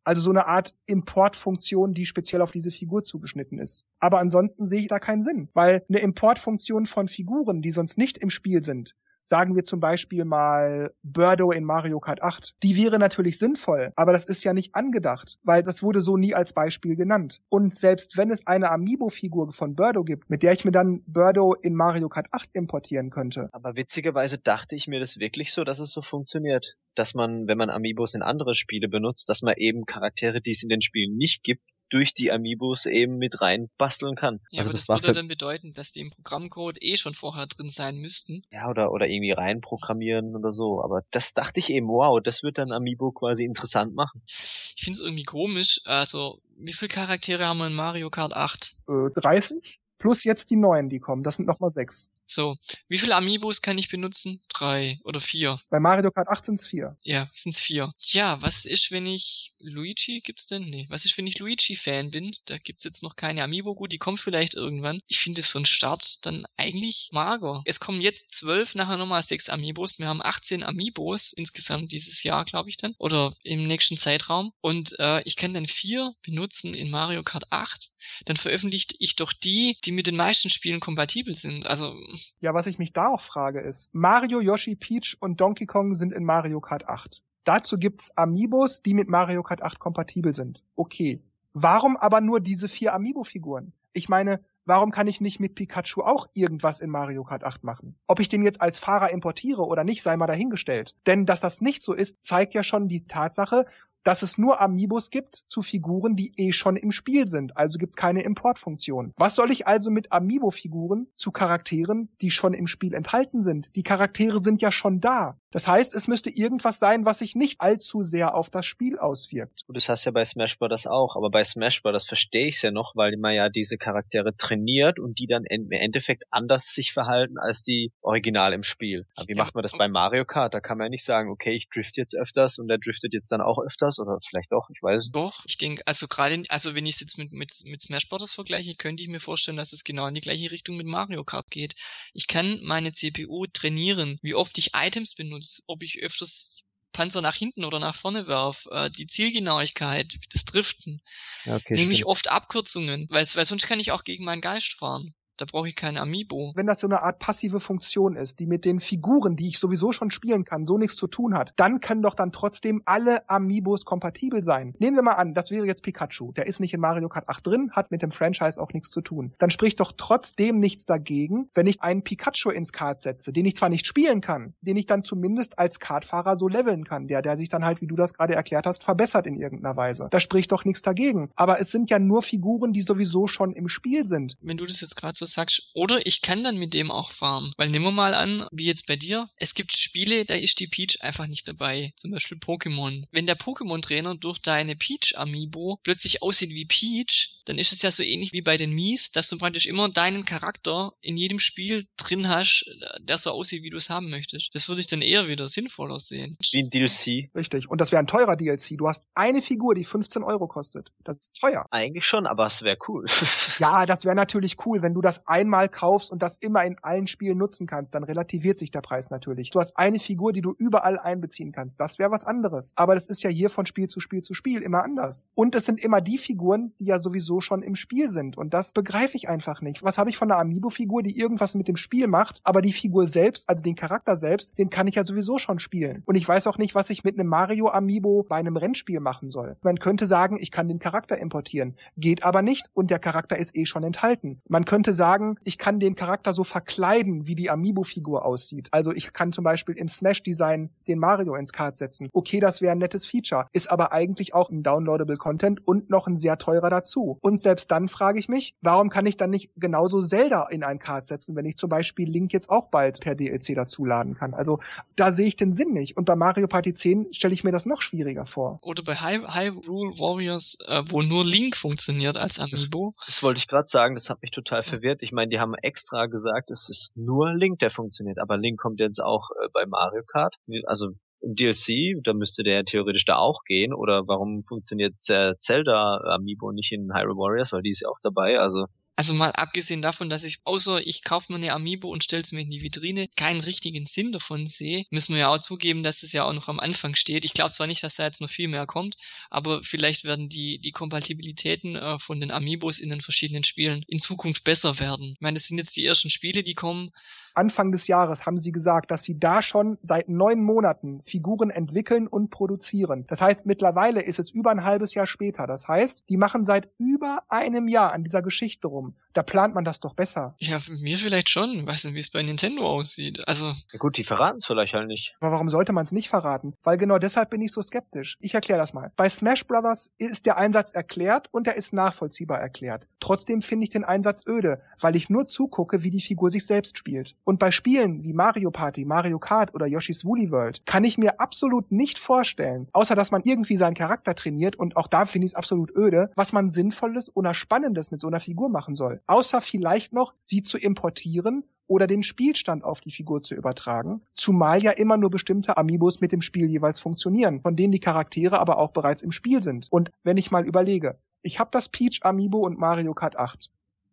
Also 0.03 0.21
so 0.21 0.29
eine 0.29 0.47
Art 0.47 0.75
Importfunktion, 0.85 1.93
die 1.93 2.05
speziell 2.05 2.41
auf 2.41 2.51
diese 2.51 2.71
Figur 2.71 3.03
zugeschnitten 3.03 3.59
ist. 3.59 3.85
Aber 3.99 4.19
ansonsten 4.19 4.65
sehe 4.65 4.81
ich 4.81 4.87
da 4.87 4.99
keinen 4.99 5.23
Sinn, 5.23 5.49
weil 5.53 5.85
eine 5.89 5.99
Importfunktion 5.99 6.85
von 6.85 7.07
Figuren, 7.07 7.61
die 7.61 7.71
sonst 7.71 7.97
nicht 7.97 8.17
im 8.17 8.29
Spiel 8.29 8.63
sind, 8.63 8.95
Sagen 9.29 9.55
wir 9.55 9.63
zum 9.63 9.79
Beispiel 9.79 10.25
mal 10.25 10.91
Birdo 11.03 11.51
in 11.51 11.63
Mario 11.63 11.99
Kart 11.99 12.23
8. 12.23 12.55
Die 12.63 12.75
wäre 12.75 12.97
natürlich 12.97 13.37
sinnvoll, 13.37 13.93
aber 13.95 14.11
das 14.11 14.25
ist 14.25 14.43
ja 14.43 14.53
nicht 14.53 14.73
angedacht, 14.73 15.37
weil 15.43 15.61
das 15.61 15.83
wurde 15.83 16.01
so 16.01 16.17
nie 16.17 16.33
als 16.33 16.53
Beispiel 16.53 16.95
genannt. 16.95 17.39
Und 17.47 17.75
selbst 17.75 18.17
wenn 18.17 18.31
es 18.31 18.47
eine 18.47 18.71
Amiibo-Figur 18.71 19.51
von 19.51 19.75
Birdo 19.75 20.03
gibt, 20.03 20.31
mit 20.31 20.41
der 20.41 20.53
ich 20.53 20.65
mir 20.65 20.71
dann 20.71 21.03
Birdo 21.05 21.53
in 21.53 21.75
Mario 21.75 22.09
Kart 22.09 22.25
8 22.31 22.49
importieren 22.53 23.11
könnte. 23.11 23.49
Aber 23.51 23.75
witzigerweise 23.75 24.39
dachte 24.39 24.75
ich 24.75 24.87
mir 24.87 24.99
das 24.99 25.19
wirklich 25.19 25.53
so, 25.53 25.63
dass 25.63 25.77
es 25.77 25.91
so 25.91 26.01
funktioniert. 26.01 26.77
Dass 26.95 27.13
man, 27.13 27.47
wenn 27.47 27.59
man 27.59 27.69
Amiibos 27.69 28.15
in 28.15 28.23
andere 28.23 28.55
Spiele 28.55 28.89
benutzt, 28.89 29.29
dass 29.29 29.43
man 29.43 29.53
eben 29.57 29.85
Charaktere, 29.85 30.41
die 30.41 30.53
es 30.53 30.63
in 30.63 30.69
den 30.69 30.81
Spielen 30.81 31.17
nicht 31.17 31.43
gibt, 31.43 31.61
durch 31.89 32.13
die 32.13 32.31
Amiibos 32.31 32.85
eben 32.85 33.17
mit 33.17 33.41
rein 33.41 33.69
basteln 33.77 34.15
kann. 34.15 34.39
Ja, 34.51 34.59
also 34.59 34.69
aber 34.69 34.77
das, 34.77 34.85
das 34.85 35.03
würde 35.03 35.11
dann 35.13 35.27
bedeuten, 35.27 35.73
dass 35.73 35.91
die 35.91 36.01
im 36.01 36.11
Programmcode 36.11 36.77
eh 36.81 36.95
schon 36.95 37.13
vorher 37.13 37.47
drin 37.47 37.69
sein 37.69 37.97
müssten. 37.97 38.43
Ja, 38.51 38.69
oder, 38.69 38.91
oder 38.91 39.07
irgendwie 39.07 39.31
reinprogrammieren 39.31 40.35
oder 40.35 40.51
so. 40.51 40.83
Aber 40.83 41.03
das 41.11 41.33
dachte 41.33 41.59
ich 41.59 41.69
eben, 41.69 41.87
wow, 41.87 42.19
das 42.21 42.43
wird 42.43 42.57
dann 42.57 42.71
Amiibo 42.71 43.11
quasi 43.11 43.43
interessant 43.43 43.95
machen. 43.95 44.21
Ich 44.27 44.83
finde 44.83 44.95
es 44.95 44.99
irgendwie 45.01 45.23
komisch. 45.23 45.81
Also, 45.85 46.41
wie 46.57 46.73
viele 46.73 46.89
Charaktere 46.89 47.45
haben 47.45 47.59
wir 47.59 47.67
in 47.67 47.73
Mario 47.73 48.09
Kart 48.09 48.33
8? 48.33 48.77
Äh, 48.87 49.19
30? 49.19 49.79
Plus 49.97 50.23
jetzt 50.23 50.49
die 50.49 50.55
neuen, 50.55 50.89
die 50.89 50.99
kommen. 50.99 51.23
Das 51.23 51.35
sind 51.35 51.45
nochmal 51.45 51.69
sechs. 51.69 52.09
So, 52.31 52.55
wie 52.87 52.99
viele 52.99 53.15
Amiibos 53.15 53.61
kann 53.61 53.79
ich 53.79 53.89
benutzen? 53.89 54.41
Drei 54.49 54.99
oder 55.03 55.19
vier? 55.19 55.59
Bei 55.71 55.79
Mario 55.79 56.11
Kart 56.11 56.27
8 56.27 56.45
sind's 56.45 56.67
vier. 56.67 56.95
Ja, 57.01 57.27
sind's 57.33 57.59
vier. 57.59 57.91
Ja, 57.97 58.39
was 58.41 58.65
ist, 58.65 58.91
wenn 58.91 59.07
ich 59.07 59.55
Luigi 59.57 60.21
gibt's 60.21 60.45
denn? 60.45 60.69
Nee. 60.69 60.85
Was 60.89 61.05
ist, 61.05 61.17
wenn 61.17 61.25
ich 61.25 61.39
Luigi-Fan 61.39 62.11
bin? 62.11 62.35
Da 62.45 62.59
gibt's 62.59 62.83
jetzt 62.83 63.01
noch 63.01 63.15
keine 63.15 63.43
Amiibo. 63.43 63.73
Gut, 63.73 63.91
die 63.91 63.97
kommen 63.97 64.17
vielleicht 64.17 64.53
irgendwann. 64.53 65.01
Ich 65.07 65.19
finde 65.19 65.41
es 65.41 65.47
für 65.47 65.59
den 65.59 65.65
Start 65.65 66.23
dann 66.25 66.45
eigentlich 66.55 67.09
mager. 67.11 67.63
Es 67.65 67.79
kommen 67.79 67.99
jetzt 67.99 68.31
zwölf, 68.31 68.75
nachher 68.75 68.97
nochmal 68.97 69.23
sechs 69.23 69.49
Amiibos. 69.49 69.97
Wir 69.97 70.07
haben 70.07 70.21
18 70.23 70.63
Amiibos 70.63 71.33
insgesamt 71.33 71.91
dieses 71.91 72.21
Jahr, 72.21 72.45
glaube 72.45 72.69
ich 72.69 72.77
dann. 72.77 72.93
Oder 72.99 73.35
im 73.41 73.65
nächsten 73.65 73.97
Zeitraum. 73.97 74.53
Und 74.61 74.99
äh, 74.99 75.23
ich 75.23 75.35
kann 75.35 75.55
dann 75.55 75.65
vier 75.65 76.13
benutzen 76.21 76.75
in 76.75 76.91
Mario 76.91 77.23
Kart 77.23 77.51
8. 77.51 77.89
Dann 78.25 78.37
veröffentliche 78.37 78.87
ich 78.99 79.15
doch 79.15 79.33
die, 79.33 79.77
die 79.83 79.91
mit 79.91 80.05
den 80.05 80.15
meisten 80.15 80.51
Spielen 80.51 80.79
kompatibel 80.79 81.33
sind. 81.33 81.65
Also 81.65 81.99
ja, 82.39 82.53
was 82.53 82.67
ich 82.67 82.79
mich 82.79 82.93
da 82.93 83.07
auch 83.07 83.21
frage 83.21 83.59
ist, 83.59 83.93
Mario, 83.93 84.39
Yoshi, 84.41 84.75
Peach 84.75 85.17
und 85.19 85.41
Donkey 85.41 85.65
Kong 85.65 85.95
sind 85.95 86.13
in 86.13 86.23
Mario 86.23 86.59
Kart 86.61 86.87
8. 86.87 87.23
Dazu 87.43 87.77
gibt's 87.77 88.15
Amiibos, 88.17 88.81
die 88.81 88.93
mit 88.93 89.09
Mario 89.09 89.43
Kart 89.43 89.63
8 89.63 89.79
kompatibel 89.79 90.33
sind. 90.33 90.63
Okay. 90.75 91.23
Warum 91.53 91.97
aber 91.97 92.21
nur 92.21 92.39
diese 92.39 92.67
vier 92.67 92.93
Amiibo-Figuren? 92.93 93.73
Ich 93.91 94.07
meine, 94.07 94.39
warum 94.65 94.91
kann 94.91 95.07
ich 95.07 95.19
nicht 95.19 95.39
mit 95.39 95.55
Pikachu 95.55 96.01
auch 96.03 96.27
irgendwas 96.33 96.79
in 96.79 96.91
Mario 96.91 97.23
Kart 97.23 97.43
8 97.43 97.63
machen? 97.63 97.95
Ob 98.07 98.19
ich 98.19 98.29
den 98.29 98.43
jetzt 98.43 98.61
als 98.61 98.79
Fahrer 98.79 99.09
importiere 99.09 99.65
oder 99.65 99.83
nicht, 99.83 100.03
sei 100.03 100.15
mal 100.15 100.27
dahingestellt. 100.27 100.95
Denn 101.07 101.25
dass 101.25 101.41
das 101.41 101.59
nicht 101.59 101.81
so 101.81 101.93
ist, 101.93 102.23
zeigt 102.23 102.53
ja 102.53 102.61
schon 102.61 102.87
die 102.87 103.05
Tatsache, 103.05 103.65
dass 104.03 104.23
es 104.23 104.37
nur 104.37 104.61
Amiibos 104.61 105.09
gibt 105.09 105.35
zu 105.35 105.61
Figuren, 105.61 106.15
die 106.15 106.33
eh 106.37 106.51
schon 106.51 106.75
im 106.75 106.91
Spiel 106.91 107.27
sind. 107.27 107.57
Also 107.57 107.77
gibt's 107.77 107.95
keine 107.95 108.21
Importfunktion. 108.21 109.13
Was 109.17 109.35
soll 109.35 109.51
ich 109.51 109.67
also 109.67 109.91
mit 109.91 110.11
Amiibo-Figuren 110.11 111.07
zu 111.15 111.31
Charakteren, 111.31 112.09
die 112.21 112.31
schon 112.31 112.53
im 112.53 112.67
Spiel 112.67 112.93
enthalten 112.93 113.41
sind? 113.41 113.75
Die 113.75 113.83
Charaktere 113.83 114.39
sind 114.39 114.61
ja 114.61 114.71
schon 114.71 114.99
da. 114.99 115.37
Das 115.51 115.67
heißt, 115.67 115.95
es 115.95 116.07
müsste 116.07 116.29
irgendwas 116.29 116.77
sein, 116.77 117.05
was 117.05 117.19
sich 117.19 117.35
nicht 117.35 117.59
allzu 117.59 118.03
sehr 118.03 118.35
auf 118.35 118.51
das 118.51 118.67
Spiel 118.67 118.99
auswirkt. 118.99 119.63
Und 119.67 119.75
das 119.75 119.89
hast 119.89 120.05
ja 120.05 120.11
bei 120.11 120.23
Smash 120.23 120.59
Bros. 120.59 120.85
auch, 120.85 121.15
aber 121.15 121.31
bei 121.31 121.43
Smash 121.43 121.81
Bros. 121.81 122.05
verstehe 122.05 122.47
ich 122.47 122.57
es 122.57 122.61
ja 122.61 122.71
noch, 122.71 122.95
weil 122.95 123.17
man 123.17 123.33
ja 123.33 123.49
diese 123.49 123.77
Charaktere 123.77 124.35
trainiert 124.35 124.99
und 124.99 125.17
die 125.17 125.25
dann 125.25 125.45
im 125.45 125.71
Endeffekt 125.71 126.25
anders 126.29 126.73
sich 126.75 126.93
verhalten 126.93 127.39
als 127.39 127.63
die 127.63 127.91
Original 128.01 128.53
im 128.53 128.61
Spiel. 128.61 129.07
Aber 129.15 129.27
wie 129.27 129.35
ja. 129.35 129.43
macht 129.43 129.55
man 129.55 129.63
das 129.63 129.71
bei 129.71 129.87
Mario 129.87 130.23
Kart? 130.23 130.53
Da 130.53 130.61
kann 130.61 130.77
man 130.77 130.85
ja 130.85 130.89
nicht 130.89 131.03
sagen, 131.03 131.31
okay, 131.31 131.55
ich 131.55 131.67
drift 131.69 131.97
jetzt 131.97 132.15
öfters 132.15 132.59
und 132.59 132.67
der 132.67 132.77
driftet 132.77 133.13
jetzt 133.13 133.31
dann 133.31 133.41
auch 133.41 133.57
öfters 133.57 133.97
oder 133.99 134.19
vielleicht 134.21 134.51
doch, 134.51 134.69
ich 134.69 134.83
weiß 134.83 135.05
es. 135.05 135.11
Doch, 135.11 135.43
ich 135.47 135.57
denke, 135.57 135.81
also 135.87 136.07
gerade, 136.07 136.43
also 136.49 136.75
wenn 136.75 136.85
ich 136.85 136.95
es 136.95 136.99
jetzt 137.01 137.17
mit, 137.17 137.31
mit, 137.31 137.51
mit 137.65 137.81
Smash 137.81 138.07
Bros. 138.07 138.31
vergleiche, 138.31 138.75
könnte 138.75 139.01
ich 139.01 139.09
mir 139.09 139.19
vorstellen, 139.19 139.57
dass 139.57 139.73
es 139.73 139.83
genau 139.83 140.05
in 140.05 140.13
die 140.13 140.21
gleiche 140.21 140.51
Richtung 140.51 140.77
mit 140.77 140.85
Mario 140.85 141.23
Kart 141.23 141.49
geht. 141.49 141.73
Ich 142.13 142.27
kann 142.27 142.59
meine 142.61 142.93
CPU 142.93 143.47
trainieren, 143.51 144.19
wie 144.21 144.35
oft 144.35 144.55
ich 144.59 144.71
Items 144.75 145.15
benutze 145.15 145.38
und 145.39 145.63
ob 145.67 145.83
ich 145.83 145.99
öfters 146.01 146.57
Panzer 146.91 147.21
nach 147.21 147.35
hinten 147.35 147.63
oder 147.63 147.79
nach 147.79 147.95
vorne 147.95 148.27
werf, 148.27 148.67
äh, 148.71 148.89
die 148.89 149.07
Zielgenauigkeit, 149.07 150.17
das 150.33 150.43
Driften. 150.43 151.01
Okay, 151.45 151.75
Nehme 151.75 151.93
ich 151.93 152.05
oft 152.05 152.29
Abkürzungen, 152.29 153.07
weil, 153.09 153.25
weil 153.35 153.45
sonst 153.45 153.67
kann 153.67 153.79
ich 153.79 153.91
auch 153.91 154.03
gegen 154.03 154.25
meinen 154.25 154.41
Geist 154.41 154.73
fahren. 154.73 155.13
Da 155.39 155.45
brauche 155.45 155.69
ich 155.69 155.75
kein 155.77 155.95
Amiibo. 155.95 156.51
Wenn 156.53 156.65
das 156.65 156.81
so 156.81 156.87
eine 156.87 157.01
Art 157.01 157.19
passive 157.19 157.61
Funktion 157.61 158.17
ist, 158.17 158.41
die 158.41 158.45
mit 158.45 158.65
den 158.65 158.81
Figuren, 158.81 159.37
die 159.37 159.47
ich 159.47 159.57
sowieso 159.57 159.93
schon 159.93 160.11
spielen 160.11 160.43
kann, 160.43 160.65
so 160.65 160.77
nichts 160.77 160.97
zu 160.97 161.07
tun 161.07 161.33
hat, 161.33 161.53
dann 161.55 161.79
können 161.79 162.01
doch 162.01 162.13
dann 162.13 162.33
trotzdem 162.33 162.81
alle 162.83 163.29
Amiibos 163.29 163.85
kompatibel 163.85 164.43
sein. 164.43 164.75
Nehmen 164.79 164.97
wir 164.97 165.03
mal 165.03 165.13
an, 165.13 165.33
das 165.33 165.49
wäre 165.49 165.65
jetzt 165.65 165.81
Pikachu. 165.81 166.33
Der 166.33 166.45
ist 166.45 166.59
nicht 166.59 166.73
in 166.73 166.81
Mario 166.81 167.07
Kart 167.07 167.29
8 167.29 167.47
drin, 167.47 167.71
hat 167.71 167.89
mit 167.89 168.01
dem 168.01 168.11
Franchise 168.11 168.61
auch 168.61 168.73
nichts 168.73 168.89
zu 168.89 168.99
tun. 168.99 169.33
Dann 169.37 169.49
spricht 169.49 169.79
doch 169.79 169.93
trotzdem 169.95 170.59
nichts 170.59 170.85
dagegen, 170.85 171.49
wenn 171.53 171.67
ich 171.67 171.81
einen 171.81 172.03
Pikachu 172.03 172.49
ins 172.49 172.73
Kart 172.73 172.99
setze, 172.99 173.31
den 173.31 173.45
ich 173.45 173.55
zwar 173.55 173.69
nicht 173.69 173.87
spielen 173.87 174.19
kann, 174.19 174.55
den 174.59 174.75
ich 174.75 174.87
dann 174.87 175.05
zumindest 175.05 175.57
als 175.57 175.79
Kartfahrer 175.79 176.35
so 176.35 176.49
leveln 176.49 176.83
kann, 176.83 177.07
der, 177.07 177.21
der 177.21 177.37
sich 177.37 177.47
dann 177.47 177.63
halt, 177.63 177.79
wie 177.79 177.87
du 177.87 177.95
das 177.95 178.13
gerade 178.13 178.35
erklärt 178.35 178.65
hast, 178.65 178.83
verbessert 178.83 179.25
in 179.25 179.37
irgendeiner 179.37 179.77
Weise. 179.77 180.09
Da 180.11 180.19
spricht 180.19 180.51
doch 180.51 180.65
nichts 180.65 180.81
dagegen. 180.81 181.31
Aber 181.37 181.61
es 181.61 181.71
sind 181.71 181.89
ja 181.89 181.97
nur 181.97 182.23
Figuren, 182.23 182.73
die 182.73 182.81
sowieso 182.81 183.27
schon 183.27 183.53
im 183.53 183.69
Spiel 183.69 184.05
sind. 184.05 184.35
Wenn 184.41 184.57
du 184.57 184.65
das 184.65 184.81
jetzt 184.81 184.97
gerade 184.97 185.15
so 185.15 185.28
sagst, 185.29 185.69
oder 185.73 186.05
ich 186.05 186.21
kann 186.21 186.43
dann 186.43 186.57
mit 186.57 186.73
dem 186.73 186.91
auch 186.91 187.11
fahren. 187.11 187.53
Weil 187.57 187.69
nehmen 187.69 187.85
wir 187.85 187.91
mal 187.91 188.13
an, 188.13 188.47
wie 188.51 188.65
jetzt 188.65 188.87
bei 188.87 188.95
dir, 188.95 189.29
es 189.37 189.53
gibt 189.53 189.75
Spiele, 189.75 190.25
da 190.25 190.35
ist 190.35 190.59
die 190.59 190.67
Peach 190.67 191.01
einfach 191.01 191.27
nicht 191.27 191.47
dabei. 191.47 191.93
Zum 191.95 192.11
Beispiel 192.11 192.37
Pokémon. 192.37 193.05
Wenn 193.11 193.25
der 193.25 193.37
Pokémon-Trainer 193.37 194.15
durch 194.15 194.39
deine 194.39 194.75
Peach-Amiibo 194.75 195.79
plötzlich 195.83 196.21
aussieht 196.21 196.49
wie 196.51 196.65
Peach, 196.65 197.39
dann 197.45 197.57
ist 197.57 197.71
es 197.71 197.81
ja 197.81 197.91
so 197.91 198.03
ähnlich 198.03 198.31
wie 198.31 198.41
bei 198.41 198.57
den 198.57 198.73
Mies, 198.73 199.11
dass 199.11 199.29
du 199.29 199.37
praktisch 199.37 199.65
immer 199.65 199.89
deinen 199.89 200.25
Charakter 200.25 200.93
in 201.01 201.17
jedem 201.17 201.39
Spiel 201.39 201.87
drin 201.97 202.27
hast, 202.27 202.65
der 203.01 203.17
so 203.17 203.31
aussieht, 203.31 203.63
wie 203.63 203.69
du 203.69 203.77
es 203.77 203.89
haben 203.89 204.09
möchtest. 204.09 204.53
Das 204.53 204.67
würde 204.67 204.81
ich 204.81 204.87
dann 204.87 205.01
eher 205.01 205.27
wieder 205.27 205.47
sinnvoller 205.47 205.99
sehen. 205.99 206.37
Wie 206.51 206.59
ein 206.59 206.69
DLC. 206.69 207.29
Richtig. 207.35 207.69
Und 207.69 207.81
das 207.81 207.91
wäre 207.91 208.01
ein 208.01 208.07
teurer 208.07 208.35
DLC. 208.35 208.77
Du 208.77 208.87
hast 208.87 209.05
eine 209.15 209.41
Figur, 209.41 209.75
die 209.75 209.83
15 209.83 210.23
Euro 210.23 210.47
kostet. 210.47 210.91
Das 211.03 211.17
ist 211.17 211.39
teuer. 211.39 211.65
Eigentlich 211.71 212.05
schon, 212.05 212.27
aber 212.27 212.45
es 212.45 212.61
wäre 212.61 212.77
cool. 212.87 213.05
ja, 213.59 213.85
das 213.85 214.05
wäre 214.05 214.15
natürlich 214.15 214.65
cool, 214.65 214.81
wenn 214.81 214.93
du 214.93 215.01
das 215.01 215.18
einmal 215.27 215.59
einmal 215.59 215.69
kaufst 215.69 216.11
und 216.11 216.21
das 216.21 216.37
immer 216.37 216.63
in 216.63 216.77
allen 216.81 217.07
Spielen 217.07 217.37
nutzen 217.37 217.67
kannst, 217.67 217.95
dann 217.95 218.03
relativiert 218.03 218.57
sich 218.57 218.71
der 218.71 218.81
Preis 218.81 219.09
natürlich. 219.09 219.49
Du 219.49 219.59
hast 219.59 219.77
eine 219.77 219.99
Figur, 219.99 220.31
die 220.31 220.41
du 220.41 220.53
überall 220.57 220.97
einbeziehen 220.97 221.51
kannst. 221.51 221.79
Das 221.79 221.99
wäre 221.99 222.11
was 222.11 222.23
anderes. 222.23 222.73
Aber 222.77 222.93
das 222.93 223.07
ist 223.07 223.23
ja 223.23 223.29
hier 223.29 223.49
von 223.49 223.65
Spiel 223.65 223.87
zu 223.87 223.99
Spiel 223.99 224.21
zu 224.21 224.33
Spiel 224.33 224.61
immer 224.61 224.83
anders. 224.83 225.29
Und 225.35 225.55
es 225.55 225.65
sind 225.65 225.83
immer 225.83 226.01
die 226.01 226.17
Figuren, 226.17 226.73
die 226.79 226.85
ja 226.85 226.97
sowieso 226.97 227.41
schon 227.41 227.61
im 227.61 227.75
Spiel 227.75 228.09
sind. 228.09 228.37
Und 228.37 228.53
das 228.53 228.73
begreife 228.73 229.17
ich 229.17 229.27
einfach 229.27 229.61
nicht. 229.61 229.83
Was 229.83 229.97
habe 229.97 230.09
ich 230.09 230.17
von 230.17 230.31
einer 230.31 230.39
Amiibo-Figur, 230.39 231.03
die 231.03 231.17
irgendwas 231.17 231.55
mit 231.55 231.67
dem 231.67 231.75
Spiel 231.75 232.07
macht, 232.07 232.39
aber 232.43 232.61
die 232.61 232.73
Figur 232.73 233.07
selbst, 233.07 233.49
also 233.49 233.63
den 233.63 233.75
Charakter 233.75 234.15
selbst, 234.15 234.57
den 234.57 234.69
kann 234.69 234.87
ich 234.87 234.95
ja 234.95 235.03
sowieso 235.03 235.39
schon 235.39 235.59
spielen. 235.59 236.03
Und 236.05 236.15
ich 236.15 236.27
weiß 236.27 236.47
auch 236.47 236.57
nicht, 236.57 236.75
was 236.75 236.89
ich 236.89 237.03
mit 237.03 237.19
einem 237.19 237.29
Mario-Amiibo 237.29 238.25
bei 238.29 238.37
einem 238.37 238.55
Rennspiel 238.55 238.99
machen 238.99 239.29
soll. 239.29 239.57
Man 239.61 239.79
könnte 239.79 240.05
sagen, 240.05 240.37
ich 240.39 240.51
kann 240.51 240.67
den 240.67 240.79
Charakter 240.79 241.17
importieren. 241.17 241.75
Geht 241.97 242.23
aber 242.23 242.41
nicht 242.41 242.67
und 242.73 242.91
der 242.91 242.99
Charakter 242.99 243.37
ist 243.37 243.57
eh 243.57 243.65
schon 243.65 243.83
enthalten. 243.83 244.41
Man 244.47 244.65
könnte 244.65 244.93
sagen, 244.93 245.08
ich 245.43 245.57
kann 245.57 245.79
den 245.79 245.95
Charakter 245.95 246.33
so 246.33 246.43
verkleiden, 246.43 247.27
wie 247.27 247.35
die 247.35 247.49
Amiibo-Figur 247.49 248.25
aussieht. 248.25 248.69
Also 248.71 248.91
ich 248.93 249.13
kann 249.13 249.31
zum 249.31 249.43
Beispiel 249.43 249.75
im 249.75 249.87
Smash-Design 249.87 250.69
den 250.87 250.99
Mario 250.99 251.35
ins 251.35 251.53
Kart 251.53 251.77
setzen. 251.77 252.09
Okay, 252.13 252.39
das 252.39 252.61
wäre 252.61 252.73
ein 252.73 252.77
nettes 252.77 253.05
Feature, 253.05 253.47
ist 253.53 253.71
aber 253.71 253.91
eigentlich 253.91 254.33
auch 254.33 254.49
ein 254.49 254.63
downloadable 254.63 255.17
Content 255.17 255.65
und 255.65 255.89
noch 255.89 256.07
ein 256.07 256.17
sehr 256.17 256.37
teurer 256.37 256.69
dazu. 256.69 257.17
Und 257.21 257.37
selbst 257.37 257.71
dann 257.71 257.87
frage 257.87 258.19
ich 258.19 258.29
mich, 258.29 258.53
warum 258.61 258.89
kann 258.89 259.05
ich 259.05 259.17
dann 259.17 259.29
nicht 259.29 259.51
genauso 259.57 260.01
Zelda 260.01 260.47
in 260.49 260.63
ein 260.63 260.79
Kart 260.79 261.07
setzen, 261.07 261.35
wenn 261.35 261.45
ich 261.45 261.55
zum 261.55 261.69
Beispiel 261.69 262.09
Link 262.09 262.33
jetzt 262.33 262.49
auch 262.49 262.67
bald 262.67 262.99
per 263.01 263.15
DLC 263.15 263.55
dazuladen 263.55 264.13
kann? 264.13 264.33
Also 264.33 264.59
da 264.95 265.11
sehe 265.11 265.27
ich 265.27 265.35
den 265.35 265.53
Sinn 265.53 265.71
nicht. 265.71 265.97
Und 265.97 266.05
bei 266.05 266.15
Mario 266.15 266.47
Party 266.47 266.73
10 266.73 267.13
stelle 267.13 267.33
ich 267.33 267.43
mir 267.43 267.51
das 267.51 267.65
noch 267.65 267.81
schwieriger 267.81 268.25
vor. 268.25 268.59
Oder 268.61 268.83
bei 268.83 268.95
Hyrule 268.95 269.97
Warriors, 269.99 270.57
äh, 270.67 270.83
wo 270.87 271.01
nur 271.01 271.25
Link 271.25 271.57
funktioniert 271.57 272.17
als 272.17 272.39
Amiibo. 272.39 272.93
Das, 272.97 273.15
das 273.15 273.23
wollte 273.23 273.39
ich 273.39 273.47
gerade 273.47 273.67
sagen, 273.67 273.95
das 273.95 274.09
hat 274.09 274.21
mich 274.21 274.31
total 274.31 274.63
verwirrt. 274.63 274.88
Ich 275.01 275.11
meine, 275.11 275.29
die 275.29 275.39
haben 275.39 275.55
extra 275.55 276.07
gesagt, 276.07 276.51
es 276.51 276.69
ist 276.69 276.95
nur 276.95 277.33
Link, 277.33 277.59
der 277.59 277.69
funktioniert. 277.69 278.19
Aber 278.19 278.37
Link 278.37 278.59
kommt 278.59 278.79
jetzt 278.79 278.99
auch 278.99 279.29
äh, 279.31 279.47
bei 279.53 279.65
Mario 279.65 280.03
Kart. 280.05 280.35
Also 280.65 280.89
im 281.21 281.35
DLC, 281.35 282.01
da 282.03 282.13
müsste 282.13 282.43
der 282.43 282.63
theoretisch 282.63 283.05
da 283.05 283.17
auch 283.17 283.43
gehen. 283.43 283.73
Oder 283.73 284.07
warum 284.07 284.43
funktioniert 284.43 284.95
Zelda 284.99 285.97
Amiibo 286.15 286.51
nicht 286.51 286.71
in 286.71 286.93
Hyrule 286.93 287.15
Warriors, 287.17 287.51
weil 287.51 287.61
die 287.61 287.71
ist 287.71 287.81
ja 287.81 287.89
auch 287.89 287.99
dabei. 288.01 288.39
Also 288.39 288.65
Also 288.99 289.13
mal 289.13 289.31
abgesehen 289.31 289.81
davon, 289.81 290.09
dass 290.09 290.25
ich 290.25 290.39
außer 290.43 290.85
ich 290.85 291.05
kaufe 291.05 291.31
mir 291.31 291.37
eine 291.37 291.53
Amiibo 291.53 291.89
und 291.89 292.03
stelle 292.03 292.21
es 292.21 292.33
mir 292.33 292.41
in 292.41 292.49
die 292.49 292.61
Vitrine, 292.61 293.07
keinen 293.15 293.39
richtigen 293.39 293.85
Sinn 293.85 294.11
davon 294.11 294.45
sehe, 294.45 294.83
müssen 294.89 295.13
wir 295.13 295.21
ja 295.21 295.29
auch 295.29 295.37
zugeben, 295.37 295.83
dass 295.83 296.03
es 296.03 296.11
ja 296.11 296.25
auch 296.25 296.33
noch 296.33 296.49
am 296.49 296.59
Anfang 296.59 296.95
steht. 296.95 297.23
Ich 297.23 297.31
glaube 297.31 297.51
zwar 297.51 297.67
nicht, 297.67 297.81
dass 297.81 297.95
da 297.95 298.03
jetzt 298.03 298.19
noch 298.19 298.29
viel 298.29 298.49
mehr 298.49 298.65
kommt, 298.65 298.97
aber 299.29 299.63
vielleicht 299.63 300.03
werden 300.03 300.27
die, 300.27 300.59
die 300.59 300.73
Kompatibilitäten 300.73 301.77
äh, 301.77 301.97
von 301.97 302.19
den 302.19 302.29
Amiibos 302.29 302.79
in 302.79 302.89
den 302.89 302.99
verschiedenen 302.99 303.45
Spielen 303.45 303.85
in 303.87 304.01
Zukunft 304.01 304.43
besser 304.43 304.79
werden. 304.79 305.13
Ich 305.13 305.21
meine, 305.21 305.35
das 305.35 305.47
sind 305.47 305.59
jetzt 305.59 305.77
die 305.77 305.85
ersten 305.85 306.09
Spiele, 306.09 306.43
die 306.43 306.53
kommen. 306.55 306.91
Anfang 307.33 307.71
des 307.71 307.87
Jahres 307.87 308.25
haben 308.25 308.37
sie 308.37 308.51
gesagt, 308.51 308.91
dass 308.91 309.03
sie 309.03 309.19
da 309.19 309.41
schon 309.41 309.77
seit 309.81 310.09
neun 310.09 310.41
Monaten 310.41 311.01
Figuren 311.03 311.49
entwickeln 311.49 312.07
und 312.07 312.29
produzieren. 312.29 313.05
Das 313.07 313.21
heißt, 313.21 313.45
mittlerweile 313.45 314.01
ist 314.01 314.19
es 314.19 314.31
über 314.31 314.51
ein 314.51 314.63
halbes 314.63 314.93
Jahr 314.93 315.07
später. 315.07 315.47
Das 315.47 315.67
heißt, 315.67 316.09
die 316.09 316.17
machen 316.17 316.43
seit 316.43 316.69
über 316.77 317.23
einem 317.29 317.67
Jahr 317.67 317.93
an 317.93 318.03
dieser 318.03 318.21
Geschichte 318.21 318.67
rum. 318.67 318.95
Da 319.19 319.23
plant 319.23 319.53
man 319.53 319.65
das 319.65 319.81
doch 319.81 319.95
besser. 319.95 320.33
Ja, 320.39 320.59
mir 320.79 320.97
vielleicht 320.97 321.29
schon. 321.29 321.67
Weiß 321.67 321.83
nicht, 321.83 321.93
wie 321.93 321.99
es 321.99 322.09
bei 322.09 322.23
Nintendo 322.23 322.65
aussieht. 322.65 323.27
Also. 323.27 323.47
Ja 323.47 323.77
gut, 323.77 323.97
die 323.97 324.05
verraten 324.05 324.37
es 324.37 324.45
vielleicht 324.45 324.73
halt 324.73 324.87
nicht. 324.87 325.13
Aber 325.19 325.33
warum 325.33 325.49
sollte 325.49 325.73
man 325.73 325.81
es 325.81 325.91
nicht 325.91 326.07
verraten? 326.07 326.53
Weil 326.63 326.77
genau 326.77 326.99
deshalb 326.99 327.29
bin 327.29 327.41
ich 327.41 327.51
so 327.51 327.61
skeptisch. 327.61 328.15
Ich 328.21 328.33
erkläre 328.33 328.59
das 328.59 328.73
mal. 328.73 328.93
Bei 328.95 329.09
Smash 329.09 329.45
Brothers 329.45 329.91
ist 329.97 330.25
der 330.25 330.37
Einsatz 330.37 330.71
erklärt 330.71 331.27
und 331.31 331.47
er 331.47 331.57
ist 331.57 331.73
nachvollziehbar 331.73 332.39
erklärt. 332.39 332.87
Trotzdem 333.01 333.41
finde 333.41 333.65
ich 333.65 333.71
den 333.71 333.83
Einsatz 333.83 334.25
öde, 334.25 334.61
weil 334.79 334.95
ich 334.95 335.09
nur 335.09 335.25
zugucke, 335.25 335.83
wie 335.83 335.89
die 335.89 335.99
Figur 335.99 336.29
sich 336.29 336.45
selbst 336.45 336.77
spielt. 336.77 337.17
Und 337.25 337.39
bei 337.39 337.51
Spielen 337.51 338.05
wie 338.05 338.13
Mario 338.13 338.51
Party, 338.51 338.85
Mario 338.85 339.19
Kart 339.19 339.53
oder 339.53 339.67
Yoshi's 339.67 340.05
Woolly 340.05 340.31
World 340.31 340.65
kann 340.65 340.85
ich 340.85 340.97
mir 340.97 341.19
absolut 341.19 341.73
nicht 341.73 341.99
vorstellen, 341.99 342.69
außer 342.71 342.95
dass 342.95 343.11
man 343.11 343.23
irgendwie 343.25 343.57
seinen 343.57 343.75
Charakter 343.75 344.15
trainiert 344.15 344.55
und 344.55 344.77
auch 344.77 344.87
da 344.87 345.05
finde 345.05 345.25
ich 345.25 345.31
es 345.31 345.35
absolut 345.35 345.75
öde, 345.75 346.09
was 346.15 346.31
man 346.31 346.47
Sinnvolles 346.47 347.13
oder 347.17 347.33
Spannendes 347.33 347.91
mit 347.91 347.99
so 347.99 348.07
einer 348.07 348.21
Figur 348.21 348.47
machen 348.47 348.75
soll. 348.75 349.01
Außer 349.09 349.41
vielleicht 349.41 349.91
noch, 349.91 350.13
sie 350.19 350.43
zu 350.43 350.59
importieren 350.59 351.43
oder 351.65 351.87
den 351.87 352.03
Spielstand 352.03 352.63
auf 352.63 352.79
die 352.79 352.91
Figur 352.91 353.23
zu 353.23 353.33
übertragen, 353.33 354.03
zumal 354.13 354.61
ja 354.61 354.69
immer 354.69 354.97
nur 354.97 355.09
bestimmte 355.09 355.57
Amiibos 355.57 355.99
mit 355.99 356.11
dem 356.11 356.21
Spiel 356.21 356.47
jeweils 356.47 356.79
funktionieren, 356.79 357.41
von 357.41 357.55
denen 357.55 357.71
die 357.71 357.79
Charaktere 357.79 358.39
aber 358.39 358.59
auch 358.59 358.69
bereits 358.69 359.01
im 359.01 359.11
Spiel 359.11 359.41
sind. 359.41 359.65
Und 359.71 359.89
wenn 360.03 360.17
ich 360.17 360.29
mal 360.29 360.45
überlege, 360.45 360.99
ich 361.23 361.39
habe 361.39 361.49
das 361.51 361.69
Peach 361.69 362.01
Amiibo 362.03 362.37
und 362.37 362.59
Mario 362.59 362.93
Kart 362.93 363.17
8. 363.17 363.49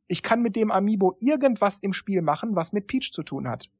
Ich 0.06 0.22
kann 0.22 0.42
mit 0.42 0.54
dem 0.54 0.70
Amiibo 0.70 1.16
irgendwas 1.18 1.78
im 1.78 1.94
Spiel 1.94 2.20
machen, 2.20 2.54
was 2.54 2.74
mit 2.74 2.86
Peach 2.86 3.10
zu 3.10 3.22
tun 3.22 3.48
hat. 3.48 3.70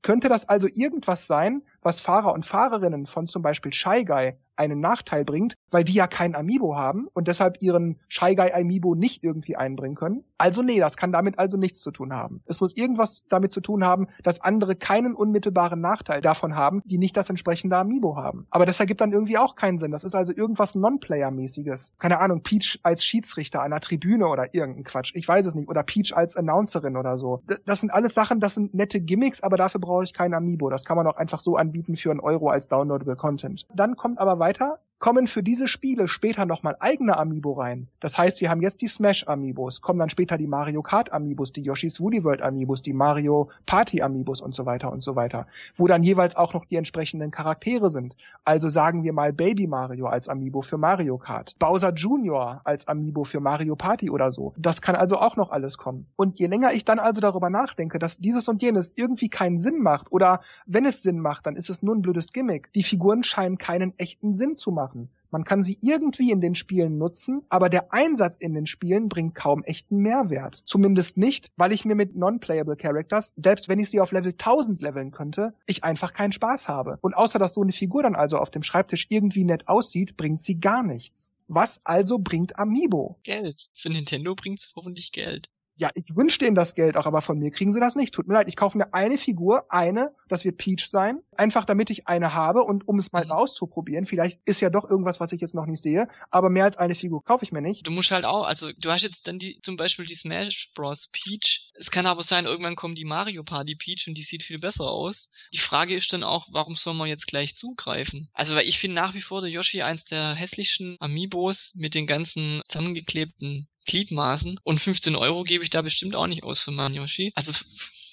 Könnte 0.00 0.30
das 0.30 0.48
also 0.48 0.68
irgendwas 0.72 1.26
sein, 1.26 1.60
was 1.82 2.00
Fahrer 2.00 2.32
und 2.32 2.46
Fahrerinnen 2.46 3.04
von 3.04 3.26
zum 3.26 3.42
Beispiel 3.42 3.74
Shy 3.74 4.06
Guy 4.06 4.38
einen 4.58 4.80
Nachteil 4.80 5.24
bringt, 5.24 5.54
weil 5.70 5.84
die 5.84 5.94
ja 5.94 6.06
kein 6.06 6.34
Amiibo 6.34 6.76
haben 6.76 7.08
und 7.14 7.28
deshalb 7.28 7.62
ihren 7.62 7.98
Shy 8.08 8.34
Guy 8.34 8.52
Amiibo 8.52 8.94
nicht 8.94 9.24
irgendwie 9.24 9.56
einbringen 9.56 9.94
können. 9.94 10.24
Also 10.38 10.62
nee, 10.62 10.78
das 10.78 10.96
kann 10.96 11.12
damit 11.12 11.38
also 11.38 11.56
nichts 11.56 11.80
zu 11.80 11.90
tun 11.90 12.12
haben. 12.12 12.42
Es 12.46 12.60
muss 12.60 12.76
irgendwas 12.76 13.24
damit 13.28 13.50
zu 13.52 13.60
tun 13.60 13.84
haben, 13.84 14.06
dass 14.22 14.40
andere 14.40 14.76
keinen 14.76 15.14
unmittelbaren 15.14 15.80
Nachteil 15.80 16.20
davon 16.20 16.54
haben, 16.54 16.82
die 16.84 16.98
nicht 16.98 17.16
das 17.16 17.28
entsprechende 17.28 17.76
Amiibo 17.76 18.16
haben. 18.16 18.46
Aber 18.50 18.64
das 18.64 18.78
ergibt 18.78 19.00
dann 19.00 19.12
irgendwie 19.12 19.38
auch 19.38 19.56
keinen 19.56 19.78
Sinn. 19.78 19.90
Das 19.90 20.04
ist 20.04 20.14
also 20.14 20.32
irgendwas 20.32 20.74
Non-Player-mäßiges. 20.74 21.94
Keine 21.98 22.20
Ahnung, 22.20 22.42
Peach 22.42 22.78
als 22.82 23.04
Schiedsrichter 23.04 23.62
einer 23.62 23.80
Tribüne 23.80 24.28
oder 24.28 24.54
irgendein 24.54 24.84
Quatsch. 24.84 25.12
Ich 25.14 25.26
weiß 25.26 25.46
es 25.46 25.54
nicht. 25.54 25.68
Oder 25.68 25.82
Peach 25.82 26.16
als 26.16 26.36
Announcerin 26.36 26.96
oder 26.96 27.16
so. 27.16 27.42
Das 27.66 27.80
sind 27.80 27.90
alles 27.90 28.14
Sachen, 28.14 28.40
das 28.40 28.54
sind 28.54 28.74
nette 28.74 29.00
Gimmicks, 29.00 29.42
aber 29.42 29.56
dafür 29.56 29.80
brauche 29.80 30.04
ich 30.04 30.12
kein 30.12 30.34
Amiibo. 30.34 30.70
Das 30.70 30.84
kann 30.84 30.96
man 30.96 31.06
auch 31.06 31.16
einfach 31.16 31.40
so 31.40 31.56
anbieten 31.56 31.96
für 31.96 32.10
einen 32.10 32.20
Euro 32.20 32.48
als 32.48 32.68
downloadable 32.68 33.16
Content. 33.16 33.66
Dann 33.74 33.96
kommt 33.96 34.18
aber 34.18 34.38
weiter, 34.38 34.47
weiter? 34.48 34.78
Kommen 34.98 35.26
für 35.28 35.42
diese 35.42 35.68
Spiele 35.68 36.08
später 36.08 36.44
nochmal 36.44 36.76
eigene 36.80 37.16
Amiibo 37.16 37.52
rein. 37.52 37.88
Das 38.00 38.18
heißt, 38.18 38.40
wir 38.40 38.50
haben 38.50 38.62
jetzt 38.62 38.82
die 38.82 38.88
Smash 38.88 39.26
Amiibos, 39.28 39.80
kommen 39.80 39.98
dann 39.98 40.10
später 40.10 40.36
die 40.36 40.46
Mario 40.46 40.82
Kart 40.82 41.12
Amiibos, 41.12 41.52
die 41.52 41.62
Yoshi's 41.62 42.00
Woolly 42.00 42.24
World 42.24 42.42
Amiibos, 42.42 42.82
die 42.82 42.92
Mario 42.92 43.48
Party 43.66 44.02
Amiibos 44.02 44.40
und 44.40 44.54
so 44.54 44.66
weiter 44.66 44.90
und 44.90 45.00
so 45.00 45.14
weiter, 45.14 45.46
wo 45.76 45.86
dann 45.86 46.02
jeweils 46.02 46.36
auch 46.36 46.52
noch 46.52 46.64
die 46.64 46.76
entsprechenden 46.76 47.30
Charaktere 47.30 47.90
sind. 47.90 48.16
Also 48.44 48.68
sagen 48.68 49.04
wir 49.04 49.12
mal 49.12 49.32
Baby 49.32 49.68
Mario 49.68 50.06
als 50.06 50.28
Amiibo 50.28 50.62
für 50.62 50.78
Mario 50.78 51.16
Kart, 51.18 51.56
Bowser 51.58 51.92
Jr. 51.92 52.60
als 52.64 52.88
Amiibo 52.88 53.24
für 53.24 53.40
Mario 53.40 53.76
Party 53.76 54.10
oder 54.10 54.30
so. 54.32 54.52
Das 54.56 54.82
kann 54.82 54.96
also 54.96 55.18
auch 55.18 55.36
noch 55.36 55.50
alles 55.50 55.78
kommen. 55.78 56.06
Und 56.16 56.38
je 56.38 56.46
länger 56.46 56.72
ich 56.72 56.84
dann 56.84 56.98
also 56.98 57.20
darüber 57.20 57.50
nachdenke, 57.50 58.00
dass 58.00 58.18
dieses 58.18 58.48
und 58.48 58.62
jenes 58.62 58.96
irgendwie 58.96 59.28
keinen 59.28 59.58
Sinn 59.58 59.80
macht 59.80 60.10
oder 60.10 60.40
wenn 60.66 60.84
es 60.84 61.02
Sinn 61.02 61.20
macht, 61.20 61.46
dann 61.46 61.54
ist 61.54 61.70
es 61.70 61.82
nur 61.82 61.94
ein 61.94 62.02
blödes 62.02 62.32
Gimmick. 62.32 62.72
Die 62.72 62.82
Figuren 62.82 63.22
scheinen 63.22 63.58
keinen 63.58 63.96
echten 63.98 64.34
Sinn 64.34 64.56
zu 64.56 64.72
machen 64.72 64.87
machen. 64.88 65.10
Man 65.30 65.44
kann 65.44 65.60
sie 65.60 65.76
irgendwie 65.82 66.30
in 66.30 66.40
den 66.40 66.54
Spielen 66.54 66.96
nutzen, 66.96 67.42
aber 67.50 67.68
der 67.68 67.92
Einsatz 67.92 68.36
in 68.36 68.54
den 68.54 68.66
Spielen 68.66 69.10
bringt 69.10 69.34
kaum 69.34 69.62
echten 69.62 69.98
Mehrwert. 69.98 70.62
Zumindest 70.64 71.18
nicht, 71.18 71.52
weil 71.56 71.72
ich 71.72 71.84
mir 71.84 71.94
mit 71.94 72.16
non-playable 72.16 72.76
Characters, 72.76 73.34
selbst 73.36 73.68
wenn 73.68 73.78
ich 73.78 73.90
sie 73.90 74.00
auf 74.00 74.12
Level 74.12 74.32
1000 74.32 74.80
leveln 74.80 75.10
könnte, 75.10 75.52
ich 75.66 75.84
einfach 75.84 76.14
keinen 76.14 76.32
Spaß 76.32 76.68
habe. 76.68 76.98
Und 77.02 77.14
außer 77.14 77.38
dass 77.38 77.52
so 77.52 77.60
eine 77.60 77.72
Figur 77.72 78.02
dann 78.02 78.14
also 78.14 78.38
auf 78.38 78.50
dem 78.50 78.62
Schreibtisch 78.62 79.06
irgendwie 79.10 79.44
nett 79.44 79.68
aussieht, 79.68 80.16
bringt 80.16 80.40
sie 80.40 80.60
gar 80.60 80.82
nichts. 80.82 81.36
Was 81.46 81.84
also 81.84 82.18
bringt 82.18 82.58
Amiibo? 82.58 83.18
Geld. 83.22 83.70
Für 83.74 83.90
Nintendo 83.90 84.34
bringt's 84.34 84.72
hoffentlich 84.74 85.12
Geld 85.12 85.50
ja, 85.78 85.90
ich 85.94 86.16
wünschte 86.16 86.44
ihnen 86.44 86.56
das 86.56 86.74
Geld 86.74 86.96
auch, 86.96 87.06
aber 87.06 87.22
von 87.22 87.38
mir 87.38 87.50
kriegen 87.50 87.72
sie 87.72 87.78
das 87.78 87.94
nicht. 87.94 88.12
Tut 88.12 88.26
mir 88.26 88.34
leid, 88.34 88.48
ich 88.48 88.56
kaufe 88.56 88.76
mir 88.76 88.92
eine 88.92 89.16
Figur, 89.16 89.64
eine, 89.72 90.12
das 90.28 90.44
wird 90.44 90.56
Peach 90.56 90.88
sein, 90.88 91.20
einfach 91.36 91.64
damit 91.64 91.90
ich 91.90 92.08
eine 92.08 92.34
habe 92.34 92.62
und 92.62 92.88
um 92.88 92.98
es 92.98 93.12
mal 93.12 93.24
mhm. 93.24 93.30
auszuprobieren. 93.30 94.04
Vielleicht 94.04 94.40
ist 94.44 94.60
ja 94.60 94.70
doch 94.70 94.88
irgendwas, 94.88 95.20
was 95.20 95.32
ich 95.32 95.40
jetzt 95.40 95.54
noch 95.54 95.66
nicht 95.66 95.80
sehe, 95.80 96.08
aber 96.30 96.50
mehr 96.50 96.64
als 96.64 96.76
eine 96.76 96.96
Figur 96.96 97.22
kaufe 97.24 97.44
ich 97.44 97.52
mir 97.52 97.60
nicht. 97.60 97.86
Du 97.86 97.92
musst 97.92 98.10
halt 98.10 98.24
auch, 98.24 98.44
also 98.44 98.70
du 98.76 98.90
hast 98.90 99.02
jetzt 99.02 99.28
dann 99.28 99.38
die, 99.38 99.60
zum 99.62 99.76
Beispiel 99.76 100.04
die 100.04 100.14
Smash 100.14 100.72
Bros. 100.74 101.08
Peach. 101.12 101.70
Es 101.74 101.90
kann 101.90 102.06
aber 102.06 102.24
sein, 102.24 102.46
irgendwann 102.46 102.76
kommt 102.76 102.98
die 102.98 103.04
Mario 103.04 103.44
Party 103.44 103.76
Peach 103.76 104.06
und 104.08 104.14
die 104.14 104.22
sieht 104.22 104.42
viel 104.42 104.58
besser 104.58 104.90
aus. 104.90 105.30
Die 105.52 105.58
Frage 105.58 105.94
ist 105.94 106.12
dann 106.12 106.24
auch, 106.24 106.48
warum 106.50 106.74
soll 106.74 106.94
man 106.94 107.08
jetzt 107.08 107.28
gleich 107.28 107.54
zugreifen? 107.54 108.28
Also, 108.32 108.54
weil 108.56 108.66
ich 108.66 108.78
finde 108.78 108.96
nach 108.96 109.14
wie 109.14 109.20
vor 109.20 109.40
der 109.40 109.50
Yoshi 109.50 109.82
eins 109.82 110.04
der 110.04 110.34
hässlichsten 110.34 110.96
Amiibos 110.98 111.74
mit 111.76 111.94
den 111.94 112.06
ganzen 112.06 112.62
zusammengeklebten 112.66 113.68
Gliedmaßen. 113.88 114.60
Und 114.62 114.78
15 114.78 115.16
Euro 115.16 115.42
gebe 115.42 115.64
ich 115.64 115.70
da 115.70 115.82
bestimmt 115.82 116.14
auch 116.14 116.28
nicht 116.28 116.44
aus 116.44 116.60
für 116.60 116.70
meinen 116.70 116.94
Yoshi. 116.94 117.32
Also 117.34 117.52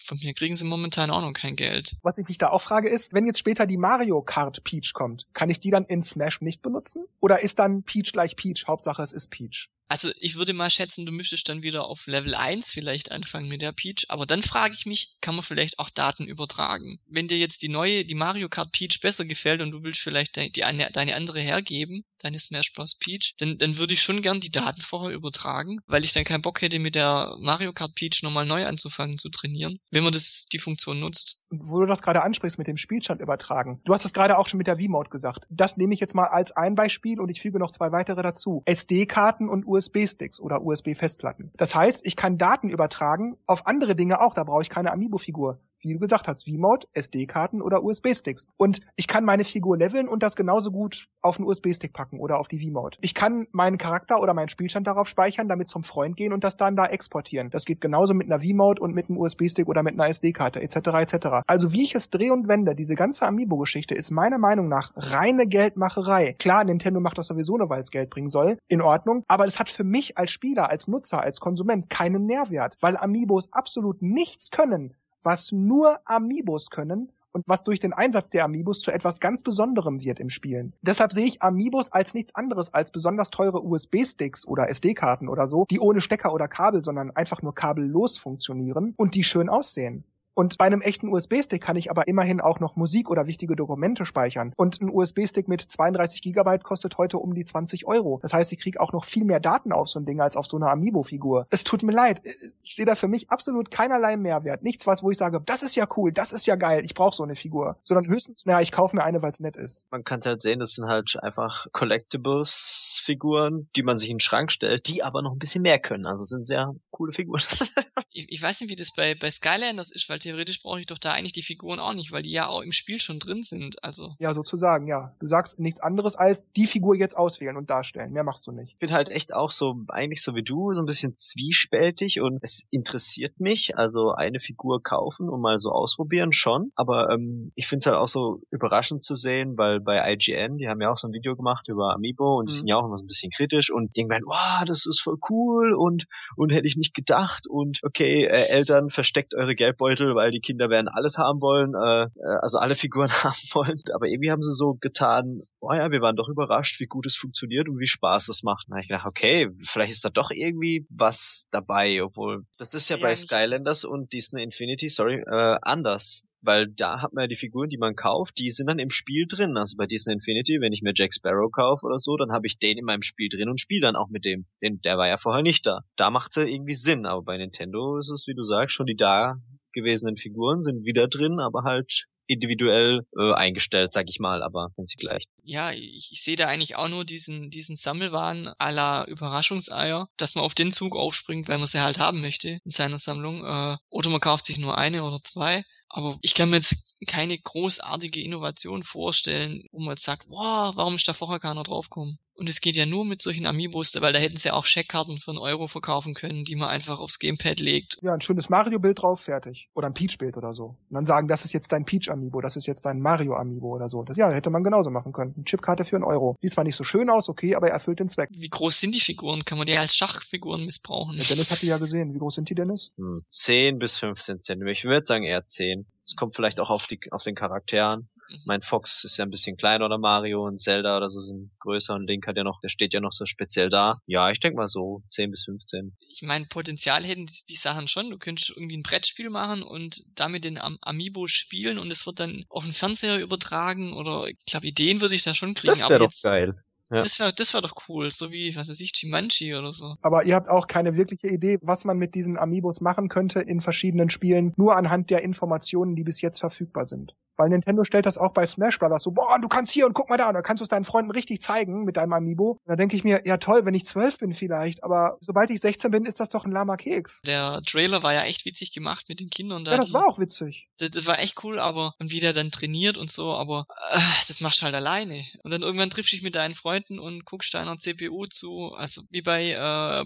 von 0.06 0.20
mir 0.20 0.34
kriegen 0.34 0.56
sie 0.56 0.66
momentan 0.66 1.12
auch 1.12 1.22
noch 1.22 1.34
kein 1.34 1.56
Geld. 1.56 1.98
Was 2.02 2.18
ich 2.18 2.28
mich 2.28 2.38
da 2.38 2.50
auch 2.50 2.62
frage 2.62 2.90
ist, 2.90 3.14
wenn 3.14 3.26
jetzt 3.26 3.40
später 3.40 3.66
die 3.66 3.78
Mario 3.78 4.22
Kart 4.22 4.64
Peach 4.64 4.94
kommt, 4.94 5.26
kann 5.34 5.50
ich 5.50 5.60
die 5.60 5.72
dann 5.72 5.86
in 5.86 6.02
Smash 6.02 6.42
nicht 6.42 6.62
benutzen? 6.62 7.06
Oder 7.20 7.42
ist 7.42 7.60
dann 7.60 7.84
Peach 7.84 8.12
gleich 8.12 8.36
Peach? 8.36 8.66
Hauptsache 8.68 9.02
es 9.02 9.12
ist 9.14 9.30
Peach. 9.30 9.70
Also 9.88 10.12
ich 10.20 10.36
würde 10.36 10.54
mal 10.54 10.70
schätzen, 10.70 11.06
du 11.06 11.12
müsstest 11.12 11.48
dann 11.48 11.62
wieder 11.62 11.86
auf 11.86 12.08
Level 12.08 12.34
1 12.36 12.70
vielleicht 12.70 13.12
anfangen 13.12 13.48
mit 13.48 13.62
der 13.62 13.72
Peach. 13.72 14.06
Aber 14.10 14.26
dann 14.26 14.42
frage 14.42 14.74
ich 14.74 14.86
mich, 14.86 15.16
kann 15.22 15.36
man 15.36 15.44
vielleicht 15.44 15.80
auch 15.80 15.90
Daten 15.90 16.26
übertragen? 16.26 17.00
Wenn 17.06 17.28
dir 17.28 17.38
jetzt 17.38 17.62
die 17.62 17.70
neue, 17.70 18.06
die 18.06 18.16
Mario 18.16 18.50
Kart 18.50 18.72
Peach 18.72 19.00
besser 19.02 19.26
gefällt 19.26 19.62
und 19.62 19.72
du 19.72 19.84
willst 19.84 20.02
vielleicht 20.02 20.36
die, 20.38 20.52
die 20.52 20.64
eine, 20.64 20.90
deine 20.92 21.16
andere 21.16 21.40
hergeben, 21.40 22.04
deine 22.20 22.40
Smash 22.40 22.74
Bros. 22.74 22.96
Peach, 22.96 23.36
dann, 23.38 23.58
dann 23.58 23.78
würde 23.78 23.94
ich 23.94 24.02
schon 24.02 24.22
gern 24.22 24.40
die 24.40 24.50
Daten 24.50 24.82
vorher 24.82 25.16
übertragen, 25.16 25.80
weil 25.86 26.04
ich 26.04 26.14
dann 26.14 26.24
keinen 26.24 26.42
Bock 26.42 26.62
hätte, 26.62 26.80
mit 26.80 26.96
der 26.96 27.36
Mario 27.40 27.72
Kart 27.72 27.94
Peach 27.96 28.24
nochmal 28.24 28.46
neu 28.46 28.66
anzufangen 28.66 29.18
zu 29.18 29.30
trainieren, 29.30 29.80
wenn 29.92 30.04
man 30.04 30.14
das, 30.14 30.48
die 30.52 30.60
Funktion 30.60 31.00
nutzt. 31.00 31.46
Wo 31.50 31.80
du 31.80 31.86
das 31.86 32.02
gerade 32.02 32.24
ansprichst 32.24 32.58
mit 32.58 32.68
dem 32.68 32.78
Spielstand 32.78 33.22
übertragen. 33.22 33.82
Du 33.86 33.94
hast 33.94 34.06
es 34.06 34.14
gerade 34.14 34.38
auch 34.38 34.48
schon 34.48 34.58
mit 34.58 34.68
der 34.68 34.78
V-Mode 34.78 35.10
gesagt. 35.10 35.46
Das 35.50 35.78
nehme 35.78 35.94
ich 35.94 36.00
jetzt 36.00 36.16
mal 36.16 36.26
als 36.26 36.52
ein 36.52 36.76
Beispiel 36.76 37.20
und 37.20 37.30
ich 37.30 37.42
füge 37.42 37.60
noch 37.60 37.72
zwei 37.72 37.92
weitere 37.92 38.24
dazu. 38.24 38.64
SD-Karten 38.66 39.48
und 39.48 39.66
USB-Sticks 39.76 40.40
oder 40.40 40.64
USB-Festplatten. 40.64 41.52
Das 41.58 41.76
heißt, 41.76 42.06
ich 42.06 42.16
kann 42.16 42.38
Daten 42.38 42.70
übertragen 42.70 43.38
auf 43.46 43.68
andere 43.68 43.96
Dinge 43.96 44.22
auch. 44.22 44.34
Da 44.34 44.44
brauche 44.44 44.62
ich 44.62 44.70
keine 44.70 44.92
Amiibo-Figur 44.92 45.60
wie 45.86 45.94
du 45.94 46.00
gesagt 46.00 46.28
hast, 46.28 46.50
V-Mode, 46.50 46.88
SD-Karten 46.94 47.62
oder 47.62 47.84
USB-Sticks. 47.84 48.48
Und 48.58 48.82
ich 48.96 49.08
kann 49.08 49.24
meine 49.24 49.44
Figur 49.44 49.78
leveln 49.78 50.08
und 50.08 50.24
das 50.24 50.36
genauso 50.36 50.72
gut 50.72 51.08
auf 51.22 51.38
einen 51.38 51.48
USB-Stick 51.48 51.94
packen 51.94 52.20
oder 52.20 52.40
auf 52.40 52.48
die 52.48 52.60
V-Mode. 52.60 52.98
Ich 53.02 53.14
kann 53.14 53.48
meinen 53.52 53.78
Charakter 53.78 54.20
oder 54.20 54.34
meinen 54.34 54.50
Spielstand 54.50 54.88
darauf 54.88 55.08
speichern, 55.08 55.48
damit 55.48 55.70
zum 55.70 55.84
Freund 55.84 56.18
gehen 56.18 56.34
und 56.34 56.44
das 56.44 56.58
dann 56.58 56.76
da 56.76 56.86
exportieren. 56.86 57.50
Das 57.50 57.66
geht 57.66 57.82
genauso 57.82 58.14
mit 58.14 58.28
einer 58.28 58.40
V-Mode 58.40 58.82
und 58.82 58.94
mit 58.94 59.10
einem 59.10 59.18
USB-Stick 59.18 59.68
oder 59.68 59.84
mit 59.84 59.94
einer 59.94 60.10
SD-Karte 60.10 60.62
etc. 60.62 60.76
etc. 60.76 61.28
Also 61.48 61.72
wie 61.72 61.84
ich 61.84 61.96
es 61.96 62.10
drehe 62.10 62.34
und 62.34 62.48
wende, 62.48 62.76
diese 62.76 62.96
ganze 62.96 63.26
Amiibo-Geschichte 63.28 63.96
ist 63.96 64.12
meiner 64.12 64.38
Meinung 64.38 64.68
nach 64.68 64.92
reine 64.96 65.48
Geldmacherei. 65.48 66.34
Klar, 66.40 66.64
Nintendo 66.64 67.00
macht 67.00 67.18
das 67.18 67.28
sowieso 67.28 67.58
nur, 67.58 67.70
weil 67.70 67.82
es 67.82 67.92
Geld 67.92 68.10
bringen 68.10 68.30
soll. 68.30 68.58
In 68.68 68.82
Ordnung. 68.82 69.24
Aber 69.28 69.46
es 69.46 69.60
hat 69.60 69.70
für 69.70 69.84
mich 69.84 70.18
als 70.18 70.32
Spieler, 70.32 70.70
als 70.70 70.88
Nutzer, 70.88 71.22
als 71.22 71.40
Konsument 71.40 71.90
keinen 71.90 72.26
Nährwert, 72.26 72.76
weil 72.82 72.98
Amiibos 72.98 73.54
absolut 73.54 74.02
nichts 74.02 74.52
können, 74.52 74.96
was 75.26 75.52
nur 75.52 76.00
Amiibos 76.06 76.70
können 76.70 77.12
und 77.36 77.44
was 77.48 77.66
durch 77.66 77.82
den 77.82 77.92
Einsatz 77.92 78.30
der 78.30 78.46
Amiibos 78.46 78.80
zu 78.80 78.92
etwas 78.92 79.20
ganz 79.20 79.44
Besonderem 79.44 80.00
wird 80.00 80.22
im 80.22 80.30
Spielen. 80.30 80.74
Deshalb 80.82 81.12
sehe 81.12 81.26
ich 81.26 81.42
Amiibos 81.42 81.92
als 81.92 82.14
nichts 82.14 82.34
anderes 82.34 82.74
als 82.74 82.92
besonders 82.92 83.30
teure 83.30 83.62
USB-Sticks 83.62 84.48
oder 84.48 84.70
SD-Karten 84.70 85.28
oder 85.28 85.46
so, 85.46 85.66
die 85.70 85.82
ohne 85.82 86.00
Stecker 86.00 86.32
oder 86.34 86.48
Kabel, 86.48 86.86
sondern 86.86 87.12
einfach 87.12 87.42
nur 87.42 87.54
kabellos 87.54 88.18
funktionieren 88.18 88.94
und 88.96 89.16
die 89.16 89.26
schön 89.26 89.50
aussehen. 89.50 90.06
Und 90.36 90.58
bei 90.58 90.66
einem 90.66 90.82
echten 90.82 91.08
USB-Stick 91.08 91.64
kann 91.64 91.78
ich 91.78 91.90
aber 91.90 92.08
immerhin 92.08 92.42
auch 92.42 92.60
noch 92.60 92.76
Musik 92.76 93.10
oder 93.10 93.26
wichtige 93.26 93.56
Dokumente 93.56 94.06
speichern. 94.06 94.54
Und 94.58 94.82
ein 94.82 94.90
USB-Stick 94.90 95.48
mit 95.48 95.62
32 95.62 96.22
Gigabyte 96.22 96.64
kostet 96.64 96.98
heute 96.98 97.18
um 97.20 97.34
die 97.34 97.46
20 97.46 97.88
Euro. 97.88 98.20
Das 98.22 98.34
heißt, 98.34 98.52
ich 98.52 98.60
kriege 98.60 98.82
auch 98.82 98.92
noch 98.92 99.06
viel 99.06 99.24
mehr 99.24 99.40
Daten 99.40 99.72
auf 99.72 99.88
so 99.88 99.98
ein 99.98 100.06
Ding 100.06 100.20
als 100.20 100.36
auf 100.36 100.46
so 100.46 100.58
einer 100.58 100.70
Amiibo-Figur. 100.72 101.48
Es 101.50 101.64
tut 101.64 101.84
mir 101.84 101.94
leid. 101.94 102.22
Ich 102.62 102.76
sehe 102.76 102.86
da 102.86 102.96
für 102.96 103.08
mich 103.08 103.30
absolut 103.30 103.72
keinerlei 103.72 104.18
Mehrwert. 104.18 104.62
Nichts 104.62 104.86
was, 104.86 105.04
wo 105.04 105.10
ich 105.10 105.18
sage, 105.18 105.42
das 105.46 105.64
ist 105.64 105.76
ja 105.76 105.88
cool, 105.96 106.12
das 106.12 106.34
ist 106.34 106.46
ja 106.48 106.58
geil, 106.58 106.84
ich 106.84 106.94
brauche 106.94 107.16
so 107.16 107.24
eine 107.24 107.36
Figur. 107.36 107.78
Sondern 107.84 108.08
höchstens, 108.08 108.46
naja, 108.46 108.60
ich 108.60 108.74
kaufe 108.74 108.96
mir 108.96 109.06
eine, 109.06 109.22
weil 109.22 109.32
es 109.32 109.40
nett 109.40 109.56
ist. 109.56 109.88
Man 109.90 110.04
kann 110.04 110.20
halt 110.26 110.42
sehen, 110.42 110.60
das 110.60 110.74
sind 110.74 110.86
halt 110.86 111.16
einfach 111.22 111.68
Collectibles-Figuren, 111.72 113.70
die 113.76 113.84
man 113.84 113.96
sich 113.96 114.10
in 114.10 114.18
den 114.18 114.22
Schrank 114.22 114.52
stellt, 114.52 114.88
die 114.90 115.02
aber 115.02 115.22
noch 115.22 115.32
ein 115.32 115.40
bisschen 115.40 115.62
mehr 115.62 115.80
können. 115.80 116.06
Also 116.06 116.26
sind 116.26 116.46
sehr 116.46 116.76
coole 116.92 117.14
Figuren. 117.14 117.42
ich, 118.10 118.26
ich 118.30 118.42
weiß 118.42 118.62
nicht, 118.62 118.70
wie 118.70 118.76
das 118.76 118.94
bei, 118.94 119.16
bei 119.16 119.32
Skylanders 119.32 119.92
ist, 119.92 120.10
weil 120.10 120.20
theoretisch 120.26 120.62
brauche 120.62 120.80
ich 120.80 120.86
doch 120.88 120.98
da 120.98 121.12
eigentlich 121.12 121.34
die 121.34 121.44
Figuren 121.44 121.80
auch 121.80 121.94
nicht, 121.94 122.12
weil 122.12 122.24
die 122.24 122.32
ja 122.32 122.48
auch 122.48 122.62
im 122.62 122.72
Spiel 122.72 123.00
schon 123.00 123.20
drin 123.20 123.44
sind. 123.44 123.84
Also. 123.84 124.16
Ja, 124.20 124.34
sozusagen, 124.34 124.88
ja. 124.88 125.14
Du 125.20 125.28
sagst 125.28 125.60
nichts 125.60 125.80
anderes 125.80 126.16
als 126.16 126.52
die 126.54 126.66
Figur 126.66 126.96
jetzt 126.96 127.16
auswählen 127.16 127.58
und 127.58 127.70
darstellen. 127.70 128.12
Mehr 128.12 128.24
machst 128.24 128.48
du 128.48 128.52
nicht. 128.52 128.74
Ich 128.74 128.80
bin 128.80 128.92
halt 128.92 129.10
echt 129.10 129.34
auch 129.34 129.52
so, 129.52 129.76
eigentlich 129.90 130.24
so 130.24 130.36
wie 130.36 130.44
du, 130.44 130.74
so 130.74 130.82
ein 130.82 130.86
bisschen 130.86 131.16
zwiespältig 131.16 132.22
und 132.22 132.40
es 132.42 132.68
interessiert 132.72 133.40
mich, 133.40 133.78
also 133.78 134.12
eine 134.12 134.40
Figur 134.40 134.82
kaufen 134.82 135.30
und 135.30 135.42
mal 135.42 135.60
so 135.60 135.72
ausprobieren 135.72 136.32
schon. 136.32 136.72
Aber 136.76 137.12
ähm, 137.12 137.52
ich 137.56 137.68
finde 137.68 137.80
es 137.80 137.86
halt 137.86 137.98
auch 137.98 138.08
so 138.08 138.42
überraschend 138.50 139.04
zu 139.04 139.14
sehen, 139.16 139.58
weil 139.58 139.80
bei 139.80 140.12
IGN, 140.12 140.58
die 140.58 140.68
haben 140.68 140.82
ja 140.82 140.92
auch 140.92 140.98
so 140.98 141.08
ein 141.08 141.14
Video 141.14 141.36
gemacht 141.36 141.68
über 141.68 141.94
Amiibo 141.94 142.40
und 142.40 142.50
die 142.50 142.54
mhm. 142.54 142.58
sind 142.58 142.68
ja 142.68 142.78
auch 142.78 142.86
immer 142.86 142.98
so 142.98 143.04
ein 143.04 143.08
bisschen 143.08 143.32
kritisch 143.32 143.72
und 143.72 143.96
denken, 143.96 144.24
wow, 144.26 144.66
das 144.66 144.86
ist 144.86 145.02
voll 145.02 145.18
cool 145.30 145.74
und 145.74 146.06
und 146.36 146.52
hätte 146.52 146.68
ich 146.68 146.78
nicht 146.78 146.94
gedacht 146.94 147.48
und 147.48 147.80
okay, 147.84 148.26
äh, 148.26 148.50
Eltern 148.50 148.90
versteckt 148.90 149.36
eure 149.36 149.56
Geldbeutel, 149.56 150.15
weil 150.16 150.32
die 150.32 150.40
Kinder 150.40 150.70
werden 150.70 150.88
alles 150.88 151.18
haben 151.18 151.42
wollen, 151.42 151.74
äh, 151.76 152.06
äh 152.06 152.38
also 152.42 152.58
alle 152.58 152.76
Figuren 152.76 153.10
haben 153.24 153.36
wollen. 153.54 153.76
Aber 153.94 154.08
irgendwie 154.08 154.32
haben 154.32 154.42
sie 154.42 154.54
so 154.54 154.74
getan, 154.74 155.42
oh 155.60 155.74
ja, 155.74 155.92
wir 155.92 156.02
waren 156.02 156.16
doch 156.16 156.30
überrascht, 156.30 156.80
wie 156.80 156.88
gut 156.88 157.06
es 157.06 157.16
funktioniert 157.16 157.70
und 157.70 157.80
wie 157.80 157.88
Spaß 157.88 158.30
es 158.30 158.44
macht. 158.44 158.66
Da 158.70 158.78
ich 158.78 158.88
gedacht, 158.88 159.06
okay, 159.06 159.50
vielleicht 159.64 159.92
ist 159.92 160.06
da 160.06 160.10
doch 160.10 160.32
irgendwie 160.32 160.86
was 160.90 161.48
dabei, 161.52 162.04
obwohl 162.04 162.46
das 162.58 162.74
ist 162.74 162.90
ja, 162.90 162.98
ja 162.98 163.02
bei 163.04 163.14
Skylanders 163.14 163.84
und 163.84 164.14
Disney 164.14 164.44
Infinity, 164.44 164.90
sorry, 164.90 165.22
äh, 165.28 165.58
anders 165.62 166.24
weil 166.46 166.68
da 166.68 167.02
hat 167.02 167.14
man 167.14 167.24
ja 167.24 167.28
die 167.28 167.36
Figuren, 167.36 167.70
die 167.70 167.78
man 167.78 167.96
kauft, 167.96 168.38
die 168.38 168.50
sind 168.50 168.68
dann 168.68 168.80
im 168.80 168.90
Spiel 168.90 169.26
drin. 169.28 169.58
Also 169.58 169.76
bei 169.78 169.88
Disney 169.88 170.14
Infinity, 170.14 170.60
wenn 170.62 170.74
ich 170.74 170.82
mir 170.82 170.94
Jack 170.96 171.14
Sparrow 171.14 171.52
kaufe 171.52 171.86
oder 171.86 172.00
so, 172.00 172.16
dann 172.18 172.32
habe 172.32 172.48
ich 172.48 172.60
den 172.60 172.78
in 172.78 172.86
meinem 172.86 173.02
Spiel 173.02 173.30
drin 173.30 173.50
und 173.50 173.60
spiele 173.60 173.82
dann 173.82 173.96
auch 173.96 174.10
mit 174.10 174.26
dem. 174.26 174.46
Denn 174.62 174.80
der 174.84 174.98
war 174.98 175.08
ja 175.08 175.18
vorher 175.18 175.44
nicht 175.44 175.66
da. 175.66 175.82
Da 175.96 176.10
macht's 176.10 176.36
ja 176.36 176.44
irgendwie 176.44 176.76
Sinn, 176.76 177.06
aber 177.06 177.24
bei 177.24 177.38
Nintendo 177.38 177.98
ist 177.98 178.12
es, 178.12 178.28
wie 178.28 178.36
du 178.36 178.44
sagst, 178.44 178.76
schon 178.76 178.86
die 178.86 178.96
da 178.96 179.36
gewesenen 179.76 180.18
Figuren 180.18 180.64
sind 180.64 180.86
wieder 180.86 181.08
drin, 181.08 181.40
aber 181.40 181.64
halt 181.64 182.06
individuell 182.28 183.06
äh, 183.18 183.34
eingestellt, 183.34 183.94
sag 183.94 184.10
ich 184.10 184.20
mal, 184.20 184.42
aber 184.42 184.70
wenn 184.76 184.88
sie 184.88 184.98
gleich. 184.98 185.26
Ja, 185.44 185.72
ich, 185.72 186.10
ich 186.12 186.24
sehe 186.24 186.36
da 186.36 186.48
eigentlich 186.48 186.76
auch 186.76 186.90
nur 186.90 187.06
diesen, 187.06 187.52
diesen 187.52 187.76
Sammelwahn 187.76 188.48
aller 188.58 189.08
Überraschungseier, 189.08 190.10
dass 190.18 190.34
man 190.34 190.44
auf 190.44 190.56
den 190.56 190.72
Zug 190.72 190.96
aufspringt, 190.96 191.48
weil 191.48 191.60
man 191.60 191.68
sie 191.68 191.82
halt 191.82 192.00
haben 192.00 192.22
möchte 192.22 192.60
in 192.64 192.72
seiner 192.72 192.98
Sammlung. 192.98 193.46
Äh, 193.46 193.78
oder 193.90 194.10
man 194.10 194.22
kauft 194.22 194.46
sich 194.46 194.58
nur 194.58 194.78
eine 194.78 195.04
oder 195.04 195.20
zwei. 195.24 195.64
Aber 195.90 196.18
ich 196.22 196.34
kann 196.34 196.50
mir 196.50 196.58
jetzt 196.58 196.95
keine 197.08 197.38
großartige 197.38 198.22
Innovation 198.22 198.84
vorstellen, 198.84 199.64
wo 199.72 199.80
man 199.80 199.92
jetzt 199.92 200.04
sagt, 200.04 200.30
wow, 200.30 200.76
warum 200.76 200.96
ist 200.96 201.08
da 201.08 201.14
vorher 201.14 201.40
keiner 201.40 201.64
draufgekommen? 201.64 202.20
Und 202.38 202.50
es 202.50 202.60
geht 202.60 202.76
ja 202.76 202.86
nur 202.86 203.06
mit 203.06 203.22
solchen 203.22 203.46
Amiibos, 203.46 203.96
weil 204.02 204.12
da 204.12 204.20
hätten 204.20 204.36
sie 204.36 204.52
auch 204.52 204.66
Scheckkarten 204.66 205.20
für 205.20 205.32
einen 205.32 205.38
Euro 205.38 205.68
verkaufen 205.68 206.14
können, 206.14 206.44
die 206.44 206.58
man 206.58 206.68
einfach 206.68 207.00
aufs 207.00 207.20
Gamepad 207.20 207.62
legt. 207.62 207.98
Ja, 208.02 208.14
ein 208.14 208.20
schönes 208.20 208.50
Mario-Bild 208.50 209.02
drauf, 209.02 209.22
fertig. 209.22 209.70
Oder 209.74 209.88
ein 209.88 209.94
Peach-Bild 209.94 210.36
oder 210.36 210.52
so. 210.52 210.78
Und 210.90 210.96
dann 210.96 211.06
sagen, 211.06 211.30
das 211.30 211.46
ist 211.46 211.54
jetzt 211.54 211.72
dein 211.72 211.86
Peach-Amiibo, 211.86 212.42
das 212.42 212.58
ist 212.58 212.68
jetzt 212.68 212.86
dein 212.86 213.00
Mario-Amiibo 213.00 213.74
oder 213.74 213.88
so. 213.88 214.04
Das, 214.04 214.18
ja, 214.18 214.30
hätte 214.32 214.50
man 214.50 214.64
genauso 214.66 214.90
machen 214.90 215.14
können. 215.14 215.34
Eine 215.34 215.46
Chipkarte 215.46 215.86
für 215.86 215.96
einen 215.96 216.04
Euro. 216.04 216.36
Sieht 216.40 216.52
zwar 216.52 216.66
nicht 216.66 216.76
so 216.76 216.84
schön 216.84 217.10
aus, 217.10 217.30
okay, 217.30 217.56
aber 217.56 217.68
er 217.68 217.74
erfüllt 217.74 218.00
den 218.00 218.10
Zweck. 218.10 218.30
Wie 218.34 218.50
groß 218.50 218.82
sind 218.82 218.94
die 218.94 219.00
Figuren? 219.00 219.46
Kann 219.46 219.58
man 219.58 219.68
die 219.68 219.78
als 219.78 219.96
Schachfiguren 219.96 220.66
missbrauchen? 220.66 221.18
Ja, 221.18 221.24
Dennis 221.24 221.52
hat 221.52 221.62
die 221.62 221.68
ja 221.68 221.78
gesehen. 221.78 222.14
Wie 222.14 222.20
groß 222.20 222.36
sind 222.36 222.50
die, 222.50 222.56
Dennis? 222.56 222.92
Hm, 222.98 223.24
10 223.30 223.80
bis 223.80 223.98
15 224.00 224.44
Zentimeter. 224.44 224.74
Ich 224.74 224.84
würde 224.84 225.06
sagen 225.06 225.24
eher 225.24 225.46
10. 225.46 225.86
Es 226.06 226.16
kommt 226.16 226.36
vielleicht 226.36 226.60
auch 226.60 226.70
auf 226.70 226.88
die, 226.88 227.00
auf 227.12 227.24
den 227.24 227.36
Charakter 227.36 227.86
an. 227.86 228.10
Mhm. 228.30 228.42
Mein 228.46 228.62
Fox 228.62 229.04
ist 229.04 229.18
ja 229.18 229.26
ein 229.26 229.32
bisschen 229.32 229.58
kleiner 229.58 229.86
oder 229.86 229.98
Mario 229.98 230.46
und 230.46 230.60
Zelda 230.60 230.98
oder 230.98 231.10
so 231.10 231.20
sind 231.20 231.52
größer 231.60 231.96
und 231.96 232.08
Link 232.08 232.28
hat 232.28 232.38
ja 232.38 232.44
noch, 232.44 232.60
der 232.62 232.70
steht 232.70 232.94
ja 232.94 233.00
noch 233.00 233.12
so 233.12 233.26
speziell 233.26 233.70
da. 233.70 233.98
Ja, 234.06 234.30
ich 234.30 234.40
denke 234.40 234.58
mal 234.58 234.68
so 234.68 235.02
10 235.10 235.32
bis 235.32 235.46
15. 235.46 235.96
Ich 236.00 236.22
meine, 236.22 236.46
Potenzial 236.46 237.04
hätten 237.04 237.26
die, 237.26 237.42
die, 237.50 237.56
Sachen 237.56 237.88
schon. 237.88 238.10
Du 238.10 238.18
könntest 238.18 238.50
irgendwie 238.50 238.78
ein 238.78 238.84
Brettspiel 238.84 239.30
machen 239.30 239.64
und 239.64 240.04
damit 240.16 240.46
den 240.46 240.58
Am 240.58 240.78
Amiibo 240.82 241.28
spielen 241.28 241.80
und 241.80 241.90
es 241.90 242.06
wird 242.06 242.20
dann 242.20 242.46
auf 242.50 242.64
den 242.64 242.74
Fernseher 242.74 243.20
übertragen 243.20 243.94
oder 243.94 244.28
ich 244.28 244.38
glaube, 244.46 244.68
Ideen 244.68 245.02
würde 245.02 245.16
ich 245.16 245.24
da 245.24 245.34
schon 245.34 245.54
kriegen. 245.54 245.74
Das 245.74 245.90
wäre 245.90 246.00
doch 246.00 246.12
geil. 246.22 246.56
Ja. 246.92 247.00
Das 247.00 247.20
wäre 247.20 247.34
das 247.34 247.54
wär 247.54 247.62
doch 247.62 247.74
cool, 247.90 248.12
so 248.12 248.32
wie, 248.32 248.56
was 248.56 248.70
weiß 248.70 248.80
ich, 248.80 248.92
Chimanchi 248.94 249.56
oder 249.56 249.74
so. 249.74 249.96
Aber 250.02 250.26
ihr 250.26 250.36
habt 250.36 250.50
auch 250.50 250.68
keine 250.68 250.96
wirkliche 250.96 251.28
Idee, 251.28 251.58
was 251.62 251.84
man 251.84 251.98
mit 251.98 252.14
diesen 252.14 252.38
Amiibos 252.38 252.80
machen 252.80 253.10
könnte 253.10 253.40
in 253.40 253.60
verschiedenen 253.60 254.10
Spielen, 254.10 254.54
nur 254.56 254.78
anhand 254.78 255.10
der 255.10 255.24
Informationen, 255.24 255.96
die 255.96 256.04
bis 256.04 256.22
jetzt 256.22 256.40
verfügbar 256.40 256.86
sind. 256.86 257.16
Weil 257.38 257.50
Nintendo 257.50 257.84
stellt 257.84 258.06
das 258.06 258.18
auch 258.18 258.32
bei 258.32 258.46
Smash 258.46 258.80
Brothers 258.80 259.04
so, 259.04 259.12
boah, 259.12 259.38
du 259.40 259.48
kannst 259.48 259.72
hier 259.72 259.86
und 259.86 259.94
guck 259.94 260.10
mal 260.10 260.18
da, 260.18 260.28
und 260.28 260.36
dann 260.36 260.44
kannst 260.44 260.62
du 260.62 260.64
es 260.64 260.70
deinen 260.70 260.86
Freunden 260.86 261.12
richtig 261.12 261.42
zeigen 261.42 261.84
mit 261.84 261.98
deinem 261.98 262.14
Amiibo. 262.14 262.52
Und 262.52 262.62
da 262.66 262.76
denke 262.76 262.96
ich 262.96 263.04
mir, 263.04 263.22
ja 263.26 263.38
toll, 263.38 263.66
wenn 263.66 263.74
ich 263.74 263.86
zwölf 263.86 264.20
bin 264.20 264.34
vielleicht, 264.34 264.84
aber 264.84 265.18
sobald 265.20 265.50
ich 265.50 265.60
16 265.60 265.92
bin, 265.92 266.06
ist 266.06 266.20
das 266.20 266.30
doch 266.30 266.46
ein 266.46 266.52
lama 266.52 266.78
Keks. 266.78 267.22
Der 267.22 267.62
Trailer 267.66 268.04
war 268.04 268.14
ja 268.14 268.24
echt 268.24 268.46
witzig 268.46 268.72
gemacht 268.72 269.06
mit 269.10 269.20
den 269.20 269.30
Kindern 269.30 269.66
da. 269.66 269.72
Ja, 269.72 269.78
das 269.78 269.88
die, 269.88 269.94
war 269.94 270.08
auch 270.08 270.20
witzig. 270.20 270.70
Das, 270.78 270.92
das, 270.92 271.06
war 271.06 271.20
echt 271.20 271.44
cool, 271.44 271.60
aber 271.60 271.94
und 272.00 272.12
wie 272.12 272.20
der 272.20 272.34
dann 272.34 272.52
trainiert 272.52 272.98
und 272.98 273.12
so, 273.12 273.34
aber 273.34 273.68
äh, 273.92 274.00
das 274.28 274.42
machst 274.42 274.62
du 274.62 274.66
halt 274.66 274.76
alleine. 274.76 275.26
Und 275.44 275.52
dann 275.52 275.62
irgendwann 275.62 275.90
triffst 275.90 276.12
du 276.12 276.16
dich 276.16 276.24
mit 276.24 276.36
deinen 276.36 276.56
Freunden 276.56 277.00
und 277.00 277.26
guckst 277.26 277.54
deiner 277.54 277.78
CPU 277.78 278.26
zu, 278.26 278.74
also 278.76 279.02
wie 279.10 279.22
bei 279.22 279.52
äh, 279.52 279.56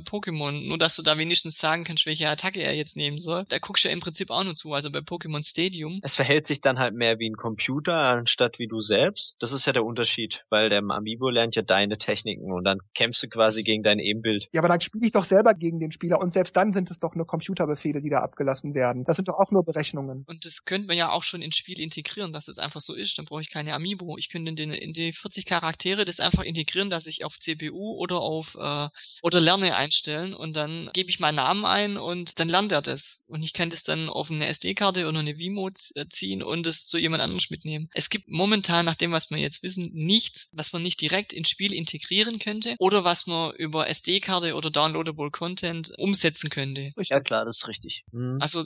Pokémon, 0.04 0.68
nur 0.68 0.78
dass 0.78 0.96
du 0.96 1.02
da 1.02 1.18
wenigstens 1.18 1.58
sagen 1.58 1.84
kannst, 1.84 2.06
welche 2.06 2.30
Attacke 2.30 2.62
er 2.62 2.76
jetzt 2.76 2.96
nehmen 2.96 3.18
soll. 3.18 3.46
Da 3.50 3.60
guckst 3.60 3.84
du 3.84 3.90
ja 3.90 3.94
im 3.94 4.00
Prinzip 4.00 4.32
auch 4.32 4.44
nur 4.44 4.56
zu, 4.56 4.74
also 4.74 4.92
bei 4.92 5.00
Pokémon 5.00 5.48
Stadium. 5.48 6.00
Es 6.04 6.16
verhält 6.16 6.48
sich 6.48 6.62
dann 6.62 6.80
halt 6.80 6.96
mehr 6.96 7.19
wie 7.20 7.30
ein 7.30 7.36
Computer 7.36 7.94
anstatt 7.94 8.60
wie 8.60 8.68
du 8.68 8.80
selbst. 8.82 9.36
Das 9.40 9.54
ist 9.54 9.66
ja 9.66 9.74
der 9.74 9.86
Unterschied, 9.86 10.46
weil 10.50 10.70
der 10.70 10.80
Amiibo 10.80 11.30
lernt 11.30 11.56
ja 11.56 11.62
deine 11.62 11.98
Techniken 11.98 12.52
und 12.52 12.64
dann 12.64 12.80
kämpfst 12.96 13.24
du 13.24 13.30
quasi 13.30 13.64
gegen 13.64 13.84
dein 13.84 14.00
Ebenbild. 14.00 14.50
Ja, 14.52 14.62
aber 14.62 14.68
dann 14.68 14.82
spiele 14.82 15.06
ich 15.06 15.12
doch 15.12 15.24
selber 15.24 15.54
gegen 15.54 15.80
den 15.80 15.92
Spieler 15.92 16.20
und 16.20 16.30
selbst 16.30 16.56
dann 16.56 16.74
sind 16.74 16.90
es 16.90 17.00
doch 17.00 17.16
nur 17.16 17.28
Computerbefehle, 17.28 18.02
die 18.02 18.10
da 18.10 18.20
abgelassen 18.20 18.74
werden. 18.74 19.04
Das 19.06 19.18
sind 19.18 19.28
doch 19.28 19.38
auch 19.38 19.52
nur 19.52 19.64
Berechnungen. 19.64 20.24
Und 20.28 20.46
das 20.46 20.66
könnte 20.66 20.88
man 20.88 20.98
ja 20.98 21.12
auch 21.12 21.24
schon 21.24 21.42
ins 21.42 21.58
Spiel 21.58 21.80
integrieren, 21.80 22.34
dass 22.34 22.48
es 22.48 22.60
einfach 22.60 22.82
so 22.82 22.94
ist. 22.94 23.18
Dann 23.18 23.26
brauche 23.26 23.42
ich 23.42 23.50
keine 23.50 23.74
Amiibo. 23.74 24.18
Ich 24.18 24.30
könnte 24.30 24.50
in, 24.50 24.56
den, 24.56 24.72
in 24.72 24.94
die 24.94 25.14
40 25.14 25.46
Charaktere 25.46 26.06
das 26.06 26.20
einfach 26.20 26.44
integrieren, 26.44 26.90
dass 26.90 27.08
ich 27.08 27.26
auf 27.26 27.38
CPU 27.40 27.96
oder 27.98 28.22
auf 28.22 28.56
äh, 28.60 28.88
oder 29.22 29.42
Lerne 29.42 29.76
einstellen 29.76 30.34
und 30.34 30.56
dann 30.56 30.90
gebe 30.94 31.10
ich 31.10 31.20
meinen 31.20 31.36
Namen 31.36 31.66
ein 31.66 31.98
und 31.98 32.40
dann 32.40 32.50
lernt 32.50 32.72
er 32.72 32.82
das. 32.82 33.24
Und 33.28 33.44
ich 33.44 33.54
kann 33.54 33.70
das 33.70 33.84
dann 33.84 34.10
auf 34.10 34.32
eine 34.32 34.48
SD-Karte 34.48 35.08
oder 35.08 35.20
eine 35.20 35.38
Vimo 35.38 35.70
äh, 35.96 36.06
ziehen 36.10 36.44
und 36.44 36.68
es 36.68 36.86
zu 36.88 36.98
jemand 37.10 37.24
anderes 37.24 37.50
mitnehmen. 37.50 37.90
Es 37.94 38.10
gibt 38.10 38.30
momentan, 38.30 38.86
nach 38.86 38.96
dem, 38.96 39.12
was 39.12 39.30
wir 39.30 39.38
jetzt 39.38 39.64
wissen, 39.64 39.90
nichts, 39.94 40.50
was 40.54 40.74
man 40.74 40.84
nicht 40.84 41.02
direkt 41.02 41.34
ins 41.34 41.50
Spiel 41.50 41.74
integrieren 41.74 42.40
könnte 42.40 42.76
oder 42.80 43.04
was 43.04 43.28
man 43.28 43.54
über 43.56 43.90
SD-Karte 43.90 44.56
oder 44.56 44.70
Downloadable 44.70 45.32
Content 45.32 45.92
umsetzen 45.98 46.50
könnte. 46.50 46.94
Ja 46.98 47.20
klar, 47.20 47.46
das 47.46 47.58
ist 47.58 47.68
richtig. 47.68 48.04
Mhm. 48.12 48.38
Also, 48.40 48.64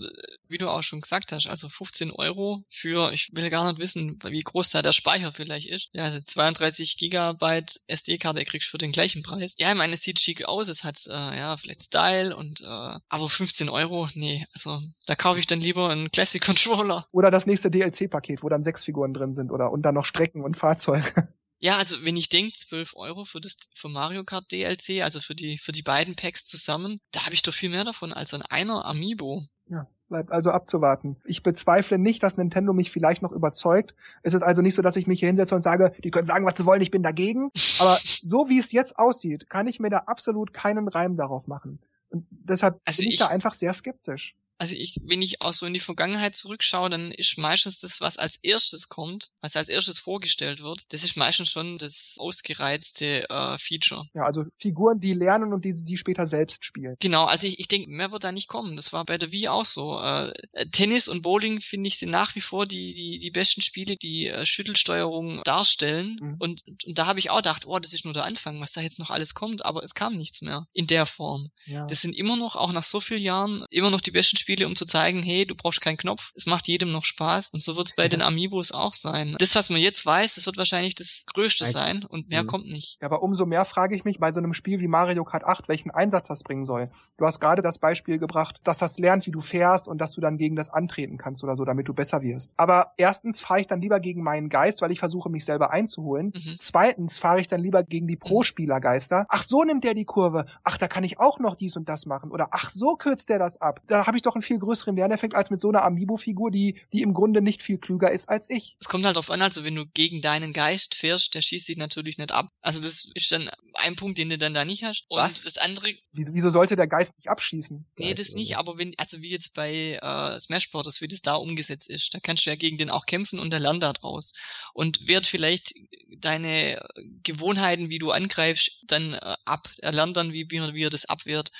wie 0.48 0.58
du 0.58 0.70
auch 0.70 0.84
schon 0.84 1.02
gesagt 1.02 1.32
hast, 1.32 1.48
also 1.48 1.70
15 1.70 2.12
Euro 2.12 2.64
für, 2.70 3.12
ich 3.14 3.30
will 3.34 3.50
gar 3.50 3.68
nicht 3.68 3.80
wissen, 3.80 4.20
wie 4.26 4.42
groß 4.42 4.72
da 4.72 4.82
der 4.82 4.94
Speicher 4.94 5.34
vielleicht 5.34 5.68
ist. 5.68 5.90
Ja, 5.94 6.24
32 6.24 6.98
Gigabyte 6.98 7.80
SD-Karte 7.88 8.44
kriegst 8.46 8.68
du 8.68 8.72
für 8.72 8.78
den 8.78 8.92
gleichen 8.92 9.24
Preis. 9.24 9.56
Ja, 9.58 9.72
ich 9.72 9.78
meine, 9.78 9.94
es 9.94 10.02
sieht 10.02 10.20
schick 10.20 10.46
aus, 10.46 10.68
es 10.68 10.84
hat, 10.84 11.00
äh, 11.08 11.12
ja, 11.12 11.56
vielleicht 11.58 11.84
Style 11.84 12.36
und, 12.36 12.62
äh, 12.62 12.66
aber 13.08 13.30
15 13.30 13.70
Euro, 13.70 14.10
nee, 14.14 14.46
also, 14.54 14.82
da 15.06 15.16
kaufe 15.16 15.40
ich 15.40 15.48
dann 15.48 15.62
lieber 15.62 15.90
einen 15.90 16.12
Classic 16.12 16.42
Controller. 16.42 17.08
Oder 17.12 17.32
das 17.32 17.46
nächste 17.46 17.70
DLC-Paket, 17.70 18.33
wo 18.42 18.50
dann 18.50 18.64
sechs 18.64 18.84
Figuren 18.86 19.14
drin 19.14 19.34
sind 19.34 19.52
oder 19.52 19.72
und 19.72 19.84
dann 19.84 19.96
noch 19.96 20.06
Strecken 20.06 20.44
und 20.44 20.58
Fahrzeuge. 20.58 21.28
Ja, 21.60 21.78
also 21.78 21.96
wenn 22.04 22.18
ich 22.18 22.28
denke, 22.28 22.58
12 22.58 22.94
Euro 22.98 23.24
für 23.24 23.40
das 23.40 23.56
für 23.74 23.88
Mario 23.88 24.26
Kart 24.26 24.52
DLC, 24.52 25.02
also 25.02 25.22
für 25.22 25.34
die 25.34 25.58
für 25.58 25.72
die 25.72 25.82
beiden 25.82 26.18
Packs 26.18 26.46
zusammen, 26.46 27.00
da 27.12 27.26
habe 27.26 27.36
ich 27.36 27.42
doch 27.42 27.54
viel 27.54 27.70
mehr 27.70 27.86
davon 27.86 28.12
als 28.12 28.34
an 28.34 28.42
einer 28.42 28.84
Amiibo. 28.84 29.44
Ja, 29.70 29.88
bleibt 30.10 30.30
also 30.30 30.52
abzuwarten. 30.52 31.16
Ich 31.24 31.42
bezweifle 31.42 31.98
nicht, 31.98 32.22
dass 32.22 32.36
Nintendo 32.36 32.74
mich 32.74 32.92
vielleicht 32.92 33.22
noch 33.22 33.32
überzeugt. 33.32 33.96
Es 34.24 34.34
ist 34.34 34.42
also 34.42 34.62
nicht 34.62 34.76
so, 34.76 34.82
dass 34.82 34.98
ich 34.98 35.08
mich 35.08 35.22
hier 35.22 35.28
hinsetze 35.28 35.56
und 35.56 35.62
sage, 35.62 35.94
die 36.04 36.12
können 36.12 36.28
sagen, 36.28 36.46
was 36.46 36.58
sie 36.58 36.66
wollen, 36.66 36.82
ich 36.82 36.92
bin 36.92 37.02
dagegen. 37.02 37.50
Aber 37.80 37.98
so 38.04 38.50
wie 38.50 38.60
es 38.60 38.74
jetzt 38.74 39.00
aussieht, 39.00 39.50
kann 39.50 39.66
ich 39.66 39.80
mir 39.80 39.90
da 39.90 40.00
absolut 40.00 40.52
keinen 40.52 40.90
Reim 40.90 41.16
darauf 41.16 41.48
machen. 41.48 41.80
Und 42.10 42.28
deshalb 42.30 42.82
also 42.84 43.00
bin 43.00 43.08
ich, 43.08 43.14
ich 43.14 43.20
da 43.20 43.28
einfach 43.28 43.54
sehr 43.54 43.72
skeptisch 43.72 44.36
Also 44.64 44.78
ich, 44.78 44.96
wenn 45.04 45.22
ich 45.22 45.42
auch 45.42 45.52
so 45.52 45.66
in 45.66 45.74
die 45.74 45.82
Vergangenheit 45.82 46.36
zurückschaue, 46.36 46.90
dann 46.90 47.12
ist 47.12 47.38
meistens 47.38 47.82
das, 47.82 48.00
was 48.00 48.16
als 48.16 48.38
erstes 48.44 48.88
kommt, 48.88 49.32
was 49.42 49.58
als 49.58 49.68
erstes 49.68 50.00
vorgestellt 50.00 50.64
wird, 50.64 50.86
das 50.94 51.04
ist 51.04 51.18
meistens 51.18 51.52
schon 51.52 51.78
das 51.78 52.16
ausgereizte 52.18 53.30
äh, 53.30 53.58
Feature. 53.58 54.06
Ja, 54.14 54.24
also 54.24 54.46
Figuren, 54.58 55.02
die 55.02 55.12
lernen 55.12 55.52
und 55.52 55.66
die, 55.66 55.74
die 55.84 55.98
später 55.98 56.26
selbst 56.26 56.64
spielen. 56.64 56.96
Genau, 57.02 57.26
also 57.26 57.46
ich, 57.46 57.60
ich 57.60 57.68
denke, 57.68 57.90
mehr 57.90 58.14
wird 58.14 58.24
da 58.24 58.32
nicht 58.32 58.48
kommen. 58.48 58.78
Das 58.78 58.94
war 58.94 59.04
bei 59.04 59.18
der 59.18 59.34
Wii 59.34 59.50
auch 59.50 59.66
so. 59.66 60.00
Äh, 60.00 60.32
Tennis 60.72 61.10
und 61.10 61.24
Bowling, 61.24 61.60
finde 61.60 61.90
ich, 61.90 61.98
sind 61.98 62.12
nach 62.12 62.34
wie 62.36 62.42
vor 62.42 62.66
die, 62.66 62.94
die, 62.94 63.20
die 63.20 63.32
besten 63.32 63.60
Spiele, 63.60 63.98
die 63.98 64.28
äh, 64.28 64.46
Schüttelsteuerung 64.46 65.42
darstellen. 65.44 66.16
Mhm. 66.22 66.36
Und, 66.40 66.64
und 66.86 66.98
da 66.98 67.06
habe 67.06 67.20
ich 67.20 67.32
auch 67.32 67.38
gedacht, 67.38 67.66
oh, 67.66 67.80
das 67.80 67.94
ist 67.94 68.06
nur 68.06 68.14
der 68.14 68.24
Anfang, 68.24 68.62
was 68.62 68.72
da 68.72 68.80
jetzt 68.80 68.98
noch 68.98 69.10
alles 69.10 69.34
kommt, 69.34 69.66
aber 69.66 69.84
es 69.84 69.94
kam 69.94 70.16
nichts 70.16 70.42
mehr 70.42 70.68
in 70.72 70.88
der 70.88 71.06
Form. 71.06 71.50
Ja. 71.66 71.86
Das 71.88 72.00
sind 72.00 72.16
immer 72.16 72.38
noch, 72.38 72.56
auch 72.56 72.72
nach 72.72 72.84
so 72.84 73.02
vielen 73.02 73.22
Jahren, 73.22 73.66
immer 73.70 73.92
noch 73.92 74.00
die 74.00 74.12
besten 74.12 74.38
Spiele, 74.38 74.53
um 74.62 74.76
zu 74.76 74.86
zeigen, 74.86 75.24
hey, 75.24 75.46
du 75.46 75.56
brauchst 75.56 75.82
keinen 75.82 75.98
Knopf, 75.98 76.32
es 76.36 76.46
macht 76.46 76.68
jedem 76.68 76.92
noch 76.92 77.06
Spaß. 77.06 77.50
Und 77.52 77.62
so 77.62 77.76
wird 77.76 77.88
es 77.88 77.96
bei 77.96 78.08
den 78.08 78.22
Amiibos 78.22 78.72
auch 78.72 78.94
sein. 78.94 79.36
Das, 79.40 79.56
was 79.56 79.70
man 79.70 79.82
jetzt 79.82 80.06
weiß, 80.06 80.36
das 80.36 80.46
wird 80.46 80.58
wahrscheinlich 80.58 80.96
das 80.96 81.24
Größte 81.34 81.66
sein 81.66 82.04
und 82.04 82.30
mehr 82.30 82.44
mhm. 82.44 82.48
kommt 82.48 82.68
nicht. 82.68 82.98
Ja, 83.02 83.08
aber 83.08 83.24
umso 83.24 83.46
mehr 83.46 83.66
frage 83.66 83.96
ich 83.96 84.06
mich 84.06 84.20
bei 84.20 84.32
so 84.32 84.40
einem 84.40 84.54
Spiel 84.54 84.80
wie 84.80 84.88
Mario 84.88 85.24
Kart 85.24 85.44
8, 85.44 85.68
welchen 85.68 85.92
Einsatz 85.92 86.28
das 86.28 86.44
bringen 86.44 86.66
soll. 86.66 86.90
Du 87.18 87.26
hast 87.26 87.40
gerade 87.40 87.62
das 87.62 87.80
Beispiel 87.80 88.20
gebracht, 88.20 88.62
dass 88.64 88.78
das 88.78 89.00
lernt, 89.00 89.26
wie 89.26 89.32
du 89.32 89.42
fährst 89.42 89.88
und 89.88 90.00
dass 90.00 90.12
du 90.12 90.22
dann 90.22 90.38
gegen 90.38 90.56
das 90.56 90.70
antreten 90.70 91.18
kannst 91.18 91.44
oder 91.44 91.56
so, 91.56 91.66
damit 91.66 91.88
du 91.88 91.94
besser 91.94 92.22
wirst. 92.22 92.54
Aber 92.58 92.94
erstens 92.98 93.40
fahre 93.40 93.62
ich 93.62 93.68
dann 93.68 93.82
lieber 93.82 94.00
gegen 94.00 94.24
meinen 94.24 94.50
Geist, 94.50 94.82
weil 94.82 94.92
ich 94.92 95.00
versuche, 95.00 95.30
mich 95.30 95.46
selber 95.46 95.72
einzuholen. 95.72 96.34
Mhm. 96.36 96.56
Zweitens 96.60 97.18
fahre 97.18 97.42
ich 97.42 97.48
dann 97.48 97.62
lieber 97.62 97.84
gegen 97.84 98.08
die 98.08 98.16
Pro-Spielergeister. 98.16 99.26
Ach, 99.30 99.42
so 99.42 99.64
nimmt 99.64 99.84
der 99.84 99.94
die 99.94 100.06
Kurve. 100.06 100.46
Ach, 100.64 100.78
da 100.78 100.88
kann 100.88 101.04
ich 101.04 101.20
auch 101.20 101.40
noch 101.40 101.56
dies 101.56 101.76
und 101.78 101.90
das 101.90 102.06
machen. 102.06 102.32
Oder 102.32 102.50
ach, 102.52 102.70
so 102.70 102.96
kürzt 102.96 103.30
der 103.30 103.40
das 103.40 103.60
ab. 103.62 103.82
Da 103.88 104.06
habe 104.06 104.18
ich 104.18 104.22
doch 104.22 104.36
einen 104.36 104.43
viel 104.44 104.60
größeren 104.60 104.96
Lerneffekt 104.96 105.36
als 105.36 105.50
mit 105.50 105.60
so 105.60 105.70
einer 105.70 105.84
Amiibo-Figur, 105.84 106.52
die, 106.52 106.82
die 106.92 107.02
im 107.02 107.14
Grunde 107.14 107.42
nicht 107.42 107.64
viel 107.64 107.78
klüger 107.78 108.12
ist 108.12 108.30
als 108.30 108.50
ich. 108.50 108.76
Es 108.80 108.88
kommt 108.88 109.06
halt 109.06 109.18
drauf 109.18 109.32
an, 109.32 109.42
also 109.42 109.64
wenn 109.64 109.76
du 109.76 109.86
gegen 109.86 110.22
deinen 110.22 110.54
Geist 110.54 110.96
fährst, 110.96 111.34
der 111.36 111.42
schießt 111.42 111.66
sich 111.66 111.78
natürlich 111.78 112.18
nicht 112.18 112.32
ab. 112.32 112.50
Also 112.62 112.82
das 112.82 113.10
ist 113.14 113.32
dann 113.32 113.50
ein 113.74 113.96
Punkt, 113.96 114.18
den 114.18 114.30
du 114.30 114.38
dann 114.38 114.54
da 114.54 114.66
nicht 114.66 114.84
hast. 114.84 115.06
Und 115.10 115.20
Was? 115.20 115.44
das 115.44 115.58
andere. 115.58 115.94
Wieso 116.12 116.50
sollte 116.50 116.76
der 116.76 116.88
Geist 116.88 117.18
nicht 117.18 117.30
abschießen? 117.30 117.86
Nee, 117.98 118.14
das 118.14 118.32
nicht, 118.32 118.58
aber 118.58 118.78
wenn, 118.78 118.94
also 118.98 119.22
wie 119.22 119.30
jetzt 119.30 119.54
bei 119.54 120.00
äh, 120.02 120.40
Smash 120.40 120.70
Bros., 120.72 121.02
wie 121.02 121.08
das 121.08 121.22
da 121.22 121.36
umgesetzt 121.36 121.90
ist, 121.90 122.14
da 122.14 122.20
kannst 122.20 122.46
du 122.46 122.50
ja 122.50 122.56
gegen 122.56 122.78
den 122.78 122.90
auch 122.90 123.06
kämpfen 123.06 123.40
und 123.40 123.52
der 123.52 123.60
lernt 123.60 123.84
da 123.84 123.94
draus. 123.94 124.34
Und 124.74 125.08
wird 125.08 125.28
vielleicht 125.28 125.74
deine 126.18 126.84
Gewohnheiten, 127.24 127.90
wie 127.90 128.00
du 128.00 128.12
angreifst, 128.12 128.72
dann 128.84 129.14
äh, 129.14 129.36
ab. 129.46 129.68
Er 129.80 129.92
lernt 129.92 130.18
dann, 130.18 130.34
wie, 130.34 130.48
wie, 130.50 130.62
wie 130.74 130.84
er 130.84 130.90
das 130.90 131.06
abwehrt. 131.06 131.52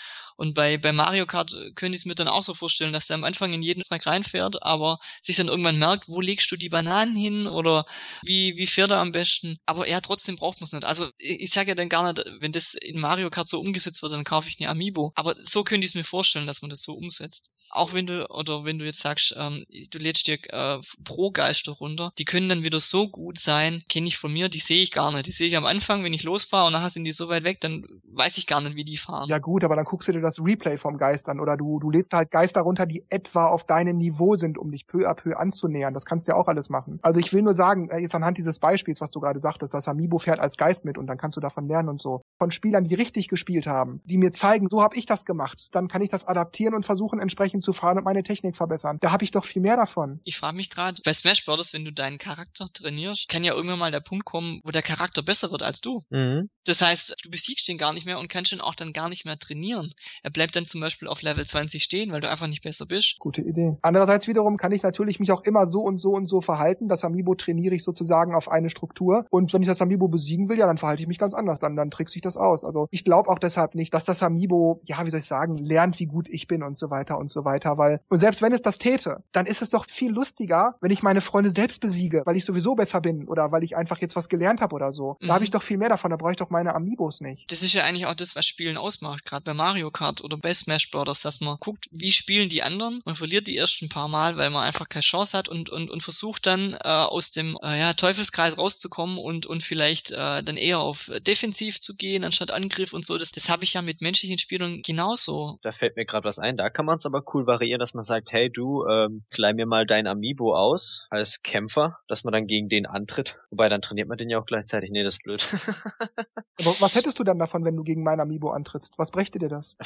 Und 0.44 0.56
bei, 0.56 0.78
bei 0.78 0.92
Mario 0.92 1.26
Kart 1.26 1.54
äh, 1.54 1.72
könnte 1.72 1.96
ich 1.96 2.02
es 2.02 2.06
mir 2.06 2.16
dann 2.16 2.28
auch 2.28 2.44
so 2.44 2.54
vorstellen, 2.54 2.92
dass 2.92 3.08
der 3.08 3.16
am 3.16 3.24
Anfang 3.24 3.54
in 3.54 3.64
jeden 3.64 3.82
Snack 3.82 4.06
reinfährt, 4.06 4.62
aber 4.62 5.00
sich 5.22 5.38
dann 5.38 5.48
irgendwann 5.48 5.80
merkt, 5.80 6.10
wo 6.10 6.20
legst 6.20 6.52
du 6.52 6.58
die 6.58 6.68
Bananen 6.68 7.16
hin 7.16 7.48
oder 7.48 7.86
wie, 8.24 8.58
wie 8.58 8.68
fährt 8.68 8.92
er 8.92 8.98
am 8.98 9.14
besten. 9.14 9.58
Aber 9.66 9.88
ja, 9.88 10.02
trotzdem 10.02 10.36
braucht 10.36 10.60
man 10.60 10.66
es 10.66 10.74
nicht. 10.74 10.84
Also 10.84 11.08
ich, 11.18 11.40
ich 11.40 11.50
sage 11.52 11.70
ja 11.70 11.76
dann 11.76 11.88
gar 11.88 12.12
nicht, 12.12 12.26
wenn 12.42 12.52
das 12.52 12.74
in 12.74 13.00
Mario 13.00 13.30
Kart 13.30 13.48
so 13.48 13.58
umgesetzt 13.58 14.02
wird, 14.02 14.12
dann 14.12 14.26
kaufe 14.26 14.50
ich 14.50 14.60
eine 14.60 14.70
Amiibo. 14.70 15.14
Aber 15.16 15.34
so 15.40 15.64
könnte 15.64 15.86
ich 15.86 15.92
es 15.92 15.96
mir 15.96 16.04
vorstellen, 16.04 16.46
dass 16.46 16.62
man 16.62 16.70
das 16.70 16.82
so 16.82 16.92
umsetzt. 16.92 17.50
Auch 17.70 17.94
wenn 17.94 18.06
du, 18.06 18.30
oder 18.30 18.66
wenn 18.66 18.80
du 18.80 18.84
jetzt 18.84 19.00
sagst, 19.00 19.34
ähm, 19.38 19.64
du 19.92 19.98
lädst 19.98 20.28
dir 20.28 20.40
äh, 20.50 20.82
Pro-Geister 21.06 21.72
runter, 21.72 22.12
die 22.18 22.26
können 22.26 22.50
dann 22.50 22.66
wieder 22.66 22.82
so 22.82 23.08
gut 23.08 23.40
sein, 23.40 23.82
kenne 23.88 24.10
ich 24.10 24.18
von 24.18 24.34
mir, 24.34 24.50
die 24.50 24.60
sehe 24.60 24.84
ich 24.84 24.92
gar 24.92 25.14
nicht. 25.14 25.26
Die 25.26 25.32
sehe 25.32 25.48
ich 25.48 25.56
am 25.56 25.66
Anfang, 25.66 26.04
wenn 26.04 26.14
ich 26.14 26.24
losfahre 26.24 26.68
und 26.68 26.74
nachher 26.74 26.90
sind 26.90 27.06
die 27.06 27.14
so 27.14 27.30
weit 27.30 27.46
weg, 27.46 27.62
dann 27.62 27.86
weiß 28.12 28.38
ich 28.38 28.46
gar 28.46 28.60
nicht, 28.60 28.76
wie 28.76 28.84
die 28.84 28.98
fahren. 28.98 29.30
Ja 29.30 29.38
gut, 29.38 29.64
aber 29.64 29.78
dann 29.78 29.86
guckst 29.86 30.10
du 30.10 30.12
dir 30.12 30.22
das 30.22 30.33
Replay 30.40 30.78
vom 30.78 30.98
Geist 30.98 31.30
an 31.30 31.40
oder 31.40 31.58
du, 31.58 31.80
du 31.80 31.90
lädst 31.92 32.14
halt 32.14 32.32
Geister 32.32 32.62
runter, 32.62 32.86
die 32.86 33.06
etwa 33.10 33.48
auf 33.48 33.66
deinem 33.66 33.98
Niveau 33.98 34.36
sind, 34.36 34.58
um 34.58 34.72
dich 34.72 34.88
peu 34.88 35.10
à 35.10 35.14
peu 35.14 35.38
anzunähern. 35.38 35.94
Das 35.94 36.06
kannst 36.06 36.28
du 36.28 36.32
ja 36.32 36.38
auch 36.38 36.48
alles 36.48 36.70
machen. 36.70 37.00
Also 37.02 37.20
ich 37.20 37.34
will 37.34 37.42
nur 37.42 37.54
sagen, 37.54 37.90
äh, 37.90 38.00
jetzt 38.00 38.16
anhand 38.16 38.38
dieses 38.38 38.60
Beispiels, 38.60 39.02
was 39.02 39.12
du 39.12 39.20
gerade 39.20 39.40
sagtest, 39.42 39.74
das 39.74 39.88
Amiibo 39.88 40.18
fährt 40.18 40.40
als 40.40 40.58
Geist 40.58 40.86
mit 40.86 40.98
und 40.98 41.08
dann 41.08 41.18
kannst 41.18 41.38
du 41.38 41.42
davon 41.42 41.68
lernen 41.68 41.90
und 41.90 42.00
so. 42.00 42.22
Von 42.40 42.52
Spielern, 42.52 42.84
die 42.84 42.96
richtig 42.96 43.28
gespielt 43.28 43.68
haben, 43.68 44.02
die 44.06 44.18
mir 44.18 44.32
zeigen, 44.32 44.68
so 44.70 44.82
habe 44.82 44.98
ich 44.98 45.06
das 45.06 45.26
gemacht, 45.26 45.74
dann 45.74 45.88
kann 45.88 46.02
ich 46.02 46.10
das 46.10 46.26
adaptieren 46.26 46.74
und 46.74 46.84
versuchen 46.86 47.20
entsprechend 47.20 47.64
zu 47.64 47.74
fahren 47.74 47.98
und 47.98 48.04
meine 48.04 48.24
Technik 48.24 48.56
verbessern. 48.56 48.98
Da 49.02 49.12
habe 49.12 49.24
ich 49.24 49.32
doch 49.32 49.46
viel 49.46 49.62
mehr 49.62 49.78
davon. 49.78 50.20
Ich 50.24 50.38
frage 50.38 50.56
mich 50.56 50.70
gerade, 50.70 51.02
bei 51.04 51.14
Smash 51.14 51.46
Bros., 51.46 51.74
wenn 51.74 51.86
du 51.86 51.92
deinen 51.92 52.18
Charakter 52.18 52.68
trainierst, 52.72 53.30
kann 53.30 53.44
ja 53.44 53.54
irgendwann 53.54 53.80
mal 53.80 53.92
der 53.92 54.00
Punkt 54.00 54.26
kommen, 54.26 54.60
wo 54.64 54.72
der 54.72 54.82
Charakter 54.82 55.22
besser 55.22 55.52
wird 55.52 55.64
als 55.64 55.82
du. 55.82 56.02
Mhm. 56.10 56.50
Das 56.66 56.82
heißt, 56.82 57.16
du 57.24 57.30
besiegst 57.30 57.68
ihn 57.70 57.78
gar 57.78 57.94
nicht 57.94 58.06
mehr 58.06 58.20
und 58.20 58.30
kannst 58.30 58.52
ihn 58.52 58.62
auch 58.62 58.76
dann 58.76 58.94
gar 58.94 59.10
nicht 59.10 59.26
mehr 59.26 59.38
trainieren. 59.38 59.94
Er 60.22 60.32
bleibt 60.32 60.56
dann 60.56 60.66
zum 60.66 60.82
Beispiel 60.82 61.08
auf 61.08 61.22
Level 61.22 61.46
20 61.46 61.84
stehen, 61.84 62.12
weil 62.12 62.22
du 62.22 62.30
einfach 62.30 62.48
nicht 62.48 62.64
besser 62.64 62.86
bist. 62.86 63.18
Gute 63.20 63.42
Idee. 63.42 63.78
Andererseits 63.82 64.28
wiederum 64.28 64.58
kann 64.58 64.72
ich 64.72 64.84
natürlich 64.84 65.20
mich 65.20 65.32
auch 65.32 65.44
immer 65.44 65.66
so 65.66 65.82
und 65.82 66.00
so 66.00 66.12
und 66.12 66.28
so 66.28 66.42
verhalten. 66.42 66.88
Das 66.88 67.04
Amiibo 67.04 67.36
trainiere 67.36 67.76
ich 67.76 67.84
sozusagen 67.84 68.34
auf 68.34 68.50
eine 68.50 68.70
Struktur. 68.70 69.26
Und 69.30 69.54
wenn 69.54 69.62
ich 69.62 69.68
das 69.68 69.82
Amiibo 69.82 70.08
besiegen 70.08 70.50
will, 70.50 70.58
ja, 70.58 70.68
dann 70.68 70.78
verhalte 70.78 71.02
ich 71.02 71.08
mich 71.08 71.18
ganz 71.18 71.34
anders. 71.34 71.60
Dann, 71.60 71.76
dann 71.76 71.90
trickse 71.90 72.16
ich 72.16 72.22
das 72.22 72.38
aus. 72.38 72.66
Also 72.66 72.88
ich 72.92 73.04
glaube 73.04 73.30
auch 73.30 73.40
deshalb 73.40 73.76
nicht, 73.76 73.94
dass 73.94 74.06
das 74.06 74.24
Amiibo, 74.24 74.82
ja, 74.86 75.06
wie 75.06 75.10
soll 75.10 75.20
ich 75.20 75.26
sagen, 75.26 75.58
lernt, 75.58 76.00
wie 76.00 76.06
gut 76.06 76.30
ich 76.30 76.48
bin 76.48 76.64
und 76.64 76.78
so 76.78 76.90
weiter 76.90 77.18
und 77.18 77.30
so 77.30 77.46
weiter. 77.46 77.78
Weil, 77.78 78.02
und 78.10 78.18
selbst 78.18 78.42
wenn 78.42 78.54
es 78.54 78.62
das 78.62 78.78
täte, 78.78 79.24
dann 79.32 79.46
ist 79.46 79.62
es 79.62 79.70
doch 79.70 79.86
viel 79.90 80.12
lustiger, 80.12 80.76
wenn 80.82 80.92
ich 80.92 81.04
meine 81.04 81.22
Freunde 81.22 81.50
selbst 81.50 81.82
besiege, 81.82 82.24
weil 82.26 82.38
ich 82.38 82.46
sowieso 82.46 82.76
besser 82.76 83.02
bin 83.02 83.28
oder 83.28 83.52
weil 83.52 83.64
ich 83.64 83.76
einfach 83.76 84.00
jetzt 84.00 84.16
was 84.16 84.30
gelernt 84.30 84.62
habe 84.62 84.76
oder 84.76 84.92
so. 84.92 85.18
Mhm. 85.22 85.28
Da 85.28 85.34
habe 85.34 85.44
ich 85.44 85.52
doch 85.52 85.64
viel 85.64 85.78
mehr 85.78 85.90
davon. 85.90 86.12
Da 86.12 86.18
brauche 86.18 86.32
ich 86.32 86.38
doch 86.38 86.50
meine 86.50 86.76
Amiibos 86.76 87.22
nicht. 87.22 87.52
Das 87.52 87.64
ist 87.64 87.74
ja 87.74 87.84
eigentlich 87.84 88.06
auch 88.06 88.14
das, 88.14 88.36
was 88.36 88.46
Spielen 88.46 88.78
ausmacht. 88.78 89.26
Gerade 89.26 89.44
bei 89.44 89.54
Mario 89.54 89.92
Kart 89.92 90.03
oder 90.24 90.38
bei 90.38 90.54
Smash 90.54 90.92
Bros., 90.92 91.22
dass 91.22 91.42
man 91.42 91.58
guckt, 91.60 91.88
wie 91.92 92.12
spielen 92.12 92.50
die 92.50 92.64
anderen. 92.64 93.02
Man 93.06 93.16
verliert 93.16 93.48
die 93.48 93.58
ersten 93.58 93.90
paar 93.90 94.08
Mal, 94.08 94.38
weil 94.38 94.50
man 94.50 94.64
einfach 94.64 94.90
keine 94.90 95.02
Chance 95.02 95.38
hat 95.38 95.50
und, 95.50 95.70
und, 95.70 95.90
und 95.90 96.04
versucht 96.04 96.46
dann 96.46 96.74
äh, 96.74 96.88
aus 96.88 97.32
dem 97.32 97.58
äh, 97.64 97.80
ja, 97.80 97.94
Teufelskreis 97.94 98.58
rauszukommen 98.58 99.18
und, 99.18 99.46
und 99.46 99.64
vielleicht 99.64 100.12
äh, 100.12 100.44
dann 100.44 100.58
eher 100.58 100.80
auf 100.80 101.12
Defensiv 101.26 101.80
zu 101.80 101.96
gehen, 101.96 102.24
anstatt 102.24 102.52
Angriff 102.52 102.94
und 102.94 103.06
so. 103.06 103.18
Das, 103.18 103.32
das 103.32 103.50
habe 103.50 103.64
ich 103.64 103.74
ja 103.74 103.82
mit 103.82 104.02
menschlichen 104.02 104.38
Spielern 104.38 104.82
genauso. 104.82 105.60
Da 105.62 105.72
fällt 105.72 105.96
mir 105.96 106.06
gerade 106.06 106.26
was 106.26 106.40
ein. 106.40 106.58
Da 106.58 106.70
kann 106.70 106.86
man 106.86 106.98
es 106.98 107.06
aber 107.06 107.24
cool 107.34 107.48
variieren, 107.48 107.80
dass 107.80 107.94
man 107.94 108.04
sagt, 108.04 108.32
hey 108.32 108.50
du, 108.50 108.86
ähm, 108.88 109.24
kleih 109.32 109.54
mir 109.54 109.66
mal 109.66 109.86
dein 109.86 110.08
Amiibo 110.08 110.56
aus 110.56 111.08
als 111.10 111.42
Kämpfer, 111.42 112.00
dass 112.08 112.24
man 112.24 112.34
dann 112.34 112.48
gegen 112.48 112.70
den 112.70 112.86
antritt. 112.86 113.38
Wobei, 113.50 113.70
dann 113.70 113.82
trainiert 113.82 114.08
man 114.08 114.18
den 114.18 114.30
ja 114.30 114.40
auch 114.40 114.46
gleichzeitig. 114.46 114.92
Nee, 114.92 115.04
das 115.04 115.16
ist 115.16 115.24
blöd. 115.24 115.44
aber 116.60 116.76
was 116.80 116.96
hättest 116.96 117.20
du 117.20 117.24
dann 117.24 117.40
davon, 117.40 117.66
wenn 117.66 117.76
du 117.76 117.84
gegen 117.84 118.04
mein 118.04 118.20
Amiibo 118.20 118.52
antrittst? 118.52 118.94
Was 118.98 119.12
brächte 119.12 119.40
dir 119.40 119.50
das? 119.50 119.78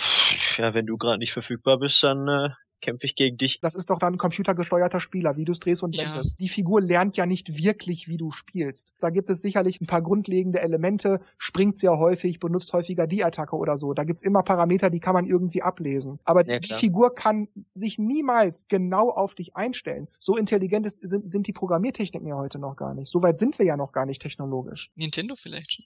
Ja, 0.57 0.73
wenn 0.73 0.85
du 0.85 0.97
gerade 0.97 1.19
nicht 1.19 1.33
verfügbar 1.33 1.79
bist, 1.79 2.01
dann 2.03 2.27
äh, 2.27 2.49
kämpfe 2.81 3.05
ich 3.05 3.15
gegen 3.15 3.37
dich. 3.37 3.59
Das 3.61 3.75
ist 3.75 3.89
doch 3.89 3.99
dann 3.99 4.13
ein 4.13 4.17
computergesteuerter 4.17 4.99
Spieler, 4.99 5.37
wie 5.37 5.45
du 5.45 5.51
es 5.51 5.59
drehst 5.59 5.83
und 5.83 5.97
wendest. 5.97 6.39
Ja. 6.39 6.43
Die 6.43 6.49
Figur 6.49 6.81
lernt 6.81 7.17
ja 7.17 7.25
nicht 7.25 7.57
wirklich, 7.57 8.07
wie 8.07 8.17
du 8.17 8.31
spielst. 8.31 8.93
Da 8.99 9.09
gibt 9.09 9.29
es 9.29 9.41
sicherlich 9.41 9.81
ein 9.81 9.87
paar 9.87 10.01
grundlegende 10.01 10.61
Elemente, 10.61 11.19
springt 11.37 11.77
sehr 11.77 11.97
häufig, 11.97 12.39
benutzt 12.39 12.73
häufiger 12.73 13.07
die 13.07 13.23
Attacke 13.23 13.55
oder 13.55 13.77
so. 13.77 13.93
Da 13.93 14.03
gibt's 14.03 14.21
immer 14.21 14.43
Parameter, 14.43 14.89
die 14.89 14.99
kann 14.99 15.13
man 15.13 15.25
irgendwie 15.25 15.61
ablesen. 15.61 16.19
Aber 16.23 16.45
ja, 16.45 16.59
die 16.59 16.73
Figur 16.73 17.13
kann 17.13 17.47
sich 17.73 17.97
niemals 17.97 18.67
genau 18.67 19.09
auf 19.09 19.35
dich 19.35 19.55
einstellen. 19.55 20.07
So 20.19 20.37
intelligent 20.37 20.85
ist, 20.85 21.07
sind, 21.07 21.31
sind 21.31 21.47
die 21.47 21.53
Programmiertechniken 21.53 22.27
ja 22.27 22.35
heute 22.35 22.59
noch 22.59 22.75
gar 22.75 22.93
nicht. 22.93 23.09
So 23.09 23.21
weit 23.21 23.37
sind 23.37 23.57
wir 23.59 23.65
ja 23.65 23.77
noch 23.77 23.91
gar 23.91 24.05
nicht 24.05 24.21
technologisch. 24.21 24.91
Nintendo 24.95 25.35
vielleicht 25.35 25.73
schon. 25.73 25.85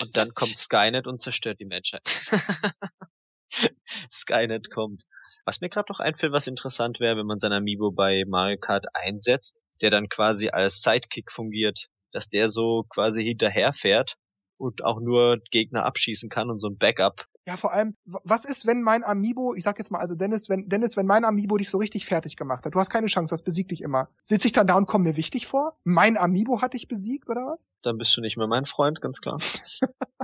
Und 0.00 0.16
dann 0.16 0.34
kommt 0.34 0.56
Skynet 0.56 1.06
und 1.06 1.20
zerstört 1.20 1.60
die 1.60 1.66
Menschheit. 1.66 2.02
Skynet 4.10 4.70
kommt. 4.70 5.04
Was 5.44 5.60
mir 5.60 5.68
gerade 5.68 5.90
noch 5.90 6.00
einfällt, 6.00 6.32
was 6.32 6.46
interessant 6.46 7.00
wäre, 7.00 7.16
wenn 7.16 7.26
man 7.26 7.38
sein 7.38 7.52
Amiibo 7.52 7.90
bei 7.90 8.24
Mario 8.26 8.58
Kart 8.58 8.86
einsetzt, 8.94 9.62
der 9.80 9.90
dann 9.90 10.08
quasi 10.08 10.48
als 10.48 10.82
Sidekick 10.82 11.32
fungiert, 11.32 11.88
dass 12.12 12.28
der 12.28 12.48
so 12.48 12.84
quasi 12.88 13.24
hinterherfährt 13.24 14.16
und 14.56 14.84
auch 14.84 15.00
nur 15.00 15.38
Gegner 15.50 15.84
abschießen 15.84 16.30
kann 16.30 16.50
und 16.50 16.60
so 16.60 16.68
ein 16.68 16.78
Backup 16.78 17.26
ja, 17.48 17.56
vor 17.56 17.72
allem, 17.72 17.96
was 18.04 18.44
ist, 18.44 18.66
wenn 18.66 18.82
mein 18.82 19.02
Amiibo, 19.02 19.54
ich 19.54 19.64
sag 19.64 19.78
jetzt 19.78 19.90
mal, 19.90 20.00
also 20.00 20.14
Dennis, 20.14 20.50
wenn, 20.50 20.68
Dennis, 20.68 20.98
wenn 20.98 21.06
mein 21.06 21.24
Amiibo 21.24 21.56
dich 21.56 21.70
so 21.70 21.78
richtig 21.78 22.04
fertig 22.04 22.36
gemacht 22.36 22.66
hat, 22.66 22.74
du 22.74 22.78
hast 22.78 22.90
keine 22.90 23.06
Chance, 23.06 23.32
das 23.32 23.40
besiegt 23.40 23.70
dich 23.70 23.80
immer. 23.80 24.10
Sitze 24.22 24.48
ich 24.48 24.52
dann 24.52 24.66
da 24.66 24.74
und 24.74 24.84
komme 24.84 25.04
mir 25.04 25.16
wichtig 25.16 25.46
vor? 25.46 25.78
Mein 25.82 26.18
Amiibo 26.18 26.60
hat 26.60 26.74
dich 26.74 26.88
besiegt, 26.88 27.30
oder 27.30 27.46
was? 27.46 27.72
Dann 27.80 27.96
bist 27.96 28.14
du 28.14 28.20
nicht 28.20 28.36
mehr 28.36 28.48
mein 28.48 28.66
Freund, 28.66 29.00
ganz 29.00 29.22
klar. 29.22 29.38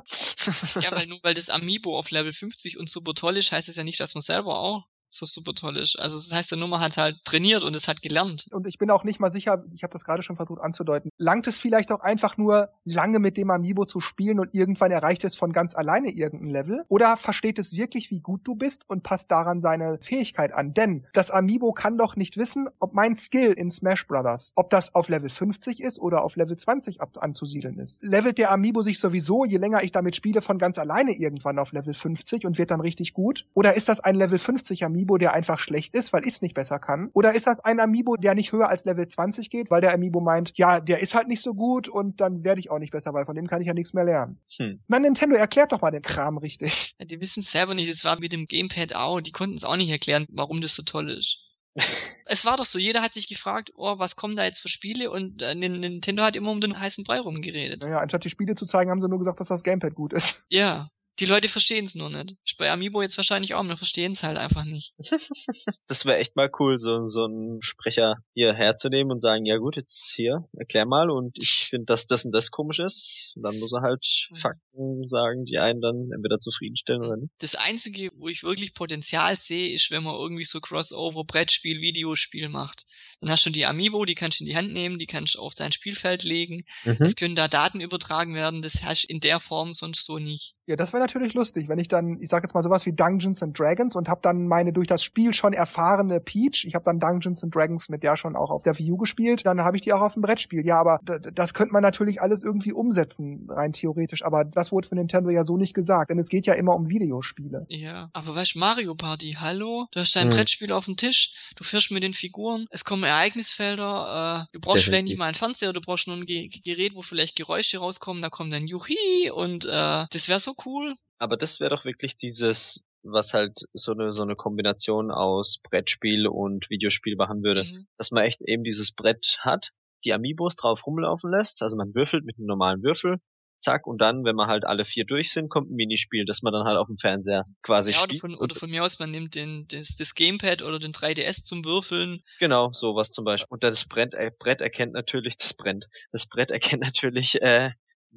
ja, 0.81 0.91
weil 0.93 1.07
nur 1.07 1.21
weil 1.23 1.35
das 1.35 1.49
Amiibo 1.49 1.99
auf 1.99 2.11
Level 2.11 2.33
50 2.33 2.79
und 2.79 2.91
super 2.91 3.15
toll 3.15 3.37
ist, 3.37 3.53
heißt 3.53 3.69
es 3.69 3.77
ja 3.77 3.85
nicht, 3.85 4.01
dass 4.01 4.15
man 4.15 4.23
selber 4.23 4.59
auch 4.59 4.87
so 5.17 5.27
super 5.27 5.55
toll 5.55 5.77
ist. 5.77 5.99
Also 5.99 6.17
das 6.17 6.33
heißt, 6.33 6.51
der 6.51 6.59
Nummer 6.59 6.81
hat 6.81 6.97
halt 6.97 7.17
trainiert 7.25 7.63
und 7.65 7.75
es 7.77 7.89
hat 7.89 8.03
gelernt. 8.03 8.47
Und 8.51 8.67
ich 8.67 8.79
bin 8.79 8.91
auch 8.91 9.05
nicht 9.05 9.21
mal 9.21 9.31
sicher, 9.31 9.65
ich 9.73 9.83
habe 9.83 9.93
das 9.93 10.05
gerade 10.05 10.23
schon 10.23 10.37
versucht 10.37 10.61
anzudeuten, 10.61 11.11
langt 11.19 11.47
es 11.47 11.59
vielleicht 11.59 11.93
auch 11.93 12.01
einfach 12.01 12.37
nur 12.37 12.71
lange 12.85 13.19
mit 13.19 13.37
dem 13.37 13.51
Amiibo 13.51 13.85
zu 13.85 14.01
spielen 14.01 14.41
und 14.41 14.55
irgendwann 14.55 14.91
erreicht 14.91 15.25
es 15.25 15.37
von 15.37 15.53
ganz 15.53 15.75
alleine 15.75 16.11
irgendein 16.11 16.51
Level? 16.51 16.85
Oder 16.89 17.17
versteht 17.17 17.59
es 17.59 17.77
wirklich, 17.77 18.11
wie 18.11 18.21
gut 18.21 18.43
du 18.45 18.55
bist 18.55 18.89
und 18.89 19.03
passt 19.03 19.31
daran 19.31 19.61
seine 19.61 19.99
Fähigkeit 20.01 20.53
an? 20.53 20.75
Denn 20.75 21.07
das 21.13 21.31
Amiibo 21.31 21.73
kann 21.73 21.99
doch 21.99 22.17
nicht 22.17 22.37
wissen, 22.37 22.69
ob 22.79 22.95
mein 22.95 23.15
Skill 23.15 23.53
in 23.53 23.71
Smash 23.71 24.07
Brothers, 24.07 24.53
ob 24.57 24.71
das 24.71 24.95
auf 24.95 25.09
Level 25.09 25.29
50 25.29 25.81
ist 25.81 25.99
oder 25.99 26.23
auf 26.23 26.37
Level 26.37 26.57
20 26.57 27.01
anzusiedeln 27.01 27.79
ist. 27.79 28.03
Levelt 28.03 28.39
der 28.39 28.51
Amiibo 28.51 28.83
sich 28.83 28.99
sowieso, 28.99 29.45
je 29.45 29.59
länger 29.59 29.83
ich 29.83 29.93
damit 29.93 30.17
spiele, 30.17 30.41
von 30.41 30.59
ganz 30.59 30.79
alleine 30.79 31.13
irgendwann 31.13 31.59
auf 31.59 31.73
Level 31.73 31.95
50 31.95 32.47
und 32.47 32.59
wird 32.59 32.71
dann 32.71 32.81
richtig 32.81 33.15
gut? 33.15 33.47
Oder 33.55 33.75
ist 33.75 33.89
das 33.89 34.01
ein 34.01 34.15
Level 34.15 34.39
50 34.39 34.85
Amiibo, 34.85 35.04
Amiibo, 35.05 35.19
der 35.19 35.35
einfach 35.35 35.59
schlecht 35.59 35.95
ist, 35.95 36.13
weil 36.13 36.23
ich 36.23 36.35
es 36.35 36.43
nicht 36.43 36.55
besser 36.55 36.79
kann? 36.79 37.11
Oder 37.13 37.35
ist 37.35 37.47
das 37.47 37.61
ein 37.61 37.79
Amiibo, 37.79 38.17
der 38.17 38.35
nicht 38.35 38.53
höher 38.53 38.69
als 38.69 38.85
Level 38.85 39.07
20 39.07 39.51
geht, 39.51 39.71
weil 39.71 39.81
der 39.81 39.93
Amiibo 39.93 40.21
meint, 40.21 40.53
ja, 40.57 40.81
der 40.81 41.01
ist 41.01 41.15
halt 41.15 41.29
nicht 41.29 41.43
so 41.43 41.55
gut 41.55 41.89
und 41.89 42.21
dann 42.21 42.45
werde 42.45 42.61
ich 42.61 42.71
auch 42.71 42.79
nicht 42.79 42.93
besser, 42.93 43.13
weil 43.13 43.27
von 43.27 43.35
dem 43.35 43.47
kann 43.47 43.61
ich 43.61 43.69
ja 43.69 43.75
nichts 43.75 43.93
mehr 43.93 44.05
lernen. 44.05 44.41
Hm. 44.57 44.81
Na, 44.89 44.99
Nintendo, 44.99 45.37
erklärt 45.37 45.73
doch 45.73 45.83
mal 45.83 45.91
den 45.91 46.03
Kram 46.03 46.39
richtig. 46.39 46.95
Ja, 46.99 47.05
die 47.05 47.21
wissen 47.21 47.41
es 47.41 47.53
selber 47.53 47.75
nicht. 47.75 47.91
Es 47.91 48.05
war 48.05 48.19
mit 48.19 48.33
dem 48.33 48.47
Gamepad 48.47 48.95
auch. 48.95 49.21
Die 49.21 49.33
konnten 49.33 49.57
es 49.57 49.65
auch 49.65 49.77
nicht 49.77 49.91
erklären, 49.91 50.27
warum 50.31 50.61
das 50.61 50.75
so 50.75 50.83
toll 50.83 51.11
ist. 51.11 51.41
es 52.27 52.45
war 52.45 52.57
doch 52.57 52.67
so, 52.67 52.79
jeder 52.79 53.03
hat 53.03 53.15
sich 53.15 53.29
gefragt, 53.29 53.73
oh, 53.77 53.99
was 53.99 54.17
kommen 54.17 54.37
da 54.37 54.45
jetzt 54.45 54.61
für 54.61 54.69
Spiele? 54.69 55.11
Und 55.11 55.43
äh, 55.43 55.55
Nintendo 55.55 56.23
hat 56.23 56.37
immer 56.37 56.51
um 56.51 56.61
den 56.61 56.79
heißen 56.79 57.05
Brei 57.05 57.19
rumgeredet. 57.19 57.83
Naja, 57.83 57.99
anstatt 57.99 58.25
die 58.25 58.31
Spiele 58.31 58.55
zu 58.55 58.65
zeigen, 58.65 58.91
haben 58.91 59.01
sie 59.01 59.09
nur 59.09 59.19
gesagt, 59.19 59.41
dass 59.41 59.49
das 59.49 59.65
Gamepad 59.65 59.95
gut 59.95 60.13
ist. 60.13 60.47
Ja, 60.49 60.89
die 61.21 61.27
Leute 61.27 61.49
verstehen 61.49 61.85
es 61.85 61.95
nur 61.95 62.11
nicht. 62.11 62.37
Ich 62.45 62.57
bei 62.57 62.71
Amiibo 62.71 63.01
jetzt 63.01 63.17
wahrscheinlich 63.17 63.55
auch, 63.55 63.63
wir 63.63 63.77
verstehen 63.77 64.13
es 64.13 64.23
halt 64.23 64.37
einfach 64.37 64.65
nicht. 64.65 64.95
das 65.87 66.05
wäre 66.05 66.19
echt 66.19 66.35
mal 66.35 66.51
cool, 66.59 66.81
so, 66.81 67.07
so 67.07 67.25
einen 67.25 67.63
Sprecher 67.63 68.17
hier 68.35 68.53
herzunehmen 68.53 69.13
und 69.13 69.21
sagen, 69.21 69.47
ja 69.47 69.57
gut, 69.59 69.77
jetzt 69.77 70.13
hier, 70.17 70.49
erklär 70.57 70.87
mal 70.87 71.11
und 71.11 71.37
ich 71.39 71.67
finde, 71.71 71.87
dass 71.87 72.07
das 72.07 72.25
und 72.25 72.33
das 72.33 72.51
komisch 72.51 72.81
ist. 72.81 73.33
Und 73.37 73.43
dann 73.43 73.59
muss 73.61 73.73
er 73.73 73.83
halt 73.83 74.05
mhm. 74.31 74.37
Fakten 74.37 75.09
sagen, 75.09 75.45
die 75.45 75.59
einen 75.59 75.81
dann 75.81 76.11
entweder 76.13 76.39
zufriedenstellen 76.39 77.03
oder 77.03 77.17
nicht. 77.17 77.33
Das 77.39 77.55
Einzige, 77.55 78.11
wo 78.17 78.29
ich 78.29 78.43
wirklich 78.43 78.75
Potenzial 78.75 79.37
sehe, 79.37 79.73
ist, 79.73 79.91
wenn 79.91 80.03
man 80.03 80.15
irgendwie 80.15 80.45
so 80.45 80.61
Crossover, 80.61 81.25
Brettspiel, 81.25 81.81
Videospiel 81.81 82.49
macht. 82.49 82.87
Dann 83.21 83.31
hast 83.31 83.47
du 83.47 83.51
die 83.51 83.67
Amiibo, 83.67 84.05
die 84.05 84.17
kannst 84.17 84.41
du 84.41 84.45
in 84.45 84.51
die 84.51 84.57
Hand 84.57 84.73
nehmen, 84.73 84.99
die 84.99 85.07
kannst 85.07 85.37
du 85.37 85.41
auf 85.41 85.55
dein 85.55 85.73
Spielfeld 85.73 86.25
legen. 86.25 86.65
Mhm. 86.85 86.97
Es 87.01 87.15
können 87.15 87.37
da 87.37 87.47
Daten 87.47 87.81
übertragen 87.81 88.35
werden, 88.35 88.63
das 88.63 88.83
hast 88.83 89.05
du 89.05 89.13
in 89.13 89.21
der 89.21 89.39
Form 89.39 89.73
sonst 89.73 90.05
so 90.05 90.19
nicht. 90.19 90.55
Ja, 90.67 90.77
das 90.77 90.95
wäre 90.95 91.03
natürlich 91.03 91.35
lustig, 91.35 91.69
wenn 91.69 91.79
ich 91.79 91.89
dann, 91.89 92.19
ich 92.21 92.31
sag 92.31 92.43
jetzt 92.43 92.55
mal 92.55 92.63
sowas 92.63 92.87
wie 92.87 92.93
Dungeons 92.93 93.43
and 93.43 93.59
Dragons 93.59 93.97
und 93.97 94.09
habe 94.09 94.21
dann 94.23 94.49
meine 94.49 94.73
durch 94.73 94.87
das 94.87 95.05
Spiel 95.05 95.35
schon 95.35 95.53
erfahrene 95.53 96.21
Peach, 96.21 96.65
ich 96.67 96.75
habe 96.75 96.85
dann 96.85 96.99
Dungeons 96.99 97.45
and 97.45 97.55
Dragons 97.55 97.91
mit 97.91 98.03
der 98.03 98.17
schon 98.17 98.35
auch 98.35 98.51
auf 98.51 98.63
der 98.63 98.79
Wii 98.79 98.93
U 98.93 98.97
gespielt, 98.97 99.45
dann 99.45 99.61
habe 99.61 99.77
ich 99.77 99.83
die 99.83 99.93
auch 99.93 100.01
auf 100.01 100.15
dem 100.15 100.23
Brettspiel. 100.23 100.67
Ja, 100.67 100.81
aber 100.81 101.01
das 101.05 101.53
könnte 101.53 101.75
man 101.75 101.83
natürlich 101.83 102.23
alles 102.23 102.43
irgendwie 102.43 102.73
umsetzen, 102.73 103.47
rein 103.51 103.73
theoretisch, 103.73 104.25
aber 104.25 104.45
das 104.45 104.73
wurde 104.73 104.89
für 104.89 104.95
Nintendo 104.95 105.29
ja 105.29 105.45
so 105.45 105.59
nicht 105.59 105.75
gesagt, 105.75 106.09
denn 106.09 106.19
es 106.19 106.31
geht 106.31 106.47
ja 106.47 106.55
immer 106.55 106.75
um 106.75 106.89
Videospiele. 106.89 107.67
Ja, 107.69 108.09
aber 108.15 108.35
weißt 108.35 108.57
Mario 108.57 108.95
Party, 108.95 109.37
hallo? 109.39 109.87
Du 109.93 110.01
hast 110.01 110.17
dein 110.17 110.29
hm. 110.29 110.37
Brettspiel 110.37 110.73
auf 110.73 110.87
dem 110.87 110.97
Tisch, 110.97 111.35
du 111.57 111.65
fährst 111.65 111.91
mit 111.91 112.03
den 112.03 112.15
Figuren, 112.15 112.67
es 112.71 112.87
kommen 112.87 113.05
Ereignisfelder, 113.05 114.47
äh, 114.49 114.53
du 114.55 114.61
brauchst 114.61 114.79
Definitiv. 114.79 114.85
vielleicht 114.85 115.05
nicht 115.05 115.19
mal 115.19 115.27
einen 115.27 115.35
Fernseher, 115.35 115.75
du 115.75 115.83
brauchst 115.83 116.07
nur 116.07 116.17
ein 116.17 116.25
Ge 116.25 116.49
Gerät, 116.49 116.95
wo 116.95 117.03
vielleicht 117.03 117.37
Geräusche 117.37 117.79
rauskommen, 117.79 118.23
da 118.23 118.31
kommt 118.31 118.53
dann 118.53 118.67
Juhi 118.67 119.31
und 119.31 119.67
äh, 119.67 120.07
das 120.11 120.29
wäre 120.29 120.41
so 120.41 120.54
cool. 120.65 120.95
Aber 121.19 121.37
das 121.37 121.61
wäre 121.61 121.71
doch 121.71 121.85
wirklich 121.85 122.17
dieses, 122.17 122.83
was 123.03 123.35
halt 123.35 123.61
so 123.73 123.93
eine, 123.93 124.13
so 124.13 124.23
eine 124.23 124.37
Kombination 124.37 125.11
aus 125.11 125.59
Brettspiel 125.63 126.27
und 126.27 126.69
Videospiel 126.71 127.17
machen 127.17 127.43
würde. 127.43 127.65
Mhm. 127.65 127.87
Dass 127.97 128.11
man 128.11 128.25
echt 128.25 128.43
eben 128.43 128.65
dieses 128.65 128.93
Brett 128.93 129.39
hat, 129.41 129.71
die 130.05 130.13
Amiibos 130.13 130.57
drauf 130.57 130.87
rumlaufen 130.87 131.31
lässt, 131.31 131.63
also 131.63 131.77
man 131.77 131.95
würfelt 131.95 132.25
mit 132.25 132.37
einem 132.37 132.47
normalen 132.47 132.83
Würfel, 132.83 133.19
zack, 133.65 133.87
und 133.87 134.01
dann, 134.01 134.25
wenn 134.25 134.37
man 134.37 134.47
halt 134.47 134.65
alle 134.65 134.85
vier 134.85 135.05
durch 135.05 135.33
sind, 135.33 135.49
kommt 135.49 135.71
ein 135.71 135.75
Minispiel, 135.75 136.25
das 136.25 136.43
man 136.43 136.53
dann 136.53 136.67
halt 136.67 136.77
auf 136.77 136.87
dem 136.87 136.99
Fernseher 136.99 137.45
quasi 137.63 137.91
ja, 137.91 137.99
spielt. 137.99 138.23
Oder 138.23 138.35
von, 138.35 138.35
oder 138.37 138.55
von 138.55 138.71
mir 138.71 138.85
aus, 138.85 138.99
man 138.99 139.11
nimmt 139.11 139.35
den, 139.35 139.67
das, 139.69 139.97
das 139.97 140.15
Gamepad 140.15 140.63
oder 140.63 140.79
den 140.79 140.93
3DS 140.93 141.43
zum 141.43 141.65
Würfeln. 141.65 142.21
Genau, 142.39 142.71
sowas 142.73 143.11
zum 143.11 143.25
Beispiel. 143.25 143.49
Und 143.51 143.65
das 143.65 143.87
Brett, 143.87 144.15
äh, 144.15 144.31
Brett 144.39 144.61
erkennt 144.61 144.93
natürlich, 144.93 145.37
das 145.37 145.55
brennt, 145.55 145.87
das 146.13 146.27
Brett 146.27 146.51
erkennt 146.51 146.83
natürlich 146.83 147.41
äh, 147.41 147.71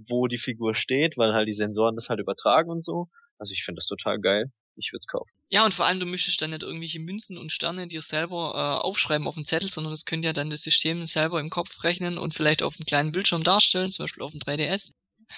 wo 0.05 0.27
die 0.27 0.37
Figur 0.37 0.75
steht, 0.75 1.17
weil 1.17 1.33
halt 1.33 1.47
die 1.47 1.53
Sensoren 1.53 1.95
das 1.95 2.09
halt 2.09 2.19
übertragen 2.19 2.69
und 2.69 2.83
so. 2.83 3.09
Also 3.37 3.53
ich 3.53 3.63
finde 3.63 3.79
das 3.79 3.87
total 3.87 4.19
geil. 4.19 4.51
Ich 4.75 4.91
würde 4.91 4.99
es 4.99 5.07
kaufen. 5.07 5.31
Ja, 5.49 5.65
und 5.65 5.73
vor 5.73 5.87
allem, 5.87 5.99
du 5.99 6.05
müsstest 6.05 6.41
dann 6.41 6.51
nicht 6.51 6.61
irgendwelche 6.61 6.99
Münzen 6.99 7.37
und 7.37 7.51
Sterne 7.51 7.87
dir 7.87 8.03
selber 8.03 8.53
äh, 8.53 8.85
aufschreiben 8.85 9.27
auf 9.27 9.33
dem 9.33 9.45
Zettel, 9.45 9.69
sondern 9.69 9.91
das 9.91 10.05
könnte 10.05 10.27
ja 10.27 10.33
dann 10.33 10.51
das 10.51 10.61
System 10.61 11.07
selber 11.07 11.39
im 11.39 11.49
Kopf 11.49 11.83
rechnen 11.83 12.19
und 12.19 12.35
vielleicht 12.35 12.61
auf 12.61 12.75
einem 12.77 12.85
kleinen 12.85 13.11
Bildschirm 13.11 13.43
darstellen, 13.43 13.89
zum 13.89 14.03
Beispiel 14.03 14.23
auf 14.23 14.31
dem 14.31 14.39
3DS. 14.39 14.91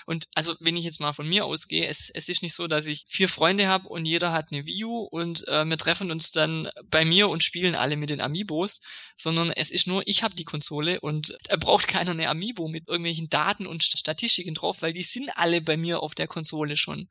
Und 0.06 0.28
also, 0.36 0.56
wenn 0.60 0.78
ich 0.78 0.86
jetzt 0.86 1.00
mal 1.00 1.14
von 1.14 1.28
mir 1.28 1.46
ausgehe, 1.46 1.86
es, 1.88 2.10
es 2.10 2.30
ist 2.30 2.42
nicht 2.42 2.54
so, 2.54 2.68
dass 2.68 2.88
ich 2.88 3.06
vier 3.08 3.30
Freunde 3.30 3.68
habe 3.68 3.88
und 3.88 4.06
jeder 4.06 4.32
hat 4.32 4.52
eine 4.52 4.66
Wii 4.66 4.86
U 4.86 4.98
und 5.04 5.48
äh, 5.48 5.66
wir 5.66 5.78
treffen 5.78 6.12
uns 6.12 6.32
dann 6.32 6.70
bei 6.86 7.06
mir 7.06 7.30
und 7.30 7.44
spielen 7.44 7.76
alle 7.76 7.98
mit 7.98 8.10
den 8.10 8.22
Amiibos, 8.22 8.82
sondern 9.18 9.52
es 9.52 9.72
ist 9.72 9.88
nur, 9.88 10.04
ich 10.06 10.24
habe 10.24 10.36
die 10.36 10.46
Konsole 10.46 11.00
und 11.02 11.38
er 11.48 11.58
braucht 11.58 11.88
keiner 11.88 12.12
eine 12.12 12.30
Amiibo 12.30 12.68
mit 12.68 12.88
irgendwelchen 12.88 13.30
Daten 13.30 13.68
und 13.68 13.84
Statistiken 13.84 14.54
drauf, 14.54 14.82
weil 14.82 14.94
die 14.94 15.04
sind 15.04 15.30
alle 15.36 15.62
bei 15.62 15.78
mir 15.78 16.02
auf 16.02 16.16
der 16.16 16.28
Konsole 16.28 16.78
schon. 16.78 17.10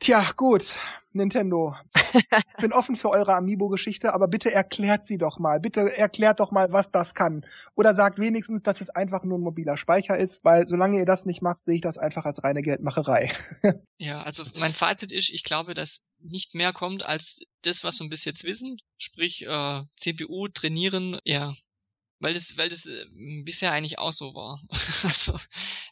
Tja, 0.00 0.24
gut, 0.36 0.78
Nintendo. 1.12 1.74
Ich 2.14 2.24
bin 2.60 2.72
offen 2.72 2.94
für 2.94 3.10
eure 3.10 3.34
Amiibo-Geschichte, 3.34 4.14
aber 4.14 4.28
bitte 4.28 4.52
erklärt 4.52 5.04
sie 5.04 5.18
doch 5.18 5.38
mal. 5.38 5.58
Bitte 5.58 5.96
erklärt 5.96 6.38
doch 6.38 6.52
mal, 6.52 6.72
was 6.72 6.92
das 6.92 7.14
kann. 7.14 7.44
Oder 7.74 7.94
sagt 7.94 8.18
wenigstens, 8.18 8.62
dass 8.62 8.80
es 8.80 8.90
einfach 8.90 9.24
nur 9.24 9.38
ein 9.38 9.42
mobiler 9.42 9.76
Speicher 9.76 10.16
ist, 10.16 10.44
weil 10.44 10.68
solange 10.68 10.98
ihr 10.98 11.04
das 11.04 11.26
nicht 11.26 11.42
macht, 11.42 11.64
sehe 11.64 11.76
ich 11.76 11.80
das 11.80 11.98
einfach 11.98 12.24
als 12.24 12.44
reine 12.44 12.62
Geldmacherei. 12.62 13.30
ja, 13.98 14.22
also 14.22 14.44
mein 14.58 14.72
Fazit 14.72 15.10
ist, 15.10 15.30
ich 15.30 15.42
glaube, 15.42 15.74
dass 15.74 16.02
nicht 16.20 16.54
mehr 16.54 16.72
kommt 16.72 17.04
als 17.04 17.40
das, 17.62 17.82
was 17.82 17.98
wir 17.98 18.08
bis 18.08 18.24
jetzt 18.24 18.44
wissen. 18.44 18.78
Sprich, 18.96 19.44
äh, 19.46 19.82
CPU 19.96 20.48
trainieren, 20.48 21.18
ja, 21.24 21.54
weil 22.20 22.34
das, 22.34 22.56
weil 22.56 22.68
das 22.68 22.86
äh, 22.86 23.04
bisher 23.44 23.72
eigentlich 23.72 23.98
auch 23.98 24.12
so 24.12 24.34
war. 24.34 24.60
also, 25.02 25.38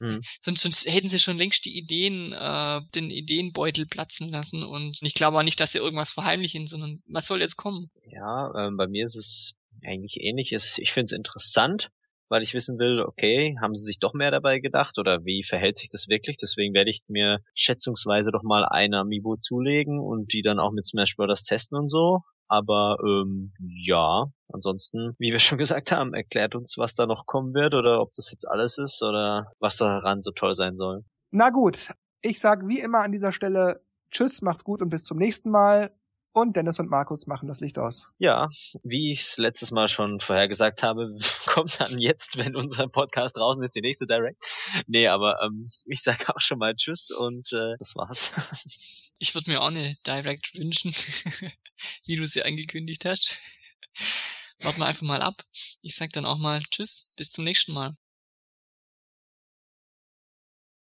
mhm. 0.01 0.23
sonst, 0.41 0.63
sonst 0.63 0.87
hätten 0.87 1.09
sie 1.09 1.19
schon 1.19 1.39
längst 1.39 1.65
die 1.65 1.77
Ideen, 1.77 2.33
äh, 2.33 2.81
den 2.95 3.11
Ideenbeutel 3.11 3.87
platzen 3.87 4.29
lassen 4.31 4.63
und 4.63 4.99
ich 5.03 5.15
glaube 5.15 5.39
auch 5.39 5.43
nicht, 5.43 5.61
dass 5.61 5.73
sie 5.73 5.79
irgendwas 5.79 6.11
verheimlichen, 6.11 6.67
sondern 6.67 7.03
was 7.07 7.27
soll 7.27 7.41
jetzt 7.41 7.57
kommen? 7.57 7.91
Ja, 8.11 8.53
ähm, 8.57 8.77
bei 8.77 8.87
mir 8.87 9.05
ist 9.05 9.17
es 9.17 9.55
eigentlich 9.85 10.19
ähnlich. 10.21 10.53
Ich 10.53 10.93
finde 10.93 11.07
es 11.07 11.13
interessant, 11.13 11.91
weil 12.29 12.43
ich 12.43 12.55
wissen 12.55 12.79
will, 12.79 13.01
okay, 13.01 13.57
haben 13.61 13.75
sie 13.75 13.85
sich 13.85 13.99
doch 13.99 14.15
mehr 14.15 14.31
dabei 14.31 14.59
gedacht 14.59 14.99
oder 14.99 15.25
wie 15.25 15.43
verhält 15.43 15.79
sich 15.79 15.89
das 15.89 16.09
wirklich? 16.09 16.37
Deswegen 16.37 16.75
werde 16.75 16.91
ich 16.91 17.03
mir 17.09 17.41
schätzungsweise 17.55 18.31
doch 18.31 18.43
mal 18.43 18.65
eine 18.65 18.99
Amiibo 18.99 19.37
zulegen 19.37 20.01
und 20.01 20.33
die 20.33 20.43
dann 20.43 20.59
auch 20.59 20.73
mit 20.73 20.87
Smash 20.87 21.17
Bros. 21.17 21.43
testen 21.43 21.79
und 21.79 21.89
so. 21.89 22.21
Aber 22.49 22.99
ähm, 23.05 23.53
ja, 23.59 24.27
ansonsten, 24.53 25.15
wie 25.19 25.33
wir 25.33 25.39
schon 25.41 25.59
gesagt 25.59 25.93
haben, 25.93 26.15
erklärt 26.15 26.55
uns, 26.55 26.77
was 26.79 26.95
da 26.95 27.07
noch 27.07 27.27
kommen 27.27 27.55
wird 27.55 27.75
oder 27.75 28.01
ob 28.01 28.13
das 28.15 28.31
jetzt 28.31 28.49
alles 28.49 28.79
ist 28.79 29.03
oder 29.03 29.53
was 29.59 29.77
daran 29.77 30.23
so 30.23 30.31
toll 30.31 30.55
sein 30.55 30.77
soll. 30.77 31.05
Na 31.31 31.51
gut, 31.51 31.93
ich 32.23 32.39
sag 32.39 32.67
wie 32.67 32.81
immer 32.81 33.01
an 33.01 33.13
dieser 33.13 33.33
Stelle 33.33 33.81
Tschüss, 34.11 34.41
macht's 34.43 34.65
gut 34.65 34.83
und 34.83 34.89
bis 34.89 35.05
zum 35.05 35.19
nächsten 35.19 35.51
Mal. 35.51 35.91
Und 36.37 36.55
Dennis 36.55 36.79
und 36.79 36.91
Markus 36.91 37.27
machen 37.27 37.49
das 37.49 37.63
Licht 37.63 37.79
aus. 37.79 38.11
Ja, 38.19 38.49
wie 38.83 39.11
ich 39.11 39.21
es 39.23 39.39
letztes 39.39 39.71
Mal 39.71 39.89
schon 39.89 40.21
vorhergesagt 40.21 40.83
habe, 40.83 41.17
kommt 41.47 41.81
dann 41.81 41.99
jetzt, 41.99 42.37
wenn 42.37 42.55
unser 42.55 42.89
Podcast 42.89 43.39
draußen 43.39 43.63
ist, 43.63 43.75
die 43.75 43.81
nächste 43.81 44.07
Direct. 44.07 44.37
Nee, 44.87 45.09
aber 45.09 45.43
ähm, 45.43 45.67
ich 45.87 46.03
sage 46.03 46.29
auch 46.29 46.41
schon 46.43 46.59
mal 46.59 46.77
Tschüss 46.77 47.11
und 47.11 47.51
äh, 47.55 47.77
das 47.79 47.97
war's. 47.97 48.33
Ich 49.19 49.35
würde 49.35 49.51
mir 49.51 49.63
auch 49.63 49.69
eine 49.69 49.97
Direct 50.07 50.55
wünschen, 50.55 50.95
wie 52.05 52.17
du 52.17 52.27
sie 52.27 52.43
angekündigt 52.43 53.07
hast. 53.07 53.39
Warten 54.61 54.81
wir 54.81 54.85
einfach 54.85 55.07
mal 55.07 55.23
ab. 55.23 55.43
Ich 55.81 55.97
sag 55.97 56.13
dann 56.13 56.27
auch 56.27 56.37
mal 56.37 56.63
Tschüss, 56.71 57.15
bis 57.17 57.31
zum 57.31 57.45
nächsten 57.45 57.73
Mal. 57.73 57.97